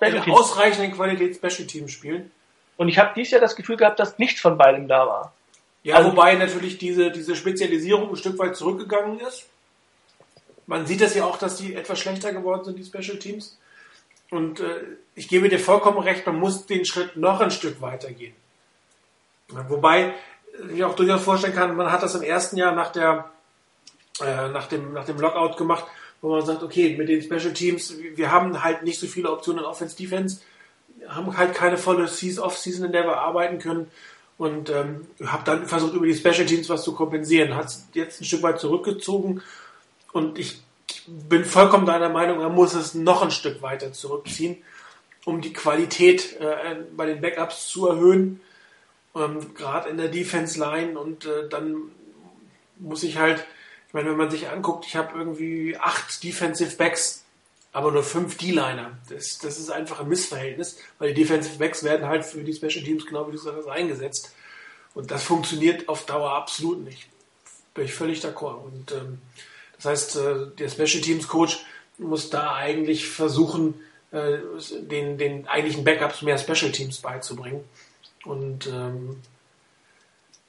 in 0.00 0.32
ausreichenden 0.32 0.92
Qualität 0.92 1.36
Special 1.36 1.66
Teams 1.66 1.92
spielen. 1.92 2.30
Und 2.76 2.88
ich 2.88 2.98
habe 2.98 3.12
dieses 3.14 3.32
Jahr 3.32 3.40
das 3.40 3.54
Gefühl 3.54 3.76
gehabt, 3.76 4.00
dass 4.00 4.18
nichts 4.18 4.40
von 4.40 4.56
beidem 4.56 4.88
da 4.88 5.06
war. 5.06 5.34
Ja, 5.82 5.96
also, 5.96 6.12
wobei 6.12 6.34
natürlich 6.36 6.78
diese, 6.78 7.10
diese 7.10 7.36
Spezialisierung 7.36 8.08
ein 8.08 8.16
Stück 8.16 8.38
weit 8.38 8.56
zurückgegangen 8.56 9.20
ist. 9.20 9.46
Man 10.66 10.86
sieht 10.86 11.02
das 11.02 11.14
ja 11.14 11.24
auch, 11.24 11.36
dass 11.36 11.56
die 11.56 11.74
etwas 11.74 11.98
schlechter 11.98 12.32
geworden 12.32 12.64
sind, 12.64 12.78
die 12.78 12.84
Special 12.84 13.18
Teams. 13.18 13.58
Und 14.34 14.58
äh, 14.58 14.80
ich 15.14 15.28
gebe 15.28 15.48
dir 15.48 15.60
vollkommen 15.60 15.98
recht, 15.98 16.26
man 16.26 16.40
muss 16.40 16.66
den 16.66 16.84
Schritt 16.84 17.16
noch 17.16 17.40
ein 17.40 17.52
Stück 17.52 17.80
weitergehen. 17.80 18.34
Wobei 19.68 20.14
ich 20.74 20.82
auch 20.82 20.96
durchaus 20.96 21.22
vorstellen 21.22 21.54
kann, 21.54 21.76
man 21.76 21.92
hat 21.92 22.02
das 22.02 22.16
im 22.16 22.22
ersten 22.22 22.56
Jahr 22.56 22.72
nach 22.72 22.90
der 22.90 23.30
äh, 24.20 24.48
nach 24.48 24.66
dem 24.66 24.92
nach 24.92 25.04
dem 25.04 25.20
Lockout 25.20 25.56
gemacht, 25.56 25.84
wo 26.20 26.30
man 26.30 26.44
sagt, 26.44 26.64
okay, 26.64 26.96
mit 26.96 27.08
den 27.08 27.22
Special 27.22 27.52
Teams, 27.52 27.94
wir 28.16 28.32
haben 28.32 28.64
halt 28.64 28.82
nicht 28.82 28.98
so 28.98 29.06
viele 29.06 29.30
Optionen 29.30 29.62
in 29.62 29.70
Offense 29.70 29.96
Defense, 29.96 30.40
haben 31.06 31.36
halt 31.36 31.54
keine 31.54 31.78
volle 31.78 32.04
Off-Season, 32.04 32.86
in 32.86 32.92
der 32.92 33.04
wir 33.04 33.18
arbeiten 33.18 33.60
können. 33.60 33.88
und 34.36 34.68
ähm, 34.68 35.06
habe 35.24 35.44
dann 35.44 35.66
versucht, 35.66 35.94
über 35.94 36.06
die 36.06 36.14
Special 36.14 36.46
Teams 36.46 36.68
was 36.68 36.82
zu 36.82 36.92
kompensieren. 36.92 37.54
Hat 37.54 37.72
jetzt 37.92 38.20
ein 38.20 38.24
Stück 38.24 38.42
weit 38.42 38.58
zurückgezogen 38.58 39.42
und 40.12 40.40
ich 40.40 40.64
bin 41.06 41.44
vollkommen 41.44 41.86
deiner 41.86 42.08
Meinung, 42.08 42.40
er 42.40 42.48
muss 42.48 42.74
es 42.74 42.94
noch 42.94 43.22
ein 43.22 43.30
Stück 43.30 43.62
weiter 43.62 43.92
zurückziehen, 43.92 44.58
um 45.24 45.40
die 45.40 45.52
Qualität 45.52 46.38
äh, 46.40 46.76
bei 46.96 47.06
den 47.06 47.20
Backups 47.20 47.68
zu 47.68 47.88
erhöhen, 47.88 48.40
ähm, 49.14 49.54
gerade 49.54 49.88
in 49.88 49.96
der 49.96 50.08
Defense 50.08 50.58
Line 50.58 50.98
und 50.98 51.26
äh, 51.26 51.48
dann 51.48 51.76
muss 52.78 53.02
ich 53.02 53.18
halt, 53.18 53.44
ich 53.88 53.94
meine, 53.94 54.10
wenn 54.10 54.16
man 54.16 54.30
sich 54.30 54.48
anguckt, 54.48 54.86
ich 54.86 54.96
habe 54.96 55.16
irgendwie 55.16 55.76
acht 55.78 56.22
Defensive 56.22 56.76
Backs, 56.76 57.24
aber 57.72 57.90
nur 57.90 58.02
fünf 58.02 58.36
D-Liner. 58.36 58.98
Das, 59.08 59.38
das 59.38 59.58
ist 59.58 59.70
einfach 59.70 60.00
ein 60.00 60.08
Missverhältnis, 60.08 60.78
weil 60.98 61.12
die 61.12 61.22
Defensive 61.22 61.58
Backs 61.58 61.82
werden 61.82 62.06
halt 62.06 62.24
für 62.24 62.42
die 62.42 62.54
Special 62.54 62.84
Teams 62.84 63.06
genau 63.06 63.26
wie 63.26 63.32
du 63.32 63.38
sagst 63.38 63.68
eingesetzt. 63.68 64.32
Und 64.94 65.10
das 65.10 65.24
funktioniert 65.24 65.88
auf 65.88 66.06
Dauer 66.06 66.32
absolut 66.32 66.84
nicht. 66.84 67.08
Bin 67.74 67.84
ich 67.84 67.94
völlig 67.94 68.24
d'accord. 68.24 68.62
Und 68.64 68.92
ähm, 68.92 69.18
das 69.76 69.84
heißt, 69.86 70.16
äh, 70.16 70.46
der 70.58 70.68
Special 70.68 71.02
Teams 71.02 71.28
Coach 71.28 71.64
muss 71.98 72.30
da 72.30 72.54
eigentlich 72.54 73.08
versuchen, 73.08 73.74
äh, 74.10 74.38
den, 74.82 75.18
den 75.18 75.48
eigentlichen 75.48 75.84
Backups 75.84 76.22
mehr 76.22 76.38
Special 76.38 76.72
Teams 76.72 76.98
beizubringen. 76.98 77.64
Und 78.24 78.66
ähm, 78.66 79.20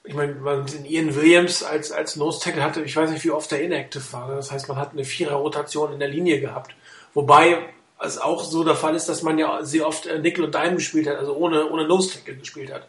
ich 0.03 0.13
meine, 0.13 0.35
man 0.35 0.67
in 0.67 0.85
Ian 0.85 1.15
Williams 1.15 1.63
als, 1.63 1.91
als 1.91 2.15
Nose 2.15 2.39
Tackle 2.39 2.63
hatte, 2.63 2.83
ich 2.83 2.95
weiß 2.95 3.09
nicht, 3.09 3.23
wie 3.23 3.31
oft 3.31 3.51
er 3.51 3.61
inactive 3.61 4.13
war. 4.13 4.35
Das 4.35 4.51
heißt, 4.51 4.67
man 4.67 4.77
hat 4.77 4.93
eine 4.93 5.03
Vierer-Rotation 5.03 5.93
in 5.93 5.99
der 5.99 6.07
Linie 6.07 6.39
gehabt. 6.39 6.75
Wobei 7.13 7.57
es 7.99 8.17
auch 8.17 8.43
so 8.43 8.63
der 8.63 8.75
Fall 8.75 8.95
ist, 8.95 9.09
dass 9.09 9.23
man 9.23 9.39
ja 9.39 9.63
sehr 9.63 9.87
oft 9.87 10.05
äh, 10.05 10.19
Nickel 10.19 10.45
und 10.45 10.53
Dime 10.53 10.75
gespielt 10.75 11.07
hat, 11.07 11.17
also 11.17 11.35
ohne, 11.35 11.69
ohne 11.69 11.87
Nose 11.87 12.13
Tackle 12.13 12.35
gespielt 12.35 12.71
hat. 12.71 12.87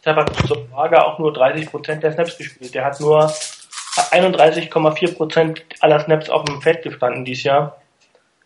Ich 0.00 0.06
habe 0.06 0.30
zur 0.46 0.68
Frage 0.68 1.04
auch 1.04 1.18
nur 1.18 1.32
30% 1.32 1.96
der 1.96 2.12
Snaps 2.12 2.38
gespielt. 2.38 2.72
Der 2.72 2.84
hat 2.84 3.00
nur 3.00 3.32
31,4% 3.98 5.58
aller 5.80 6.00
Snaps 6.00 6.30
auf 6.30 6.44
dem 6.44 6.60
Feld 6.62 6.82
gestanden 6.82 7.24
dieses 7.24 7.44
Jahr. 7.44 7.80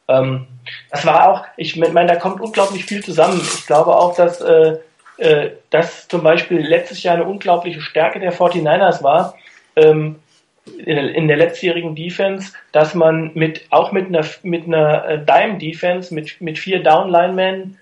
Ähm, 0.08 0.46
das 0.90 1.06
war 1.06 1.28
auch, 1.28 1.44
ich 1.56 1.76
meine, 1.76 2.06
da 2.06 2.16
kommt 2.16 2.40
unglaublich 2.40 2.84
viel 2.84 3.02
zusammen. 3.02 3.40
Ich 3.40 3.66
glaube 3.66 3.94
auch, 3.94 4.14
dass 4.14 4.40
äh, 4.40 4.76
äh, 5.18 5.50
das 5.70 6.08
zum 6.08 6.22
Beispiel 6.22 6.58
letztes 6.58 7.02
Jahr 7.02 7.14
eine 7.14 7.24
unglaubliche 7.24 7.80
Stärke 7.80 8.20
der 8.20 8.32
49ers 8.32 9.02
war, 9.02 9.34
ähm, 9.76 10.16
in, 10.64 10.96
in, 10.96 11.28
der 11.28 11.36
letztjährigen 11.36 11.96
Defense, 11.96 12.52
dass 12.70 12.94
man 12.94 13.32
mit 13.34 13.66
auch 13.70 13.90
mit 13.90 14.06
einer 14.06 14.24
mit 14.42 14.66
einer 14.66 15.08
äh, 15.08 15.18
Dime 15.18 15.58
Defense 15.58 16.14
mit 16.14 16.40
mit 16.40 16.56
vier 16.58 16.82
Down 16.82 17.10
Linemen 17.10 17.78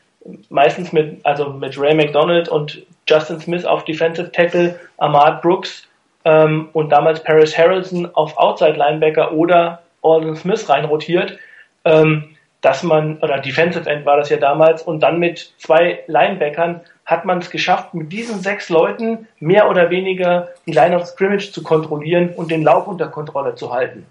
meistens 0.49 0.93
mit 0.93 1.25
also 1.25 1.51
mit 1.51 1.79
Ray 1.79 1.95
McDonald 1.95 2.49
und 2.49 2.83
Justin 3.07 3.41
Smith 3.41 3.65
auf 3.65 3.85
Defensive 3.85 4.33
Tackle, 4.33 4.79
Ahmad 4.97 5.43
Brooks 5.43 5.87
ähm, 6.25 6.69
und 6.73 6.91
damals 6.91 7.23
Paris 7.23 7.57
Harrelson 7.57 8.09
auf 8.15 8.37
Outside 8.37 8.73
Linebacker 8.77 9.33
oder 9.33 9.83
Alden 10.03 10.37
Smith 10.37 10.69
reinrotiert, 10.69 11.39
ähm, 11.85 12.37
dass 12.61 12.83
man 12.83 13.19
oder 13.19 13.39
Defensive 13.39 13.89
End 13.89 14.05
war 14.05 14.19
das 14.19 14.29
ja 14.29 14.37
damals 14.37 14.83
und 14.83 15.01
dann 15.01 15.19
mit 15.19 15.55
zwei 15.59 16.05
Linebackern 16.07 16.83
hat 17.07 17.25
man 17.25 17.39
es 17.39 17.51
geschafft, 17.51 17.95
mit 17.95 18.13
diesen 18.13 18.41
sechs 18.41 18.69
Leuten 18.69 19.27
mehr 19.41 19.69
oder 19.69 19.91
weniger 19.91 20.49
die 20.67 20.73
Line 20.73 20.95
of 20.95 21.07
Scrimmage 21.07 21.53
zu 21.53 21.63
kontrollieren 21.63 22.31
und 22.37 22.51
den 22.51 22.63
Lauf 22.63 22.87
unter 22.87 23.09
Kontrolle 23.09 23.55
zu 23.55 23.73
halten. 23.73 24.07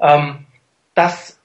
Ähm, 0.00 0.46
das 0.94 1.38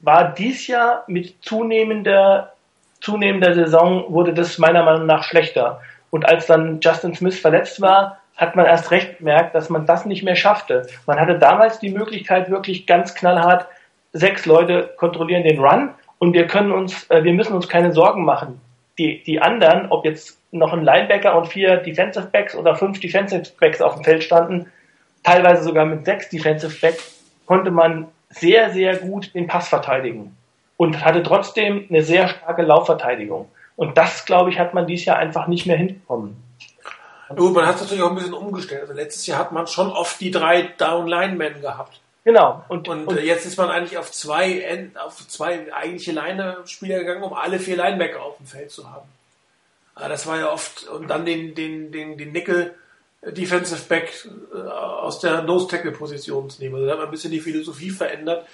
war 0.00 0.32
dies 0.32 0.66
Jahr 0.66 1.04
mit 1.08 1.42
zunehmender, 1.42 2.52
zunehmender 3.00 3.54
Saison 3.54 4.04
wurde 4.08 4.32
das 4.32 4.58
meiner 4.58 4.82
Meinung 4.84 5.06
nach 5.06 5.24
schlechter. 5.24 5.80
Und 6.10 6.24
als 6.24 6.46
dann 6.46 6.80
Justin 6.80 7.14
Smith 7.14 7.38
verletzt 7.38 7.80
war, 7.80 8.20
hat 8.36 8.56
man 8.56 8.66
erst 8.66 8.90
recht 8.90 9.18
gemerkt, 9.18 9.54
dass 9.54 9.70
man 9.70 9.86
das 9.86 10.06
nicht 10.06 10.22
mehr 10.22 10.36
schaffte. 10.36 10.86
Man 11.06 11.20
hatte 11.20 11.38
damals 11.38 11.78
die 11.78 11.90
Möglichkeit, 11.90 12.50
wirklich 12.50 12.86
ganz 12.86 13.14
knallhart, 13.14 13.66
sechs 14.12 14.46
Leute 14.46 14.90
kontrollieren 14.96 15.44
den 15.44 15.58
Run 15.58 15.90
und 16.18 16.32
wir 16.32 16.46
können 16.46 16.72
uns, 16.72 17.08
äh, 17.10 17.24
wir 17.24 17.32
müssen 17.32 17.54
uns 17.54 17.68
keine 17.68 17.92
Sorgen 17.92 18.24
machen 18.24 18.60
die, 18.98 19.22
die 19.24 19.40
anderen, 19.40 19.90
ob 19.90 20.04
jetzt 20.04 20.38
noch 20.52 20.72
ein 20.72 20.84
Linebacker 20.84 21.36
und 21.36 21.48
vier 21.48 21.78
Defensive 21.78 22.26
Backs 22.26 22.54
oder 22.54 22.76
fünf 22.76 23.00
Defensive 23.00 23.44
Backs 23.58 23.80
auf 23.80 23.94
dem 23.96 24.04
Feld 24.04 24.22
standen, 24.22 24.70
teilweise 25.22 25.64
sogar 25.64 25.84
mit 25.84 26.04
sechs 26.04 26.28
Defensive 26.28 26.78
Backs, 26.80 27.22
konnte 27.46 27.70
man 27.70 28.06
sehr, 28.30 28.70
sehr 28.70 28.96
gut 28.96 29.34
den 29.34 29.46
Pass 29.46 29.68
verteidigen 29.68 30.36
und 30.76 31.04
hatte 31.04 31.22
trotzdem 31.22 31.86
eine 31.88 32.02
sehr 32.02 32.28
starke 32.28 32.62
Laufverteidigung. 32.62 33.48
Und 33.76 33.98
das, 33.98 34.24
glaube 34.24 34.50
ich, 34.50 34.58
hat 34.58 34.74
man 34.74 34.86
dieses 34.86 35.06
Jahr 35.06 35.18
einfach 35.18 35.48
nicht 35.48 35.66
mehr 35.66 35.76
hinbekommen. 35.76 36.36
Gut, 37.28 37.54
man 37.54 37.66
hat 37.66 37.76
es 37.76 37.82
natürlich 37.82 38.02
auch 38.02 38.10
ein 38.10 38.16
bisschen 38.16 38.34
umgestellt. 38.34 38.82
Also 38.82 38.92
letztes 38.92 39.26
Jahr 39.26 39.38
hat 39.38 39.52
man 39.52 39.66
schon 39.66 39.90
oft 39.90 40.20
die 40.20 40.30
drei 40.30 40.62
Down-Linemen 40.76 41.60
gehabt. 41.60 42.00
Genau. 42.24 42.64
Und, 42.68 42.88
und, 42.88 43.06
und, 43.06 43.20
jetzt 43.20 43.44
ist 43.44 43.58
man 43.58 43.70
eigentlich 43.70 43.98
auf 43.98 44.10
zwei, 44.10 44.90
auf 44.94 45.26
zwei 45.28 45.72
eigentliche 45.72 46.12
Line-Spieler 46.12 46.98
gegangen, 47.00 47.22
um 47.22 47.34
alle 47.34 47.58
vier 47.58 47.76
Linebacker 47.76 48.22
auf 48.22 48.38
dem 48.38 48.46
Feld 48.46 48.70
zu 48.70 48.90
haben. 48.90 49.08
Aber 49.94 50.08
das 50.08 50.26
war 50.26 50.38
ja 50.38 50.50
oft, 50.50 50.88
und 50.88 51.08
dann 51.08 51.24
den, 51.24 51.54
den, 51.54 51.92
den, 51.92 52.16
den 52.18 52.32
Nickel 52.32 52.74
Defensive 53.22 53.82
Back 53.88 54.26
äh, 54.54 54.58
aus 54.58 55.20
der 55.20 55.42
Nose-Tackle-Position 55.42 56.50
zu 56.50 56.62
nehmen. 56.62 56.74
Also 56.76 56.86
da 56.86 56.92
hat 56.92 56.98
man 56.98 57.08
ein 57.08 57.12
bisschen 57.12 57.30
die 57.30 57.40
Philosophie 57.40 57.90
verändert. 57.90 58.46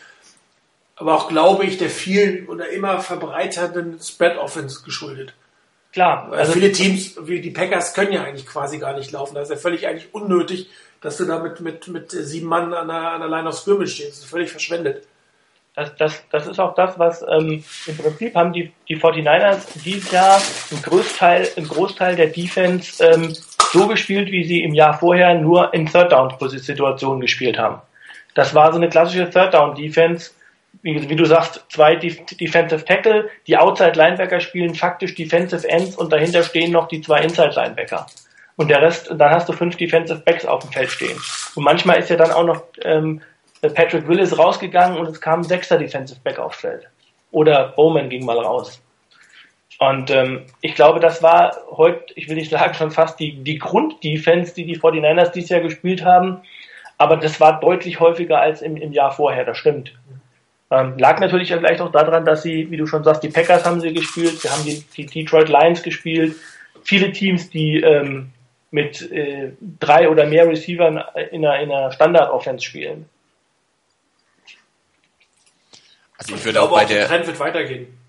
Aber 0.97 1.15
auch, 1.15 1.29
glaube 1.29 1.65
ich, 1.65 1.79
der 1.79 1.91
vielen 1.91 2.47
oder 2.49 2.69
immer 2.69 3.01
verbreiterten 3.01 3.99
Spread-Offense 4.01 4.83
geschuldet. 4.85 5.33
Klar. 5.93 6.33
Also 6.33 6.53
viele 6.53 6.71
Teams, 6.73 7.17
wie 7.23 7.41
die 7.41 7.51
Packers, 7.51 7.95
können 7.95 8.13
ja 8.13 8.23
eigentlich 8.23 8.47
quasi 8.47 8.79
gar 8.79 8.97
nicht 8.97 9.11
laufen. 9.11 9.35
Das 9.35 9.51
ist 9.51 9.57
ja 9.57 9.57
völlig 9.57 9.87
eigentlich 9.87 10.15
unnötig, 10.15 10.69
dass 11.01 11.17
du 11.17 11.25
da 11.25 11.39
mit, 11.41 11.61
mit, 11.61 11.89
mit 11.89 12.11
sieben 12.11 12.47
Mann 12.47 12.73
an 12.73 12.89
der, 12.89 13.13
an 13.13 13.21
der 13.21 13.29
Line 13.29 13.49
of 13.49 13.57
Scrimmage 13.57 13.91
stehst. 13.91 14.13
Das 14.13 14.19
ist 14.19 14.31
völlig 14.31 14.51
verschwendet. 14.51 15.07
Das, 15.75 15.95
das, 15.97 16.23
das 16.31 16.47
ist 16.47 16.59
auch 16.59 16.75
das, 16.75 16.99
was 16.99 17.23
ähm, 17.23 17.65
im 17.87 17.97
Prinzip 17.97 18.35
haben 18.35 18.53
die, 18.53 18.73
die 18.89 18.99
49ers 18.99 19.67
dieses 19.85 20.11
Jahr 20.11 20.41
im 20.71 20.83
Großteil, 20.83 21.49
im 21.57 21.67
Großteil 21.69 22.17
der 22.17 22.27
Defense 22.27 23.03
ähm, 23.05 23.35
so 23.73 23.87
gespielt, 23.87 24.33
wie 24.33 24.45
sie 24.45 24.63
im 24.63 24.75
Jahr 24.75 24.99
vorher 24.99 25.35
nur 25.35 25.73
in 25.73 25.87
Third-Down-Situationen 25.87 27.21
gespielt 27.21 27.57
haben. 27.57 27.81
Das 28.35 28.55
war 28.55 28.73
so 28.73 28.79
eine 28.79 28.89
klassische 28.89 29.31
Third-Down-Defense, 29.31 30.33
wie, 30.83 31.09
wie, 31.09 31.17
du 31.17 31.25
sagst, 31.25 31.65
zwei 31.69 31.97
Defensive 31.97 32.85
Tackle, 32.85 33.29
die 33.47 33.57
Outside 33.57 33.93
Linebacker 33.93 34.41
spielen 34.41 34.75
faktisch 34.75 35.15
Defensive 35.15 35.69
Ends 35.69 35.97
und 35.97 36.13
dahinter 36.13 36.43
stehen 36.43 36.73
noch 36.73 36.89
die 36.89 37.01
zwei 37.01 37.21
Inside 37.21 37.53
Linebacker 37.55 38.07
und 38.61 38.69
der 38.69 38.83
Rest, 38.83 39.11
dann 39.11 39.31
hast 39.31 39.49
du 39.49 39.55
fünf 39.55 39.77
Defensive 39.77 40.21
Backs 40.21 40.45
auf 40.45 40.61
dem 40.61 40.71
Feld 40.71 40.91
stehen. 40.91 41.19
Und 41.55 41.65
manchmal 41.65 41.99
ist 41.99 42.11
ja 42.11 42.17
dann 42.17 42.31
auch 42.31 42.45
noch 42.45 42.63
ähm, 42.83 43.23
Patrick 43.63 44.07
Willis 44.07 44.39
rausgegangen 44.39 44.99
und 44.99 45.09
es 45.09 45.19
kam 45.19 45.41
ein 45.41 45.45
sechster 45.45 45.79
Defensive 45.79 46.21
Back 46.23 46.39
aufs 46.39 46.61
Feld. 46.61 46.87
Oder 47.31 47.69
Bowman 47.69 48.11
ging 48.11 48.23
mal 48.27 48.39
raus. 48.39 48.83
Und 49.79 50.11
ähm, 50.11 50.45
ich 50.61 50.75
glaube, 50.75 51.01
das 51.01 51.23
war 51.23 51.57
heute, 51.71 52.05
ich 52.17 52.29
will 52.29 52.37
nicht 52.37 52.51
sagen, 52.51 52.75
schon 52.79 52.91
fast 52.91 53.19
die, 53.19 53.43
die 53.43 53.59
Grunddefense, 53.59 54.55
die 54.55 54.67
die 54.67 54.79
49ers 54.79 55.33
dieses 55.33 55.49
Jahr 55.49 55.61
gespielt 55.61 56.05
haben. 56.05 56.43
Aber 56.99 57.17
das 57.17 57.41
war 57.41 57.61
deutlich 57.61 57.99
häufiger 57.99 58.43
als 58.43 58.61
im, 58.61 58.77
im 58.77 58.93
Jahr 58.93 59.11
vorher, 59.11 59.47
das 59.47 59.57
stimmt. 59.57 59.95
Ähm, 60.71 60.97
lag 60.99 61.19
natürlich 61.19 61.49
ja 61.49 61.59
vielleicht 61.59 61.81
auch 61.81 61.91
daran, 61.91 62.25
dass 62.25 62.43
sie, 62.43 62.71
wie 62.71 62.77
du 62.77 62.87
schon 62.87 63.03
sagst, 63.03 63.23
die 63.23 63.29
Packers 63.29 63.65
haben 63.65 63.81
sie 63.81 63.93
gespielt, 63.93 64.43
wir 64.45 64.53
haben 64.53 64.65
die, 64.65 64.85
die 64.97 65.07
Detroit 65.07 65.49
Lions 65.49 65.83
gespielt. 65.83 66.37
Viele 66.85 67.13
Teams, 67.13 67.51
die 67.51 67.81
ähm, 67.81 68.31
mit 68.71 69.11
äh, 69.11 69.53
drei 69.81 70.09
oder 70.09 70.27
mehr 70.27 70.47
Receivern 70.47 71.03
in 71.33 71.45
einer, 71.45 71.61
in 71.61 71.73
einer 71.73 71.91
Standard-Offense 71.91 72.65
spielen. 72.65 73.09
Also 76.17 76.35
ich 76.35 76.45
würde 76.45 76.63
auch 76.63 76.71
bei 76.71 76.85
der 76.85 77.07
Trend 77.09 77.27
wird 77.27 77.41
weitergehen. 77.41 78.00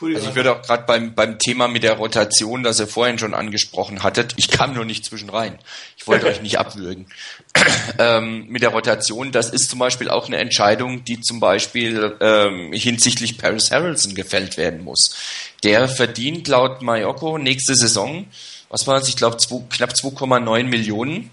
Also 0.00 0.28
ich 0.28 0.34
würde 0.34 0.52
auch 0.52 0.62
gerade 0.62 0.84
beim, 0.86 1.14
beim 1.14 1.38
Thema 1.38 1.68
mit 1.68 1.82
der 1.82 1.94
Rotation, 1.94 2.62
das 2.62 2.80
ihr 2.80 2.86
vorhin 2.86 3.18
schon 3.18 3.34
angesprochen 3.34 4.02
hattet, 4.02 4.34
ich 4.36 4.48
kam 4.48 4.74
nur 4.74 4.84
nicht 4.84 5.04
zwischen 5.04 5.30
rein. 5.30 5.58
Ich 5.96 6.06
wollte 6.06 6.26
euch 6.26 6.40
nicht 6.40 6.58
abwürgen. 6.58 7.06
ähm, 7.98 8.46
mit 8.48 8.62
der 8.62 8.70
Rotation, 8.70 9.32
das 9.32 9.50
ist 9.50 9.70
zum 9.70 9.78
Beispiel 9.78 10.10
auch 10.10 10.26
eine 10.26 10.38
Entscheidung, 10.38 11.04
die 11.04 11.20
zum 11.20 11.40
Beispiel 11.40 12.16
ähm, 12.20 12.72
hinsichtlich 12.72 13.38
Paris 13.38 13.70
Harrelson 13.70 14.14
gefällt 14.14 14.56
werden 14.56 14.84
muss. 14.84 15.16
Der 15.64 15.88
verdient 15.88 16.48
laut 16.48 16.82
Mayoko 16.82 17.38
nächste 17.38 17.74
Saison 17.74 18.26
was 18.70 18.86
war 18.86 18.98
es, 18.98 19.08
ich 19.08 19.16
glaube 19.16 19.36
knapp 19.70 19.90
2,9 19.90 20.64
Millionen, 20.64 21.30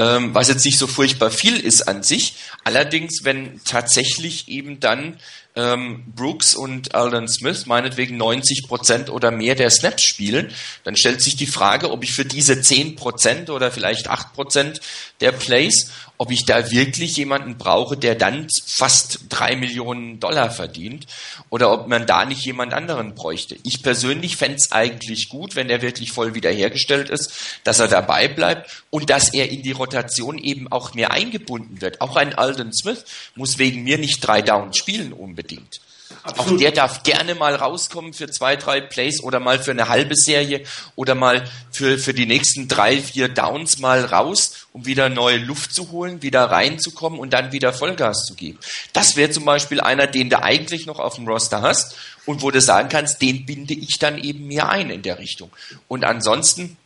ähm, 0.00 0.34
was 0.34 0.48
jetzt 0.48 0.64
nicht 0.64 0.78
so 0.78 0.86
furchtbar 0.86 1.30
viel 1.30 1.60
ist 1.60 1.82
an 1.82 2.02
sich. 2.02 2.34
Allerdings, 2.64 3.20
wenn 3.22 3.60
tatsächlich 3.64 4.48
eben 4.48 4.80
dann 4.80 5.18
ähm, 5.54 6.04
Brooks 6.16 6.54
und 6.54 6.94
Alden 6.94 7.28
Smith 7.28 7.66
meinetwegen 7.66 8.16
90 8.16 8.66
Prozent 8.66 9.10
oder 9.10 9.30
mehr 9.30 9.54
der 9.56 9.68
Snaps 9.68 10.02
spielen, 10.02 10.50
dann 10.84 10.96
stellt 10.96 11.20
sich 11.20 11.36
die 11.36 11.46
Frage, 11.46 11.90
ob 11.90 12.02
ich 12.02 12.12
für 12.12 12.24
diese 12.24 12.62
10 12.62 12.96
Prozent 12.96 13.50
oder 13.50 13.70
vielleicht 13.70 14.08
8 14.08 14.32
Prozent 14.32 14.80
der 15.20 15.32
Plays, 15.32 15.90
ob 16.20 16.30
ich 16.30 16.44
da 16.44 16.70
wirklich 16.70 17.16
jemanden 17.16 17.56
brauche, 17.56 17.96
der 17.96 18.14
dann 18.14 18.46
fast 18.66 19.20
drei 19.30 19.56
Millionen 19.56 20.20
Dollar 20.20 20.50
verdient 20.50 21.06
oder 21.48 21.72
ob 21.72 21.88
man 21.88 22.06
da 22.06 22.26
nicht 22.26 22.44
jemand 22.44 22.74
anderen 22.74 23.14
bräuchte. 23.14 23.56
Ich 23.64 23.82
persönlich 23.82 24.36
fände 24.36 24.58
es 24.58 24.70
eigentlich 24.70 25.30
gut, 25.30 25.56
wenn 25.56 25.70
er 25.70 25.80
wirklich 25.80 26.12
voll 26.12 26.34
wiederhergestellt 26.34 27.08
ist, 27.08 27.32
dass 27.64 27.78
er 27.78 27.88
dabei 27.88 28.28
bleibt 28.28 28.84
und 28.90 29.08
dass 29.08 29.32
er 29.32 29.48
in 29.48 29.62
die 29.62 29.72
Rotation 29.72 30.36
eben 30.36 30.70
auch 30.70 30.92
mehr 30.92 31.10
eingebunden 31.10 31.80
wird. 31.80 32.02
Auch 32.02 32.16
ein 32.16 32.34
Alden 32.34 32.74
Smith 32.74 33.06
muss 33.34 33.56
wegen 33.56 33.82
mir 33.82 33.96
nicht 33.96 34.20
drei 34.20 34.42
Downs 34.42 34.76
spielen 34.76 35.14
unbedingt. 35.14 35.80
Absolut. 36.22 36.52
Auch 36.52 36.58
der 36.58 36.72
darf 36.72 37.02
gerne 37.02 37.34
mal 37.34 37.54
rauskommen 37.54 38.12
für 38.12 38.30
zwei, 38.30 38.56
drei 38.56 38.80
Plays 38.80 39.22
oder 39.22 39.40
mal 39.40 39.58
für 39.58 39.70
eine 39.70 39.88
halbe 39.88 40.16
Serie 40.16 40.62
oder 40.94 41.14
mal 41.14 41.44
für, 41.70 41.98
für 41.98 42.12
die 42.12 42.26
nächsten 42.26 42.68
drei, 42.68 43.00
vier 43.00 43.28
Downs 43.28 43.78
mal 43.78 44.04
raus, 44.04 44.66
um 44.72 44.86
wieder 44.86 45.08
neue 45.08 45.38
Luft 45.38 45.72
zu 45.72 45.90
holen, 45.90 46.22
wieder 46.22 46.44
reinzukommen 46.44 47.18
und 47.18 47.32
dann 47.32 47.52
wieder 47.52 47.72
Vollgas 47.72 48.26
zu 48.26 48.34
geben. 48.34 48.58
Das 48.92 49.16
wäre 49.16 49.30
zum 49.30 49.44
Beispiel 49.44 49.80
einer, 49.80 50.06
den 50.06 50.30
du 50.30 50.42
eigentlich 50.42 50.86
noch 50.86 50.98
auf 50.98 51.14
dem 51.14 51.26
Roster 51.26 51.62
hast 51.62 51.96
und 52.26 52.42
wo 52.42 52.50
du 52.50 52.60
sagen 52.60 52.88
kannst, 52.88 53.22
den 53.22 53.46
binde 53.46 53.74
ich 53.74 53.98
dann 53.98 54.18
eben 54.18 54.46
mehr 54.46 54.68
ein 54.68 54.90
in 54.90 55.02
der 55.02 55.18
Richtung. 55.18 55.50
Und 55.88 56.04
ansonsten 56.04 56.76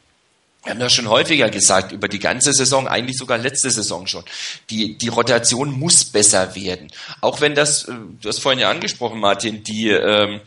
wir 0.64 0.70
haben 0.70 0.80
das 0.80 0.94
schon 0.94 1.08
häufiger 1.10 1.50
gesagt, 1.50 1.92
über 1.92 2.08
die 2.08 2.18
ganze 2.18 2.54
Saison, 2.54 2.88
eigentlich 2.88 3.18
sogar 3.18 3.36
letzte 3.36 3.70
Saison 3.70 4.06
schon. 4.06 4.24
Die, 4.70 4.96
die 4.96 5.08
Rotation 5.08 5.78
muss 5.78 6.06
besser 6.06 6.54
werden. 6.56 6.90
Auch 7.20 7.42
wenn 7.42 7.54
das, 7.54 7.84
äh, 7.84 7.92
du 8.20 8.28
hast 8.28 8.38
vorhin 8.38 8.60
ja 8.60 8.70
angesprochen, 8.70 9.20
Martin, 9.20 9.62
die, 9.62 9.90
ähm, 9.90 10.40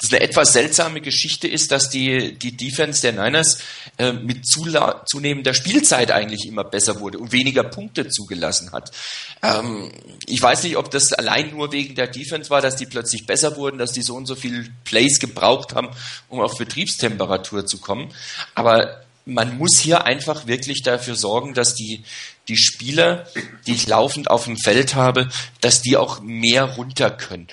das 0.00 0.10
eine 0.10 0.22
etwas 0.22 0.54
seltsame 0.54 1.02
Geschichte 1.02 1.48
ist, 1.48 1.70
dass 1.70 1.90
die, 1.90 2.38
die 2.38 2.56
Defense 2.56 3.02
der 3.02 3.12
Niners 3.12 3.58
äh, 3.98 4.12
mit 4.12 4.46
zula 4.46 5.04
zunehmender 5.04 5.52
Spielzeit 5.52 6.12
eigentlich 6.12 6.46
immer 6.46 6.64
besser 6.64 7.00
wurde 7.00 7.18
und 7.18 7.32
weniger 7.32 7.64
Punkte 7.64 8.08
zugelassen 8.08 8.72
hat. 8.72 8.90
Ähm, 9.42 9.92
ich 10.26 10.40
weiß 10.40 10.62
nicht, 10.62 10.78
ob 10.78 10.90
das 10.90 11.12
allein 11.12 11.50
nur 11.50 11.72
wegen 11.72 11.94
der 11.94 12.06
Defense 12.06 12.48
war, 12.48 12.62
dass 12.62 12.76
die 12.76 12.86
plötzlich 12.86 13.26
besser 13.26 13.56
wurden, 13.56 13.76
dass 13.76 13.92
die 13.92 14.02
so 14.02 14.14
und 14.14 14.24
so 14.24 14.34
viel 14.34 14.70
Plays 14.84 15.20
gebraucht 15.20 15.74
haben, 15.74 15.90
um 16.28 16.40
auf 16.40 16.56
Betriebstemperatur 16.56 17.66
zu 17.66 17.78
kommen. 17.78 18.14
Aber 18.54 19.02
man 19.28 19.58
muss 19.58 19.78
hier 19.78 20.06
einfach 20.06 20.46
wirklich 20.46 20.82
dafür 20.82 21.14
sorgen, 21.14 21.52
dass 21.52 21.74
die, 21.74 22.02
die 22.48 22.56
Spieler, 22.56 23.26
die 23.66 23.74
ich 23.74 23.86
laufend 23.86 24.30
auf 24.30 24.44
dem 24.44 24.56
Feld 24.56 24.94
habe, 24.94 25.28
dass 25.60 25.82
die 25.82 25.98
auch 25.98 26.20
mehr 26.20 26.64
runter 26.64 27.10
können. 27.10 27.46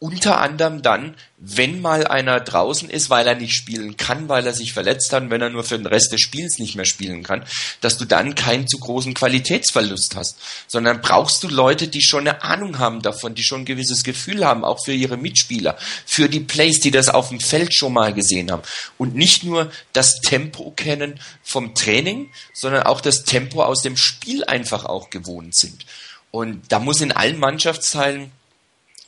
Unter 0.00 0.40
anderem 0.40 0.80
dann, 0.80 1.16
wenn 1.38 1.80
mal 1.80 2.06
einer 2.06 2.38
draußen 2.38 2.88
ist, 2.88 3.10
weil 3.10 3.26
er 3.26 3.34
nicht 3.34 3.56
spielen 3.56 3.96
kann, 3.96 4.28
weil 4.28 4.46
er 4.46 4.52
sich 4.52 4.72
verletzt 4.72 5.12
hat, 5.12 5.28
wenn 5.28 5.42
er 5.42 5.50
nur 5.50 5.64
für 5.64 5.76
den 5.76 5.88
Rest 5.88 6.12
des 6.12 6.20
Spiels 6.20 6.60
nicht 6.60 6.76
mehr 6.76 6.84
spielen 6.84 7.24
kann, 7.24 7.44
dass 7.80 7.98
du 7.98 8.04
dann 8.04 8.36
keinen 8.36 8.68
zu 8.68 8.78
großen 8.78 9.12
Qualitätsverlust 9.12 10.14
hast, 10.14 10.36
sondern 10.68 11.00
brauchst 11.00 11.42
du 11.42 11.48
Leute, 11.48 11.88
die 11.88 12.00
schon 12.00 12.28
eine 12.28 12.42
Ahnung 12.42 12.78
haben 12.78 13.02
davon, 13.02 13.34
die 13.34 13.42
schon 13.42 13.62
ein 13.62 13.64
gewisses 13.64 14.04
Gefühl 14.04 14.46
haben, 14.46 14.64
auch 14.64 14.84
für 14.84 14.92
ihre 14.92 15.16
Mitspieler, 15.16 15.76
für 16.06 16.28
die 16.28 16.40
Plays, 16.40 16.78
die 16.78 16.92
das 16.92 17.08
auf 17.08 17.30
dem 17.30 17.40
Feld 17.40 17.74
schon 17.74 17.92
mal 17.92 18.14
gesehen 18.14 18.52
haben 18.52 18.62
und 18.98 19.16
nicht 19.16 19.42
nur 19.42 19.68
das 19.92 20.20
Tempo 20.20 20.70
kennen 20.70 21.18
vom 21.42 21.74
Training, 21.74 22.30
sondern 22.54 22.84
auch 22.84 23.00
das 23.00 23.24
Tempo 23.24 23.64
aus 23.64 23.82
dem 23.82 23.96
Spiel 23.96 24.44
einfach 24.44 24.84
auch 24.84 25.10
gewohnt 25.10 25.56
sind. 25.56 25.84
Und 26.30 26.70
da 26.70 26.78
muss 26.78 27.00
in 27.00 27.10
allen 27.10 27.40
Mannschaftsteilen 27.40 28.30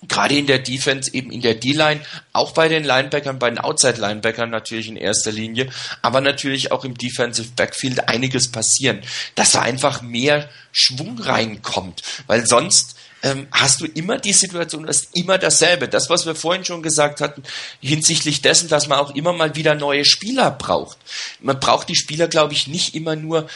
gerade 0.08 0.36
in 0.36 0.46
der 0.46 0.58
Defense, 0.58 1.12
eben 1.12 1.30
in 1.30 1.42
der 1.42 1.54
D-Line, 1.54 2.00
auch 2.32 2.52
bei 2.52 2.68
den 2.68 2.84
Linebackern, 2.84 3.38
bei 3.38 3.50
den 3.50 3.58
Outside-Linebackern 3.58 4.50
natürlich 4.50 4.88
in 4.88 4.96
erster 4.96 5.32
Linie, 5.32 5.68
aber 6.02 6.20
natürlich 6.20 6.72
auch 6.72 6.84
im 6.84 6.96
Defensive 6.96 7.50
Backfield 7.54 8.08
einiges 8.08 8.50
passieren, 8.50 9.02
dass 9.34 9.52
da 9.52 9.62
einfach 9.62 10.02
mehr 10.02 10.48
Schwung 10.72 11.18
reinkommt, 11.18 12.02
weil 12.26 12.46
sonst 12.46 12.96
ähm, 13.22 13.48
hast 13.50 13.80
du 13.80 13.86
immer 13.86 14.18
die 14.18 14.32
Situation, 14.32 14.86
du 14.86 14.92
immer 15.12 15.36
dasselbe. 15.36 15.88
Das, 15.88 16.08
was 16.08 16.24
wir 16.24 16.34
vorhin 16.34 16.64
schon 16.64 16.82
gesagt 16.82 17.20
hatten, 17.20 17.42
hinsichtlich 17.80 18.40
dessen, 18.40 18.68
dass 18.68 18.88
man 18.88 18.98
auch 18.98 19.14
immer 19.14 19.32
mal 19.32 19.56
wieder 19.56 19.74
neue 19.74 20.04
Spieler 20.04 20.50
braucht. 20.50 20.96
Man 21.40 21.60
braucht 21.60 21.88
die 21.88 21.96
Spieler, 21.96 22.28
glaube 22.28 22.54
ich, 22.54 22.66
nicht 22.66 22.94
immer 22.94 23.16
nur 23.16 23.48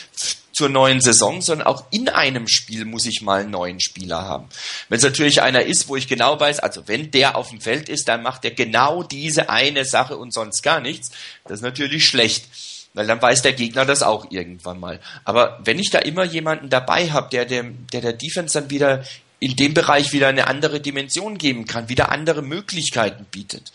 zur 0.55 0.69
neuen 0.69 1.01
Saison, 1.01 1.43
sondern 1.43 1.67
auch 1.67 1.85
in 1.91 2.09
einem 2.09 2.49
Spiel 2.49 2.85
muss 2.85 3.07
ich 3.07 3.21
mal 3.23 3.41
einen 3.41 3.51
neuen 3.51 3.81
Spieler 3.81 4.23
haben. 4.23 4.49
Wenn 4.89 4.99
es 4.99 5.05
natürlich 5.05 5.43
einer 5.43 5.63
ist, 5.63 5.89
wo 5.89 5.97
ich 5.97 6.09
genau 6.09 6.39
weiß, 6.39 6.61
also 6.61 6.87
wenn 6.87 7.11
der 7.11 7.37
auf 7.37 7.51
dem 7.51 7.61
Feld 7.61 7.89
ist, 7.89 8.09
dann 8.09 8.23
macht 8.23 8.45
er 8.45 8.53
genau 8.53 9.03
diese 9.03 9.51
eine 9.51 9.85
Sache 9.85 10.17
und 10.17 10.33
sonst 10.33 10.63
gar 10.63 10.81
nichts. 10.81 11.11
Das 11.45 11.59
ist 11.59 11.63
natürlich 11.63 12.07
schlecht. 12.07 12.47
Weil 12.95 13.09
dann 13.09 13.21
weiß 13.21 13.43
der 13.43 13.55
Gegner 13.55 13.85
das 13.85 14.05
auch 14.05 14.31
irgendwann 14.31 14.79
mal. 14.79 15.01
Aber 15.25 15.59
wenn 15.65 15.81
ich 15.81 15.91
da 15.91 15.99
immer 15.99 16.23
jemanden 16.23 16.71
dabei 16.71 17.11
habe, 17.11 17.29
der, 17.29 17.45
der 17.45 17.65
der 17.93 18.01
der 18.01 18.13
Defense 18.13 18.59
dann 18.59 18.71
wieder 18.71 19.05
in 19.41 19.57
dem 19.57 19.75
Bereich 19.75 20.13
wieder 20.13 20.29
eine 20.29 20.47
andere 20.47 20.81
Dimension 20.81 21.37
geben 21.37 21.67
kann, 21.67 21.89
wieder 21.89 22.13
andere 22.13 22.41
Möglichkeiten 22.41 23.25
bietet, 23.25 23.73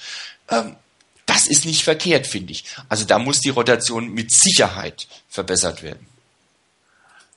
ähm, 0.49 0.77
das 1.25 1.47
ist 1.47 1.65
nicht 1.65 1.83
verkehrt, 1.83 2.25
finde 2.25 2.53
ich. 2.53 2.63
Also 2.87 3.05
da 3.05 3.19
muss 3.19 3.41
die 3.41 3.49
Rotation 3.49 4.13
mit 4.13 4.31
Sicherheit 4.31 5.07
verbessert 5.27 5.83
werden. 5.83 6.07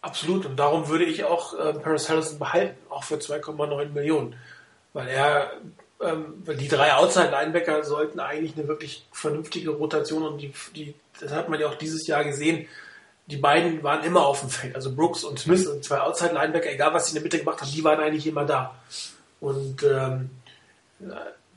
Absolut. 0.03 0.45
Und 0.47 0.57
darum 0.57 0.89
würde 0.89 1.05
ich 1.05 1.25
auch 1.25 1.59
äh, 1.59 1.73
Paris 1.75 2.09
Harrison 2.09 2.39
behalten, 2.39 2.77
auch 2.91 3.05
für 3.05 3.15
2,9 3.15 3.91
Millionen. 3.91 4.35
Weil 4.93 5.09
er, 5.09 5.53
ähm, 6.01 6.43
weil 6.45 6.57
die 6.57 6.69
drei 6.69 6.95
Outside-Linebacker 6.95 7.85
sollten 7.85 8.19
eigentlich 8.19 8.57
eine 8.57 8.67
wirklich 8.67 9.07
vernünftige 9.13 9.71
Rotation 9.71 10.25
und 10.25 10.39
die, 10.39 10.53
die, 10.75 10.95
das 11.21 11.33
hat 11.33 11.49
man 11.49 11.61
ja 11.61 11.69
auch 11.69 11.77
dieses 11.77 12.07
Jahr 12.09 12.25
gesehen. 12.25 12.67
Die 13.29 13.37
beiden 13.37 13.85
waren 13.85 14.03
immer 14.05 14.27
auf 14.27 14.41
dem 14.41 14.51
Feld. 14.51 14.75
Also 14.75 14.93
Brooks 14.93 15.23
und 15.23 15.39
Smith 15.39 15.67
und 15.69 15.85
zwei 15.85 16.01
Outside-Linebacker, 16.01 16.73
egal 16.73 16.93
was 16.93 17.07
sie 17.07 17.11
in 17.11 17.15
der 17.15 17.23
Mitte 17.23 17.39
gemacht 17.39 17.61
haben, 17.61 17.71
die 17.71 17.85
waren 17.85 18.01
eigentlich 18.01 18.27
immer 18.27 18.45
da. 18.45 18.75
Und 19.41 19.85
ähm, 19.85 20.31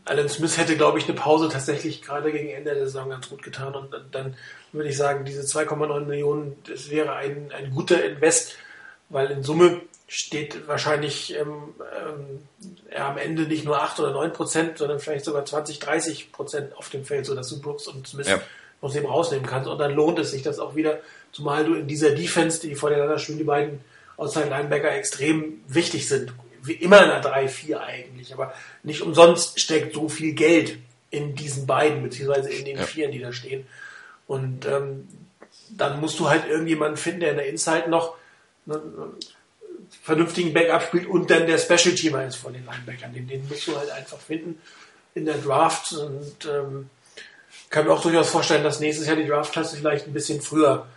Alan 0.05 0.29
Smith 0.29 0.57
hätte, 0.57 0.77
glaube 0.77 0.99
ich, 0.99 1.05
eine 1.05 1.15
Pause 1.15 1.49
tatsächlich 1.49 2.03
gerade 2.03 2.31
gegen 2.31 2.49
Ende 2.49 2.75
der 2.75 2.85
Saison 2.85 3.09
ganz 3.09 3.27
gut 3.27 3.41
getan. 3.41 3.73
Und 3.73 3.91
dann 4.11 4.37
würde 4.71 4.89
ich 4.89 4.97
sagen, 4.97 5.25
diese 5.25 5.41
2,9 5.41 6.01
Millionen, 6.01 6.55
das 6.67 6.91
wäre 6.91 7.13
ein, 7.13 7.51
ein 7.51 7.71
guter 7.71 8.03
Invest, 8.03 8.55
weil 9.09 9.31
in 9.31 9.43
Summe 9.43 9.81
steht 10.07 10.67
wahrscheinlich 10.67 11.35
ähm, 11.35 11.73
ähm, 11.81 12.47
er 12.91 13.05
am 13.05 13.17
Ende 13.17 13.43
nicht 13.43 13.65
nur 13.65 13.81
8 13.81 13.99
oder 13.99 14.11
9 14.11 14.33
Prozent, 14.33 14.77
sondern 14.77 14.99
vielleicht 14.99 15.25
sogar 15.25 15.43
20, 15.43 15.79
30 15.79 16.31
Prozent 16.31 16.77
auf 16.77 16.89
dem 16.89 17.03
Feld, 17.03 17.25
sodass 17.25 17.49
du 17.49 17.59
Brooks 17.59 17.87
und 17.87 18.07
Smith 18.07 18.27
ja. 18.27 18.39
aus 18.81 18.93
dem 18.93 19.07
rausnehmen 19.07 19.47
kannst. 19.47 19.67
Und 19.67 19.79
dann 19.79 19.95
lohnt 19.95 20.19
es 20.19 20.29
sich 20.29 20.43
das 20.43 20.59
auch 20.59 20.75
wieder, 20.75 20.99
zumal 21.31 21.65
du 21.65 21.73
in 21.73 21.87
dieser 21.87 22.11
Defense, 22.11 22.61
die 22.61 22.75
voneinander 22.75 23.17
spielen, 23.17 23.39
die 23.39 23.43
beiden 23.43 23.81
Outside 24.17 24.49
Linebacker 24.49 24.91
extrem 24.91 25.61
wichtig 25.67 26.07
sind 26.07 26.31
wie 26.65 26.73
immer 26.73 27.03
in 27.03 27.09
der 27.09 27.23
3-4 27.23 27.77
eigentlich, 27.77 28.33
aber 28.33 28.53
nicht 28.83 29.01
umsonst 29.01 29.59
steckt 29.59 29.93
so 29.93 30.09
viel 30.09 30.33
Geld 30.33 30.77
in 31.11 31.35
diesen 31.35 31.65
beiden, 31.65 32.03
beziehungsweise 32.03 32.49
in 32.49 32.65
den 32.65 32.77
ja. 32.77 32.83
Vieren, 32.83 33.11
die 33.11 33.19
da 33.19 33.31
stehen. 33.31 33.65
Und 34.27 34.65
ähm, 34.65 35.07
dann 35.69 35.99
musst 36.01 36.19
du 36.19 36.29
halt 36.29 36.47
irgendjemanden 36.47 36.97
finden, 36.97 37.21
der 37.21 37.31
in 37.31 37.37
der 37.37 37.47
Inside 37.47 37.89
noch 37.89 38.15
einen 38.67 39.13
vernünftigen 40.01 40.53
Backup 40.53 40.83
spielt 40.83 41.07
und 41.07 41.29
dann 41.29 41.47
der 41.47 41.57
Special 41.57 41.95
Teamer 41.95 42.25
ist 42.25 42.35
von 42.35 42.53
den 42.53 42.65
Linebackern. 42.65 43.13
Den, 43.13 43.27
den 43.27 43.47
musst 43.47 43.67
du 43.67 43.77
halt 43.77 43.89
einfach 43.91 44.19
finden 44.19 44.59
in 45.13 45.25
der 45.25 45.37
Draft 45.37 45.93
und 45.93 46.45
ähm, 46.45 46.89
kann 47.69 47.85
mir 47.85 47.93
auch 47.93 48.01
durchaus 48.01 48.29
vorstellen, 48.29 48.63
dass 48.63 48.79
nächstes 48.79 49.07
Jahr 49.07 49.15
die 49.15 49.27
Draftklasse 49.27 49.77
vielleicht 49.77 50.07
ein 50.07 50.13
bisschen 50.13 50.41
früher 50.41 50.87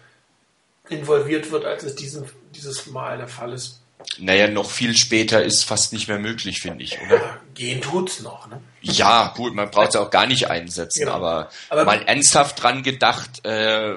involviert 0.88 1.50
wird, 1.50 1.64
als 1.64 1.84
es 1.84 1.94
diesen, 1.94 2.28
dieses 2.54 2.86
Mal 2.86 3.18
der 3.18 3.28
Fall 3.28 3.52
ist. 3.52 3.80
Naja, 4.18 4.48
noch 4.48 4.70
viel 4.70 4.96
später 4.96 5.42
ist 5.42 5.64
fast 5.64 5.92
nicht 5.92 6.08
mehr 6.08 6.18
möglich, 6.18 6.60
finde 6.60 6.84
ich, 6.84 6.98
oder? 7.00 7.16
Ja, 7.16 7.40
gehen 7.54 7.80
tut's 7.80 8.20
noch, 8.20 8.48
ne? 8.48 8.60
Ja, 8.80 9.32
gut, 9.36 9.54
man 9.54 9.70
braucht 9.70 9.90
es 9.90 9.96
auch 9.96 10.10
gar 10.10 10.26
nicht 10.26 10.50
einsetzen, 10.50 11.00
genau. 11.00 11.14
aber, 11.14 11.50
aber, 11.68 11.84
mal 11.84 12.02
ernsthaft 12.02 12.62
dran 12.62 12.82
gedacht, 12.82 13.44
äh, 13.44 13.94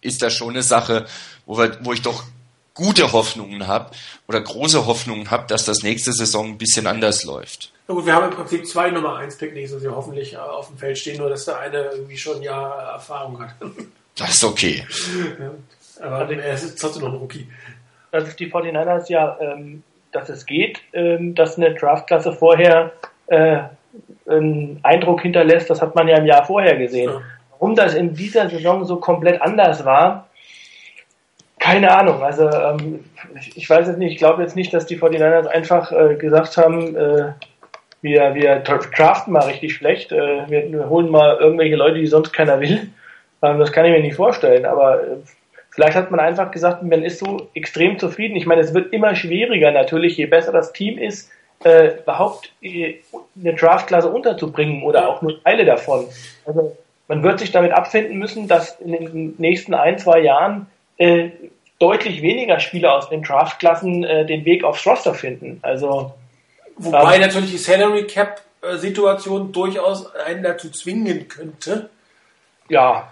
ist 0.00 0.22
das 0.22 0.34
schon 0.34 0.50
eine 0.50 0.62
Sache, 0.62 1.06
wo, 1.46 1.58
wir, 1.58 1.78
wo 1.82 1.92
ich 1.92 2.02
doch 2.02 2.24
gute 2.74 3.12
Hoffnungen 3.12 3.66
habe 3.66 3.90
oder 4.28 4.40
große 4.40 4.86
Hoffnungen 4.86 5.30
habe, 5.30 5.46
dass 5.48 5.64
das 5.64 5.82
nächste 5.82 6.12
Saison 6.12 6.50
ein 6.50 6.58
bisschen 6.58 6.86
anders 6.86 7.24
läuft. 7.24 7.72
Na 7.88 7.94
gut, 7.94 8.06
wir 8.06 8.14
haben 8.14 8.30
im 8.30 8.36
Prinzip 8.36 8.66
zwei 8.66 8.90
Nummer 8.90 9.16
1 9.16 9.36
Pick 9.36 9.52
nächstes 9.52 9.82
Jahr 9.82 9.96
hoffentlich 9.96 10.34
äh, 10.34 10.36
auf 10.36 10.68
dem 10.68 10.78
Feld 10.78 10.96
stehen, 10.96 11.18
nur 11.18 11.28
dass 11.28 11.44
der 11.44 11.58
eine 11.58 11.90
irgendwie 11.90 12.16
schon 12.16 12.36
ein 12.36 12.42
Jahr 12.42 12.92
Erfahrung 12.92 13.40
hat. 13.40 13.54
Das 14.16 14.34
ist 14.34 14.44
okay. 14.44 14.84
Ja, 15.98 16.04
aber 16.04 16.28
er 16.30 16.52
ist 16.52 16.78
trotzdem 16.78 17.04
noch 17.04 17.12
ein 17.12 17.18
Rookie 17.18 17.48
dass 18.10 18.28
es 18.28 18.36
die 18.36 18.50
49ers 18.50 19.10
ja, 19.10 19.36
ähm, 19.40 19.82
dass 20.12 20.28
es 20.28 20.46
geht, 20.46 20.80
ähm, 20.92 21.34
dass 21.34 21.56
eine 21.56 21.74
Draftklasse 21.74 22.32
vorher 22.32 22.92
äh, 23.26 23.60
einen 24.28 24.80
Eindruck 24.82 25.22
hinterlässt, 25.22 25.70
das 25.70 25.82
hat 25.82 25.94
man 25.94 26.08
ja 26.08 26.18
im 26.18 26.26
Jahr 26.26 26.44
vorher 26.44 26.76
gesehen. 26.76 27.10
Ja. 27.10 27.20
Warum 27.50 27.74
das 27.74 27.94
in 27.94 28.14
dieser 28.14 28.48
Saison 28.48 28.84
so 28.84 28.96
komplett 28.96 29.40
anders 29.42 29.84
war, 29.84 30.28
keine 31.58 31.94
Ahnung. 31.94 32.22
Also 32.22 32.48
ähm, 32.48 33.04
ich, 33.38 33.56
ich, 33.56 33.70
weiß 33.70 33.86
jetzt 33.86 33.98
nicht, 33.98 34.12
ich 34.12 34.18
glaube 34.18 34.42
jetzt 34.42 34.56
nicht, 34.56 34.72
dass 34.72 34.86
die 34.86 34.98
49ers 34.98 35.46
einfach 35.46 35.92
äh, 35.92 36.14
gesagt 36.14 36.56
haben, 36.56 36.96
äh, 36.96 37.32
wir, 38.02 38.34
wir 38.34 38.56
draften 38.60 39.32
mal 39.32 39.44
richtig 39.44 39.74
schlecht, 39.74 40.10
äh, 40.10 40.48
wir, 40.48 40.72
wir 40.72 40.88
holen 40.88 41.10
mal 41.10 41.36
irgendwelche 41.38 41.76
Leute, 41.76 41.98
die 41.98 42.06
sonst 42.06 42.32
keiner 42.32 42.60
will. 42.60 42.90
Ähm, 43.42 43.58
das 43.58 43.72
kann 43.72 43.84
ich 43.84 43.92
mir 43.92 44.00
nicht 44.00 44.16
vorstellen, 44.16 44.64
aber 44.64 45.02
äh, 45.02 45.16
vielleicht 45.70 45.96
hat 45.96 46.10
man 46.10 46.20
einfach 46.20 46.50
gesagt, 46.50 46.82
man 46.82 47.02
ist 47.02 47.18
so 47.18 47.48
extrem 47.54 47.98
zufrieden. 47.98 48.36
Ich 48.36 48.46
meine, 48.46 48.60
es 48.60 48.74
wird 48.74 48.92
immer 48.92 49.14
schwieriger 49.14 49.70
natürlich, 49.70 50.16
je 50.16 50.26
besser 50.26 50.52
das 50.52 50.72
Team 50.72 50.98
ist, 50.98 51.30
äh, 51.64 51.98
überhaupt 51.98 52.52
äh, 52.62 52.96
eine 53.38 53.54
Draftklasse 53.54 54.10
unterzubringen 54.10 54.82
oder 54.82 55.08
auch 55.08 55.22
nur 55.22 55.42
Teile 55.42 55.64
davon. 55.64 56.06
Also 56.46 56.76
man 57.08 57.22
wird 57.22 57.38
sich 57.38 57.52
damit 57.52 57.72
abfinden 57.72 58.18
müssen, 58.18 58.48
dass 58.48 58.80
in 58.80 58.92
den 58.92 59.34
nächsten 59.38 59.74
ein, 59.74 59.98
zwei 59.98 60.20
Jahren 60.20 60.66
äh, 60.96 61.30
deutlich 61.78 62.22
weniger 62.22 62.60
Spieler 62.60 62.94
aus 62.94 63.08
den 63.08 63.22
Draftklassen 63.22 64.04
äh, 64.04 64.26
den 64.26 64.44
Weg 64.44 64.64
aufs 64.64 64.86
Roster 64.86 65.14
finden. 65.14 65.58
Also 65.62 66.12
Wobei 66.76 67.16
ähm, 67.16 67.20
natürlich 67.22 67.50
die 67.50 67.58
Salary 67.58 68.06
Cap 68.06 68.42
Situation 68.74 69.52
durchaus 69.52 70.14
einen 70.14 70.42
dazu 70.42 70.70
zwingen 70.70 71.28
könnte. 71.28 71.88
Ja. 72.68 73.10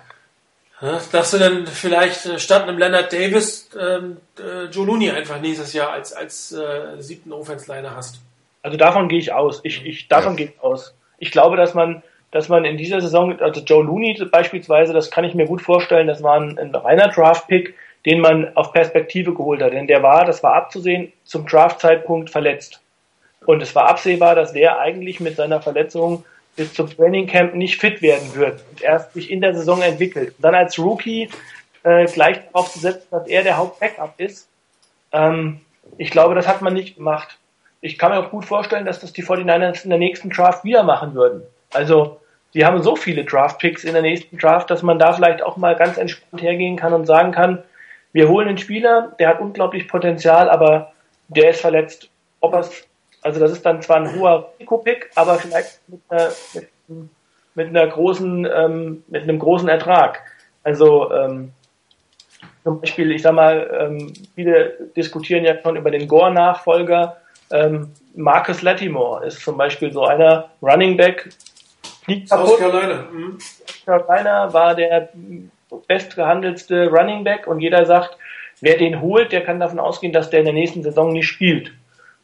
Dass 0.81 1.33
du 1.33 1.39
dann 1.39 1.67
vielleicht 1.67 2.25
äh, 2.27 2.39
statt 2.39 2.63
einem 2.63 2.79
Leonard 2.79 3.13
Davis 3.13 3.69
ähm, 3.79 4.19
äh, 4.39 4.67
Joe 4.67 4.87
Looney 4.87 5.11
einfach 5.11 5.41
nächstes 5.41 5.73
Jahr 5.73 5.91
als, 5.91 6.13
als 6.13 6.53
äh, 6.53 7.01
siebten 7.01 7.33
Offense-Liner 7.33 7.97
hast. 7.97 8.21
Also 8.63 8.77
davon 8.77 9.09
gehe 9.09 9.19
ich 9.19 9.33
aus. 9.33 9.61
Ich, 9.65 9.85
ich 9.85 10.09
davon 10.09 10.33
ja. 10.33 10.37
gehe 10.37 10.47
ich 10.47 10.63
aus. 10.63 10.95
Ich 11.19 11.33
glaube, 11.33 11.57
dass 11.57 11.75
man, 11.75 12.03
dass 12.31 12.49
man 12.49 12.65
in 12.65 12.77
dieser 12.77 13.01
Saison, 13.01 13.41
also 13.41 13.61
Joe 13.61 13.85
Looney 13.85 14.25
beispielsweise, 14.31 14.93
das 14.93 15.11
kann 15.11 15.25
ich 15.25 15.35
mir 15.35 15.47
gut 15.47 15.63
vorstellen, 15.63 16.07
das 16.07 16.23
war 16.23 16.41
ein, 16.41 16.59
ein 16.59 16.73
reiner 16.73 17.09
Draft-Pick, 17.09 17.75
den 18.07 18.21
man 18.21 18.57
auf 18.57 18.73
Perspektive 18.73 19.35
geholt 19.35 19.63
hat. 19.63 19.73
Denn 19.73 19.89
der 19.89 20.03
war, 20.05 20.25
das 20.25 20.45
war 20.45 20.55
abzusehen, 20.55 21.13
zum 21.25 21.47
Draft-Zeitpunkt 21.47 22.31
verletzt. 22.31 22.81
Und 23.47 23.63
es 23.63 23.75
war 23.75 23.89
absehbar, 23.89 24.37
dass 24.37 24.53
der 24.53 24.79
eigentlich 24.79 25.19
mit 25.19 25.35
seiner 25.35 25.61
Verletzung 25.61 26.25
bis 26.59 26.75
zum 26.75 26.91
Trainingcamp 26.91 27.55
nicht 27.55 27.81
fit 27.81 28.03
werden 28.03 28.35
wird 28.35 28.63
und 28.71 28.83
erst 28.83 29.15
sich 29.15 29.31
in 29.31 29.41
der 29.41 29.55
Saison 29.55 29.81
entwickelt. 29.81 30.35
Und 30.37 30.45
dann 30.45 30.55
als 30.55 30.79
Rookie 30.79 31.31
äh, 31.85 32.05
gleich 32.07 32.41
darauf 32.53 32.71
zu 32.71 32.81
setzen, 32.81 33.07
dass 33.11 33.27
er 33.27 33.45
der 33.45 33.57
Hauptbackup 33.57 34.15
ist, 34.19 34.49
ähm, 35.13 35.61
ich 35.97 36.11
glaube, 36.11 36.35
das 36.35 36.47
hat 36.47 36.61
man 36.61 36.75
nicht 36.75 36.97
gemacht. 36.97 37.39
Ich 37.81 37.97
kann 37.97 38.11
mir 38.11 38.19
auch 38.19 38.31
gut 38.31 38.45
vorstellen, 38.45 38.85
dass 38.85 38.99
das 38.99 39.13
die 39.13 39.25
49ers 39.25 39.85
in 39.85 39.91
der 39.91 39.99
nächsten 39.99 40.31
Draft 40.31 40.65
wieder 40.65 40.83
machen 40.83 41.15
würden. 41.15 41.43
Also, 41.73 42.21
die 42.55 42.65
haben 42.65 42.83
so 42.83 42.97
viele 42.97 43.25
Draft-Picks 43.25 43.85
in 43.85 43.93
der 43.93 44.03
nächsten 44.03 44.37
Draft, 44.37 44.69
dass 44.71 44.83
man 44.83 44.99
da 44.99 45.13
vielleicht 45.13 45.43
auch 45.43 45.57
mal 45.57 45.77
ganz 45.77 45.97
entspannt 45.97 46.43
hergehen 46.43 46.77
kann 46.77 46.93
und 46.93 47.07
sagen 47.07 47.33
kann, 47.33 47.63
wir 48.13 48.29
holen 48.29 48.49
einen 48.49 48.59
Spieler, 48.59 49.15
der 49.19 49.29
hat 49.29 49.41
unglaublich 49.41 49.87
Potenzial, 49.87 50.51
aber 50.51 50.93
der 51.29 51.51
ist 51.51 51.61
verletzt. 51.61 52.09
Ob 52.41 52.55
er 52.55 52.69
also 53.23 53.41
das 53.41 53.53
ist 53.53 53.65
dann 53.65 53.83
zwar 53.83 53.99
ein 53.99 54.19
hoher 54.19 54.53
Risikopick, 54.55 55.11
aber 55.15 55.37
vielleicht 55.37 55.81
mit 55.89 56.01
einer, 56.09 56.31
mit, 56.55 56.69
mit 57.55 57.69
einer 57.69 57.87
großen, 57.87 58.49
ähm, 58.53 59.05
mit 59.09 59.23
einem 59.23 59.39
großen 59.39 59.69
Ertrag. 59.69 60.21
Also 60.63 61.11
ähm, 61.13 61.53
zum 62.65 62.81
Beispiel, 62.81 63.13
ich 63.13 63.23
sag 63.23 63.33
mal, 63.35 63.71
ähm, 63.81 64.13
viele 64.35 64.91
diskutieren 64.97 65.45
ja 65.45 65.61
schon 65.63 65.77
über 65.77 65.91
den 65.91 66.07
Gore-Nachfolger. 66.07 67.17
Ähm, 67.51 67.93
Marcus 68.15 68.63
Latimore 68.63 69.27
ist 69.27 69.43
zum 69.43 69.57
Beispiel 69.57 69.93
so 69.93 70.05
einer 70.05 70.51
Running 70.61 70.97
Back. 70.97 71.31
South 72.27 72.59
Carolina. 72.59 73.09
Mhm. 73.11 73.39
Carolina 73.85 74.53
war 74.53 74.75
der 74.75 75.09
bestgehandelste 75.87 76.89
Running 76.89 77.25
Back 77.25 77.47
und 77.47 77.61
jeder 77.61 77.87
sagt, 77.87 78.17
wer 78.61 78.77
den 78.77 79.01
holt, 79.01 79.33
der 79.33 79.45
kann 79.45 79.61
davon 79.61 79.79
ausgehen, 79.79 80.13
dass 80.13 80.31
der 80.31 80.41
in 80.41 80.47
der 80.47 80.55
nächsten 80.55 80.83
Saison 80.83 81.13
nicht 81.13 81.29
spielt. 81.29 81.73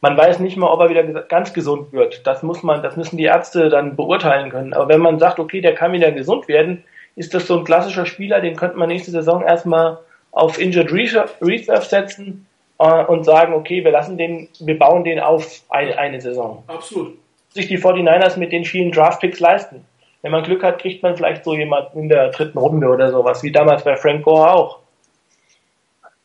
Man 0.01 0.17
weiß 0.17 0.39
nicht 0.39 0.57
mal, 0.57 0.69
ob 0.69 0.81
er 0.81 0.89
wieder 0.89 1.03
ganz 1.03 1.53
gesund 1.53 1.91
wird. 1.91 2.27
Das 2.27 2.43
muss 2.43 2.63
man, 2.63 2.83
das 2.83 2.95
müssen 2.95 3.17
die 3.17 3.23
Ärzte 3.23 3.69
dann 3.69 3.95
beurteilen 3.95 4.49
können. 4.49 4.73
Aber 4.73 4.89
wenn 4.89 5.01
man 5.01 5.19
sagt, 5.19 5.39
okay, 5.39 5.61
der 5.61 5.73
kann 5.73 5.93
wieder 5.93 6.11
gesund 6.11 6.47
werden, 6.47 6.83
ist 7.15 7.33
das 7.33 7.47
so 7.47 7.57
ein 7.57 7.63
klassischer 7.63 8.05
Spieler, 8.05 8.41
den 8.41 8.55
könnte 8.55 8.77
man 8.77 8.89
nächste 8.89 9.11
Saison 9.11 9.41
erstmal 9.41 9.99
auf 10.31 10.59
Injured 10.59 10.91
Reserve 10.91 11.85
setzen 11.85 12.45
äh, 12.77 13.05
und 13.05 13.23
sagen, 13.23 13.53
okay, 13.53 13.83
wir 13.83 13.91
lassen 13.91 14.17
den, 14.17 14.49
wir 14.59 14.77
bauen 14.77 15.03
den 15.03 15.19
auf 15.19 15.61
eine, 15.69 15.97
eine 15.97 16.21
Saison. 16.21 16.63
Absolut. 16.67 17.17
Sich 17.49 17.67
die 17.67 17.79
49ers 17.79 18.37
mit 18.37 18.51
den 18.51 18.65
vielen 18.65 18.91
Draftpicks 18.91 19.39
leisten. 19.39 19.85
Wenn 20.21 20.31
man 20.31 20.43
Glück 20.43 20.63
hat, 20.63 20.79
kriegt 20.79 21.03
man 21.03 21.15
vielleicht 21.15 21.43
so 21.45 21.53
jemanden 21.53 21.99
in 21.99 22.09
der 22.09 22.31
dritten 22.31 22.57
Runde 22.57 22.87
oder 22.87 23.11
sowas, 23.11 23.43
wie 23.43 23.51
damals 23.51 23.83
bei 23.83 23.95
Frank 23.95 24.23
Gore 24.23 24.51
auch. 24.51 24.79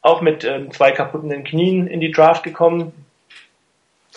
Auch 0.02 0.22
mit 0.22 0.42
ähm, 0.42 0.72
zwei 0.72 0.90
kaputten 0.90 1.44
Knien 1.44 1.86
in 1.86 2.00
die 2.00 2.10
Draft 2.10 2.42
gekommen. 2.42 2.92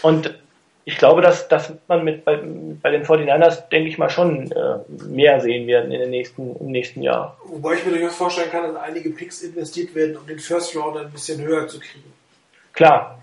Und 0.03 0.37
ich 0.85 0.97
glaube, 0.97 1.21
dass, 1.21 1.47
dass 1.47 1.71
man 1.87 2.03
mit 2.03 2.25
bei, 2.25 2.35
bei 2.37 2.91
den 2.91 3.05
49ers, 3.05 3.69
denke 3.69 3.89
ich 3.89 3.97
mal, 3.97 4.09
schon 4.09 4.51
äh, 4.51 4.79
mehr 5.07 5.39
sehen 5.39 5.65
werden 5.65 5.91
in 5.91 5.99
den 5.99 6.09
nächsten, 6.09 6.55
im 6.57 6.71
nächsten 6.71 7.01
Jahr. 7.01 7.37
Wobei 7.45 7.75
ich 7.75 7.85
mir 7.85 7.93
durchaus 7.93 8.15
vorstellen 8.15 8.51
kann, 8.51 8.63
dass 8.63 8.75
einige 8.75 9.09
Picks 9.09 9.41
investiert 9.41 9.95
werden, 9.95 10.17
um 10.17 10.27
den 10.27 10.39
First 10.39 10.75
Round 10.75 10.97
ein 10.97 11.09
bisschen 11.09 11.41
höher 11.41 11.67
zu 11.67 11.79
kriegen. 11.79 12.13
Klar. 12.73 13.21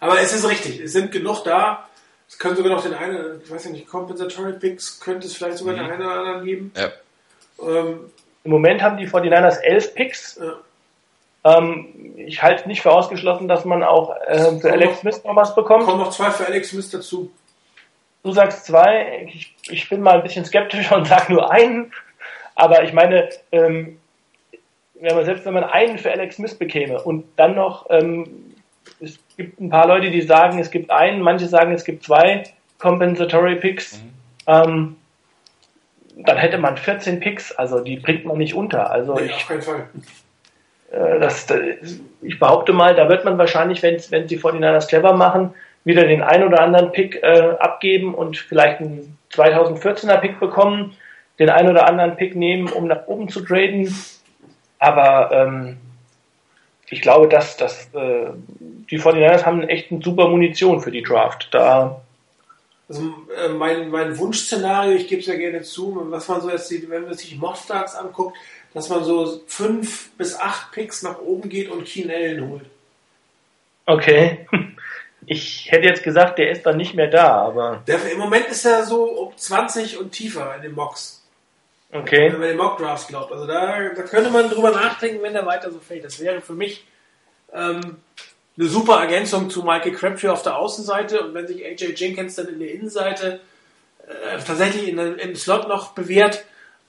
Aber 0.00 0.20
es 0.20 0.34
ist 0.34 0.48
richtig, 0.48 0.80
es 0.80 0.92
sind 0.92 1.12
genug 1.12 1.44
da, 1.44 1.88
es 2.28 2.38
können 2.38 2.56
sogar 2.56 2.72
noch 2.72 2.82
den 2.82 2.94
einen, 2.94 3.40
ich 3.42 3.50
weiß 3.50 3.66
nicht, 3.66 3.88
Compensatory 3.88 4.52
Picks 4.52 5.00
könnte 5.00 5.26
es 5.26 5.36
vielleicht 5.36 5.58
sogar 5.58 5.74
mhm. 5.74 5.78
den 5.78 5.90
einen 5.90 6.02
oder 6.02 6.14
anderen 6.14 6.44
geben. 6.44 6.72
Ja. 6.76 6.92
Ähm, 7.62 8.10
Im 8.44 8.50
Moment 8.50 8.82
haben 8.82 8.98
die 8.98 9.08
49ers 9.08 9.60
elf 9.60 9.94
Picks. 9.94 10.38
Ja. 10.40 10.58
Ähm, 11.44 12.14
ich 12.16 12.42
halte 12.42 12.68
nicht 12.68 12.82
für 12.82 12.92
ausgeschlossen, 12.92 13.48
dass 13.48 13.64
man 13.64 13.82
auch 13.82 14.14
äh, 14.26 14.58
für 14.58 14.70
Alex 14.70 14.92
noch, 14.92 15.00
Smith 15.00 15.24
noch 15.24 15.36
was 15.36 15.54
bekommt. 15.54 15.84
Kommen 15.84 16.00
noch 16.00 16.10
zwei 16.10 16.30
für 16.30 16.46
Alex 16.46 16.70
Smith 16.70 16.90
dazu. 16.90 17.30
Du 18.22 18.32
sagst 18.32 18.66
zwei, 18.66 19.26
ich, 19.32 19.56
ich 19.70 19.88
bin 19.88 20.02
mal 20.02 20.16
ein 20.16 20.22
bisschen 20.22 20.44
skeptisch 20.44 20.92
und 20.92 21.06
sage 21.06 21.32
nur 21.32 21.50
einen. 21.50 21.92
Aber 22.54 22.84
ich 22.84 22.92
meine, 22.92 23.30
ähm, 23.52 23.98
wenn 25.00 25.16
man, 25.16 25.24
selbst 25.24 25.46
wenn 25.46 25.54
man 25.54 25.64
einen 25.64 25.98
für 25.98 26.10
Alex 26.10 26.36
Smith 26.36 26.54
bekäme 26.54 27.00
und 27.00 27.24
dann 27.36 27.54
noch 27.54 27.86
ähm, 27.88 28.50
es 29.00 29.18
gibt 29.36 29.60
ein 29.60 29.70
paar 29.70 29.86
Leute, 29.86 30.10
die 30.10 30.22
sagen, 30.22 30.58
es 30.58 30.70
gibt 30.70 30.90
einen, 30.90 31.22
manche 31.22 31.46
sagen, 31.46 31.72
es 31.72 31.84
gibt 31.84 32.04
zwei 32.04 32.44
Compensatory 32.78 33.56
Picks. 33.56 33.98
Mhm. 33.98 34.10
Ähm, 34.46 34.96
dann 36.16 36.36
hätte 36.36 36.58
man 36.58 36.76
14 36.76 37.20
Picks, 37.20 37.52
also 37.52 37.80
die 37.80 37.96
bringt 37.96 38.26
man 38.26 38.36
nicht 38.36 38.54
unter. 38.54 38.90
Also 38.90 39.14
nee, 39.14 39.26
ich, 39.26 39.32
auf 39.32 39.48
keinen 39.48 39.62
Fall. 39.62 39.88
Äh, 40.90 41.20
das, 41.20 41.46
ich 42.22 42.38
behaupte 42.38 42.72
mal, 42.72 42.94
da 42.94 43.08
wird 43.08 43.24
man 43.24 43.38
wahrscheinlich, 43.38 43.82
wenn, 43.82 44.00
wenn 44.10 44.26
die 44.26 44.38
49ers 44.38 44.88
clever 44.88 45.14
machen, 45.14 45.54
wieder 45.84 46.04
den 46.04 46.22
ein 46.22 46.44
oder 46.44 46.60
anderen 46.60 46.92
Pick 46.92 47.22
äh, 47.22 47.56
abgeben 47.58 48.14
und 48.14 48.36
vielleicht 48.36 48.80
einen 48.80 49.16
2014er 49.32 50.18
Pick 50.18 50.40
bekommen, 50.40 50.96
den 51.38 51.48
ein 51.48 51.68
oder 51.68 51.86
anderen 51.86 52.16
Pick 52.16 52.36
nehmen, 52.36 52.68
um 52.68 52.86
nach 52.86 53.06
oben 53.06 53.28
zu 53.28 53.40
traden. 53.40 53.94
Aber 54.78 55.30
ähm, 55.32 55.78
ich 56.90 57.00
glaube, 57.00 57.28
dass, 57.28 57.56
dass 57.56 57.88
äh, 57.94 58.30
die 58.90 59.00
49ers 59.00 59.46
haben 59.46 59.62
echt 59.62 59.90
eine 59.90 60.02
super 60.02 60.28
Munition 60.28 60.80
für 60.80 60.90
die 60.90 61.02
Draft. 61.02 61.48
Da 61.52 62.02
also 62.90 63.14
äh, 63.36 63.48
mein, 63.50 63.88
mein 63.88 64.18
Wunschszenario, 64.18 64.96
ich 64.96 65.06
gebe 65.06 65.20
es 65.20 65.28
ja 65.28 65.36
gerne 65.36 65.62
zu, 65.62 66.06
was 66.10 66.26
man 66.26 66.40
so 66.40 66.50
jetzt 66.50 66.90
wenn 66.90 67.04
man 67.04 67.14
sich 67.14 67.38
Mockstars 67.38 67.94
anguckt, 67.94 68.36
dass 68.74 68.88
man 68.88 69.04
so 69.04 69.42
fünf 69.46 70.10
bis 70.12 70.38
acht 70.38 70.72
Picks 70.72 71.02
nach 71.02 71.18
oben 71.18 71.48
geht 71.48 71.70
und 71.70 71.84
Keen 71.84 72.10
Allen 72.10 72.48
holt. 72.48 72.66
Okay. 73.86 74.46
Ich 75.26 75.70
hätte 75.70 75.86
jetzt 75.86 76.02
gesagt, 76.02 76.38
der 76.38 76.50
ist 76.50 76.64
dann 76.64 76.78
nicht 76.78 76.94
mehr 76.94 77.06
da, 77.06 77.42
aber. 77.42 77.84
Der, 77.86 78.10
Im 78.10 78.18
Moment 78.18 78.46
ist 78.48 78.64
er 78.64 78.84
so 78.84 79.04
um 79.04 79.36
20 79.36 79.98
und 79.98 80.10
tiefer 80.10 80.56
in 80.56 80.62
den 80.62 80.72
Mocks. 80.72 81.22
Okay. 81.92 82.32
Wenn 82.32 82.40
man 82.40 82.48
den 82.48 82.56
Mock 82.56 82.78
Drafts 82.78 83.06
glaubt. 83.06 83.30
Also 83.30 83.46
da, 83.46 83.90
da 83.94 84.02
könnte 84.02 84.30
man 84.30 84.48
drüber 84.48 84.70
nachdenken, 84.70 85.22
wenn 85.22 85.34
der 85.34 85.46
weiter 85.46 85.70
so 85.70 85.78
fällt. 85.78 86.04
Das 86.04 86.20
wäre 86.20 86.40
für 86.40 86.54
mich 86.54 86.84
ähm, 87.52 87.98
eine 88.58 88.68
super 88.68 89.00
Ergänzung 89.00 89.50
zu 89.50 89.62
Michael 89.62 89.92
Crabtree 89.92 90.28
auf 90.28 90.42
der 90.42 90.56
Außenseite 90.56 91.20
und 91.20 91.34
wenn 91.34 91.46
sich 91.46 91.64
AJ 91.64 91.94
Jenkins 91.96 92.36
dann 92.36 92.48
in 92.48 92.58
der 92.58 92.72
Innenseite 92.72 93.40
äh, 94.06 94.38
tatsächlich 94.44 94.88
in, 94.88 94.98
im 94.98 95.36
Slot 95.36 95.68
noch 95.68 95.92
bewährt, 95.92 96.44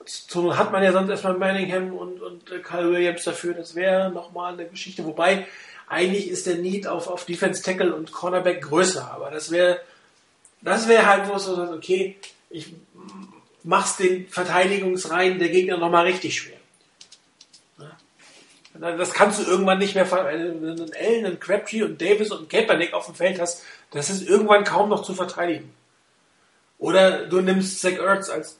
so 0.06 0.56
hat 0.56 0.72
man 0.72 0.82
ja 0.82 0.92
sonst 0.92 1.10
erstmal 1.10 1.34
Manningham 1.34 1.92
und, 1.92 2.20
und 2.20 2.50
äh, 2.50 2.58
Kyle 2.58 2.90
Williams 2.90 3.24
dafür. 3.24 3.54
Das 3.54 3.74
wäre 3.74 4.10
nochmal 4.10 4.54
eine 4.54 4.66
Geschichte. 4.66 5.04
Wobei, 5.04 5.46
eigentlich 5.88 6.28
ist 6.28 6.46
der 6.46 6.56
Need 6.56 6.86
auf, 6.86 7.08
auf 7.08 7.24
Defense 7.24 7.62
Tackle 7.62 7.94
und 7.94 8.12
Cornerback 8.12 8.62
größer. 8.62 9.10
Aber 9.12 9.30
das 9.30 9.50
wäre, 9.50 9.80
das 10.60 10.88
wäre 10.88 11.06
halt, 11.06 11.28
wo 11.28 11.34
es 11.34 11.44
so 11.44 11.54
sagt, 11.54 11.72
okay, 11.72 12.16
ich 12.50 12.74
machst 13.62 14.00
den 14.00 14.28
Verteidigungsreihen 14.28 15.38
der 15.38 15.48
Gegner 15.48 15.76
nochmal 15.76 16.06
richtig 16.06 16.36
schwer. 16.36 16.56
Das 18.74 19.12
kannst 19.12 19.38
du 19.38 19.44
irgendwann 19.44 19.78
nicht 19.78 19.94
mehr, 19.94 20.10
wenn 20.10 20.62
du 20.62 20.70
einen 20.70 20.94
Allen, 20.94 21.26
einen 21.26 21.40
Crabtree 21.40 21.82
und 21.82 22.00
Davis 22.00 22.30
und 22.30 22.38
einen 22.38 22.48
Kaepernick 22.48 22.94
auf 22.94 23.06
dem 23.06 23.14
Feld 23.14 23.38
hast, 23.38 23.62
das 23.90 24.08
ist 24.08 24.26
irgendwann 24.26 24.64
kaum 24.64 24.88
noch 24.88 25.02
zu 25.02 25.14
verteidigen. 25.14 25.72
Oder 26.82 27.26
du 27.28 27.40
nimmst 27.40 27.80
Zach 27.80 27.92
Ertz 27.92 28.28
als, 28.28 28.58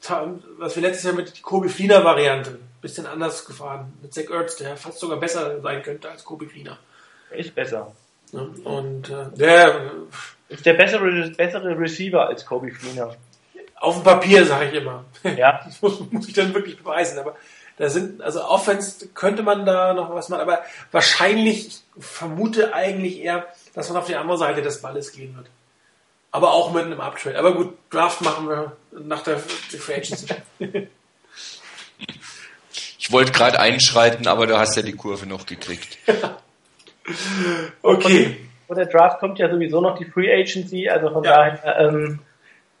was 0.57 0.77
wir 0.77 0.81
letztes 0.81 1.03
Jahr 1.03 1.13
mit 1.13 1.41
Kobe 1.41 1.67
Fliener 1.67 2.05
Variante, 2.05 2.57
bisschen 2.81 3.05
anders 3.05 3.43
gefahren, 3.43 3.91
mit 4.01 4.13
Zach 4.13 4.29
Ertz, 4.31 4.55
der 4.55 4.77
fast 4.77 4.99
sogar 4.99 5.19
besser 5.19 5.59
sein 5.59 5.83
könnte 5.83 6.09
als 6.09 6.23
Kobe 6.23 6.47
Fliener. 6.47 6.79
Ist 7.31 7.53
besser. 7.53 7.91
Und 8.31 9.09
äh, 9.09 9.25
der 9.35 9.91
ist 10.47 10.65
der 10.65 10.73
bessere, 10.75 11.31
bessere 11.31 11.77
Receiver 11.77 12.25
als 12.25 12.45
Kobe 12.45 12.71
Fleener. 12.71 13.13
Auf 13.75 13.95
dem 13.95 14.03
Papier, 14.05 14.45
sage 14.45 14.69
ich 14.69 14.75
immer. 14.75 15.03
Ja. 15.35 15.59
Das 15.65 15.81
muss, 15.81 15.99
muss 16.09 16.25
ich 16.29 16.33
dann 16.33 16.53
wirklich 16.53 16.77
beweisen. 16.77 17.19
Aber 17.19 17.35
da 17.77 17.89
sind, 17.89 18.21
also 18.21 18.41
Offense 18.45 19.09
könnte 19.09 19.43
man 19.43 19.65
da 19.65 19.93
noch 19.93 20.15
was 20.15 20.29
machen, 20.29 20.43
aber 20.43 20.61
wahrscheinlich, 20.93 21.67
ich 21.67 22.05
vermute 22.05 22.73
eigentlich 22.73 23.19
eher, 23.19 23.47
dass 23.73 23.89
man 23.89 23.97
auf 23.97 24.07
die 24.07 24.15
andere 24.15 24.37
Seite 24.37 24.61
des 24.61 24.81
Balles 24.81 25.11
gehen 25.11 25.35
wird. 25.35 25.47
Aber 26.33 26.51
auch 26.51 26.73
mit 26.73 26.83
einem 26.85 26.99
Uptrade. 26.99 27.37
Aber 27.37 27.53
gut, 27.53 27.77
Draft 27.91 28.21
machen 28.21 28.49
wir 28.49 28.75
nach 28.91 29.21
der 29.21 29.37
Free 29.37 29.93
Agency. 29.93 30.33
Ich 32.97 33.11
wollte 33.11 33.31
gerade 33.31 33.59
einschreiten, 33.59 34.27
aber 34.27 34.47
du 34.47 34.57
hast 34.57 34.75
ja 34.75 34.81
die 34.81 34.93
Kurve 34.93 35.27
noch 35.27 35.45
gekriegt. 35.45 35.99
okay. 37.83 38.37
Vor 38.65 38.75
der 38.75 38.87
Draft 38.87 39.19
kommt 39.19 39.37
ja 39.37 39.51
sowieso 39.51 39.79
noch 39.79 39.97
die 39.97 40.05
Free 40.05 40.33
Agency, 40.33 40.89
also 40.89 41.11
von 41.11 41.23
ja. 41.23 41.35
daher, 41.35 41.79
ähm, 41.79 42.19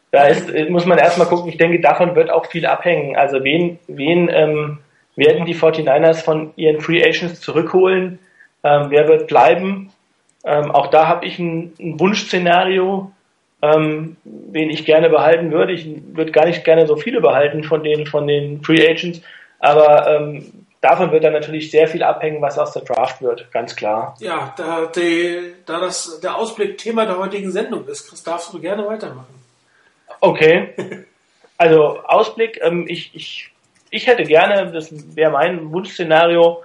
da 0.09 0.27
ist, 0.27 0.49
muss 0.69 0.85
man 0.85 0.97
erstmal 0.97 1.27
gucken, 1.27 1.49
ich 1.49 1.57
denke, 1.57 1.79
davon 1.79 2.15
wird 2.15 2.31
auch 2.31 2.47
viel 2.47 2.65
abhängen. 2.65 3.15
Also 3.15 3.43
wen, 3.43 3.77
wen 3.87 4.29
ähm, 4.29 4.79
werden 5.15 5.45
die 5.45 5.55
49ers 5.55 6.23
von 6.23 6.53
ihren 6.55 6.81
Free 6.81 7.03
Agents 7.03 7.39
zurückholen? 7.39 8.17
Ähm, 8.63 8.87
wer 8.89 9.07
wird 9.07 9.27
bleiben? 9.27 9.91
Ähm, 10.43 10.71
auch 10.71 10.87
da 10.87 11.07
habe 11.07 11.25
ich 11.25 11.37
ein, 11.37 11.73
ein 11.79 11.99
Wunschszenario, 11.99 13.11
ähm, 13.63 14.17
wen 14.25 14.69
ich 14.69 14.83
gerne 14.83 15.09
behalten 15.09 15.51
würde. 15.51 15.71
Ich 15.71 15.87
würde 16.13 16.33
gar 16.33 16.45
nicht 16.45 16.65
gerne 16.65 16.85
so 16.85 16.97
viele 16.97 17.21
behalten 17.21 17.63
von 17.63 17.81
den, 17.81 18.05
von 18.05 18.27
den 18.27 18.61
Free 18.61 18.85
Agents, 18.85 19.21
aber 19.59 20.05
ähm, 20.13 20.65
davon 20.81 21.13
wird 21.13 21.23
dann 21.23 21.31
natürlich 21.31 21.71
sehr 21.71 21.87
viel 21.87 22.03
abhängen, 22.03 22.41
was 22.41 22.59
aus 22.59 22.73
der 22.73 22.81
Draft 22.81 23.21
wird, 23.21 23.49
ganz 23.53 23.73
klar. 23.73 24.17
Ja, 24.19 24.53
da, 24.57 24.91
die, 24.93 25.53
da 25.65 25.79
das 25.79 26.19
der 26.19 26.35
Ausblick 26.35 26.77
Thema 26.77 27.05
der 27.05 27.17
heutigen 27.17 27.51
Sendung 27.51 27.87
ist, 27.87 28.09
Chris, 28.09 28.21
darfst 28.21 28.53
du 28.53 28.59
gerne 28.59 28.85
weitermachen. 28.85 29.33
Okay. 30.19 30.73
Also 31.55 31.99
Ausblick, 32.03 32.59
ähm, 32.61 32.87
ich, 32.89 33.11
ich, 33.13 33.51
ich 33.91 34.07
hätte 34.07 34.23
gerne, 34.23 34.71
das 34.71 34.89
wäre 35.15 35.31
mein 35.31 35.71
Wunschszenario, 35.71 36.63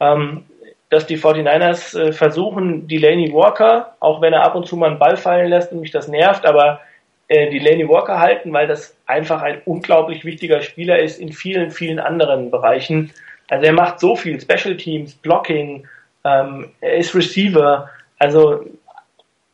ähm, 0.00 0.44
dass 0.90 1.06
die 1.06 1.18
49ers 1.18 1.98
äh, 1.98 2.12
versuchen, 2.12 2.86
Delaney 2.86 3.32
Walker, 3.32 3.94
auch 4.00 4.20
wenn 4.20 4.32
er 4.32 4.44
ab 4.44 4.54
und 4.54 4.66
zu 4.66 4.76
mal 4.76 4.90
einen 4.90 4.98
Ball 4.98 5.16
fallen 5.16 5.48
lässt 5.48 5.72
und 5.72 5.80
mich 5.80 5.90
das 5.90 6.08
nervt, 6.08 6.44
aber 6.46 6.80
äh, 7.28 7.50
Delaney 7.50 7.88
Walker 7.88 8.18
halten, 8.18 8.52
weil 8.52 8.66
das 8.66 8.96
einfach 9.06 9.42
ein 9.42 9.62
unglaublich 9.64 10.24
wichtiger 10.24 10.60
Spieler 10.62 10.98
ist 10.98 11.18
in 11.18 11.32
vielen, 11.32 11.70
vielen 11.70 11.98
anderen 11.98 12.50
Bereichen. 12.50 13.12
Also 13.48 13.66
er 13.66 13.72
macht 13.72 14.00
so 14.00 14.14
viel, 14.14 14.40
Special 14.40 14.76
Teams, 14.76 15.14
Blocking, 15.14 15.86
ähm, 16.24 16.70
er 16.80 16.96
ist 16.96 17.14
Receiver. 17.14 17.88
Also 18.18 18.64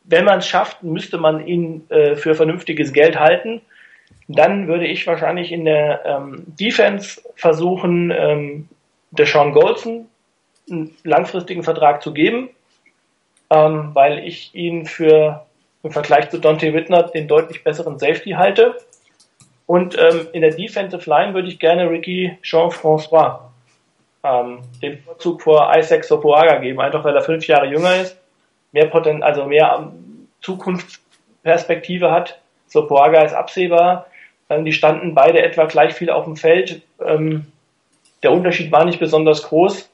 wenn 0.03 0.25
man 0.25 0.39
es 0.39 0.47
schafft, 0.47 0.83
müsste 0.83 1.17
man 1.17 1.45
ihn 1.47 1.85
äh, 1.89 2.15
für 2.15 2.35
vernünftiges 2.35 2.93
Geld 2.93 3.17
halten. 3.17 3.61
Dann 4.27 4.67
würde 4.67 4.87
ich 4.87 5.07
wahrscheinlich 5.07 5.51
in 5.51 5.65
der 5.65 6.05
ähm, 6.05 6.43
Defense 6.47 7.21
versuchen, 7.35 8.11
ähm, 8.11 8.67
Deshaun 9.11 9.53
Golson 9.53 10.07
einen 10.71 10.95
langfristigen 11.03 11.63
Vertrag 11.63 12.01
zu 12.01 12.13
geben, 12.13 12.49
ähm, 13.49 13.91
weil 13.93 14.19
ich 14.19 14.53
ihn 14.55 14.85
für 14.85 15.45
im 15.83 15.91
Vergleich 15.91 16.29
zu 16.29 16.37
Dante 16.37 16.73
Whitner 16.73 17.03
den 17.03 17.27
deutlich 17.27 17.63
besseren 17.63 17.97
Safety 17.97 18.31
halte. 18.31 18.77
Und 19.65 19.97
ähm, 19.97 20.27
in 20.33 20.41
der 20.41 20.51
Defensive 20.51 21.09
Line 21.09 21.33
würde 21.33 21.47
ich 21.47 21.59
gerne 21.59 21.89
Ricky 21.89 22.37
Jean-François 22.43 23.39
ähm, 24.23 24.59
den 24.81 24.99
Vorzug 24.99 25.41
vor 25.41 25.71
Isaac 25.75 26.03
Sopoaga 26.03 26.57
geben, 26.57 26.79
einfach 26.79 27.03
weil 27.03 27.15
er 27.15 27.21
fünf 27.21 27.47
Jahre 27.47 27.67
jünger 27.67 27.95
ist, 28.01 28.17
mehr 28.71 28.87
Poten 28.87 29.23
also 29.23 29.45
mehr 29.45 29.77
ähm, 29.79 30.27
Zukunftsperspektive 30.41 32.11
hat. 32.11 32.39
Sopoaga 32.67 33.23
ist 33.23 33.33
absehbar. 33.33 34.07
Ähm, 34.49 34.65
die 34.65 34.73
standen 34.73 35.15
beide 35.15 35.41
etwa 35.41 35.65
gleich 35.65 35.93
viel 35.93 36.09
auf 36.09 36.25
dem 36.25 36.35
Feld. 36.35 36.81
Ähm, 37.03 37.51
der 38.23 38.31
Unterschied 38.31 38.71
war 38.71 38.85
nicht 38.85 38.99
besonders 38.99 39.43
groß. 39.43 39.89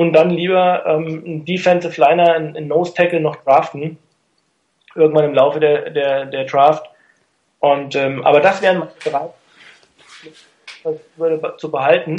Und 0.00 0.14
dann 0.14 0.30
lieber 0.30 0.86
ähm, 0.86 1.22
einen 1.26 1.44
Defensive 1.44 2.00
Liner, 2.00 2.32
einen 2.32 2.68
Nose 2.68 2.94
Tackle 2.94 3.20
noch 3.20 3.36
draften. 3.36 3.98
Irgendwann 4.94 5.26
im 5.26 5.34
Laufe 5.34 5.60
der, 5.60 5.90
der, 5.90 6.24
der 6.24 6.46
Draft. 6.46 6.86
Und, 7.58 7.94
ähm, 7.96 8.24
aber 8.24 8.40
das 8.40 8.62
wären 8.62 8.78
meine 8.78 8.92
drei, 9.04 9.28
das 10.84 10.94
würde 11.16 11.54
zu 11.58 11.70
behalten. 11.70 12.16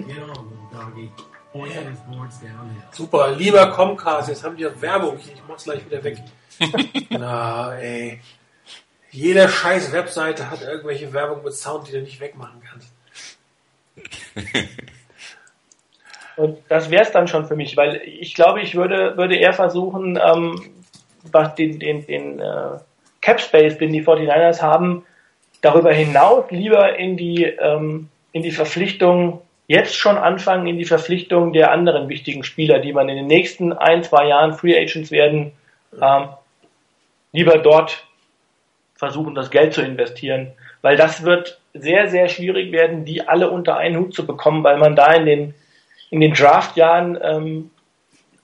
Super, 2.91 3.31
lieber 3.31 3.71
Comcast, 3.71 4.29
jetzt 4.29 4.43
haben 4.43 4.55
die 4.55 4.61
ja 4.61 4.79
Werbung. 4.79 5.17
Ich 5.17 5.41
mach's 5.47 5.63
gleich 5.63 5.83
wieder 5.83 6.03
weg. 6.03 6.19
Na, 7.09 7.73
ey. 7.79 8.21
Jede 9.09 9.49
scheiß 9.49 9.91
Webseite 9.91 10.51
hat 10.51 10.61
irgendwelche 10.61 11.11
Werbung 11.13 11.43
mit 11.43 11.55
Sound, 11.55 11.87
die 11.87 11.93
du 11.93 12.01
nicht 12.01 12.19
wegmachen 12.19 12.61
kannst. 12.61 12.93
Und 16.37 16.57
das 16.69 16.89
wäre 16.89 17.03
es 17.03 17.11
dann 17.11 17.27
schon 17.27 17.45
für 17.45 17.55
mich, 17.55 17.77
weil 17.77 18.01
ich 18.05 18.33
glaube, 18.33 18.61
ich 18.61 18.75
würde, 18.75 19.17
würde 19.17 19.35
eher 19.35 19.53
versuchen, 19.53 20.19
ähm, 20.23 20.61
den, 21.57 21.79
den, 21.79 22.05
den 22.05 22.39
äh, 22.39 22.79
Cap 23.21 23.39
Space, 23.39 23.77
den 23.77 23.93
die 23.93 24.03
49ers 24.03 24.61
haben, 24.61 25.05
darüber 25.61 25.93
hinaus 25.93 26.49
lieber 26.49 26.97
in 26.97 27.17
die, 27.17 27.43
ähm, 27.43 28.09
in 28.31 28.41
die 28.41 28.51
Verpflichtung, 28.51 29.41
jetzt 29.67 29.95
schon 29.95 30.17
anfangen, 30.17 30.67
in 30.67 30.77
die 30.77 30.85
Verpflichtung 30.85 31.53
der 31.53 31.71
anderen 31.71 32.09
wichtigen 32.09 32.43
Spieler, 32.43 32.79
die 32.79 32.93
man 32.93 33.07
in 33.07 33.15
den 33.15 33.27
nächsten 33.27 33.71
ein, 33.71 34.03
zwei 34.03 34.27
Jahren 34.27 34.53
Free 34.53 34.77
Agents 34.77 35.11
werden, 35.11 35.53
ähm, 36.01 36.29
lieber 37.31 37.57
dort 37.57 38.05
versuchen, 38.95 39.35
das 39.35 39.49
Geld 39.49 39.73
zu 39.73 39.81
investieren. 39.81 40.51
Weil 40.81 40.97
das 40.97 41.23
wird 41.23 41.59
sehr, 41.73 42.09
sehr 42.09 42.27
schwierig 42.27 42.71
werden, 42.71 43.05
die 43.05 43.27
alle 43.27 43.49
unter 43.49 43.77
einen 43.77 43.97
Hut 43.97 44.13
zu 44.13 44.25
bekommen, 44.25 44.63
weil 44.63 44.77
man 44.77 44.95
da 44.95 45.13
in 45.13 45.25
den, 45.25 45.53
in 46.11 46.19
den 46.19 46.33
Draftjahren 46.33 47.17
ähm, 47.23 47.71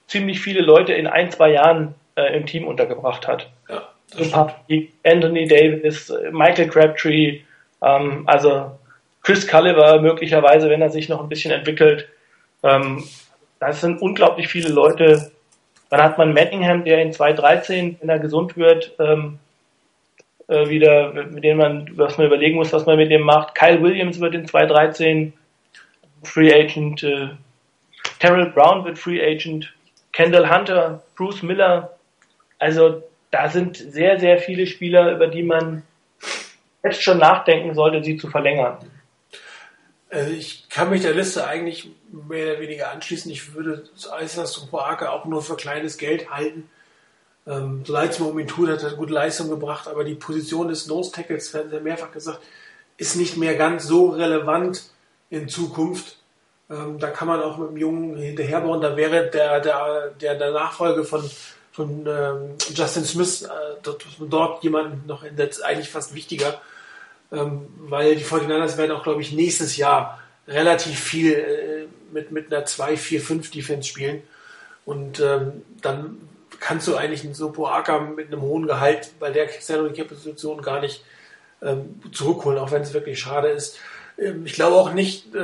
ziemlich 0.08 0.40
viele 0.40 0.62
Leute 0.62 0.94
in 0.94 1.06
ein, 1.06 1.30
zwei 1.32 1.52
Jahren 1.52 1.94
äh, 2.16 2.36
im 2.36 2.46
Team 2.48 2.66
untergebracht 2.66 3.28
hat. 3.28 3.50
Ja, 3.70 3.90
ein 4.18 4.32
paar 4.32 4.64
wie 4.68 4.92
Anthony 5.04 5.48
Davis, 5.48 6.12
Michael 6.32 6.70
Crabtree, 6.70 7.42
ähm, 7.84 8.24
also 8.26 8.72
Chris 9.22 9.46
Culliver 9.46 10.02
möglicherweise, 10.02 10.70
wenn 10.70 10.82
er 10.82 10.90
sich 10.90 11.10
noch 11.10 11.22
ein 11.22 11.30
bisschen 11.30 11.52
entwickelt. 11.52 12.08
Ähm, 12.64 13.04
das 13.60 13.82
sind 13.82 14.02
unglaublich 14.02 14.48
viele 14.48 14.70
Leute. 14.70 15.32
Dann 15.90 16.02
hat 16.02 16.18
man 16.18 16.34
Manningham, 16.34 16.86
der 16.86 17.02
in 17.02 17.12
2013, 17.12 17.98
wenn 18.00 18.10
er 18.10 18.20
gesund 18.20 18.56
wird, 18.56 18.94
ähm, 19.00 19.40
äh, 20.48 20.70
wieder, 20.70 21.12
mit 21.12 21.44
dem 21.44 21.58
man, 21.58 21.90
was 21.98 22.18
man 22.18 22.28
überlegen 22.28 22.56
muss, 22.56 22.72
was 22.72 22.86
man 22.86 22.96
mit 22.96 23.12
dem 23.12 23.24
macht. 23.24 23.56
Kyle 23.56 23.82
Williams 23.82 24.22
wird 24.22 24.36
in 24.36 24.48
2013 24.48 25.34
Free 26.24 26.54
Agent. 26.54 27.04
Äh, 27.04 27.30
Terrell 28.20 28.52
Brown 28.52 28.86
wird 28.86 28.98
Free 28.98 29.22
Agent. 29.22 29.74
Kendall 30.12 30.50
Hunter, 30.50 31.04
Bruce 31.16 31.44
Miller. 31.44 31.98
Also 32.60 33.04
da 33.32 33.50
sind 33.50 33.78
sehr, 33.78 34.20
sehr 34.20 34.40
viele 34.40 34.66
Spieler, 34.66 35.14
über 35.16 35.28
die 35.28 35.44
man 35.44 35.84
jetzt 36.84 37.04
schon 37.04 37.20
nachdenken 37.20 37.76
sollte, 37.76 38.04
sie 38.04 38.18
zu 38.18 38.30
verlängern. 38.30 38.78
Also 40.10 40.32
ich 40.32 40.70
kann 40.70 40.90
mich 40.90 41.02
der 41.02 41.14
Liste 41.14 41.46
eigentlich 41.46 41.92
mehr 42.12 42.52
oder 42.52 42.62
weniger 42.62 42.92
anschließen. 42.92 43.30
Ich 43.30 43.54
würde 43.54 43.84
Islas 44.22 44.54
Sopoaka 44.54 45.10
auch 45.10 45.26
nur 45.26 45.44
für 45.44 45.58
kleines 45.58 45.98
Geld 45.98 46.30
halten. 46.30 46.70
Ähm, 47.46 47.84
so 47.86 47.94
leid 47.94 48.12
es 48.12 48.20
mir 48.20 48.28
um 48.28 48.40
ihn 48.40 48.48
tut, 48.48 48.70
hat 48.70 48.84
er 48.84 48.92
gute 48.92 49.14
Leistung 49.14 49.50
gebracht, 49.50 49.88
aber 49.88 50.04
die 50.04 50.16
Position 50.16 50.70
des 50.70 50.88
Nose 50.88 51.12
Tackles, 51.12 51.54
werden 51.54 51.72
Sie 51.72 51.80
mehrfach 51.80 52.12
gesagt, 52.12 52.40
ist 52.98 53.16
nicht 53.16 53.38
mehr 53.38 53.56
ganz 53.56 53.86
so 53.86 54.10
relevant 54.10 54.90
in 55.30 55.48
Zukunft. 55.50 56.18
Ähm, 56.70 57.00
da 57.00 57.10
kann 57.10 57.28
man 57.28 57.42
auch 57.42 57.58
mit 57.58 57.70
dem 57.70 57.78
Jungen 57.78 58.18
hinterherbauen. 58.18 58.82
Da 58.82 58.96
wäre 58.98 59.30
der, 59.30 59.60
der, 59.60 60.12
der, 60.20 60.36
der 60.36 60.52
Nachfolge 60.52 61.04
von, 61.04 61.24
von 61.72 62.06
ähm, 62.08 62.56
Justin 62.74 63.06
Smith, 63.06 63.44
äh, 63.44 63.48
dort, 63.84 64.06
dort 64.20 64.64
jemanden 64.64 65.08
noch 65.08 65.24
entdeckt, 65.24 65.64
eigentlich 65.64 65.90
fast 65.90 66.14
wichtiger 66.14 66.60
ähm, 67.32 67.68
weil 67.78 68.16
die 68.16 68.24
49ers 68.24 68.78
werden 68.78 68.92
auch, 68.92 69.04
glaube 69.04 69.22
ich, 69.22 69.34
nächstes 69.34 69.78
Jahr 69.78 70.20
relativ 70.48 71.00
viel 71.00 71.34
äh, 71.34 71.88
mit, 72.14 72.32
mit 72.32 72.54
einer 72.54 72.66
2-4-5 72.66 73.52
Defense 73.52 73.88
spielen. 73.88 74.24
Und 74.86 75.20
ähm, 75.20 75.64
dann 75.82 76.18
kannst 76.60 76.88
du 76.88 76.96
eigentlich 76.96 77.24
einen 77.26 77.34
Sopoaka 77.34 78.00
mit 78.00 78.28
einem 78.28 78.42
hohen 78.42 78.66
Gehalt 78.66 79.12
bei 79.20 79.30
der 79.30 79.50
Salary 79.60 79.94
Cap 79.94 80.08
Position 80.08 80.62
gar 80.62 80.80
nicht 80.80 81.04
ähm, 81.62 82.02
zurückholen, 82.14 82.60
auch 82.60 82.72
wenn 82.72 82.82
es 82.82 82.94
wirklich 82.94 83.20
schade 83.20 83.50
ist. 83.50 83.78
Ähm, 84.18 84.46
ich 84.46 84.54
glaube 84.54 84.78
auch 84.78 84.94
nicht, 84.94 85.36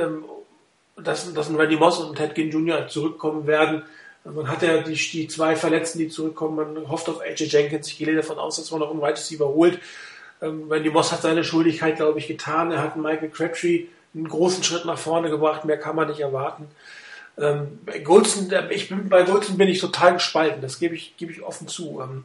dass, 0.96 1.32
dass 1.32 1.48
ein 1.48 1.56
Randy 1.56 1.76
Moss 1.76 1.98
und 1.98 2.10
ein 2.10 2.14
Ted 2.14 2.34
Ginn 2.34 2.50
Jr. 2.50 2.88
zurückkommen 2.88 3.46
werden. 3.46 3.82
Man 4.24 4.48
hat 4.48 4.62
ja 4.62 4.78
die, 4.78 4.94
die 4.94 5.28
zwei 5.28 5.54
Verletzten, 5.54 5.98
die 5.98 6.08
zurückkommen. 6.08 6.56
Man 6.56 6.88
hofft 6.88 7.08
auf 7.08 7.20
AJ 7.20 7.44
Jenkins. 7.44 7.88
Ich 7.88 7.98
gehe 7.98 8.14
davon 8.14 8.38
aus, 8.38 8.56
dass 8.56 8.70
man 8.70 8.80
noch 8.80 8.90
einen 8.90 9.00
Wide 9.00 9.12
Receiver 9.12 9.46
holt. 9.46 9.78
Ähm, 10.40 10.70
Randy 10.70 10.90
Moss 10.90 11.12
hat 11.12 11.22
seine 11.22 11.44
Schuldigkeit, 11.44 11.96
glaube 11.96 12.18
ich, 12.18 12.26
getan. 12.26 12.70
Er 12.70 12.82
hat 12.82 12.96
Michael 12.96 13.30
Crabtree 13.30 13.86
einen 14.14 14.28
großen 14.28 14.62
Schritt 14.62 14.84
nach 14.84 14.98
vorne 14.98 15.28
gebracht. 15.28 15.64
Mehr 15.64 15.78
kann 15.78 15.96
man 15.96 16.08
nicht 16.08 16.20
erwarten. 16.20 16.68
Ähm, 17.36 17.80
Goldson, 18.04 18.50
ich 18.70 18.88
bin, 18.88 19.08
bei 19.08 19.24
Goldson 19.24 19.58
bin 19.58 19.68
ich 19.68 19.80
total 19.80 20.14
gespalten, 20.14 20.62
das 20.62 20.78
gebe 20.78 20.94
ich, 20.94 21.16
gebe 21.16 21.32
ich 21.32 21.42
offen 21.42 21.66
zu. 21.66 22.00
Ähm, 22.00 22.24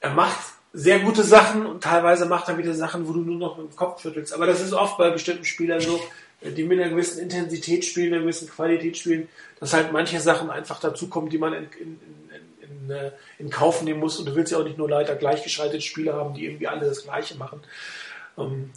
er 0.00 0.10
macht 0.10 0.38
sehr 0.72 1.00
gute 1.00 1.22
Sachen 1.22 1.66
und 1.66 1.84
teilweise 1.84 2.24
macht 2.24 2.48
er 2.48 2.56
wieder 2.56 2.72
Sachen, 2.72 3.06
wo 3.06 3.12
du 3.12 3.20
nur 3.20 3.36
noch 3.36 3.58
im 3.58 3.74
Kopf 3.76 4.00
schüttelst. 4.00 4.32
Aber 4.32 4.46
das 4.46 4.62
ist 4.62 4.72
oft 4.72 4.96
bei 4.96 5.10
bestimmten 5.10 5.44
Spielern 5.44 5.80
so, 5.80 6.00
die 6.50 6.64
mit 6.64 6.80
einer 6.80 6.90
gewissen 6.90 7.20
Intensität 7.20 7.84
spielen, 7.84 8.12
einer 8.12 8.22
gewissen 8.22 8.48
Qualität 8.48 8.96
spielen, 8.96 9.28
dass 9.60 9.72
halt 9.72 9.92
manche 9.92 10.20
Sachen 10.20 10.50
einfach 10.50 10.80
dazukommen, 10.80 11.30
die 11.30 11.38
man 11.38 11.52
in, 11.52 11.68
in, 11.78 12.00
in, 12.60 12.90
äh, 12.90 13.12
in 13.38 13.50
Kauf 13.50 13.82
nehmen 13.82 14.00
muss. 14.00 14.18
Und 14.18 14.26
du 14.26 14.34
willst 14.34 14.52
ja 14.52 14.58
auch 14.58 14.64
nicht 14.64 14.78
nur 14.78 14.88
leider 14.88 15.14
gleichgeschaltete 15.14 15.80
Spieler 15.80 16.14
haben, 16.14 16.34
die 16.34 16.46
irgendwie 16.46 16.68
alle 16.68 16.86
das 16.86 17.04
Gleiche 17.04 17.36
machen. 17.36 17.60
Ähm, 18.36 18.70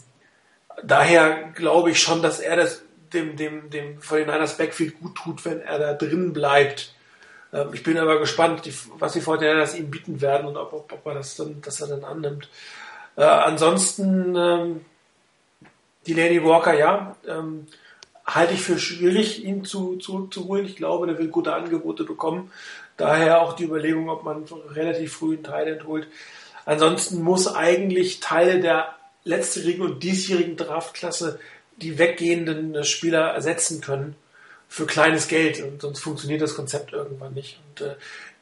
daher 0.82 1.50
glaube 1.54 1.90
ich 1.90 2.00
schon, 2.00 2.22
dass 2.22 2.40
er 2.40 2.56
das 2.56 2.82
dem, 3.12 3.36
dem, 3.36 3.70
dem 3.70 4.00
49ers 4.00 4.58
Backfield 4.58 5.00
gut 5.00 5.14
tut, 5.16 5.44
wenn 5.44 5.60
er 5.60 5.78
da 5.78 5.94
drin 5.94 6.32
bleibt. 6.32 6.94
Ähm, 7.52 7.68
ich 7.72 7.82
bin 7.82 7.98
aber 7.98 8.18
gespannt, 8.18 8.62
was 8.98 9.12
die 9.12 9.20
49ers 9.20 9.76
ihm 9.76 9.90
bieten 9.90 10.20
werden 10.20 10.46
und 10.46 10.56
ob, 10.56 10.72
ob, 10.72 10.92
ob 10.92 11.06
er 11.06 11.14
das 11.14 11.36
dann, 11.36 11.60
dass 11.62 11.80
er 11.80 11.88
dann 11.88 12.04
annimmt. 12.04 12.48
Äh, 13.16 13.24
ansonsten, 13.24 14.34
ähm, 14.36 14.84
die 16.06 16.14
Lady 16.14 16.42
Walker, 16.42 16.74
ja, 16.74 17.16
ähm, 17.28 17.66
halte 18.24 18.54
ich 18.54 18.62
für 18.62 18.78
schwierig, 18.78 19.44
ihn 19.44 19.64
zu, 19.64 19.96
zurückzuholen. 19.96 20.66
Ich 20.66 20.76
glaube, 20.76 21.06
der 21.06 21.18
will 21.18 21.28
gute 21.28 21.54
Angebote 21.54 22.04
bekommen. 22.04 22.50
Daher 22.96 23.42
auch 23.42 23.52
die 23.52 23.64
Überlegung, 23.64 24.08
ob 24.08 24.24
man 24.24 24.44
relativ 24.70 25.14
früh 25.14 25.34
einen 25.34 25.44
Teil 25.44 25.80
holt. 25.86 26.08
Ansonsten 26.64 27.22
muss 27.22 27.46
eigentlich 27.46 28.20
Teile 28.20 28.60
der 28.60 28.94
letztjährigen 29.24 29.82
und 29.84 30.02
diesjährigen 30.02 30.56
Draftklasse 30.56 31.38
die 31.76 31.98
weggehenden 31.98 32.82
Spieler 32.84 33.28
ersetzen 33.32 33.80
können 33.80 34.16
für 34.68 34.86
kleines 34.86 35.28
Geld 35.28 35.62
und 35.62 35.80
sonst 35.80 36.00
funktioniert 36.00 36.40
das 36.40 36.54
Konzept 36.54 36.92
irgendwann 36.92 37.34
nicht. 37.34 37.60
Und 37.68 37.86
äh, 37.86 37.94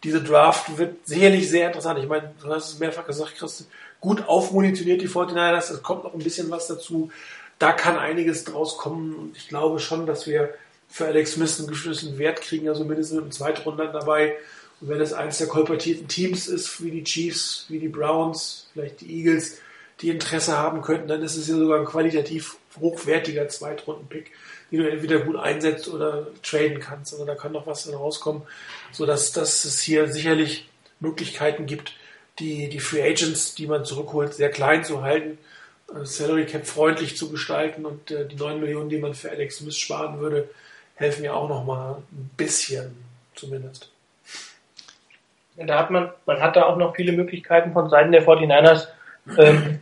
diese 0.04 0.22
Draft 0.22 0.78
wird 0.78 1.06
sicherlich 1.06 1.50
sehr 1.50 1.66
interessant. 1.66 1.98
Ich 1.98 2.08
meine, 2.08 2.32
du 2.40 2.48
hast 2.48 2.72
es 2.72 2.78
mehrfach 2.78 3.06
gesagt, 3.06 3.36
Christian, 3.36 3.68
gut 4.00 4.26
aufmunitioniert 4.26 5.02
die 5.02 5.08
49ers, 5.08 5.72
es 5.72 5.82
kommt 5.82 6.04
noch 6.04 6.14
ein 6.14 6.22
bisschen 6.22 6.50
was 6.50 6.66
dazu. 6.66 7.10
Da 7.58 7.72
kann 7.72 7.96
einiges 7.96 8.44
draus 8.44 8.76
kommen 8.78 9.14
und 9.14 9.36
ich 9.36 9.48
glaube 9.48 9.78
schon, 9.78 10.06
dass 10.06 10.26
wir 10.26 10.54
für 10.88 11.06
Alex 11.06 11.32
Smith 11.32 11.58
einen 11.58 11.68
geschlossenen 11.68 12.18
Wert 12.18 12.40
kriegen, 12.40 12.68
also 12.68 12.84
mindestens 12.84 13.16
mit 13.16 13.22
einem 13.22 13.32
Zweitrunder 13.32 13.88
dabei. 13.88 14.36
Und 14.80 14.88
wenn 14.88 15.00
es 15.00 15.12
eines 15.12 15.38
der 15.38 15.46
kolportierten 15.46 16.08
Teams 16.08 16.46
ist, 16.46 16.82
wie 16.82 16.90
die 16.90 17.04
Chiefs, 17.04 17.66
wie 17.68 17.78
die 17.78 17.88
Browns, 17.88 18.68
vielleicht 18.72 19.00
die 19.00 19.18
Eagles, 19.18 19.58
die 20.00 20.10
Interesse 20.10 20.56
haben 20.56 20.82
könnten, 20.82 21.08
dann 21.08 21.22
ist 21.22 21.36
es 21.36 21.48
ja 21.48 21.56
sogar 21.56 21.78
ein 21.78 21.86
qualitativ 21.86 22.56
hochwertiger 22.80 23.48
Zweitrunden-Pick, 23.48 24.32
den 24.70 24.80
du 24.80 24.90
entweder 24.90 25.20
gut 25.20 25.36
einsetzt 25.36 25.88
oder 25.88 26.26
traden 26.42 26.80
kannst. 26.80 27.12
Also 27.12 27.24
da 27.24 27.34
kann 27.34 27.52
noch 27.52 27.66
was 27.66 27.92
rauskommen, 27.92 28.42
sodass 28.92 29.32
dass 29.32 29.64
es 29.64 29.80
hier 29.80 30.12
sicherlich 30.12 30.68
Möglichkeiten 31.00 31.66
gibt, 31.66 31.94
die, 32.38 32.68
die 32.68 32.80
Free 32.80 33.02
Agents, 33.02 33.54
die 33.54 33.66
man 33.66 33.84
zurückholt, 33.84 34.34
sehr 34.34 34.50
klein 34.50 34.84
zu 34.84 35.02
halten, 35.02 35.38
Salary 36.02 36.46
Cap 36.46 36.66
freundlich 36.66 37.16
zu 37.16 37.30
gestalten 37.30 37.86
und 37.86 38.10
äh, 38.10 38.26
die 38.26 38.36
9 38.36 38.60
Millionen, 38.60 38.88
die 38.88 38.98
man 38.98 39.14
für 39.14 39.30
Alex 39.30 39.58
Smith 39.58 39.76
sparen 39.76 40.18
würde, 40.20 40.48
helfen 40.96 41.24
ja 41.24 41.34
auch 41.34 41.48
noch 41.48 41.64
mal 41.64 41.96
ein 42.12 42.30
bisschen 42.36 42.96
zumindest. 43.34 43.90
Da 45.56 45.78
hat 45.78 45.90
man, 45.90 46.10
man 46.26 46.40
hat 46.40 46.56
da 46.56 46.64
auch 46.64 46.76
noch 46.76 46.96
viele 46.96 47.12
Möglichkeiten 47.12 47.72
von 47.72 47.88
Seiten 47.88 48.10
der 48.10 48.26
49ers, 48.26 48.88
ähm, 49.38 49.80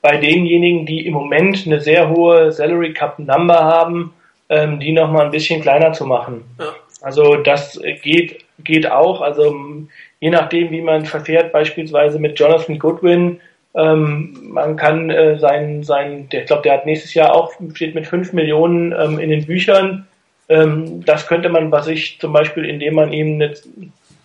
bei 0.00 0.18
denjenigen, 0.18 0.86
die 0.86 1.06
im 1.06 1.14
Moment 1.14 1.66
eine 1.66 1.80
sehr 1.80 2.10
hohe 2.10 2.52
Salary 2.52 2.92
Cap 2.92 3.18
Number 3.18 3.64
haben, 3.64 4.14
ähm, 4.48 4.78
die 4.78 4.92
noch 4.92 5.10
mal 5.10 5.24
ein 5.24 5.30
bisschen 5.30 5.62
kleiner 5.62 5.92
zu 5.92 6.04
machen. 6.04 6.44
Ja. 6.58 6.74
Also 7.00 7.36
das 7.36 7.80
geht, 8.02 8.44
geht 8.58 8.90
auch. 8.90 9.20
Also 9.20 9.56
je 10.20 10.30
nachdem, 10.30 10.70
wie 10.70 10.82
man 10.82 11.06
verfährt, 11.06 11.52
beispielsweise 11.52 12.18
mit 12.18 12.38
Jonathan 12.38 12.78
Goodwin, 12.78 13.40
ähm, 13.74 14.50
man 14.52 14.76
kann 14.76 15.10
äh, 15.10 15.38
sein, 15.38 15.82
sein, 15.82 16.28
der, 16.28 16.42
ich 16.42 16.46
glaube, 16.46 16.62
der 16.62 16.74
hat 16.74 16.86
nächstes 16.86 17.14
Jahr 17.14 17.34
auch, 17.34 17.52
steht 17.74 17.94
mit 17.94 18.06
5 18.06 18.32
Millionen 18.32 18.92
ähm, 18.92 19.18
in 19.18 19.30
den 19.30 19.46
Büchern. 19.46 20.06
Ähm, 20.48 21.04
das 21.04 21.26
könnte 21.26 21.48
man, 21.48 21.72
was 21.72 21.88
ich 21.88 22.20
zum 22.20 22.32
Beispiel, 22.32 22.64
indem 22.64 22.94
man 22.94 23.12
ihm 23.12 23.34
eine, 23.34 23.54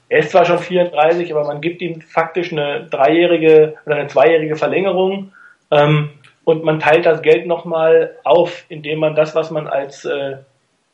er 0.08 0.20
ist 0.20 0.32
zwar 0.32 0.46
schon 0.46 0.60
34, 0.60 1.32
aber 1.32 1.46
man 1.46 1.62
gibt 1.62 1.82
ihm 1.82 2.02
faktisch 2.02 2.52
eine 2.52 2.88
dreijährige 2.90 3.76
oder 3.86 3.96
eine 3.96 4.08
zweijährige 4.08 4.56
Verlängerung 4.56 5.32
ähm, 5.72 6.12
und 6.44 6.64
man 6.64 6.80
teilt 6.80 7.06
das 7.06 7.22
Geld 7.22 7.48
nochmal 7.48 8.16
auf, 8.24 8.66
indem 8.70 9.00
man 9.00 9.16
das, 9.16 9.36
was 9.36 9.52
man 9.52 9.68
als, 9.68 10.06
äh, 10.06 10.38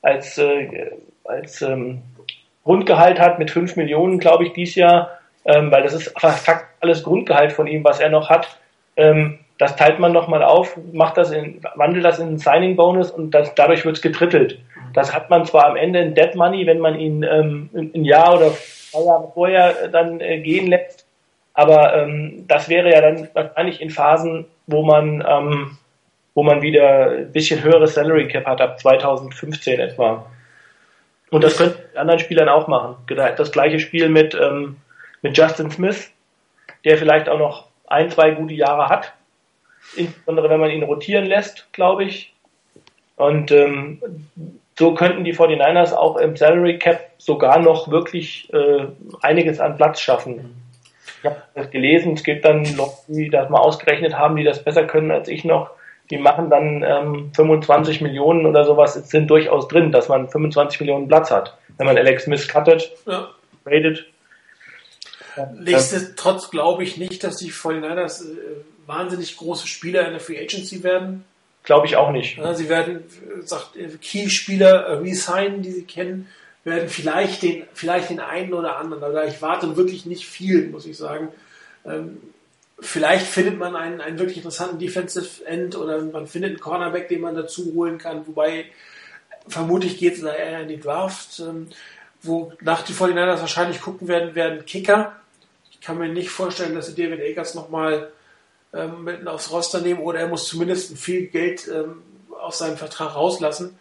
als, 0.01 0.37
äh, 0.37 0.91
als 1.23 1.61
ähm, 1.61 2.01
Grundgehalt 2.63 3.19
hat 3.19 3.39
mit 3.39 3.51
5 3.51 3.75
Millionen, 3.75 4.19
glaube 4.19 4.45
ich, 4.45 4.53
dieses 4.53 4.75
Jahr, 4.75 5.14
ähm, 5.45 5.71
weil 5.71 5.83
das 5.83 5.93
ist 5.93 6.13
fast 6.19 6.65
alles 6.81 7.03
Grundgehalt 7.03 7.53
von 7.53 7.67
ihm, 7.67 7.83
was 7.83 7.99
er 7.99 8.09
noch 8.09 8.29
hat. 8.29 8.59
Ähm, 8.97 9.39
das 9.57 9.75
teilt 9.75 9.99
man 9.99 10.11
nochmal 10.11 10.43
auf, 10.43 10.77
macht 10.91 11.17
das 11.17 11.31
in, 11.31 11.61
wandelt 11.75 12.03
das 12.03 12.19
in 12.19 12.27
einen 12.27 12.37
Signing-Bonus 12.39 13.11
und 13.11 13.31
das, 13.31 13.55
dadurch 13.55 13.85
wird 13.85 13.95
es 13.95 14.01
getrittelt. 14.01 14.59
Das 14.93 15.13
hat 15.13 15.29
man 15.29 15.45
zwar 15.45 15.67
am 15.67 15.77
Ende 15.77 15.99
in 15.99 16.13
Dead 16.13 16.35
Money, 16.35 16.65
wenn 16.67 16.79
man 16.79 16.99
ihn 16.99 17.23
ähm, 17.23 17.69
ein 17.73 18.03
Jahr 18.03 18.35
oder 18.35 18.51
zwei 18.51 19.05
Jahre 19.05 19.31
vorher 19.33 19.87
dann 19.89 20.19
äh, 20.19 20.39
gehen 20.39 20.67
lässt, 20.67 21.05
aber 21.53 21.95
ähm, 21.95 22.45
das 22.47 22.67
wäre 22.67 22.91
ja 22.91 23.01
dann 23.01 23.29
wahrscheinlich 23.33 23.81
in 23.81 23.89
Phasen, 23.89 24.45
wo 24.67 24.83
man, 24.83 25.23
ähm, 25.27 25.77
wo 26.33 26.43
man 26.43 26.61
wieder 26.61 27.11
ein 27.11 27.31
bisschen 27.31 27.63
höheres 27.63 27.93
Salary 27.93 28.27
Cap 28.27 28.45
hat, 28.45 28.59
ab 28.59 28.79
2015 28.79 29.79
etwa. 29.79 30.25
Und 31.31 31.43
das 31.43 31.57
könnten 31.57 31.97
anderen 31.97 32.19
Spielern 32.19 32.49
auch 32.49 32.67
machen. 32.67 32.95
Das 33.37 33.51
gleiche 33.51 33.79
Spiel 33.79 34.09
mit, 34.09 34.35
ähm, 34.35 34.77
mit 35.25 35.35
Justin 35.35 35.71
Smith, 35.71 36.11
der 36.83 36.99
vielleicht 36.99 37.27
auch 37.29 37.39
noch 37.39 37.65
ein, 37.87 38.11
zwei 38.11 38.31
gute 38.31 38.53
Jahre 38.53 38.89
hat. 38.89 39.13
Insbesondere 39.95 40.51
wenn 40.51 40.59
man 40.59 40.69
ihn 40.69 40.83
rotieren 40.83 41.25
lässt, 41.25 41.67
glaube 41.73 42.03
ich. 42.03 42.31
Und 43.15 43.51
ähm, 43.51 43.99
so 44.77 44.93
könnten 44.93 45.23
die 45.23 45.33
49ers 45.33 45.93
auch 45.93 46.17
im 46.17 46.35
Salary 46.35 46.77
Cap 46.77 47.09
sogar 47.17 47.57
noch 47.59 47.89
wirklich 47.89 48.53
äh, 48.53 48.85
einiges 49.21 49.59
an 49.59 49.77
Platz 49.77 49.99
schaffen. 49.99 50.61
Ich 51.23 51.25
habe 51.25 51.41
das 51.55 51.71
gelesen, 51.71 52.13
es 52.13 52.23
gibt 52.23 52.45
dann 52.45 52.61
noch, 52.75 52.99
die 53.07 53.29
das 53.29 53.49
mal 53.49 53.59
ausgerechnet 53.59 54.15
haben, 54.15 54.35
die 54.35 54.43
das 54.43 54.63
besser 54.63 54.85
können 54.85 55.09
als 55.09 55.27
ich 55.27 55.43
noch. 55.43 55.71
Die 56.11 56.19
machen 56.19 56.51
dann 56.51 56.83
ähm, 56.83 57.31
25 57.35 58.01
Millionen 58.01 58.45
oder 58.45 58.63
sowas, 58.63 58.93
sind 58.93 59.27
durchaus 59.27 59.67
drin, 59.69 59.91
dass 59.91 60.07
man 60.07 60.29
25 60.29 60.81
Millionen 60.81 61.07
Platz 61.07 61.31
hat. 61.31 61.57
Wenn 61.77 61.87
man 61.87 61.97
Alex 61.97 62.25
Smith 62.25 62.47
cuttet, 62.47 62.91
ja. 63.07 63.29
rated. 63.65 64.05
Nichtsdestotrotz 65.53 66.49
glaube 66.49 66.83
ich 66.83 66.97
nicht, 66.97 67.23
dass 67.23 67.37
die 67.37 67.51
49ers 67.51 68.23
äh, 68.23 68.35
wahnsinnig 68.85 69.37
große 69.37 69.67
Spieler 69.67 70.05
in 70.05 70.11
der 70.11 70.19
Free 70.19 70.39
Agency 70.39 70.83
werden. 70.83 71.25
Glaube 71.63 71.87
ich 71.87 71.95
auch 71.95 72.11
nicht. 72.11 72.39
Sie 72.53 72.69
werden, 72.69 73.03
sagt, 73.43 73.71
Key-Spieler 74.01 74.85
äh, 74.85 74.93
resignen, 74.97 75.61
die 75.61 75.71
sie 75.71 75.83
kennen 75.83 76.27
werden 76.65 76.89
vielleicht 76.89 77.43
den, 77.43 77.63
vielleicht 77.73 78.09
den 78.09 78.19
einen 78.19 78.53
oder 78.53 78.77
anderen, 78.77 79.03
aber 79.03 79.25
ich 79.27 79.41
warte 79.41 79.77
wirklich 79.77 80.05
nicht 80.05 80.25
viel, 80.25 80.67
muss 80.67 80.85
ich 80.85 80.97
sagen. 80.97 81.29
Ähm, 81.85 82.17
vielleicht 82.79 83.27
findet 83.27 83.57
man 83.57 83.75
einen, 83.75 84.01
einen 84.01 84.19
wirklich 84.19 84.37
interessanten 84.37 84.79
Defensive 84.79 85.45
End 85.45 85.77
oder 85.77 86.01
man 86.01 86.27
findet 86.27 86.51
einen 86.51 86.59
Cornerback, 86.59 87.07
den 87.07 87.21
man 87.21 87.35
dazu 87.35 87.71
holen 87.75 87.99
kann, 87.99 88.27
wobei 88.27 88.65
vermutlich 89.47 89.99
geht 89.99 90.15
es 90.15 90.21
da 90.21 90.33
eher 90.33 90.61
in 90.61 90.67
die 90.67 90.79
Draft, 90.79 91.39
ähm, 91.39 91.67
wo 92.23 92.51
nach 92.61 92.81
die 92.81 92.93
49ers 92.93 93.41
wahrscheinlich 93.41 93.79
gucken 93.79 94.07
werden, 94.07 94.33
werden 94.33 94.65
Kicker. 94.65 95.15
Ich 95.85 95.87
kann 95.87 95.99
mir 95.99 96.09
nicht 96.09 96.31
vorstellen, 96.31 96.73
dass 96.73 96.87
sie 96.87 96.95
David 96.95 97.21
Akers 97.21 97.53
nochmal 97.53 98.11
ähm, 98.73 99.03
mitten 99.03 99.27
aufs 99.27 99.51
Roster 99.51 99.81
nehmen 99.81 99.99
oder 99.99 100.19
er 100.19 100.27
muss 100.27 100.47
zumindest 100.47 100.97
viel 100.97 101.27
Geld 101.27 101.67
ähm, 101.67 102.01
aus 102.41 102.57
seinem 102.57 102.75
Vertrag 102.75 103.13
rauslassen. 103.13 103.77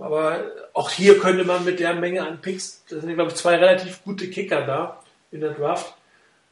Aber 0.00 0.40
auch 0.72 0.88
hier 0.90 1.18
könnte 1.18 1.44
man 1.44 1.66
mit 1.66 1.80
der 1.80 1.92
Menge 1.92 2.26
an 2.26 2.40
Picks, 2.40 2.82
das 2.88 3.02
sind 3.02 3.14
glaube 3.14 3.30
ich 3.30 3.36
zwei 3.36 3.56
relativ 3.56 4.02
gute 4.04 4.30
Kicker 4.30 4.62
da 4.62 5.02
in 5.32 5.42
der 5.42 5.50
Draft. 5.50 5.94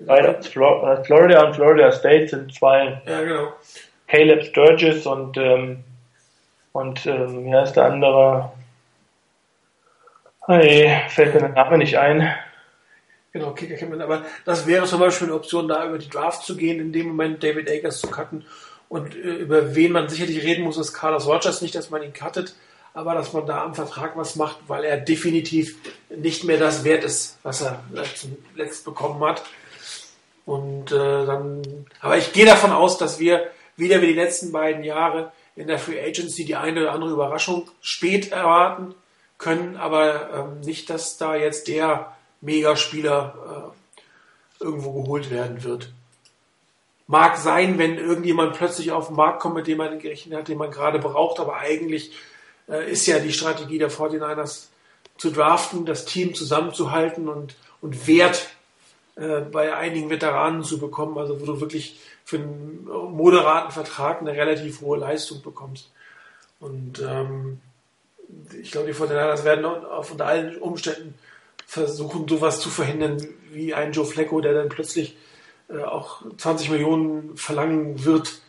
Äh, 0.06 0.42
Florida 0.42 1.46
und 1.46 1.54
Florida 1.54 1.90
State 1.90 2.28
sind 2.28 2.54
zwei. 2.54 3.00
Ja, 3.06 3.22
genau. 3.22 3.54
Caleb 4.08 4.44
Sturgis 4.44 5.06
und, 5.06 5.38
ähm, 5.38 5.84
und 6.72 7.06
ähm, 7.06 7.46
wie 7.46 7.54
heißt 7.54 7.76
der 7.76 7.86
andere? 7.86 8.52
Hey, 10.46 11.00
fällt 11.08 11.32
mir 11.32 11.40
der 11.40 11.48
Name 11.48 11.78
nicht 11.78 11.96
ein. 11.96 12.30
Genau, 13.34 13.50
Kicker 13.50 13.74
kennt 13.74 13.90
man. 13.90 14.00
Aber 14.00 14.24
das 14.44 14.64
wäre 14.68 14.86
zum 14.86 15.00
Beispiel 15.00 15.26
eine 15.26 15.36
Option, 15.36 15.66
da 15.66 15.84
über 15.88 15.98
die 15.98 16.08
Draft 16.08 16.44
zu 16.44 16.56
gehen, 16.56 16.78
in 16.78 16.92
dem 16.92 17.08
Moment 17.08 17.42
David 17.42 17.68
Akers 17.68 18.00
zu 18.00 18.06
cutten. 18.06 18.46
Und 18.88 19.16
äh, 19.16 19.18
über 19.18 19.74
wen 19.74 19.90
man 19.90 20.08
sicherlich 20.08 20.44
reden 20.44 20.62
muss, 20.62 20.78
ist 20.78 20.92
Carlos 20.92 21.26
Rogers. 21.26 21.60
Nicht, 21.60 21.74
dass 21.74 21.90
man 21.90 22.04
ihn 22.04 22.12
cuttet, 22.12 22.54
aber 22.94 23.14
dass 23.14 23.32
man 23.32 23.44
da 23.44 23.64
am 23.64 23.74
Vertrag 23.74 24.16
was 24.16 24.36
macht, 24.36 24.58
weil 24.68 24.84
er 24.84 24.98
definitiv 24.98 25.76
nicht 26.16 26.44
mehr 26.44 26.58
das 26.58 26.84
wert 26.84 27.02
ist, 27.02 27.38
was 27.42 27.60
er 27.60 27.82
zuletzt 28.14 28.84
bekommen 28.84 29.22
hat. 29.24 29.42
Und 30.46 30.92
äh, 30.92 31.26
dann, 31.26 31.62
aber 31.98 32.16
ich 32.16 32.32
gehe 32.32 32.46
davon 32.46 32.70
aus, 32.70 32.98
dass 32.98 33.18
wir 33.18 33.50
wieder 33.76 34.00
wie 34.00 34.06
die 34.06 34.12
letzten 34.12 34.52
beiden 34.52 34.84
Jahre 34.84 35.32
in 35.56 35.66
der 35.66 35.80
Free 35.80 36.00
Agency 36.00 36.44
die 36.44 36.54
eine 36.54 36.82
oder 36.82 36.92
andere 36.92 37.10
Überraschung 37.10 37.68
spät 37.80 38.30
erwarten 38.30 38.94
können, 39.38 39.76
aber 39.76 40.30
ähm, 40.32 40.60
nicht, 40.60 40.88
dass 40.88 41.16
da 41.16 41.34
jetzt 41.34 41.66
der 41.66 42.13
Megaspieler 42.44 43.72
äh, 44.60 44.64
irgendwo 44.64 45.02
geholt 45.02 45.30
werden 45.30 45.62
wird. 45.64 45.92
Mag 47.06 47.36
sein, 47.36 47.78
wenn 47.78 47.98
irgendjemand 47.98 48.54
plötzlich 48.54 48.92
auf 48.92 49.08
den 49.08 49.16
Markt 49.16 49.40
kommt, 49.40 49.56
mit 49.56 49.66
dem 49.66 49.78
man 49.78 49.98
gerechnet 49.98 50.38
hat, 50.38 50.48
den 50.48 50.58
man 50.58 50.70
gerade 50.70 50.98
braucht, 50.98 51.38
aber 51.38 51.56
eigentlich 51.56 52.12
äh, 52.68 52.90
ist 52.90 53.06
ja 53.06 53.18
die 53.18 53.32
Strategie 53.32 53.78
der 53.78 53.90
49ers 53.90 54.68
zu 55.18 55.30
draften, 55.30 55.84
das 55.84 56.06
Team 56.06 56.34
zusammenzuhalten 56.34 57.28
und, 57.28 57.56
und 57.80 58.06
Wert 58.06 58.48
äh, 59.16 59.40
bei 59.40 59.76
einigen 59.76 60.10
Veteranen 60.10 60.64
zu 60.64 60.78
bekommen, 60.78 61.18
also 61.18 61.40
wo 61.40 61.44
du 61.44 61.60
wirklich 61.60 62.00
für 62.24 62.36
einen 62.36 62.84
moderaten 62.84 63.70
Vertrag 63.70 64.20
eine 64.20 64.32
relativ 64.32 64.80
hohe 64.80 64.98
Leistung 64.98 65.42
bekommst. 65.42 65.90
Und 66.58 67.00
ähm, 67.00 67.60
ich 68.60 68.70
glaube, 68.72 68.86
die 68.86 68.94
49ers 68.94 69.44
werden 69.44 69.64
unter 69.66 70.26
allen 70.26 70.56
Umständen 70.56 71.14
versuchen, 71.66 72.28
sowas 72.28 72.60
zu 72.60 72.70
verhindern 72.70 73.26
wie 73.50 73.74
ein 73.74 73.92
Joe 73.92 74.06
Flacco, 74.06 74.40
der 74.40 74.54
dann 74.54 74.68
plötzlich 74.68 75.16
äh, 75.68 75.82
auch 75.82 76.22
20 76.36 76.70
Millionen 76.70 77.36
verlangen 77.36 78.04
wird, 78.04 78.40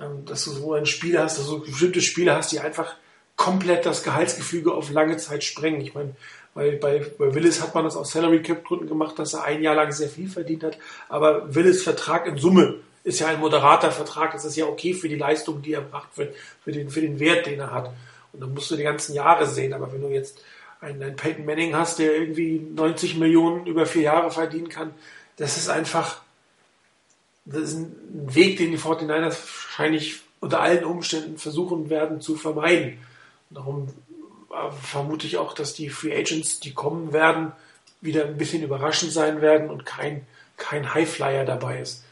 ähm, 0.00 0.24
dass 0.24 0.44
du 0.44 0.50
so 0.50 0.72
ein 0.74 0.86
Spiel 0.86 1.18
hast, 1.18 1.38
dass 1.38 1.46
du 1.46 1.60
bestimmte 1.60 2.00
Spiele 2.00 2.34
hast, 2.34 2.52
die 2.52 2.60
einfach 2.60 2.96
komplett 3.36 3.86
das 3.86 4.02
Gehaltsgefüge 4.02 4.72
auf 4.72 4.90
lange 4.90 5.16
Zeit 5.16 5.44
sprengen. 5.44 5.80
Ich 5.80 5.94
meine, 5.94 6.14
weil 6.54 6.72
bei, 6.72 7.06
bei 7.18 7.34
Willis 7.34 7.62
hat 7.62 7.74
man 7.74 7.84
das 7.84 7.96
aus 7.96 8.10
Salary 8.10 8.42
Cap 8.42 8.64
Gründen 8.64 8.88
gemacht, 8.88 9.18
dass 9.18 9.34
er 9.34 9.44
ein 9.44 9.62
Jahr 9.62 9.74
lang 9.74 9.92
sehr 9.92 10.08
viel 10.08 10.28
verdient 10.28 10.64
hat, 10.64 10.78
aber 11.08 11.54
Willis 11.54 11.82
Vertrag 11.82 12.26
in 12.26 12.36
Summe 12.36 12.80
ist 13.04 13.20
ja 13.20 13.28
ein 13.28 13.40
moderater 13.40 13.92
Vertrag, 13.92 14.32
das 14.32 14.44
ist 14.44 14.56
ja 14.56 14.66
okay 14.66 14.92
für 14.92 15.08
die 15.08 15.16
Leistung, 15.16 15.62
die 15.62 15.72
er 15.72 15.80
bracht, 15.80 16.08
für, 16.12 16.32
für, 16.62 16.72
den, 16.72 16.90
für 16.90 17.00
den 17.00 17.20
Wert, 17.20 17.46
den 17.46 17.60
er 17.60 17.72
hat. 17.72 17.92
Und 18.32 18.40
dann 18.40 18.52
musst 18.52 18.70
du 18.70 18.76
die 18.76 18.82
ganzen 18.82 19.14
Jahre 19.14 19.46
sehen, 19.46 19.72
aber 19.72 19.92
wenn 19.92 20.02
du 20.02 20.08
jetzt 20.08 20.42
einen, 20.80 21.02
einen 21.02 21.16
Peyton 21.16 21.44
Manning 21.44 21.74
hast, 21.74 21.98
der 21.98 22.14
irgendwie 22.14 22.58
90 22.58 23.16
Millionen 23.16 23.66
über 23.66 23.86
vier 23.86 24.02
Jahre 24.02 24.30
verdienen 24.30 24.68
kann, 24.68 24.94
das 25.36 25.56
ist 25.56 25.68
einfach, 25.68 26.20
das 27.44 27.62
ist 27.62 27.74
ein 27.78 28.34
Weg, 28.34 28.58
den 28.58 28.72
die 28.72 28.78
49ers 28.78 29.24
wahrscheinlich 29.24 30.20
unter 30.40 30.60
allen 30.60 30.84
Umständen 30.84 31.38
versuchen 31.38 31.90
werden 31.90 32.20
zu 32.20 32.36
vermeiden. 32.36 32.98
Darum 33.50 33.88
äh, 34.50 34.70
vermute 34.82 35.26
ich 35.26 35.38
auch, 35.38 35.54
dass 35.54 35.74
die 35.74 35.88
Free 35.88 36.16
Agents, 36.16 36.60
die 36.60 36.74
kommen 36.74 37.12
werden, 37.12 37.52
wieder 38.00 38.26
ein 38.26 38.36
bisschen 38.36 38.62
überraschend 38.62 39.12
sein 39.12 39.40
werden 39.40 39.70
und 39.70 39.84
kein, 39.84 40.26
kein 40.56 40.94
Highflyer 40.94 41.44
dabei 41.44 41.80
ist. 41.80 42.04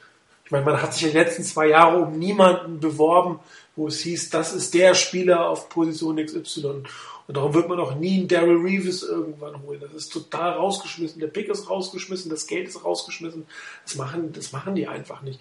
Ich 0.44 0.50
meine, 0.50 0.64
man 0.64 0.80
hat 0.80 0.94
sich 0.94 1.04
in 1.04 1.10
den 1.10 1.22
letzten 1.22 1.42
zwei 1.42 1.68
Jahren 1.68 2.02
um 2.02 2.18
niemanden 2.18 2.80
beworben, 2.80 3.40
wo 3.74 3.88
es 3.88 4.00
hieß, 4.00 4.30
das 4.30 4.52
ist 4.52 4.74
der 4.74 4.94
Spieler 4.94 5.48
auf 5.48 5.68
Position 5.68 6.24
XY. 6.24 6.84
Und 7.26 7.36
darum 7.36 7.54
wird 7.54 7.68
man 7.68 7.80
auch 7.80 7.94
nie 7.94 8.18
einen 8.18 8.28
Daryl 8.28 8.58
Reeves 8.58 9.02
irgendwann 9.02 9.62
holen. 9.62 9.80
Das 9.80 9.92
ist 9.92 10.12
total 10.12 10.52
rausgeschmissen. 10.52 11.20
Der 11.20 11.26
Pick 11.26 11.48
ist 11.48 11.68
rausgeschmissen, 11.68 12.30
das 12.30 12.46
Geld 12.46 12.68
ist 12.68 12.84
rausgeschmissen. 12.84 13.46
Das 13.84 13.96
machen, 13.96 14.32
das 14.32 14.52
machen 14.52 14.74
die 14.74 14.86
einfach 14.86 15.22
nicht. 15.22 15.40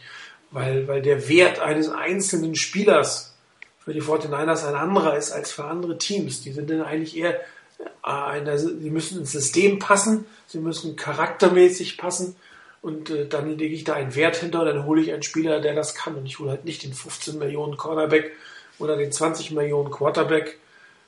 Weil, 0.52 0.88
weil 0.88 1.02
der 1.02 1.30
Wert 1.30 1.60
eines 1.60 1.90
einzelnen 1.90 2.56
Spielers 2.56 3.36
für 3.80 3.94
die 3.94 4.02
49ers 4.02 4.68
ein 4.68 4.76
anderer 4.76 5.16
ist 5.16 5.32
als 5.32 5.52
für 5.52 5.66
andere 5.66 5.98
Teams. 5.98 6.42
Die 6.42 6.54
sind 6.54 6.70
dann 6.70 6.82
eigentlich 6.82 7.16
eher 7.16 7.40
äh, 7.80 8.10
eine, 8.10 8.58
sie 8.58 8.90
müssen 8.90 9.20
ins 9.20 9.32
System 9.32 9.78
passen, 9.78 10.26
sie 10.48 10.60
müssen 10.60 10.96
charaktermäßig 10.96 11.98
passen 11.98 12.36
und 12.82 13.12
äh, 13.12 13.28
dann 13.28 13.58
lege 13.58 13.76
ich 13.76 13.84
da 13.84 13.94
einen 13.94 14.16
Wert 14.16 14.38
hinter, 14.38 14.66
dann 14.66 14.86
hole 14.86 15.02
ich 15.02 15.14
einen 15.14 15.24
Spieler, 15.24 15.62
der 15.62 15.76
das 15.76 15.94
kann 15.94 16.16
und 16.16 16.26
ich 16.26 16.40
hole 16.40 16.50
halt 16.50 16.66
nicht 16.66 16.84
den 16.84 16.94
15 16.94 17.38
Millionen 17.38 17.78
Cornerback 17.78 18.32
oder 18.80 18.98
den 18.98 19.12
20 19.12 19.52
Millionen 19.52 19.92
Quarterback 19.92 20.58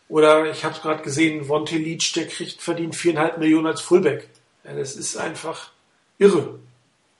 oder 0.09 0.49
ich 0.49 0.63
habe 0.63 0.73
es 0.73 0.81
gerade 0.81 1.03
gesehen, 1.03 1.47
Vontae 1.47 1.77
Leach, 1.77 2.13
der 2.13 2.27
kriegt 2.27 2.61
verdient 2.61 2.95
viereinhalb 2.95 3.37
Millionen 3.37 3.67
als 3.67 3.81
Fullback. 3.81 4.29
Ja, 4.63 4.73
das 4.73 4.95
ist 4.95 5.17
einfach 5.17 5.71
irre. 6.17 6.59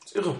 Das 0.02 0.12
ist 0.12 0.16
irre. 0.16 0.36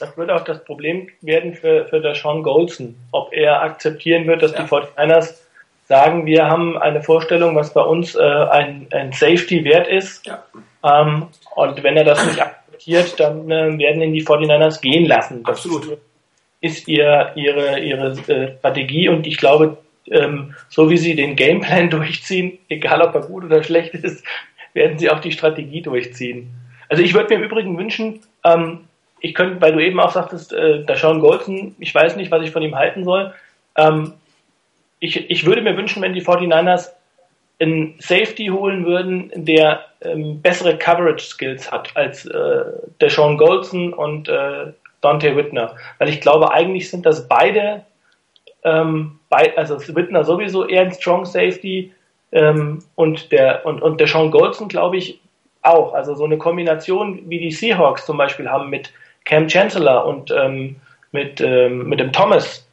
Das 0.00 0.16
wird 0.16 0.30
auch 0.30 0.44
das 0.44 0.64
Problem 0.64 1.08
werden 1.20 1.54
für, 1.54 1.86
für 1.86 2.00
der 2.00 2.14
Sean 2.14 2.42
Golson, 2.42 2.96
ob 3.12 3.32
er 3.32 3.62
akzeptieren 3.62 4.26
wird, 4.26 4.42
dass 4.42 4.52
ja. 4.52 4.62
die 4.62 4.68
49ers 4.68 5.34
sagen, 5.88 6.26
wir 6.26 6.46
haben 6.46 6.76
eine 6.78 7.02
Vorstellung, 7.02 7.54
was 7.54 7.72
bei 7.72 7.82
uns 7.82 8.14
äh, 8.14 8.20
ein, 8.20 8.88
ein 8.90 9.12
Safety 9.12 9.64
wert 9.64 9.86
ist. 9.86 10.26
Ja. 10.26 10.42
Ähm, 10.82 11.28
und 11.54 11.82
wenn 11.82 11.96
er 11.96 12.04
das 12.04 12.24
nicht 12.26 12.40
akzeptiert, 12.40 13.18
dann 13.20 13.50
äh, 13.50 13.78
werden 13.78 14.02
ihn 14.02 14.12
die 14.12 14.24
49ers 14.24 14.80
gehen 14.80 15.06
lassen. 15.06 15.42
Das 15.44 15.58
Absolut. 15.58 15.98
ist 16.60 16.88
ihr, 16.88 17.32
ihre, 17.36 17.78
ihre 17.80 18.12
äh, 18.28 18.58
Strategie 18.58 19.08
und 19.08 19.26
ich 19.26 19.36
glaube, 19.36 19.78
ähm, 20.10 20.54
so 20.68 20.90
wie 20.90 20.96
sie 20.96 21.14
den 21.14 21.36
Gameplan 21.36 21.90
durchziehen, 21.90 22.58
egal 22.68 23.02
ob 23.02 23.14
er 23.14 23.22
gut 23.22 23.44
oder 23.44 23.62
schlecht 23.62 23.94
ist, 23.94 24.24
werden 24.74 24.98
sie 24.98 25.10
auch 25.10 25.20
die 25.20 25.32
Strategie 25.32 25.82
durchziehen. 25.82 26.50
Also 26.88 27.02
ich 27.02 27.14
würde 27.14 27.34
mir 27.34 27.42
im 27.42 27.50
Übrigen 27.50 27.78
wünschen, 27.78 28.20
ähm, 28.44 28.80
ich 29.20 29.34
könnte, 29.34 29.60
weil 29.60 29.72
du 29.72 29.84
eben 29.84 29.98
auch 29.98 30.12
sagtest, 30.12 30.52
äh, 30.52 30.84
der 30.84 30.96
Sean 30.96 31.20
Golson, 31.20 31.74
ich 31.78 31.94
weiß 31.94 32.16
nicht, 32.16 32.30
was 32.30 32.44
ich 32.44 32.50
von 32.50 32.62
ihm 32.62 32.76
halten 32.76 33.04
soll. 33.04 33.34
Ähm, 33.76 34.12
ich, 35.00 35.30
ich 35.30 35.46
würde 35.46 35.62
mir 35.62 35.76
wünschen, 35.76 36.02
wenn 36.02 36.12
die 36.12 36.22
49ers 36.22 36.90
einen 37.58 37.94
Safety 37.98 38.48
holen 38.48 38.84
würden, 38.84 39.32
der 39.34 39.84
ähm, 40.02 40.42
bessere 40.42 40.76
Coverage 40.76 41.24
Skills 41.24 41.72
hat 41.72 41.96
als 41.96 42.26
äh, 42.26 42.64
der 43.00 43.10
Sean 43.10 43.38
Golson 43.38 43.92
und 43.94 44.28
äh, 44.28 44.72
Dante 45.00 45.36
Whitner. 45.36 45.74
Weil 45.98 46.10
ich 46.10 46.20
glaube, 46.20 46.52
eigentlich 46.52 46.90
sind 46.90 47.06
das 47.06 47.28
beide, 47.28 47.84
ähm, 48.66 49.20
bei, 49.30 49.56
also 49.56 49.78
Whitner 49.94 50.24
sowieso 50.24 50.66
eher 50.66 50.82
ein 50.82 50.92
Strong 50.92 51.24
Safety 51.24 51.92
ähm, 52.32 52.82
und 52.96 53.30
der 53.32 53.64
und, 53.64 53.80
und 53.80 54.00
der 54.00 54.08
Sean 54.08 54.30
Golson, 54.30 54.68
glaube 54.68 54.96
ich, 54.96 55.20
auch. 55.62 55.94
Also 55.94 56.14
so 56.14 56.24
eine 56.24 56.36
Kombination, 56.36 57.22
wie 57.30 57.38
die 57.38 57.52
Seahawks 57.52 58.04
zum 58.04 58.16
Beispiel 58.16 58.48
haben 58.48 58.68
mit 58.68 58.92
Cam 59.24 59.48
Chancellor 59.48 60.04
und 60.04 60.30
ähm, 60.30 60.76
mit, 61.12 61.40
ähm, 61.40 61.88
mit 61.88 62.00
dem 62.00 62.12
Thomas, 62.12 62.66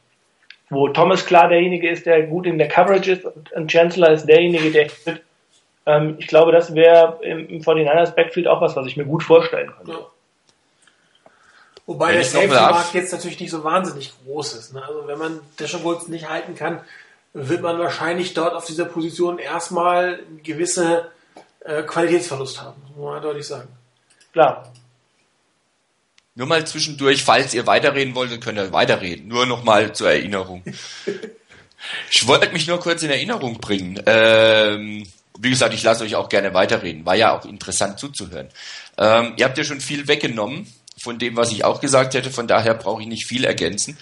wo 0.68 0.88
Thomas 0.88 1.24
klar 1.24 1.48
derjenige 1.48 1.88
ist, 1.88 2.06
der 2.06 2.24
gut 2.24 2.46
in 2.46 2.58
der 2.58 2.68
Coverage 2.68 3.12
ist 3.12 3.24
und 3.24 3.70
Chancellor 3.70 4.10
ist 4.10 4.26
derjenige, 4.26 4.70
der 4.70 4.88
ähm, 5.86 6.16
ich 6.18 6.26
glaube, 6.26 6.50
das 6.50 6.74
wäre 6.74 7.18
im, 7.22 7.48
im 7.48 7.60
49ers 7.60 8.14
Backfield 8.14 8.48
auch 8.48 8.60
was, 8.60 8.74
was 8.74 8.86
ich 8.86 8.96
mir 8.96 9.04
gut 9.04 9.22
vorstellen 9.22 9.70
könnte. 9.76 9.92
Ja. 9.92 10.06
Wobei 11.86 12.08
wenn 12.08 12.14
der 12.16 12.24
Safety-Markt 12.24 12.94
jetzt 12.94 13.12
natürlich 13.12 13.38
nicht 13.40 13.50
so 13.50 13.62
wahnsinnig 13.62 14.12
groß 14.24 14.54
ist. 14.54 14.72
Ne? 14.72 14.82
Also 14.82 15.06
wenn 15.06 15.18
man 15.18 15.40
Deshaun 15.58 15.84
Woods 15.84 16.08
nicht 16.08 16.28
halten 16.28 16.54
kann, 16.54 16.80
wird 17.34 17.62
man 17.62 17.78
wahrscheinlich 17.78 18.32
dort 18.32 18.54
auf 18.54 18.64
dieser 18.64 18.86
Position 18.86 19.38
erstmal 19.38 20.20
gewisse 20.42 21.10
äh, 21.60 21.82
Qualitätsverlust 21.82 22.62
haben, 22.62 22.80
muss 22.96 23.12
man 23.12 23.22
deutlich 23.22 23.46
sagen. 23.46 23.68
Klar. 24.32 24.72
Nur 26.36 26.46
mal 26.46 26.66
zwischendurch, 26.66 27.22
falls 27.22 27.54
ihr 27.54 27.66
weiterreden 27.66 28.14
wollt, 28.14 28.40
könnt 28.40 28.58
ihr 28.58 28.72
weiterreden. 28.72 29.28
Nur 29.28 29.46
noch 29.46 29.62
mal 29.62 29.92
zur 29.92 30.10
Erinnerung. 30.10 30.62
ich 32.10 32.26
wollte 32.26 32.52
mich 32.52 32.66
nur 32.66 32.80
kurz 32.80 33.02
in 33.02 33.10
Erinnerung 33.10 33.58
bringen. 33.58 34.02
Ähm, 34.06 35.06
wie 35.38 35.50
gesagt, 35.50 35.74
ich 35.74 35.82
lasse 35.82 36.04
euch 36.04 36.16
auch 36.16 36.28
gerne 36.28 36.54
weiterreden. 36.54 37.04
War 37.04 37.14
ja 37.14 37.36
auch 37.36 37.44
interessant 37.44 37.98
zuzuhören. 37.98 38.48
Ähm, 38.96 39.34
ihr 39.36 39.44
habt 39.44 39.58
ja 39.58 39.64
schon 39.64 39.80
viel 39.80 40.08
weggenommen 40.08 40.66
von 41.04 41.18
dem, 41.18 41.36
was 41.36 41.52
ich 41.52 41.64
auch 41.64 41.80
gesagt 41.80 42.14
hätte. 42.14 42.30
Von 42.30 42.48
daher 42.48 42.74
brauche 42.74 43.02
ich 43.02 43.08
nicht 43.08 43.26
viel 43.26 43.44
ergänzen. 43.44 43.96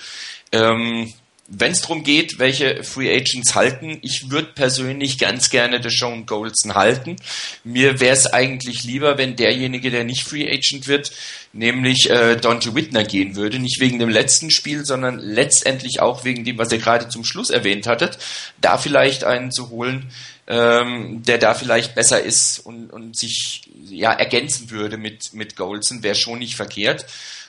Ähm, 0.52 1.12
wenn 1.48 1.72
es 1.72 1.82
darum 1.82 2.02
geht, 2.02 2.38
welche 2.38 2.82
Free 2.82 3.14
Agents 3.14 3.54
halten, 3.54 3.98
ich 4.00 4.30
würde 4.30 4.48
persönlich 4.54 5.18
ganz 5.18 5.50
gerne 5.50 5.80
Deshaun 5.80 6.24
Golson 6.24 6.74
halten. 6.74 7.16
Mir 7.62 8.00
wäre 8.00 8.14
es 8.14 8.26
eigentlich 8.26 8.84
lieber, 8.84 9.18
wenn 9.18 9.36
derjenige, 9.36 9.90
der 9.90 10.04
nicht 10.04 10.22
Free 10.22 10.48
Agent 10.48 10.86
wird, 10.86 11.12
nämlich 11.52 12.08
äh, 12.08 12.36
Dante 12.36 12.74
Whitner 12.74 13.04
gehen 13.04 13.36
würde. 13.36 13.58
Nicht 13.58 13.80
wegen 13.80 13.98
dem 13.98 14.08
letzten 14.08 14.50
Spiel, 14.50 14.86
sondern 14.86 15.18
letztendlich 15.18 16.00
auch 16.00 16.24
wegen 16.24 16.44
dem, 16.44 16.56
was 16.56 16.72
ihr 16.72 16.78
gerade 16.78 17.08
zum 17.08 17.24
Schluss 17.24 17.50
erwähnt 17.50 17.86
hattet. 17.86 18.18
Da 18.60 18.78
vielleicht 18.78 19.24
einen 19.24 19.50
zu 19.50 19.68
holen, 19.68 20.10
ähm, 20.46 21.22
der 21.22 21.38
da 21.38 21.54
vielleicht 21.54 21.94
besser 21.94 22.20
ist 22.20 22.58
und, 22.60 22.90
und 22.90 23.16
sich 23.16 23.70
ja 23.84 24.12
ergänzen 24.12 24.70
würde 24.70 24.96
mit, 24.96 25.34
mit 25.34 25.56
Golson, 25.56 26.02
wäre 26.02 26.14
schon 26.14 26.40
nicht 26.40 26.56
verkehrt. 26.56 27.06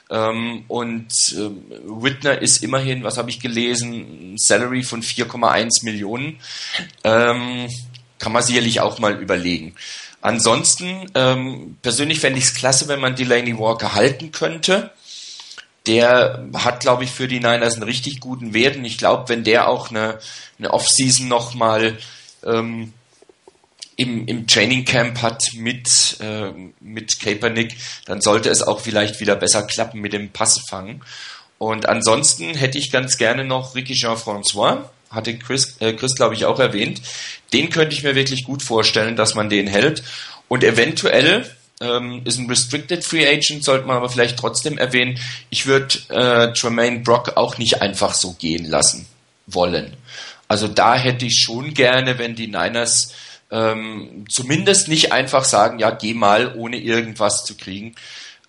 Ähm, 0.10 0.66
und 0.68 1.36
ähm, 1.38 1.64
Whitner 1.86 2.42
ist 2.42 2.64
immerhin, 2.64 3.04
was 3.04 3.18
habe 3.18 3.30
ich 3.30 3.40
gelesen, 3.40 4.34
ein 4.34 4.38
Salary 4.38 4.84
von 4.84 5.02
4,1 5.02 5.84
Millionen. 5.84 6.40
Ähm, 7.04 7.68
kann 8.20 8.32
man 8.32 8.44
sicherlich 8.44 8.80
auch 8.80 9.00
mal 9.00 9.22
überlegen. 9.22 9.76
Ansonsten, 10.22 11.12
ähm, 11.16 11.78
persönlich 11.82 12.20
fände 12.20 12.40
ich 12.40 12.46
es 12.46 12.54
klasse, 12.54 12.88
wenn 12.88 13.02
man 13.02 13.16
Delaney 13.16 13.58
Walker 13.58 13.94
halten 13.96 14.32
könnte. 14.32 14.92
Der 15.86 16.48
hat, 16.54 16.80
glaube 16.80 17.04
ich, 17.04 17.12
für 17.12 17.28
die 17.28 17.40
Niners 17.40 17.74
einen 17.74 17.84
richtig 17.84 18.22
guten 18.22 18.54
Wert. 18.54 18.78
Und 18.78 18.86
ich 18.86 18.98
glaube, 18.98 19.28
wenn 19.28 19.44
der 19.44 19.68
auch 19.68 19.90
eine, 19.90 20.20
eine 20.58 20.72
Offseason 20.72 21.28
nochmal 21.28 21.98
ähm, 22.46 22.94
im, 23.96 24.28
im 24.28 24.48
Training 24.48 24.86
Camp 24.86 25.22
hat 25.22 25.44
mit, 25.56 26.18
äh, 26.20 26.52
mit 26.80 27.20
Kaepernick, 27.20 27.76
dann 28.06 28.22
sollte 28.22 28.50
es 28.50 28.64
auch 28.64 28.80
vielleicht 28.80 29.20
wieder 29.20 29.36
besser 29.36 29.64
klappen 29.64 30.02
mit 30.02 30.14
dem 30.14 30.30
Passfangen. 30.30 31.04
Und 31.58 31.88
ansonsten 31.88 32.56
hätte 32.56 32.78
ich 32.78 32.92
ganz 32.92 33.18
gerne 33.18 33.46
noch 33.46 33.76
Ricky 33.76 33.94
Jean-François 33.94 34.86
hatte 35.14 35.38
Chris, 35.38 35.78
äh, 35.80 35.94
Chris 35.94 36.16
glaube 36.16 36.36
ich, 36.36 36.46
auch 36.46 36.60
erwähnt. 36.60 37.02
Den 37.54 37.70
könnte 37.70 37.96
ich 37.96 38.04
mir 38.04 38.16
wirklich 38.16 38.44
gut 38.44 38.64
vorstellen, 38.64 39.16
dass 39.16 39.36
man 39.36 39.50
den 39.50 39.68
hält. 39.68 40.04
Und 40.48 40.64
eventuell 40.64 41.50
ähm, 41.80 42.22
ist 42.26 42.40
ein 42.40 42.50
Restricted 42.50 43.04
Free 43.04 43.28
Agent, 43.28 43.64
sollte 43.64 43.86
man 43.86 43.98
aber 43.98 44.10
vielleicht 44.10 44.38
trotzdem 44.38 44.78
erwähnen. 44.78 45.20
Ich 45.50 45.66
würde 45.66 45.96
äh, 46.10 46.54
Tremaine 46.54 47.00
Brock 47.00 47.38
auch 47.38 47.58
nicht 47.58 47.82
einfach 47.82 48.14
so 48.14 48.34
gehen 48.34 48.66
lassen 48.66 49.08
wollen. 49.48 49.96
Also 50.54 50.68
da 50.68 50.94
hätte 50.94 51.26
ich 51.26 51.42
schon 51.42 51.74
gerne, 51.74 52.20
wenn 52.20 52.36
die 52.36 52.46
Niners 52.46 53.12
ähm, 53.50 54.28
zumindest 54.30 54.88
nicht 54.88 55.12
einfach 55.12 55.46
sagen, 55.46 55.80
ja, 55.80 55.90
geh 55.90 56.14
mal, 56.14 56.54
ohne 56.56 56.78
irgendwas 56.78 57.44
zu 57.44 57.58
kriegen. 57.58 57.96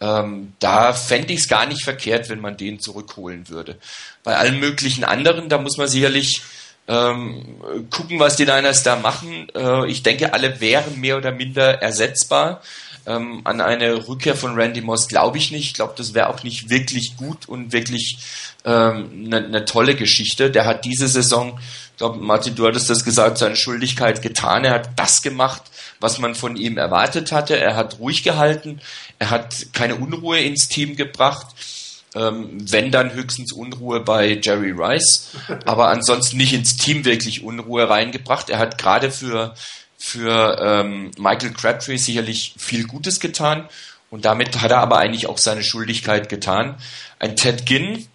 Ähm, 0.02 0.52
da 0.58 0.92
fände 0.92 1.32
ich 1.32 1.40
es 1.40 1.48
gar 1.48 1.64
nicht 1.64 1.82
verkehrt, 1.82 2.28
wenn 2.28 2.40
man 2.40 2.58
den 2.58 2.78
zurückholen 2.78 3.48
würde. 3.48 3.78
Bei 4.22 4.36
allen 4.36 4.60
möglichen 4.60 5.02
anderen, 5.02 5.48
da 5.48 5.56
muss 5.56 5.78
man 5.78 5.88
sicherlich 5.88 6.42
ähm, 6.88 7.56
gucken, 7.88 8.18
was 8.18 8.36
die 8.36 8.44
Niners 8.44 8.82
da 8.82 8.96
machen. 8.96 9.48
Äh, 9.54 9.90
ich 9.90 10.02
denke, 10.02 10.34
alle 10.34 10.60
wären 10.60 11.00
mehr 11.00 11.16
oder 11.16 11.32
minder 11.32 11.80
ersetzbar. 11.80 12.60
Ähm, 13.06 13.40
an 13.44 13.62
eine 13.62 14.08
Rückkehr 14.08 14.36
von 14.36 14.54
Randy 14.54 14.82
Moss 14.82 15.08
glaube 15.08 15.38
ich 15.38 15.50
nicht. 15.50 15.68
Ich 15.68 15.74
glaube, 15.74 15.94
das 15.96 16.12
wäre 16.12 16.28
auch 16.28 16.42
nicht 16.42 16.68
wirklich 16.68 17.16
gut 17.16 17.48
und 17.48 17.72
wirklich 17.72 18.18
eine 18.64 19.04
ähm, 19.04 19.28
ne, 19.28 19.48
ne 19.48 19.64
tolle 19.66 19.94
Geschichte. 19.94 20.50
Der 20.50 20.64
hat 20.64 20.84
diese 20.84 21.06
Saison, 21.08 21.58
ich 21.94 21.98
glaube, 21.98 22.18
Martin, 22.18 22.56
du 22.56 22.66
hattest 22.66 22.90
das 22.90 23.04
gesagt, 23.04 23.38
seine 23.38 23.54
Schuldigkeit 23.54 24.20
getan. 24.20 24.64
Er 24.64 24.72
hat 24.72 24.90
das 24.96 25.22
gemacht, 25.22 25.62
was 26.00 26.18
man 26.18 26.34
von 26.34 26.56
ihm 26.56 26.76
erwartet 26.76 27.30
hatte. 27.30 27.56
Er 27.56 27.76
hat 27.76 28.00
ruhig 28.00 28.24
gehalten. 28.24 28.80
Er 29.20 29.30
hat 29.30 29.66
keine 29.72 29.94
Unruhe 29.94 30.40
ins 30.40 30.66
Team 30.66 30.96
gebracht. 30.96 31.46
Ähm, 32.16 32.48
wenn 32.68 32.90
dann 32.90 33.12
höchstens 33.12 33.52
Unruhe 33.52 34.00
bei 34.00 34.40
Jerry 34.42 34.72
Rice, 34.72 35.30
aber 35.66 35.88
ansonsten 35.90 36.36
nicht 36.36 36.52
ins 36.52 36.76
Team 36.76 37.04
wirklich 37.04 37.44
Unruhe 37.44 37.88
reingebracht. 37.88 38.50
Er 38.50 38.58
hat 38.58 38.76
gerade 38.76 39.12
für 39.12 39.54
für 39.96 40.58
ähm, 40.60 41.12
Michael 41.16 41.52
Crabtree 41.52 41.96
sicherlich 41.96 42.54
viel 42.58 42.88
Gutes 42.88 43.20
getan 43.20 43.68
und 44.10 44.24
damit 44.24 44.60
hat 44.60 44.72
er 44.72 44.78
aber 44.78 44.98
eigentlich 44.98 45.28
auch 45.28 45.38
seine 45.38 45.62
Schuldigkeit 45.62 46.28
getan. 46.28 46.74
Ein 47.20 47.36
Ted 47.36 47.66
Ginn 47.66 48.06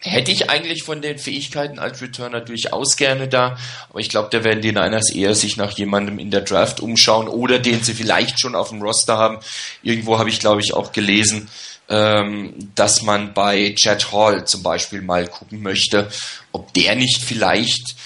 hätte 0.00 0.30
ich 0.30 0.48
eigentlich 0.48 0.84
von 0.84 1.02
den 1.02 1.18
Fähigkeiten 1.18 1.78
als 1.78 2.00
Returner 2.00 2.40
durchaus 2.40 2.96
gerne 2.96 3.28
da, 3.28 3.58
aber 3.90 4.00
ich 4.00 4.08
glaube, 4.08 4.28
da 4.30 4.44
werden 4.44 4.62
die 4.62 4.72
Niners 4.72 5.10
eher 5.10 5.34
sich 5.34 5.56
nach 5.56 5.72
jemandem 5.72 6.18
in 6.18 6.30
der 6.30 6.42
Draft 6.42 6.80
umschauen 6.80 7.28
oder 7.28 7.58
den 7.58 7.82
sie 7.82 7.94
vielleicht 7.94 8.40
schon 8.40 8.54
auf 8.54 8.70
dem 8.70 8.82
Roster 8.82 9.18
haben. 9.18 9.38
Irgendwo 9.82 10.18
habe 10.18 10.30
ich, 10.30 10.38
glaube 10.38 10.60
ich, 10.60 10.72
auch 10.72 10.92
gelesen, 10.92 11.48
ähm, 11.88 12.54
dass 12.74 13.02
man 13.02 13.34
bei 13.34 13.74
Chad 13.74 14.12
Hall 14.12 14.46
zum 14.46 14.62
Beispiel 14.62 15.00
mal 15.00 15.26
gucken 15.26 15.62
möchte, 15.62 16.08
ob 16.52 16.72
der 16.74 16.94
nicht 16.94 17.22
vielleicht 17.22 17.96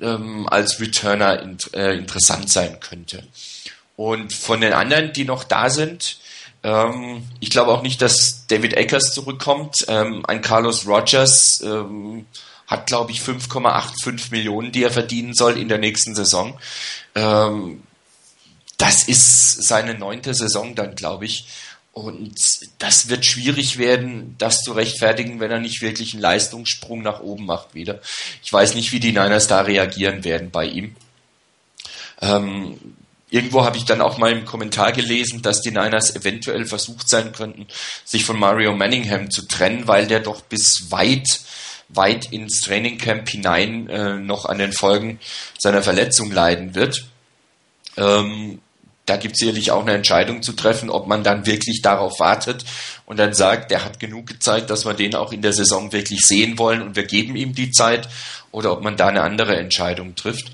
ähm, 0.00 0.48
als 0.48 0.80
Returner 0.80 1.42
in, 1.42 1.58
äh, 1.74 1.94
interessant 1.94 2.50
sein 2.50 2.80
könnte. 2.80 3.24
Und 3.96 4.32
von 4.32 4.60
den 4.60 4.72
anderen, 4.72 5.12
die 5.12 5.24
noch 5.24 5.44
da 5.44 5.70
sind, 5.70 6.16
ähm, 6.62 7.24
ich 7.40 7.50
glaube 7.50 7.72
auch 7.72 7.82
nicht, 7.82 8.00
dass 8.02 8.46
David 8.46 8.74
Eckers 8.74 9.12
zurückkommt. 9.14 9.84
Ähm, 9.88 10.24
ein 10.26 10.42
Carlos 10.42 10.86
Rogers 10.86 11.60
ähm, 11.64 12.26
hat, 12.66 12.86
glaube 12.86 13.12
ich, 13.12 13.20
5,85 13.20 14.30
Millionen, 14.30 14.72
die 14.72 14.84
er 14.84 14.90
verdienen 14.90 15.34
soll 15.34 15.58
in 15.58 15.68
der 15.68 15.78
nächsten 15.78 16.14
Saison. 16.14 16.58
Ähm, 17.14 17.82
das 18.78 19.06
ist 19.06 19.62
seine 19.62 19.94
neunte 19.94 20.34
Saison 20.34 20.74
dann, 20.74 20.94
glaube 20.94 21.26
ich. 21.26 21.46
Und 21.92 22.34
das 22.78 23.08
wird 23.08 23.26
schwierig 23.26 23.76
werden, 23.76 24.34
das 24.38 24.62
zu 24.62 24.72
rechtfertigen, 24.72 25.40
wenn 25.40 25.50
er 25.50 25.60
nicht 25.60 25.82
wirklich 25.82 26.14
einen 26.14 26.22
Leistungssprung 26.22 27.02
nach 27.02 27.20
oben 27.20 27.44
macht 27.44 27.74
wieder. 27.74 28.00
Ich 28.42 28.50
weiß 28.50 28.74
nicht, 28.74 28.92
wie 28.92 29.00
die 29.00 29.12
Niners 29.12 29.46
da 29.46 29.60
reagieren 29.60 30.24
werden 30.24 30.50
bei 30.50 30.64
ihm. 30.64 30.96
Ähm, 32.22 32.78
irgendwo 33.32 33.64
habe 33.64 33.78
ich 33.78 33.86
dann 33.86 34.02
auch 34.02 34.18
mal 34.18 34.30
im 34.30 34.44
Kommentar 34.44 34.92
gelesen, 34.92 35.42
dass 35.42 35.62
die 35.62 35.70
Niners 35.70 36.14
eventuell 36.14 36.66
versucht 36.66 37.08
sein 37.08 37.32
könnten, 37.32 37.66
sich 38.04 38.24
von 38.24 38.38
Mario 38.38 38.76
Manningham 38.76 39.30
zu 39.30 39.48
trennen, 39.48 39.88
weil 39.88 40.06
der 40.06 40.20
doch 40.20 40.42
bis 40.42 40.90
weit 40.90 41.26
weit 41.94 42.32
ins 42.32 42.62
Trainingcamp 42.62 43.28
hinein 43.28 43.88
äh, 43.88 44.14
noch 44.14 44.46
an 44.46 44.58
den 44.58 44.72
Folgen 44.72 45.18
seiner 45.58 45.82
Verletzung 45.82 46.30
leiden 46.30 46.74
wird. 46.74 47.04
Ähm, 47.96 48.60
da 49.04 49.16
gibt 49.16 49.34
es 49.34 49.40
sicherlich 49.40 49.72
auch 49.72 49.82
eine 49.82 49.92
Entscheidung 49.92 50.42
zu 50.42 50.52
treffen, 50.52 50.88
ob 50.88 51.06
man 51.06 51.24
dann 51.24 51.44
wirklich 51.44 51.82
darauf 51.82 52.20
wartet 52.20 52.64
und 53.04 53.18
dann 53.18 53.34
sagt, 53.34 53.70
der 53.70 53.84
hat 53.84 53.98
genug 53.98 54.26
gezeigt, 54.26 54.70
dass 54.70 54.86
wir 54.86 54.94
den 54.94 55.14
auch 55.14 55.32
in 55.32 55.42
der 55.42 55.52
Saison 55.52 55.92
wirklich 55.92 56.20
sehen 56.20 56.56
wollen 56.58 56.80
und 56.80 56.96
wir 56.96 57.04
geben 57.04 57.36
ihm 57.36 57.54
die 57.54 57.70
Zeit 57.70 58.08
oder 58.52 58.72
ob 58.72 58.82
man 58.82 58.96
da 58.96 59.08
eine 59.08 59.22
andere 59.22 59.56
Entscheidung 59.56 60.14
trifft. 60.14 60.50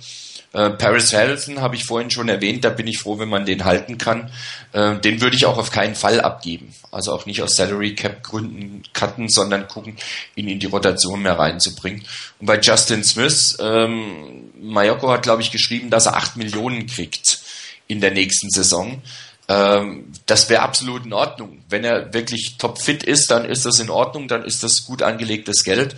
Äh, 0.53 0.71
Paris 0.71 1.13
Harrison 1.13 1.61
habe 1.61 1.77
ich 1.77 1.85
vorhin 1.85 2.11
schon 2.11 2.29
erwähnt, 2.29 2.65
da 2.65 2.71
bin 2.71 2.87
ich 2.87 2.99
froh, 2.99 3.19
wenn 3.19 3.29
man 3.29 3.45
den 3.45 3.65
halten 3.65 3.99
kann. 3.99 4.31
Äh, 4.73 4.97
den 4.97 5.21
würde 5.21 5.37
ich 5.37 5.45
auch 5.47 5.59
auf 5.59 5.71
keinen 5.71 5.95
Fall 5.95 6.21
abgeben. 6.21 6.75
Also 6.91 7.13
auch 7.13 7.27
nicht 7.27 7.43
aus 7.43 7.57
Salary 7.57 7.95
Cap 7.95 8.23
Gründen 8.23 8.83
cutten, 8.95 9.29
sondern 9.29 9.69
gucken, 9.69 9.97
ihn 10.37 10.49
in 10.49 10.59
die 10.59 10.67
Rotation 10.67 11.23
mehr 11.23 11.39
reinzubringen. 11.39 12.05
Und 12.41 12.47
bei 12.47 12.59
Justin 12.59 13.05
Smith, 13.05 13.59
ähm, 13.61 14.51
Mayoko 14.59 15.11
hat 15.11 15.23
glaube 15.23 15.43
ich 15.43 15.51
geschrieben, 15.51 15.91
dass 15.91 16.07
er 16.07 16.17
acht 16.17 16.37
Millionen 16.37 16.87
kriegt 16.87 17.41
in 17.87 18.01
der 18.01 18.13
nächsten 18.13 18.49
Saison. 18.51 19.03
Ähm, 19.49 20.13
das 20.27 20.49
wäre 20.51 20.63
absolut 20.63 21.07
in 21.07 21.13
Ordnung. 21.13 21.63
Wenn 21.69 21.85
er 21.85 22.13
wirklich 22.13 22.57
topfit 22.59 23.03
ist, 23.03 23.31
dann 23.31 23.45
ist 23.45 23.65
das 23.65 23.81
in 23.81 23.91
Ordnung, 23.91 24.29
dann 24.29 24.45
ist 24.45 24.63
das 24.63 24.85
gut 24.85 25.03
angelegtes 25.03 25.65
Geld. 25.65 25.97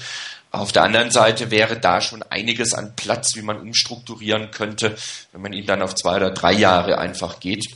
Auf 0.53 0.73
der 0.73 0.83
anderen 0.83 1.11
Seite 1.11 1.51
wäre 1.51 1.79
da 1.79 2.01
schon 2.01 2.23
einiges 2.25 2.75
an 2.75 2.95
Platz, 2.97 3.37
wie 3.37 3.43
man 3.43 3.61
umstrukturieren 3.61 4.51
könnte, 4.51 4.97
wenn 5.33 5.43
man 5.43 5.53
ihn 5.53 5.67
dann 5.67 5.83
auf 5.83 5.95
zwei 5.95 6.17
oder 6.17 6.31
drei 6.31 6.53
Jahre 6.53 6.99
einfach 6.99 7.39
geht. 7.39 7.67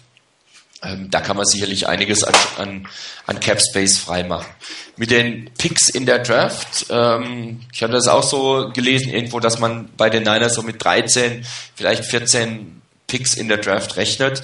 Ähm, 0.82 1.08
da 1.10 1.20
kann 1.20 1.36
man 1.36 1.46
sicherlich 1.46 1.88
einiges 1.88 2.24
an, 2.24 2.34
an, 2.58 2.88
an 3.26 3.40
Cap 3.40 3.60
Space 3.60 3.98
freimachen. 3.98 4.52
Mit 4.96 5.10
den 5.10 5.50
Picks 5.56 5.88
in 5.88 6.04
der 6.04 6.18
Draft, 6.18 6.86
ähm, 6.90 7.60
ich 7.72 7.82
habe 7.82 7.92
das 7.92 8.08
auch 8.08 8.22
so 8.22 8.70
gelesen 8.74 9.10
irgendwo, 9.10 9.40
dass 9.40 9.58
man 9.58 9.88
bei 9.96 10.10
den 10.10 10.24
Niners 10.24 10.54
so 10.54 10.62
mit 10.62 10.82
13, 10.84 11.46
vielleicht 11.74 12.04
14 12.04 12.82
Picks 13.06 13.34
in 13.34 13.48
der 13.48 13.58
Draft 13.58 13.96
rechnet. 13.96 14.42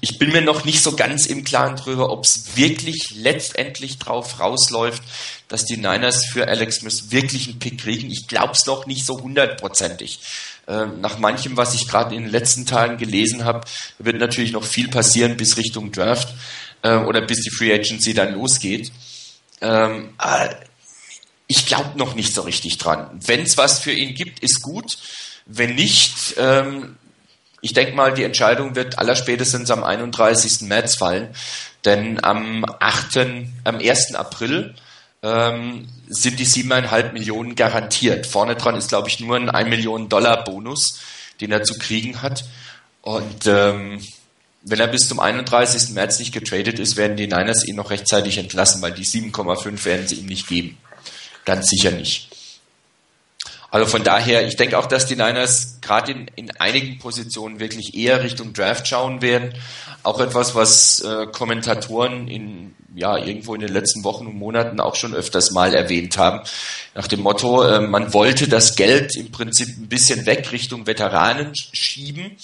Ich 0.00 0.18
bin 0.18 0.32
mir 0.32 0.42
noch 0.42 0.64
nicht 0.64 0.82
so 0.82 0.94
ganz 0.94 1.26
im 1.26 1.44
Klaren 1.44 1.76
drüber, 1.76 2.10
ob 2.10 2.24
es 2.24 2.56
wirklich 2.56 3.14
letztendlich 3.14 3.98
drauf 3.98 4.38
rausläuft, 4.38 5.02
dass 5.48 5.64
die 5.64 5.76
Niners 5.76 6.26
für 6.26 6.48
Alex 6.48 6.76
Smith 6.76 7.10
wirklich 7.10 7.48
einen 7.48 7.58
Pick 7.58 7.80
kriegen. 7.80 8.10
Ich 8.10 8.28
glaube 8.28 8.52
es 8.52 8.66
noch 8.66 8.86
nicht 8.86 9.06
so 9.06 9.20
hundertprozentig. 9.20 10.20
Ähm, 10.68 11.00
nach 11.00 11.18
manchem, 11.18 11.56
was 11.56 11.74
ich 11.74 11.88
gerade 11.88 12.14
in 12.14 12.22
den 12.22 12.30
letzten 12.30 12.66
Tagen 12.66 12.98
gelesen 12.98 13.44
habe, 13.44 13.66
wird 13.98 14.18
natürlich 14.18 14.52
noch 14.52 14.64
viel 14.64 14.88
passieren 14.88 15.36
bis 15.36 15.56
Richtung 15.56 15.90
Draft 15.90 16.28
äh, 16.82 16.96
oder 16.96 17.22
bis 17.22 17.40
die 17.40 17.50
Free 17.50 17.72
Agency 17.72 18.14
dann 18.14 18.34
losgeht. 18.34 18.92
Ähm, 19.60 20.10
ich 21.46 21.66
glaube 21.66 21.98
noch 21.98 22.14
nicht 22.14 22.34
so 22.34 22.42
richtig 22.42 22.78
dran. 22.78 23.10
Wenn 23.12 23.42
es 23.42 23.58
was 23.58 23.78
für 23.78 23.92
ihn 23.92 24.14
gibt, 24.14 24.40
ist 24.40 24.62
gut. 24.62 24.98
Wenn 25.46 25.74
nicht, 25.74 26.34
ähm, 26.38 26.96
ich 27.62 27.72
denke 27.72 27.94
mal, 27.94 28.12
die 28.12 28.24
Entscheidung 28.24 28.74
wird 28.74 28.98
allerspätestens 28.98 29.70
am 29.70 29.84
31. 29.84 30.62
März 30.62 30.96
fallen, 30.96 31.28
denn 31.84 32.22
am 32.22 32.64
8., 32.80 33.18
am 33.64 33.78
1. 33.78 34.16
April 34.16 34.74
ähm, 35.22 35.86
sind 36.08 36.40
die 36.40 36.46
7,5 36.46 37.12
Millionen 37.12 37.54
garantiert. 37.54 38.26
Vorne 38.26 38.56
dran 38.56 38.74
ist, 38.74 38.88
glaube 38.88 39.08
ich, 39.08 39.20
nur 39.20 39.36
ein 39.36 39.48
1 39.48 39.70
Millionen 39.70 40.08
Dollar 40.08 40.42
Bonus, 40.42 41.00
den 41.40 41.52
er 41.52 41.62
zu 41.62 41.78
kriegen 41.78 42.20
hat. 42.20 42.44
Und 43.00 43.46
ähm, 43.46 44.04
wenn 44.62 44.80
er 44.80 44.88
bis 44.88 45.06
zum 45.06 45.20
31. 45.20 45.90
März 45.90 46.18
nicht 46.18 46.32
getradet 46.32 46.80
ist, 46.80 46.96
werden 46.96 47.16
die 47.16 47.28
Niners 47.28 47.64
ihn 47.64 47.76
noch 47.76 47.90
rechtzeitig 47.90 48.38
entlassen, 48.38 48.82
weil 48.82 48.92
die 48.92 49.06
7,5 49.06 49.84
werden 49.84 50.08
sie 50.08 50.16
ihm 50.16 50.26
nicht 50.26 50.48
geben. 50.48 50.78
Ganz 51.44 51.68
sicher 51.68 51.92
nicht. 51.92 52.31
Also 53.72 53.86
von 53.86 54.04
daher, 54.04 54.46
ich 54.46 54.56
denke 54.56 54.78
auch, 54.78 54.84
dass 54.84 55.06
die 55.06 55.16
Niners 55.16 55.78
gerade 55.80 56.12
in, 56.12 56.26
in 56.36 56.50
einigen 56.58 56.98
Positionen 56.98 57.58
wirklich 57.58 57.94
eher 57.94 58.22
Richtung 58.22 58.52
Draft 58.52 58.86
schauen 58.86 59.22
werden. 59.22 59.54
Auch 60.02 60.20
etwas, 60.20 60.54
was 60.54 61.00
äh, 61.00 61.26
Kommentatoren 61.32 62.28
in 62.28 62.74
ja 62.94 63.16
irgendwo 63.16 63.54
in 63.54 63.62
den 63.62 63.72
letzten 63.72 64.04
Wochen 64.04 64.26
und 64.26 64.36
Monaten 64.36 64.78
auch 64.78 64.94
schon 64.94 65.14
öfters 65.14 65.52
mal 65.52 65.74
erwähnt 65.74 66.18
haben. 66.18 66.46
Nach 66.94 67.06
dem 67.06 67.20
Motto, 67.20 67.62
äh, 67.62 67.80
man 67.80 68.12
wollte 68.12 68.46
das 68.46 68.76
Geld 68.76 69.16
im 69.16 69.30
Prinzip 69.30 69.68
ein 69.78 69.88
bisschen 69.88 70.26
weg 70.26 70.52
Richtung 70.52 70.86
Veteranen 70.86 71.54
schieben 71.54 72.36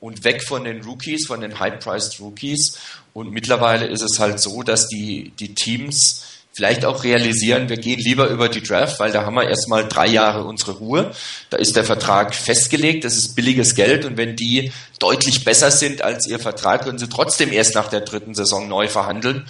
und 0.00 0.24
weg 0.24 0.42
von 0.42 0.64
den 0.64 0.82
Rookies, 0.82 1.28
von 1.28 1.42
den 1.42 1.60
High-Priced 1.60 2.18
Rookies. 2.18 2.76
Und 3.12 3.30
mittlerweile 3.30 3.86
ist 3.86 4.02
es 4.02 4.18
halt 4.18 4.40
so, 4.40 4.64
dass 4.64 4.88
die, 4.88 5.30
die 5.38 5.54
Teams 5.54 6.24
vielleicht 6.52 6.84
auch 6.84 7.02
realisieren, 7.02 7.68
wir 7.68 7.78
gehen 7.78 7.98
lieber 7.98 8.28
über 8.28 8.48
die 8.48 8.62
Draft, 8.62 9.00
weil 9.00 9.10
da 9.10 9.24
haben 9.24 9.34
wir 9.34 9.48
erstmal 9.48 9.88
drei 9.88 10.06
Jahre 10.06 10.44
unsere 10.44 10.72
Ruhe. 10.72 11.12
Da 11.50 11.56
ist 11.56 11.76
der 11.76 11.84
Vertrag 11.84 12.34
festgelegt, 12.34 13.04
das 13.04 13.16
ist 13.16 13.34
billiges 13.34 13.74
Geld 13.74 14.04
und 14.04 14.16
wenn 14.16 14.36
die 14.36 14.70
deutlich 14.98 15.44
besser 15.44 15.70
sind 15.70 16.02
als 16.02 16.26
ihr 16.26 16.38
Vertrag, 16.38 16.84
können 16.84 16.98
sie 16.98 17.08
trotzdem 17.08 17.52
erst 17.52 17.74
nach 17.74 17.88
der 17.88 18.02
dritten 18.02 18.34
Saison 18.34 18.68
neu 18.68 18.88
verhandeln. 18.88 19.46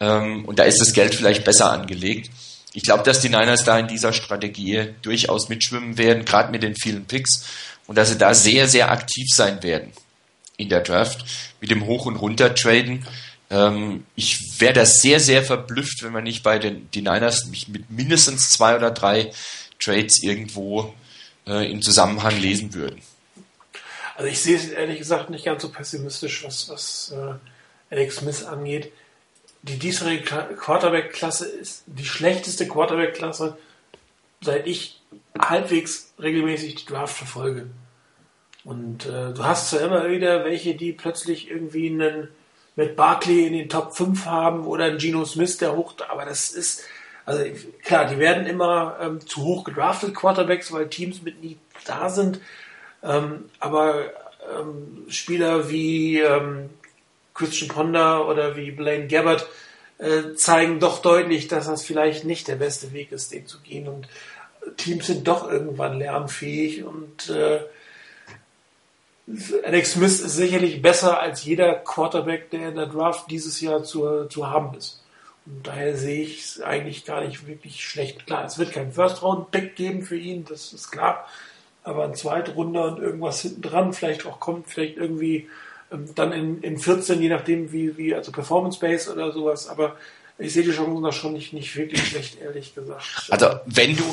Ähm, 0.00 0.44
und 0.46 0.58
da 0.58 0.64
ist 0.64 0.80
das 0.80 0.94
Geld 0.94 1.14
vielleicht 1.14 1.44
besser 1.44 1.70
angelegt. 1.70 2.30
ich 2.72 2.82
glaube, 2.82 3.02
dass 3.02 3.20
die 3.20 3.28
Niners 3.28 3.64
da 3.64 3.78
in 3.78 3.88
dieser 3.88 4.12
Strategie 4.12 4.94
durchaus 5.02 5.48
mitschwimmen 5.48 5.98
werden, 5.98 6.24
gerade 6.24 6.50
mit 6.50 6.62
den 6.62 6.76
vielen 6.76 7.04
Picks 7.04 7.44
und 7.86 7.98
dass 7.98 8.10
sie 8.10 8.18
da 8.18 8.34
sehr, 8.34 8.68
sehr 8.68 8.90
aktiv 8.90 9.26
sein 9.32 9.62
werden 9.62 9.92
in 10.56 10.68
der 10.68 10.80
Draft 10.80 11.24
mit 11.60 11.70
dem 11.70 11.86
Hoch- 11.86 12.06
und 12.06 12.16
Runter-Traden. 12.16 13.06
Ähm, 13.50 14.04
ich 14.14 14.60
wäre 14.60 14.74
da 14.74 14.84
sehr, 14.84 15.20
sehr 15.20 15.42
verblüfft, 15.42 16.02
wenn 16.02 16.12
man 16.12 16.24
nicht 16.24 16.42
bei 16.42 16.58
den 16.58 16.90
die 16.90 17.02
Niners 17.02 17.46
mit 17.46 17.90
mindestens 17.90 18.50
zwei 18.50 18.76
oder 18.76 18.90
drei 18.90 19.32
Trades 19.78 20.22
irgendwo 20.22 20.94
äh, 21.46 21.70
im 21.70 21.80
Zusammenhang 21.82 22.38
lesen 22.38 22.74
würden. 22.74 23.00
Also 24.16 24.30
ich 24.30 24.40
sehe 24.40 24.56
es 24.56 24.68
ehrlich 24.68 24.98
gesagt 24.98 25.30
nicht 25.30 25.44
ganz 25.44 25.62
so 25.62 25.70
pessimistisch, 25.70 26.44
was, 26.44 26.68
was 26.68 27.14
äh, 27.16 27.94
Alex 27.94 28.16
Smith 28.16 28.44
angeht. 28.44 28.92
Die 29.62 29.78
diesjährige 29.78 30.24
Quarterback-Klasse 30.56 31.46
ist 31.46 31.84
die 31.86 32.04
schlechteste 32.04 32.68
Quarterback-Klasse, 32.68 33.56
seit 34.40 34.66
ich 34.66 35.00
halbwegs 35.38 36.12
regelmäßig 36.20 36.74
die 36.76 36.86
Draft 36.86 37.16
verfolge. 37.16 37.70
Und 38.64 39.06
äh, 39.06 39.32
du 39.32 39.44
hast 39.44 39.70
zwar 39.70 39.80
immer 39.80 40.10
wieder 40.10 40.44
welche, 40.44 40.74
die 40.74 40.92
plötzlich 40.92 41.50
irgendwie 41.50 41.88
einen 41.88 42.28
mit 42.78 42.94
Barkley 42.94 43.44
in 43.44 43.54
den 43.54 43.68
Top 43.68 43.96
5 43.96 44.24
haben 44.24 44.64
oder 44.64 44.84
einen 44.84 44.98
Geno 44.98 45.24
Smith, 45.24 45.58
der 45.58 45.74
hoch, 45.74 45.94
aber 46.08 46.24
das 46.24 46.52
ist, 46.52 46.84
also 47.26 47.42
klar, 47.82 48.04
die 48.04 48.18
werden 48.20 48.46
immer 48.46 48.98
ähm, 49.00 49.20
zu 49.20 49.42
hoch 49.42 49.64
gedraftet, 49.64 50.14
Quarterbacks, 50.14 50.70
weil 50.70 50.88
Teams 50.88 51.20
mit 51.22 51.42
nie 51.42 51.58
da 51.86 52.08
sind. 52.08 52.40
Ähm, 53.02 53.46
aber 53.58 54.12
ähm, 54.56 55.06
Spieler 55.08 55.68
wie 55.68 56.20
ähm, 56.20 56.70
Christian 57.34 57.68
Ponder 57.68 58.28
oder 58.28 58.54
wie 58.54 58.70
Blaine 58.70 59.08
Gabbard 59.08 59.48
äh, 59.98 60.34
zeigen 60.36 60.78
doch 60.78 61.02
deutlich, 61.02 61.48
dass 61.48 61.66
das 61.66 61.82
vielleicht 61.82 62.24
nicht 62.24 62.46
der 62.46 62.56
beste 62.56 62.92
Weg 62.92 63.10
ist, 63.10 63.32
den 63.32 63.48
zu 63.48 63.58
gehen. 63.58 63.88
Und 63.88 64.08
Teams 64.76 65.08
sind 65.08 65.26
doch 65.26 65.50
irgendwann 65.50 65.98
lernfähig 65.98 66.84
und 66.84 67.28
äh, 67.28 67.58
Alex 69.64 69.92
Smith 69.92 70.20
ist 70.20 70.36
sicherlich 70.36 70.80
besser 70.80 71.20
als 71.20 71.44
jeder 71.44 71.74
Quarterback, 71.74 72.50
der 72.50 72.70
in 72.70 72.76
der 72.76 72.86
Draft 72.86 73.30
dieses 73.30 73.60
Jahr 73.60 73.82
zu, 73.82 74.24
zu 74.26 74.48
haben 74.48 74.76
ist. 74.76 75.02
Und 75.44 75.66
daher 75.66 75.96
sehe 75.96 76.22
ich 76.22 76.40
es 76.40 76.60
eigentlich 76.60 77.04
gar 77.04 77.22
nicht 77.24 77.46
wirklich 77.46 77.84
schlecht. 77.84 78.26
Klar, 78.26 78.44
es 78.44 78.58
wird 78.58 78.72
kein 78.72 78.92
First-Round-Pick 78.92 79.76
geben 79.76 80.02
für 80.02 80.16
ihn, 80.16 80.44
das 80.46 80.72
ist 80.72 80.90
klar. 80.90 81.26
Aber 81.84 82.04
ein 82.04 82.14
Zweitrunder 82.14 82.84
und 82.84 83.02
irgendwas 83.02 83.42
hinten 83.42 83.62
dran, 83.62 83.92
vielleicht 83.92 84.26
auch 84.26 84.40
kommt, 84.40 84.68
vielleicht 84.68 84.96
irgendwie 84.96 85.48
ähm, 85.90 86.08
dann 86.14 86.32
in, 86.32 86.62
in 86.62 86.78
14, 86.78 87.20
je 87.20 87.28
nachdem 87.28 87.72
wie, 87.72 87.96
wie 87.96 88.14
also 88.14 88.32
Performance-Base 88.32 89.12
oder 89.12 89.32
sowas. 89.32 89.68
Aber 89.68 89.96
ich 90.38 90.52
sehe 90.52 90.62
die 90.62 90.70
Chancen 90.70 91.02
da 91.02 91.12
schon 91.12 91.32
nicht, 91.32 91.52
nicht 91.52 91.74
wirklich 91.76 92.06
schlecht, 92.06 92.40
ehrlich 92.40 92.74
gesagt. 92.74 93.28
Also 93.30 93.60
wenn 93.66 93.96
du, 93.96 94.04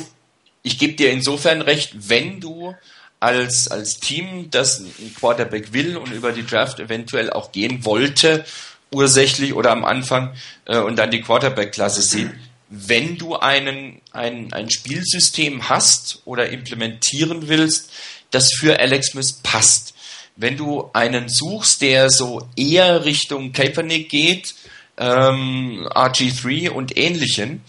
ich 0.62 0.78
gebe 0.78 0.94
dir 0.94 1.10
insofern 1.10 1.62
recht, 1.62 2.08
wenn 2.08 2.40
du 2.40 2.74
als, 3.20 3.68
als 3.68 3.98
Team, 3.98 4.50
das 4.50 4.80
ein 4.80 5.14
Quarterback 5.18 5.72
will 5.72 5.96
und 5.96 6.12
über 6.12 6.32
die 6.32 6.46
Draft 6.46 6.80
eventuell 6.80 7.30
auch 7.30 7.52
gehen 7.52 7.84
wollte, 7.84 8.44
ursächlich 8.90 9.54
oder 9.54 9.72
am 9.72 9.84
Anfang 9.84 10.34
äh, 10.66 10.78
und 10.78 10.96
dann 10.96 11.10
die 11.10 11.22
Quarterback-Klasse 11.22 12.02
sieht, 12.02 12.30
wenn 12.68 13.16
du 13.16 13.36
einen, 13.36 14.00
ein, 14.12 14.52
ein 14.52 14.70
Spielsystem 14.70 15.68
hast 15.68 16.22
oder 16.24 16.48
implementieren 16.50 17.48
willst, 17.48 17.90
das 18.30 18.52
für 18.52 18.78
Alex 18.78 19.08
Smith 19.08 19.40
passt. 19.42 19.94
Wenn 20.36 20.56
du 20.56 20.90
einen 20.92 21.28
suchst, 21.28 21.80
der 21.80 22.10
so 22.10 22.48
eher 22.56 23.04
Richtung 23.04 23.52
Kaepernick 23.52 24.08
geht, 24.10 24.54
ähm, 24.98 25.88
RG3 25.94 26.70
und 26.70 26.96
ähnlichen, 26.96 27.62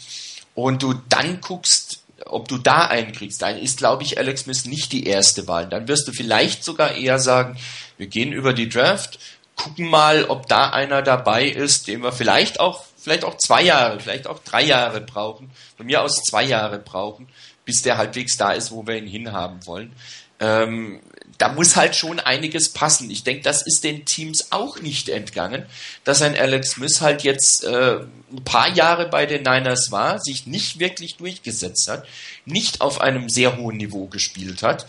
und 0.57 0.81
du 0.81 0.95
dann 1.07 1.39
guckst, 1.39 1.86
ob 2.27 2.47
du 2.47 2.57
da 2.57 2.87
einen 2.87 3.11
kriegst, 3.11 3.41
dann 3.41 3.57
ist, 3.57 3.77
glaube 3.77 4.03
ich, 4.03 4.17
Alex 4.17 4.41
Smith 4.41 4.65
nicht 4.65 4.91
die 4.91 5.05
erste 5.05 5.47
Wahl. 5.47 5.67
Dann 5.67 5.87
wirst 5.87 6.07
du 6.07 6.11
vielleicht 6.11 6.63
sogar 6.63 6.95
eher 6.95 7.19
sagen, 7.19 7.57
wir 7.97 8.07
gehen 8.07 8.31
über 8.31 8.53
die 8.53 8.69
Draft, 8.69 9.19
gucken 9.55 9.89
mal, 9.89 10.25
ob 10.25 10.47
da 10.47 10.69
einer 10.69 11.01
dabei 11.01 11.47
ist, 11.47 11.87
den 11.87 12.03
wir 12.03 12.11
vielleicht 12.11 12.59
auch, 12.59 12.85
vielleicht 12.97 13.25
auch 13.25 13.37
zwei 13.37 13.63
Jahre, 13.63 13.99
vielleicht 13.99 14.27
auch 14.27 14.39
drei 14.39 14.63
Jahre 14.63 15.01
brauchen, 15.01 15.49
von 15.75 15.85
mir 15.85 16.03
aus 16.03 16.23
zwei 16.23 16.43
Jahre 16.43 16.79
brauchen, 16.79 17.27
bis 17.65 17.81
der 17.81 17.97
halbwegs 17.97 18.37
da 18.37 18.51
ist, 18.51 18.71
wo 18.71 18.85
wir 18.85 18.97
ihn 18.97 19.07
hinhaben 19.07 19.65
wollen. 19.65 19.91
Ähm, 20.39 21.01
da 21.37 21.49
muss 21.49 21.75
halt 21.75 21.95
schon 21.95 22.19
einiges 22.19 22.69
passen. 22.69 23.09
Ich 23.11 23.23
denke, 23.23 23.43
das 23.43 23.61
ist 23.61 23.83
den 23.83 24.05
Teams 24.05 24.51
auch 24.51 24.79
nicht 24.81 25.09
entgangen, 25.09 25.65
dass 26.03 26.21
ein 26.21 26.35
Alex 26.35 26.71
Smith 26.71 27.01
halt 27.01 27.23
jetzt 27.23 27.63
äh, 27.63 27.99
ein 28.31 28.43
paar 28.43 28.69
Jahre 28.69 29.07
bei 29.07 29.25
den 29.25 29.43
Niners 29.43 29.91
war, 29.91 30.19
sich 30.19 30.47
nicht 30.47 30.79
wirklich 30.79 31.17
durchgesetzt 31.17 31.87
hat, 31.87 32.07
nicht 32.45 32.81
auf 32.81 33.01
einem 33.01 33.29
sehr 33.29 33.57
hohen 33.57 33.77
Niveau 33.77 34.07
gespielt 34.07 34.63
hat 34.63 34.87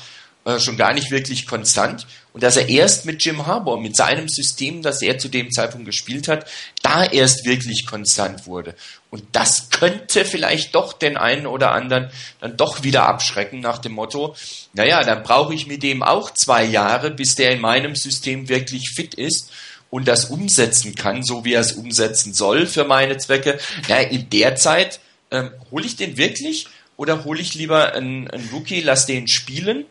äh, 0.49 0.61
schon 0.61 0.79
gar 0.79 0.95
nicht 0.95 1.11
wirklich 1.11 1.47
konstant. 1.47 2.07
Und 2.33 2.43
dass 2.43 2.57
er 2.57 2.70
erst 2.70 3.05
mit 3.05 3.23
Jim 3.23 3.47
Harbour, 3.47 3.79
mit 3.79 3.95
seinem 3.95 4.29
System, 4.29 4.81
das 4.81 5.03
er 5.03 5.19
zu 5.19 5.29
dem 5.29 5.51
Zeitpunkt 5.51 5.85
gespielt 5.85 6.27
hat, 6.27 6.47
da 6.81 7.05
erst 7.05 7.45
wirklich 7.45 7.85
konstant 7.85 8.47
wurde. 8.47 8.75
Und 9.11 9.25
das 9.33 9.69
könnte 9.69 10.25
vielleicht 10.25 10.75
doch 10.75 10.95
den 10.95 11.19
einen 11.19 11.47
oder 11.47 11.73
anderen 11.73 12.09
dann 12.41 12.57
doch 12.57 12.83
wieder 12.83 13.07
abschrecken 13.07 13.61
nach 13.61 13.77
dem 13.77 13.93
Motto, 13.93 14.35
naja, 14.73 15.05
dann 15.05 15.23
brauche 15.23 15.53
ich 15.53 15.66
mit 15.66 15.83
dem 15.83 16.03
auch 16.03 16.31
zwei 16.31 16.65
Jahre, 16.65 17.11
bis 17.11 17.35
der 17.35 17.53
in 17.53 17.61
meinem 17.61 17.95
System 17.95 18.49
wirklich 18.49 18.89
fit 18.95 19.15
ist 19.15 19.51
und 19.91 20.09
das 20.09 20.27
umsetzen 20.27 20.95
kann, 20.95 21.23
so 21.23 21.45
wie 21.45 21.53
er 21.53 21.61
es 21.61 21.73
umsetzen 21.73 22.33
soll 22.33 22.66
für 22.66 22.85
meine 22.85 23.19
Zwecke. 23.19 23.59
Ja, 23.87 23.99
in 23.99 24.31
der 24.31 24.57
Zeit 24.57 25.01
ähm, 25.31 25.51
hole 25.70 25.85
ich 25.85 25.97
den 25.97 26.16
wirklich 26.16 26.69
oder 26.97 27.25
hole 27.25 27.43
ich 27.43 27.55
lieber 27.55 27.93
einen, 27.93 28.31
einen 28.31 28.49
Rookie, 28.51 28.81
lass 28.81 29.05
den 29.05 29.29
spielen 29.29 29.85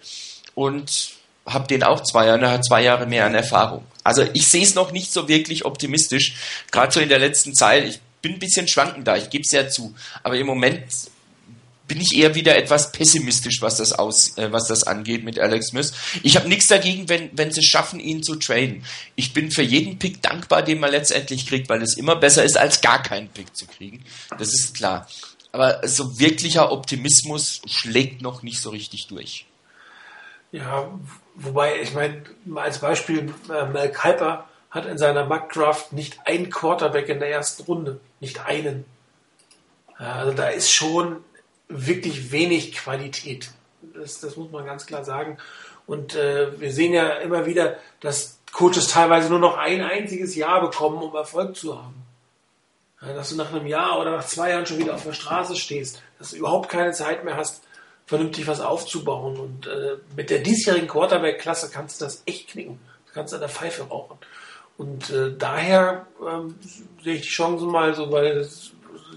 und 0.58 1.12
habe 1.46 1.68
den 1.68 1.84
auch 1.84 2.02
zwei 2.02 2.26
Jahre, 2.26 2.50
hat 2.50 2.66
zwei 2.66 2.82
Jahre 2.82 3.06
mehr 3.06 3.28
an 3.28 3.36
Erfahrung. 3.36 3.86
Also 4.04 4.26
ich 4.34 4.48
sehe 4.48 4.64
es 4.64 4.74
noch 4.74 4.92
nicht 4.92 5.14
so 5.14 5.28
wirklich 5.28 5.66
optimistisch, 5.66 6.34
gerade 6.72 6.92
so 6.92 7.00
in 7.00 7.10
der 7.10 7.20
letzten 7.20 7.54
Zeit. 7.54 7.86
Ich 7.86 8.00
bin 8.24 8.34
ein 8.34 8.40
bisschen 8.40 8.68
schwankend 8.68 9.08
da, 9.08 9.16
ich 9.16 9.30
gebe 9.30 9.44
es 9.44 9.52
ja 9.52 9.70
zu. 9.70 9.94
Aber 10.24 10.36
im 10.36 10.48
Moment 10.48 10.84
bin 11.88 12.02
ich 12.02 12.18
eher 12.18 12.34
wieder 12.34 12.58
etwas 12.58 12.92
pessimistisch, 12.92 13.62
was 13.62 13.78
das 13.78 13.94
aus, 13.94 14.36
äh, 14.40 14.52
was 14.52 14.68
das 14.68 14.84
angeht 14.84 15.24
mit 15.24 15.38
Alex 15.38 15.68
Smith. 15.68 15.94
Ich 16.24 16.36
habe 16.36 16.50
nichts 16.50 16.68
dagegen, 16.68 17.08
wenn, 17.08 17.30
wenn 17.34 17.52
sie 17.52 17.64
schaffen, 17.64 18.00
ihn 18.00 18.24
zu 18.24 18.36
traden. 18.36 18.84
Ich 19.16 19.34
bin 19.34 19.52
für 19.52 19.62
jeden 19.62 20.00
Pick 20.00 20.24
dankbar, 20.24 20.64
den 20.64 20.80
man 20.80 20.90
letztendlich 20.90 21.46
kriegt, 21.46 21.70
weil 21.70 21.84
es 21.84 21.98
immer 21.98 22.16
besser 22.16 22.44
ist, 22.44 22.58
als 22.58 22.82
gar 22.82 23.04
keinen 23.04 23.30
Pick 23.30 23.56
zu 23.56 23.68
kriegen. 23.68 24.04
Das 24.40 24.50
ist 24.50 24.74
klar. 24.74 25.08
Aber 25.52 25.88
so 25.88 26.20
wirklicher 26.20 26.72
Optimismus 26.72 27.62
schlägt 27.68 28.24
noch 28.24 28.42
nicht 28.42 28.60
so 28.60 28.72
richtig 28.72 29.06
durch. 29.08 29.46
Ja, 30.52 30.90
wobei, 31.36 31.82
ich 31.82 31.94
meine, 31.94 32.24
als 32.56 32.80
Beispiel, 32.80 33.34
äh, 33.50 33.66
Mel 33.66 33.92
Kuiper 33.92 34.46
hat 34.70 34.86
in 34.86 34.98
seiner 34.98 35.26
Mock-Draft 35.26 35.94
nicht 35.94 36.20
einen 36.26 36.50
Quarterback 36.50 37.10
in 37.10 37.20
der 37.20 37.32
ersten 37.32 37.64
Runde. 37.64 38.00
Nicht 38.20 38.46
einen. 38.46 38.86
Also 39.98 40.32
da 40.32 40.50
ist 40.50 40.72
schon 40.72 41.24
wirklich 41.68 42.32
wenig 42.32 42.74
Qualität. 42.76 43.52
Das, 43.94 44.20
das 44.20 44.36
muss 44.38 44.52
man 44.52 44.66
ganz 44.66 44.86
klar 44.86 45.04
sagen. 45.04 45.38
Und 45.86 46.16
äh, 46.16 46.60
wir 46.60 46.72
sehen 46.72 46.94
ja 46.94 47.10
immer 47.16 47.46
wieder, 47.46 47.78
dass 48.00 48.40
Coaches 48.52 48.90
teilweise 48.90 49.30
nur 49.30 49.40
noch 49.40 49.58
ein 49.58 49.82
einziges 49.82 50.36
Jahr 50.36 50.62
bekommen, 50.62 51.02
um 51.02 51.16
Erfolg 51.16 51.56
zu 51.56 51.78
haben. 51.78 52.04
Ja, 53.02 53.14
dass 53.14 53.30
du 53.30 53.36
nach 53.36 53.54
einem 53.54 53.68
Jahr 53.68 54.00
oder 54.00 54.12
nach 54.12 54.26
zwei 54.26 54.50
Jahren 54.50 54.66
schon 54.66 54.80
wieder 54.80 54.96
auf 54.96 55.04
der 55.04 55.14
Straße 55.14 55.56
stehst, 55.56 56.02
dass 56.18 56.32
du 56.32 56.38
überhaupt 56.38 56.70
keine 56.70 56.92
Zeit 56.92 57.24
mehr 57.24 57.38
hast, 57.38 57.64
vernünftig 58.08 58.48
was 58.48 58.62
aufzubauen. 58.62 59.38
Und 59.38 59.68
äh, 59.68 59.98
mit 60.16 60.32
der 60.32 60.40
diesjährigen 60.40 60.88
Quarterback-Klasse 60.88 61.70
kannst 61.72 62.02
du 62.02 62.06
das 62.06 62.24
echt 62.26 62.50
knicken. 62.50 62.80
Du 63.06 63.14
kannst 63.14 63.34
an 63.34 63.42
der 63.42 63.50
Pfeife 63.50 63.84
rauchen. 63.84 64.18
Und 64.78 65.10
äh, 65.10 65.36
daher 65.38 66.08
ähm, 66.26 66.56
sehe 67.04 67.16
ich 67.16 67.24
die 67.24 67.28
Chancen 67.28 67.70
mal 67.70 67.94
so 67.94 68.10
bei 68.10 68.44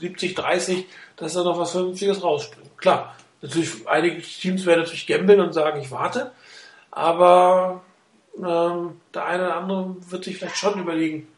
70, 0.01 0.35
30, 0.35 0.87
dass 1.17 1.35
da 1.35 1.45
noch 1.45 1.59
was 1.59 1.73
Vernünftiges 1.73 2.23
rausspringt. 2.23 2.77
Klar, 2.79 3.15
natürlich, 3.43 3.87
einige 3.87 4.21
Teams 4.23 4.67
werden 4.67 4.81
natürlich 4.81 5.07
gambeln 5.07 5.41
und 5.41 5.53
sagen, 5.53 5.81
ich 5.81 5.91
warte. 5.91 6.33
Aber 6.91 7.83
ähm, 8.37 9.01
der 9.15 9.25
eine 9.27 9.45
oder 9.45 9.57
andere 9.57 9.97
wird 10.09 10.25
sich 10.25 10.39
vielleicht 10.39 10.57
schon 10.57 10.81
überlegen, 10.81 11.29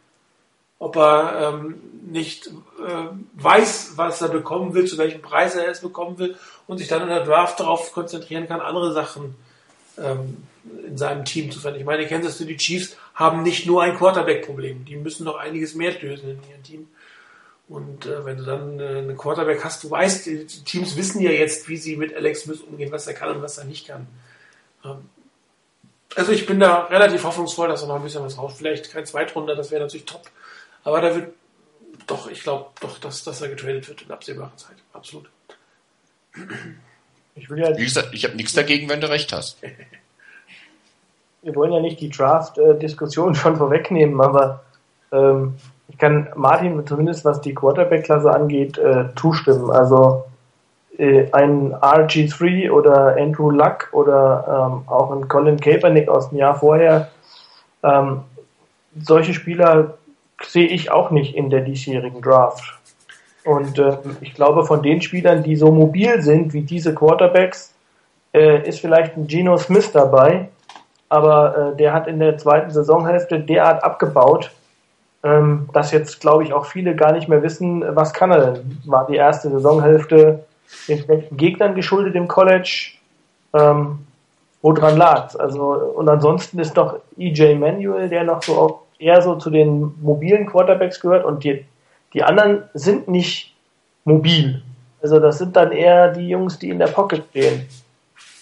ob 0.78 0.96
er 0.96 1.52
ähm, 1.54 1.80
nicht 2.06 2.46
äh, 2.46 3.06
weiß, 3.34 3.92
was 3.96 4.22
er 4.22 4.28
bekommen 4.28 4.74
will, 4.74 4.86
zu 4.86 4.98
welchem 4.98 5.20
Preis 5.20 5.54
er 5.54 5.68
es 5.68 5.80
bekommen 5.80 6.18
will 6.18 6.36
und 6.66 6.78
sich 6.78 6.88
dann 6.88 7.02
in 7.02 7.08
der 7.08 7.24
Draft 7.24 7.60
darauf 7.60 7.92
konzentrieren 7.92 8.48
kann, 8.48 8.60
andere 8.60 8.92
Sachen 8.92 9.34
ähm, 9.98 10.44
in 10.86 10.96
seinem 10.96 11.24
Team 11.24 11.50
zu 11.50 11.60
finden. 11.60 11.80
Ich 11.80 11.84
meine, 11.84 12.06
Kansas 12.06 12.38
City 12.38 12.56
Chiefs 12.56 12.96
haben 13.14 13.42
nicht 13.42 13.66
nur 13.66 13.82
ein 13.82 13.96
Quarterback-Problem, 13.96 14.84
die 14.84 14.96
müssen 14.96 15.24
noch 15.24 15.36
einiges 15.36 15.74
mehr 15.74 15.92
lösen 16.00 16.30
in 16.30 16.50
ihrem 16.50 16.62
Team. 16.62 16.88
Und 17.68 18.06
äh, 18.06 18.24
wenn 18.24 18.36
du 18.36 18.44
dann 18.44 18.80
äh, 18.80 18.98
einen 18.98 19.16
Quarterback 19.16 19.64
hast, 19.64 19.82
du 19.84 19.90
weißt, 19.90 20.26
die 20.26 20.46
Teams 20.46 20.96
wissen 20.96 21.20
ja 21.20 21.30
jetzt, 21.30 21.68
wie 21.68 21.76
sie 21.76 21.96
mit 21.96 22.14
Alex 22.14 22.42
Smith 22.42 22.60
umgehen, 22.60 22.92
was 22.92 23.06
er 23.06 23.14
kann 23.14 23.30
und 23.36 23.42
was 23.42 23.58
er 23.58 23.64
nicht 23.64 23.86
kann. 23.86 24.06
Ähm, 24.84 25.08
also 26.14 26.32
ich 26.32 26.46
bin 26.46 26.60
da 26.60 26.84
relativ 26.84 27.24
hoffnungsvoll, 27.24 27.68
dass 27.68 27.82
er 27.82 27.88
noch 27.88 27.96
ein 27.96 28.02
bisschen 28.02 28.22
was 28.22 28.36
raus. 28.36 28.54
Vielleicht 28.56 28.92
kein 28.92 29.06
Zweitrunder, 29.06 29.56
das 29.56 29.70
wäre 29.70 29.82
natürlich 29.82 30.04
top. 30.04 30.28
Aber 30.84 31.00
da 31.00 31.14
wird 31.14 31.32
doch, 32.06 32.30
ich 32.30 32.42
glaube 32.42 32.70
doch, 32.80 32.98
dass, 32.98 33.24
dass 33.24 33.40
er 33.40 33.48
getradet 33.48 33.88
wird 33.88 34.02
in 34.02 34.10
absehbarer 34.10 34.56
Zeit. 34.56 34.76
Absolut. 34.92 35.30
Ich, 37.34 37.48
will 37.50 37.58
ja 37.60 37.76
Wie 37.76 37.84
gesagt, 37.84 38.10
ich 38.12 38.24
habe 38.24 38.36
nichts 38.36 38.52
dagegen, 38.52 38.88
wenn 38.88 39.00
du 39.00 39.10
recht 39.10 39.32
hast. 39.32 39.58
Wir 41.42 41.54
wollen 41.56 41.72
ja 41.72 41.80
nicht 41.80 42.00
die 42.00 42.10
Draft-Diskussion 42.10 43.34
schon 43.34 43.56
vorwegnehmen, 43.56 44.20
aber 44.20 44.62
ähm, 45.10 45.54
ich 45.88 45.98
kann 45.98 46.28
Martin 46.36 46.86
zumindest 46.86 47.24
was 47.24 47.40
die 47.40 47.54
Quarterback-Klasse 47.54 48.30
angeht 48.30 48.78
äh, 48.78 49.06
zustimmen. 49.16 49.70
Also 49.70 50.24
äh, 50.98 51.30
ein 51.32 51.74
RG3 51.74 52.70
oder 52.70 53.16
Andrew 53.16 53.50
Luck 53.50 53.88
oder 53.92 54.44
ähm, 54.46 54.88
auch 54.88 55.10
ein 55.10 55.28
Colin 55.28 55.58
Kaepernick 55.58 56.08
aus 56.08 56.30
dem 56.30 56.38
Jahr 56.38 56.54
vorher, 56.54 57.10
ähm, 57.82 58.22
solche 59.00 59.34
Spieler 59.34 59.98
sehe 60.42 60.66
ich 60.66 60.90
auch 60.90 61.10
nicht 61.10 61.34
in 61.34 61.50
der 61.50 61.62
diesjährigen 61.62 62.20
Draft. 62.20 62.62
Und 63.44 63.78
äh, 63.78 63.96
ich 64.20 64.34
glaube, 64.34 64.64
von 64.64 64.82
den 64.82 65.02
Spielern, 65.02 65.42
die 65.42 65.56
so 65.56 65.72
mobil 65.72 66.22
sind 66.22 66.52
wie 66.52 66.62
diese 66.62 66.94
Quarterbacks, 66.94 67.74
äh, 68.32 68.66
ist 68.68 68.80
vielleicht 68.80 69.16
ein 69.16 69.26
Geno 69.26 69.56
Smith 69.56 69.92
dabei, 69.92 70.48
aber 71.08 71.72
äh, 71.72 71.76
der 71.76 71.92
hat 71.92 72.06
in 72.06 72.18
der 72.18 72.38
zweiten 72.38 72.70
Saisonhälfte 72.70 73.40
derart 73.40 73.82
abgebaut, 73.82 74.50
ähm, 75.24 75.68
dass 75.72 75.92
jetzt, 75.92 76.20
glaube 76.20 76.44
ich, 76.44 76.52
auch 76.52 76.66
viele 76.66 76.94
gar 76.94 77.12
nicht 77.12 77.28
mehr 77.28 77.42
wissen, 77.42 77.84
was 77.94 78.12
kann 78.12 78.30
er 78.30 78.52
denn. 78.52 78.78
War 78.86 79.06
die 79.06 79.16
erste 79.16 79.50
Saisonhälfte 79.50 80.44
den 80.88 80.98
schlechten 80.98 81.36
Gegnern 81.36 81.74
geschuldet 81.74 82.14
im 82.14 82.28
College? 82.28 82.92
Ähm, 83.54 84.06
woran 84.62 84.96
lag's? 84.96 85.36
Also, 85.36 85.72
und 85.72 86.08
ansonsten 86.08 86.58
ist 86.58 86.76
doch 86.76 87.00
EJ 87.18 87.56
Manuel, 87.56 88.08
der 88.08 88.24
noch 88.24 88.42
so 88.42 88.54
auch 88.54 88.80
eher 88.98 89.20
so 89.20 89.34
zu 89.34 89.50
den 89.50 89.94
mobilen 90.00 90.46
Quarterbacks 90.46 91.00
gehört 91.00 91.24
und 91.24 91.44
die 91.44 91.64
die 92.14 92.22
anderen 92.22 92.64
sind 92.74 93.08
nicht 93.08 93.54
mobil. 94.04 94.62
Also 95.02 95.18
das 95.18 95.38
sind 95.38 95.56
dann 95.56 95.72
eher 95.72 96.12
die 96.12 96.28
Jungs, 96.28 96.58
die 96.58 96.70
in 96.70 96.78
der 96.78 96.86
Pocket 96.88 97.24
stehen. 97.30 97.68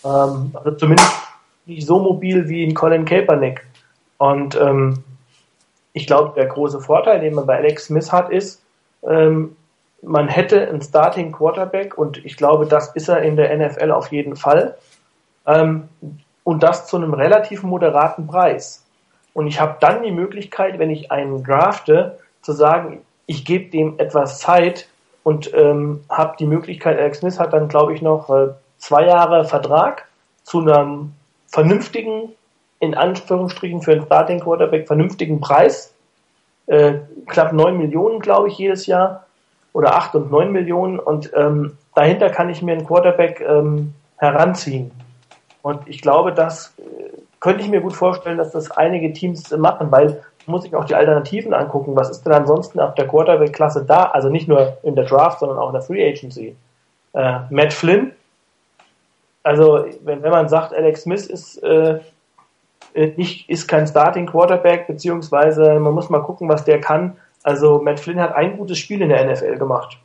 Ähm, 0.05 0.51
also 0.55 0.72
zumindest 0.72 1.10
nicht 1.66 1.86
so 1.86 1.98
mobil 1.98 2.48
wie 2.48 2.64
ein 2.64 2.74
Colin 2.74 3.05
Kaepernick. 3.05 3.64
Und 4.18 4.56
ähm, 4.60 5.02
ich 5.92 6.06
glaube, 6.06 6.34
der 6.36 6.47
große 6.47 6.80
Vorteil, 6.80 7.20
den 7.20 7.34
man 7.34 7.47
bei 7.47 7.56
Alex 7.56 7.86
Smith 7.86 8.12
hat, 8.12 8.30
ist, 8.30 8.62
ähm, 9.02 9.56
man 10.02 10.28
hätte 10.28 10.68
einen 10.68 10.82
Starting 10.82 11.32
Quarterback 11.32 11.98
und 11.98 12.24
ich 12.24 12.36
glaube, 12.36 12.66
das 12.66 12.94
ist 12.94 13.09
er 13.09 13.22
in 13.22 13.36
der 13.36 13.55
NFL 13.56 13.90
auf 13.92 14.12
jeden 14.12 14.36
Fall. 14.36 14.76
Ähm, 15.47 15.88
und 16.44 16.62
das 16.62 16.86
zu 16.86 16.97
einem 16.97 17.14
relativ 17.14 17.62
moderaten 17.62 18.26
Preis. 18.26 18.84
Und 19.34 19.47
ich 19.47 19.60
habe 19.60 19.76
dann 19.80 20.02
die 20.02 20.10
Möglichkeit, 20.10 20.78
wenn 20.78 20.90
ich 20.90 21.12
einen 21.12 21.44
drafte, 21.44 22.18
zu 22.42 22.52
sagen, 22.52 23.02
ich 23.31 23.44
gebe 23.44 23.70
dem 23.70 23.94
etwas 23.98 24.40
Zeit 24.40 24.89
und 25.23 25.55
ähm, 25.55 26.01
habe 26.09 26.35
die 26.40 26.47
Möglichkeit, 26.47 26.98
Alex 26.98 27.19
Smith 27.19 27.39
hat 27.39 27.52
dann, 27.52 27.69
glaube 27.69 27.94
ich, 27.94 28.02
noch 28.02 28.28
äh, 28.28 28.48
zwei 28.78 29.07
Jahre 29.07 29.44
Vertrag 29.44 30.09
zu 30.43 30.59
einem 30.59 31.12
vernünftigen, 31.47 32.31
in 32.81 32.97
Anführungsstrichen 32.97 33.82
für 33.82 33.93
einen 33.93 34.05
Starting 34.05 34.40
Quarterback, 34.40 34.89
vernünftigen 34.89 35.40
Preis. 35.40 35.94
Äh, 36.66 36.94
knapp 37.28 37.52
neun 37.52 37.78
Millionen, 37.78 38.19
glaube 38.19 38.48
ich, 38.48 38.59
jedes 38.59 38.86
Jahr. 38.86 39.27
Oder 39.73 39.94
acht 39.94 40.16
und 40.16 40.32
neun 40.32 40.51
Millionen. 40.51 40.98
Und 40.98 41.31
ähm, 41.36 41.78
dahinter 41.94 42.31
kann 42.31 42.51
ich 42.51 42.62
mir 42.62 42.73
einen 42.73 42.86
Quarterback 42.86 43.40
ähm, 43.40 43.94
heranziehen. 44.16 44.90
Und 45.62 45.86
ich 45.86 46.02
glaube, 46.02 46.32
das 46.32 46.74
äh, 46.78 47.16
könnte 47.39 47.62
ich 47.62 47.70
mir 47.70 47.81
gut 47.81 47.94
vorstellen, 47.94 48.39
dass 48.39 48.51
das 48.51 48.73
einige 48.73 49.12
Teams 49.12 49.57
machen, 49.57 49.93
weil 49.93 50.20
muss 50.51 50.64
ich 50.64 50.74
auch 50.74 50.85
die 50.85 50.94
Alternativen 50.94 51.55
angucken. 51.55 51.97
Was 51.97 52.10
ist 52.10 52.24
denn 52.24 52.32
ansonsten 52.32 52.81
auf 52.81 52.94
der 52.94 53.09
Quarterback-Klasse 53.09 53.85
da? 53.85 54.05
Also 54.05 54.28
nicht 54.28 54.48
nur 54.48 54.78
in 54.82 54.94
der 54.94 55.05
Draft, 55.05 55.40
sondern 55.40 55.59
auch 55.59 55.68
in 55.68 55.74
der 55.74 55.82
Free 55.82 56.06
Agency. 56.09 56.56
Äh, 57.12 57.40
Matt 57.51 57.72
Flynn. 57.72 58.12
Also 59.43 59.86
wenn, 60.02 60.22
wenn 60.22 60.31
man 60.31 60.48
sagt, 60.48 60.74
Alex 60.74 61.02
Smith 61.02 61.27
ist 61.27 61.59
äh, 61.62 62.01
nicht 62.94 63.48
ist 63.48 63.68
kein 63.68 63.86
Starting 63.86 64.27
Quarterback, 64.27 64.86
beziehungsweise 64.86 65.78
man 65.78 65.94
muss 65.94 66.10
mal 66.10 66.22
gucken, 66.22 66.48
was 66.48 66.64
der 66.64 66.81
kann. 66.81 67.16
Also 67.43 67.81
Matt 67.81 68.01
Flynn 68.01 68.20
hat 68.20 68.35
ein 68.35 68.56
gutes 68.59 68.78
Spiel 68.78 69.01
in 69.01 69.09
der 69.09 69.24
NFL 69.24 69.56
gemacht. 69.56 69.98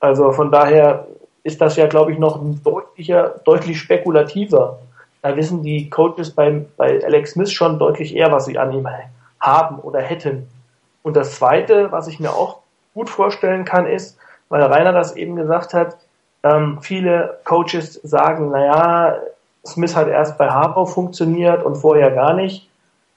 Also 0.00 0.32
von 0.32 0.50
daher 0.50 1.06
ist 1.42 1.60
das 1.60 1.76
ja, 1.76 1.86
glaube 1.86 2.12
ich, 2.12 2.18
noch 2.18 2.40
deutlicher, 2.62 3.40
deutlich 3.44 3.80
spekulativer. 3.80 4.78
Da 5.22 5.36
wissen 5.36 5.62
die 5.62 5.88
Coaches 5.88 6.30
bei, 6.30 6.64
bei 6.76 7.02
Alex 7.04 7.32
Smith 7.32 7.52
schon 7.52 7.78
deutlich 7.78 8.14
eher, 8.14 8.32
was 8.32 8.46
sie 8.46 8.58
an 8.58 8.72
ihm 8.72 8.88
haben 9.42 9.78
oder 9.80 10.00
hätten. 10.00 10.48
Und 11.02 11.16
das 11.16 11.34
Zweite, 11.34 11.92
was 11.92 12.08
ich 12.08 12.20
mir 12.20 12.30
auch 12.30 12.60
gut 12.94 13.10
vorstellen 13.10 13.64
kann, 13.64 13.86
ist, 13.86 14.16
weil 14.48 14.62
Rainer 14.62 14.92
das 14.92 15.16
eben 15.16 15.36
gesagt 15.36 15.74
hat, 15.74 15.96
ähm, 16.42 16.78
viele 16.80 17.38
Coaches 17.44 17.94
sagen, 18.02 18.50
naja, 18.50 19.18
Smith 19.66 19.94
hat 19.94 20.08
erst 20.08 20.38
bei 20.38 20.48
Harbaugh 20.48 20.86
funktioniert 20.86 21.62
und 21.64 21.76
vorher 21.76 22.10
gar 22.10 22.34
nicht. 22.34 22.68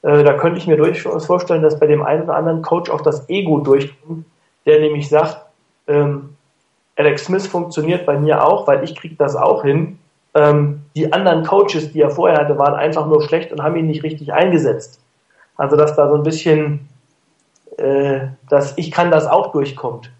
Äh, 0.01 0.23
da 0.23 0.33
könnte 0.33 0.57
ich 0.57 0.67
mir 0.67 0.77
durchaus 0.77 1.25
vorstellen, 1.25 1.63
dass 1.63 1.79
bei 1.79 1.87
dem 1.87 2.03
einen 2.03 2.23
oder 2.23 2.35
anderen 2.35 2.61
Coach 2.61 2.89
auch 2.89 3.01
das 3.01 3.27
Ego 3.29 3.59
durchkommt, 3.59 4.25
der 4.65 4.79
nämlich 4.79 5.09
sagt, 5.09 5.41
ähm, 5.87 6.35
Alex 6.95 7.25
Smith 7.25 7.47
funktioniert 7.47 8.05
bei 8.05 8.17
mir 8.17 8.43
auch, 8.43 8.67
weil 8.67 8.83
ich 8.83 8.95
kriege 8.95 9.15
das 9.15 9.35
auch 9.35 9.63
hin. 9.63 9.99
Ähm, 10.33 10.83
die 10.95 11.11
anderen 11.11 11.43
Coaches, 11.45 11.91
die 11.91 12.01
er 12.01 12.09
vorher 12.09 12.37
hatte, 12.37 12.57
waren 12.57 12.75
einfach 12.75 13.07
nur 13.07 13.21
schlecht 13.21 13.51
und 13.51 13.61
haben 13.61 13.75
ihn 13.75 13.87
nicht 13.87 14.03
richtig 14.03 14.33
eingesetzt. 14.33 15.01
Also 15.57 15.75
dass 15.75 15.95
da 15.95 16.09
so 16.09 16.15
ein 16.15 16.23
bisschen, 16.23 16.87
äh, 17.77 18.27
dass 18.49 18.77
ich 18.77 18.91
kann 18.91 19.11
das 19.11 19.27
auch 19.27 19.51
durchkommt. 19.51 20.11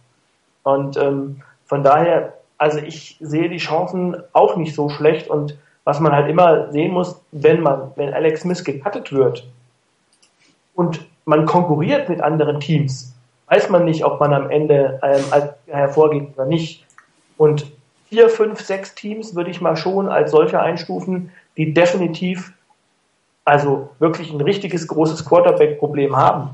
Und 0.63 0.97
ähm, 0.97 1.41
von 1.65 1.83
daher, 1.83 2.33
also 2.57 2.79
ich 2.79 3.17
sehe 3.19 3.49
die 3.49 3.57
Chancen 3.57 4.15
auch 4.33 4.55
nicht 4.55 4.75
so 4.75 4.89
schlecht 4.89 5.29
und 5.29 5.57
was 5.83 5.99
man 5.99 6.13
halt 6.13 6.29
immer 6.29 6.71
sehen 6.71 6.93
muss, 6.93 7.21
wenn 7.31 7.61
man, 7.61 7.91
wenn 7.95 8.13
Alex 8.13 8.41
Smith 8.41 8.63
gecuttet 8.63 9.13
wird 9.13 9.47
und 10.73 11.05
man 11.25 11.45
konkurriert 11.45 12.09
mit 12.09 12.21
anderen 12.21 12.59
Teams, 12.59 13.13
weiß 13.47 13.69
man 13.69 13.85
nicht, 13.85 14.03
ob 14.03 14.19
man 14.19 14.33
am 14.33 14.49
Ende 14.49 14.99
ähm, 15.03 15.23
hervorgeht 15.67 16.29
oder 16.35 16.45
nicht. 16.45 16.85
Und 17.37 17.71
vier, 18.09 18.29
fünf, 18.29 18.61
sechs 18.61 18.95
Teams 18.95 19.35
würde 19.35 19.51
ich 19.51 19.61
mal 19.61 19.75
schon 19.75 20.09
als 20.09 20.31
solche 20.31 20.59
einstufen, 20.59 21.31
die 21.57 21.73
definitiv 21.73 22.53
also 23.45 23.91
wirklich 23.99 24.31
ein 24.31 24.41
richtiges 24.41 24.88
großes 24.88 25.23
Quarterback-Problem 25.23 26.15
haben. 26.15 26.49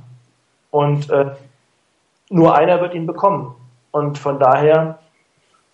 Und 0.69 1.09
äh, 1.09 1.31
nur 2.30 2.55
einer 2.55 2.81
wird 2.81 2.93
ihn 2.93 3.07
bekommen. 3.07 3.55
Und 3.91 4.18
von 4.18 4.39
daher, 4.39 4.99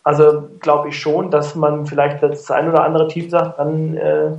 also 0.04 0.50
glaube 0.60 0.90
ich 0.90 1.00
schon, 1.00 1.30
dass 1.32 1.56
man 1.56 1.86
vielleicht 1.86 2.24
das 2.24 2.50
ein 2.52 2.70
oder 2.70 2.84
andere 2.84 3.08
Team 3.08 3.30
sagt, 3.30 3.60
dann 3.60 3.98
äh, 3.98 4.32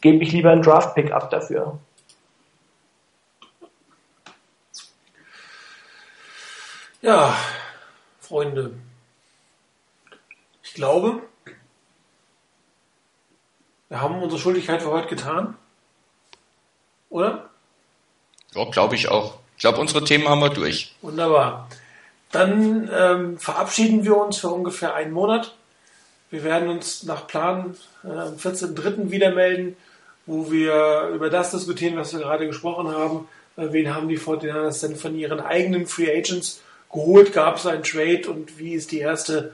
gebe 0.00 0.22
ich 0.24 0.32
lieber 0.32 0.50
einen 0.50 0.62
Draft-Pick 0.62 1.12
ab 1.12 1.30
dafür. 1.30 1.78
Ja, 7.00 7.34
Freunde, 8.20 8.72
ich 10.62 10.72
glaube, 10.72 11.20
wir 13.90 14.00
haben 14.00 14.22
unsere 14.22 14.40
Schuldigkeit 14.40 14.82
für 14.82 14.90
heute 14.90 15.08
getan. 15.08 15.58
Oder? 17.14 17.48
Ja, 18.56 18.64
glaube 18.72 18.96
ich 18.96 19.08
auch. 19.08 19.34
Ich 19.54 19.60
glaube, 19.60 19.80
unsere 19.80 20.02
Themen 20.02 20.28
haben 20.28 20.40
wir 20.40 20.50
durch. 20.50 20.96
Wunderbar. 21.00 21.68
Dann 22.32 22.90
ähm, 22.92 23.38
verabschieden 23.38 24.04
wir 24.04 24.16
uns 24.16 24.38
für 24.38 24.48
ungefähr 24.48 24.96
einen 24.96 25.12
Monat. 25.12 25.54
Wir 26.32 26.42
werden 26.42 26.68
uns 26.68 27.04
nach 27.04 27.28
Plan 27.28 27.76
äh, 28.02 28.08
am 28.08 28.34
14.03. 28.34 29.12
wieder 29.12 29.30
melden, 29.30 29.76
wo 30.26 30.50
wir 30.50 31.10
über 31.14 31.30
das 31.30 31.52
diskutieren, 31.52 31.96
was 31.96 32.12
wir 32.12 32.18
gerade 32.18 32.48
gesprochen 32.48 32.88
haben. 32.88 33.28
Äh, 33.56 33.68
wen 33.70 33.94
haben 33.94 34.08
die 34.08 34.18
49ers 34.18 34.80
denn 34.80 34.96
von 34.96 35.16
ihren 35.16 35.38
eigenen 35.38 35.86
Free 35.86 36.10
Agents 36.10 36.62
geholt? 36.92 37.32
Gab 37.32 37.58
es 37.58 37.66
einen 37.66 37.84
Trade 37.84 38.28
und 38.28 38.58
wie 38.58 38.74
ist 38.74 38.90
die 38.90 38.98
erste 38.98 39.52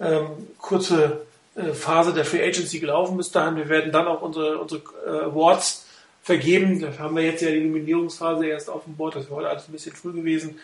ähm, 0.00 0.48
kurze 0.56 1.26
äh, 1.54 1.74
Phase 1.74 2.14
der 2.14 2.24
Free 2.24 2.42
Agency 2.42 2.80
gelaufen 2.80 3.18
bis 3.18 3.30
dahin? 3.30 3.56
Wir 3.56 3.68
werden 3.68 3.92
dann 3.92 4.08
auch 4.08 4.22
unsere, 4.22 4.56
unsere 4.56 4.80
äh, 5.06 5.26
Awards 5.26 5.83
vergeben. 6.24 6.80
Da 6.80 6.98
haben 6.98 7.14
wir 7.14 7.22
jetzt 7.22 7.42
ja 7.42 7.50
die 7.50 7.60
Nominierungsphase 7.60 8.46
erst 8.46 8.70
auf 8.70 8.84
dem 8.84 8.96
Board. 8.96 9.14
Das 9.14 9.26
wäre 9.26 9.36
heute 9.36 9.50
alles 9.50 9.68
ein 9.68 9.72
bisschen 9.72 9.94
früh 9.94 10.12
gewesen. 10.12 10.58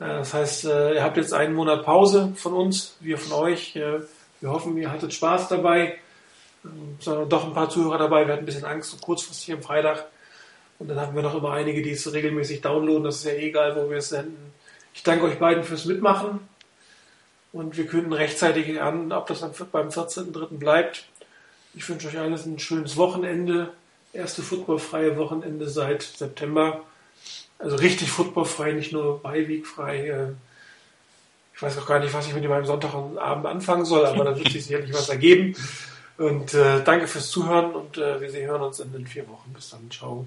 Äh, 0.00 0.06
das 0.06 0.34
heißt, 0.34 0.64
äh, 0.64 0.94
ihr 0.94 1.04
habt 1.04 1.18
jetzt 1.18 1.32
einen 1.32 1.54
Monat 1.54 1.84
Pause 1.84 2.32
von 2.34 2.54
uns, 2.54 2.96
wir 3.00 3.18
von 3.18 3.32
euch. 3.38 3.76
Äh, 3.76 4.00
wir 4.40 4.50
hoffen, 4.50 4.76
ihr 4.76 4.90
hattet 4.90 5.12
Spaß 5.12 5.48
dabei. 5.48 5.98
Ähm, 6.64 6.96
es 6.98 7.06
waren 7.06 7.28
doch 7.28 7.44
ein 7.44 7.52
paar 7.52 7.68
Zuhörer 7.68 7.98
dabei. 7.98 8.26
Wir 8.26 8.32
hatten 8.32 8.42
ein 8.42 8.46
bisschen 8.46 8.64
Angst, 8.64 8.90
so 8.90 8.96
kurzfristig 8.96 9.54
am 9.54 9.62
Freitag. 9.62 10.06
Und 10.78 10.88
dann 10.88 10.98
haben 10.98 11.14
wir 11.14 11.22
noch 11.22 11.34
immer 11.34 11.52
einige, 11.52 11.82
die 11.82 11.90
es 11.90 12.10
regelmäßig 12.10 12.62
downloaden. 12.62 13.04
Das 13.04 13.16
ist 13.16 13.24
ja 13.24 13.32
eh 13.32 13.48
egal, 13.48 13.76
wo 13.76 13.90
wir 13.90 13.98
es 13.98 14.08
senden. 14.08 14.52
Ich 14.94 15.02
danke 15.02 15.26
euch 15.26 15.38
beiden 15.38 15.62
fürs 15.62 15.84
Mitmachen. 15.84 16.40
Und 17.52 17.76
wir 17.76 17.86
künden 17.86 18.12
rechtzeitig 18.12 18.80
an, 18.80 19.12
ob 19.12 19.26
das 19.26 19.40
beim 19.40 19.88
14.3. 19.88 20.58
bleibt. 20.58 21.06
Ich 21.74 21.86
wünsche 21.88 22.08
euch 22.08 22.18
alles 22.18 22.46
ein 22.46 22.58
schönes 22.58 22.96
Wochenende 22.96 23.72
erste 24.16 24.42
footballfreie 24.42 25.16
Wochenende 25.16 25.68
seit 25.68 26.02
September. 26.02 26.80
Also 27.58 27.76
richtig 27.76 28.10
footballfrei, 28.10 28.72
nicht 28.72 28.92
nur 28.92 29.20
beiwegfrei. 29.22 30.08
Äh, 30.08 30.28
Ich 31.54 31.62
weiß 31.62 31.78
auch 31.78 31.86
gar 31.86 32.00
nicht, 32.00 32.12
was 32.12 32.26
ich 32.26 32.34
mit 32.34 32.44
meinem 32.48 32.66
Sonntagabend 32.66 33.46
anfangen 33.46 33.86
soll, 33.86 34.04
aber 34.04 34.24
da 34.24 34.36
wird 34.36 34.50
sich 34.50 34.66
sicherlich 34.66 34.92
was 34.92 35.08
ergeben. 35.08 35.56
Und 36.18 36.52
äh, 36.54 36.82
danke 36.84 37.06
fürs 37.06 37.30
Zuhören 37.30 37.74
und 37.74 37.96
äh, 37.96 38.20
wir 38.20 38.46
hören 38.46 38.62
uns 38.62 38.80
in 38.80 38.92
den 38.92 39.06
vier 39.06 39.26
Wochen. 39.28 39.52
Bis 39.54 39.70
dann. 39.70 39.90
Ciao. 39.90 40.26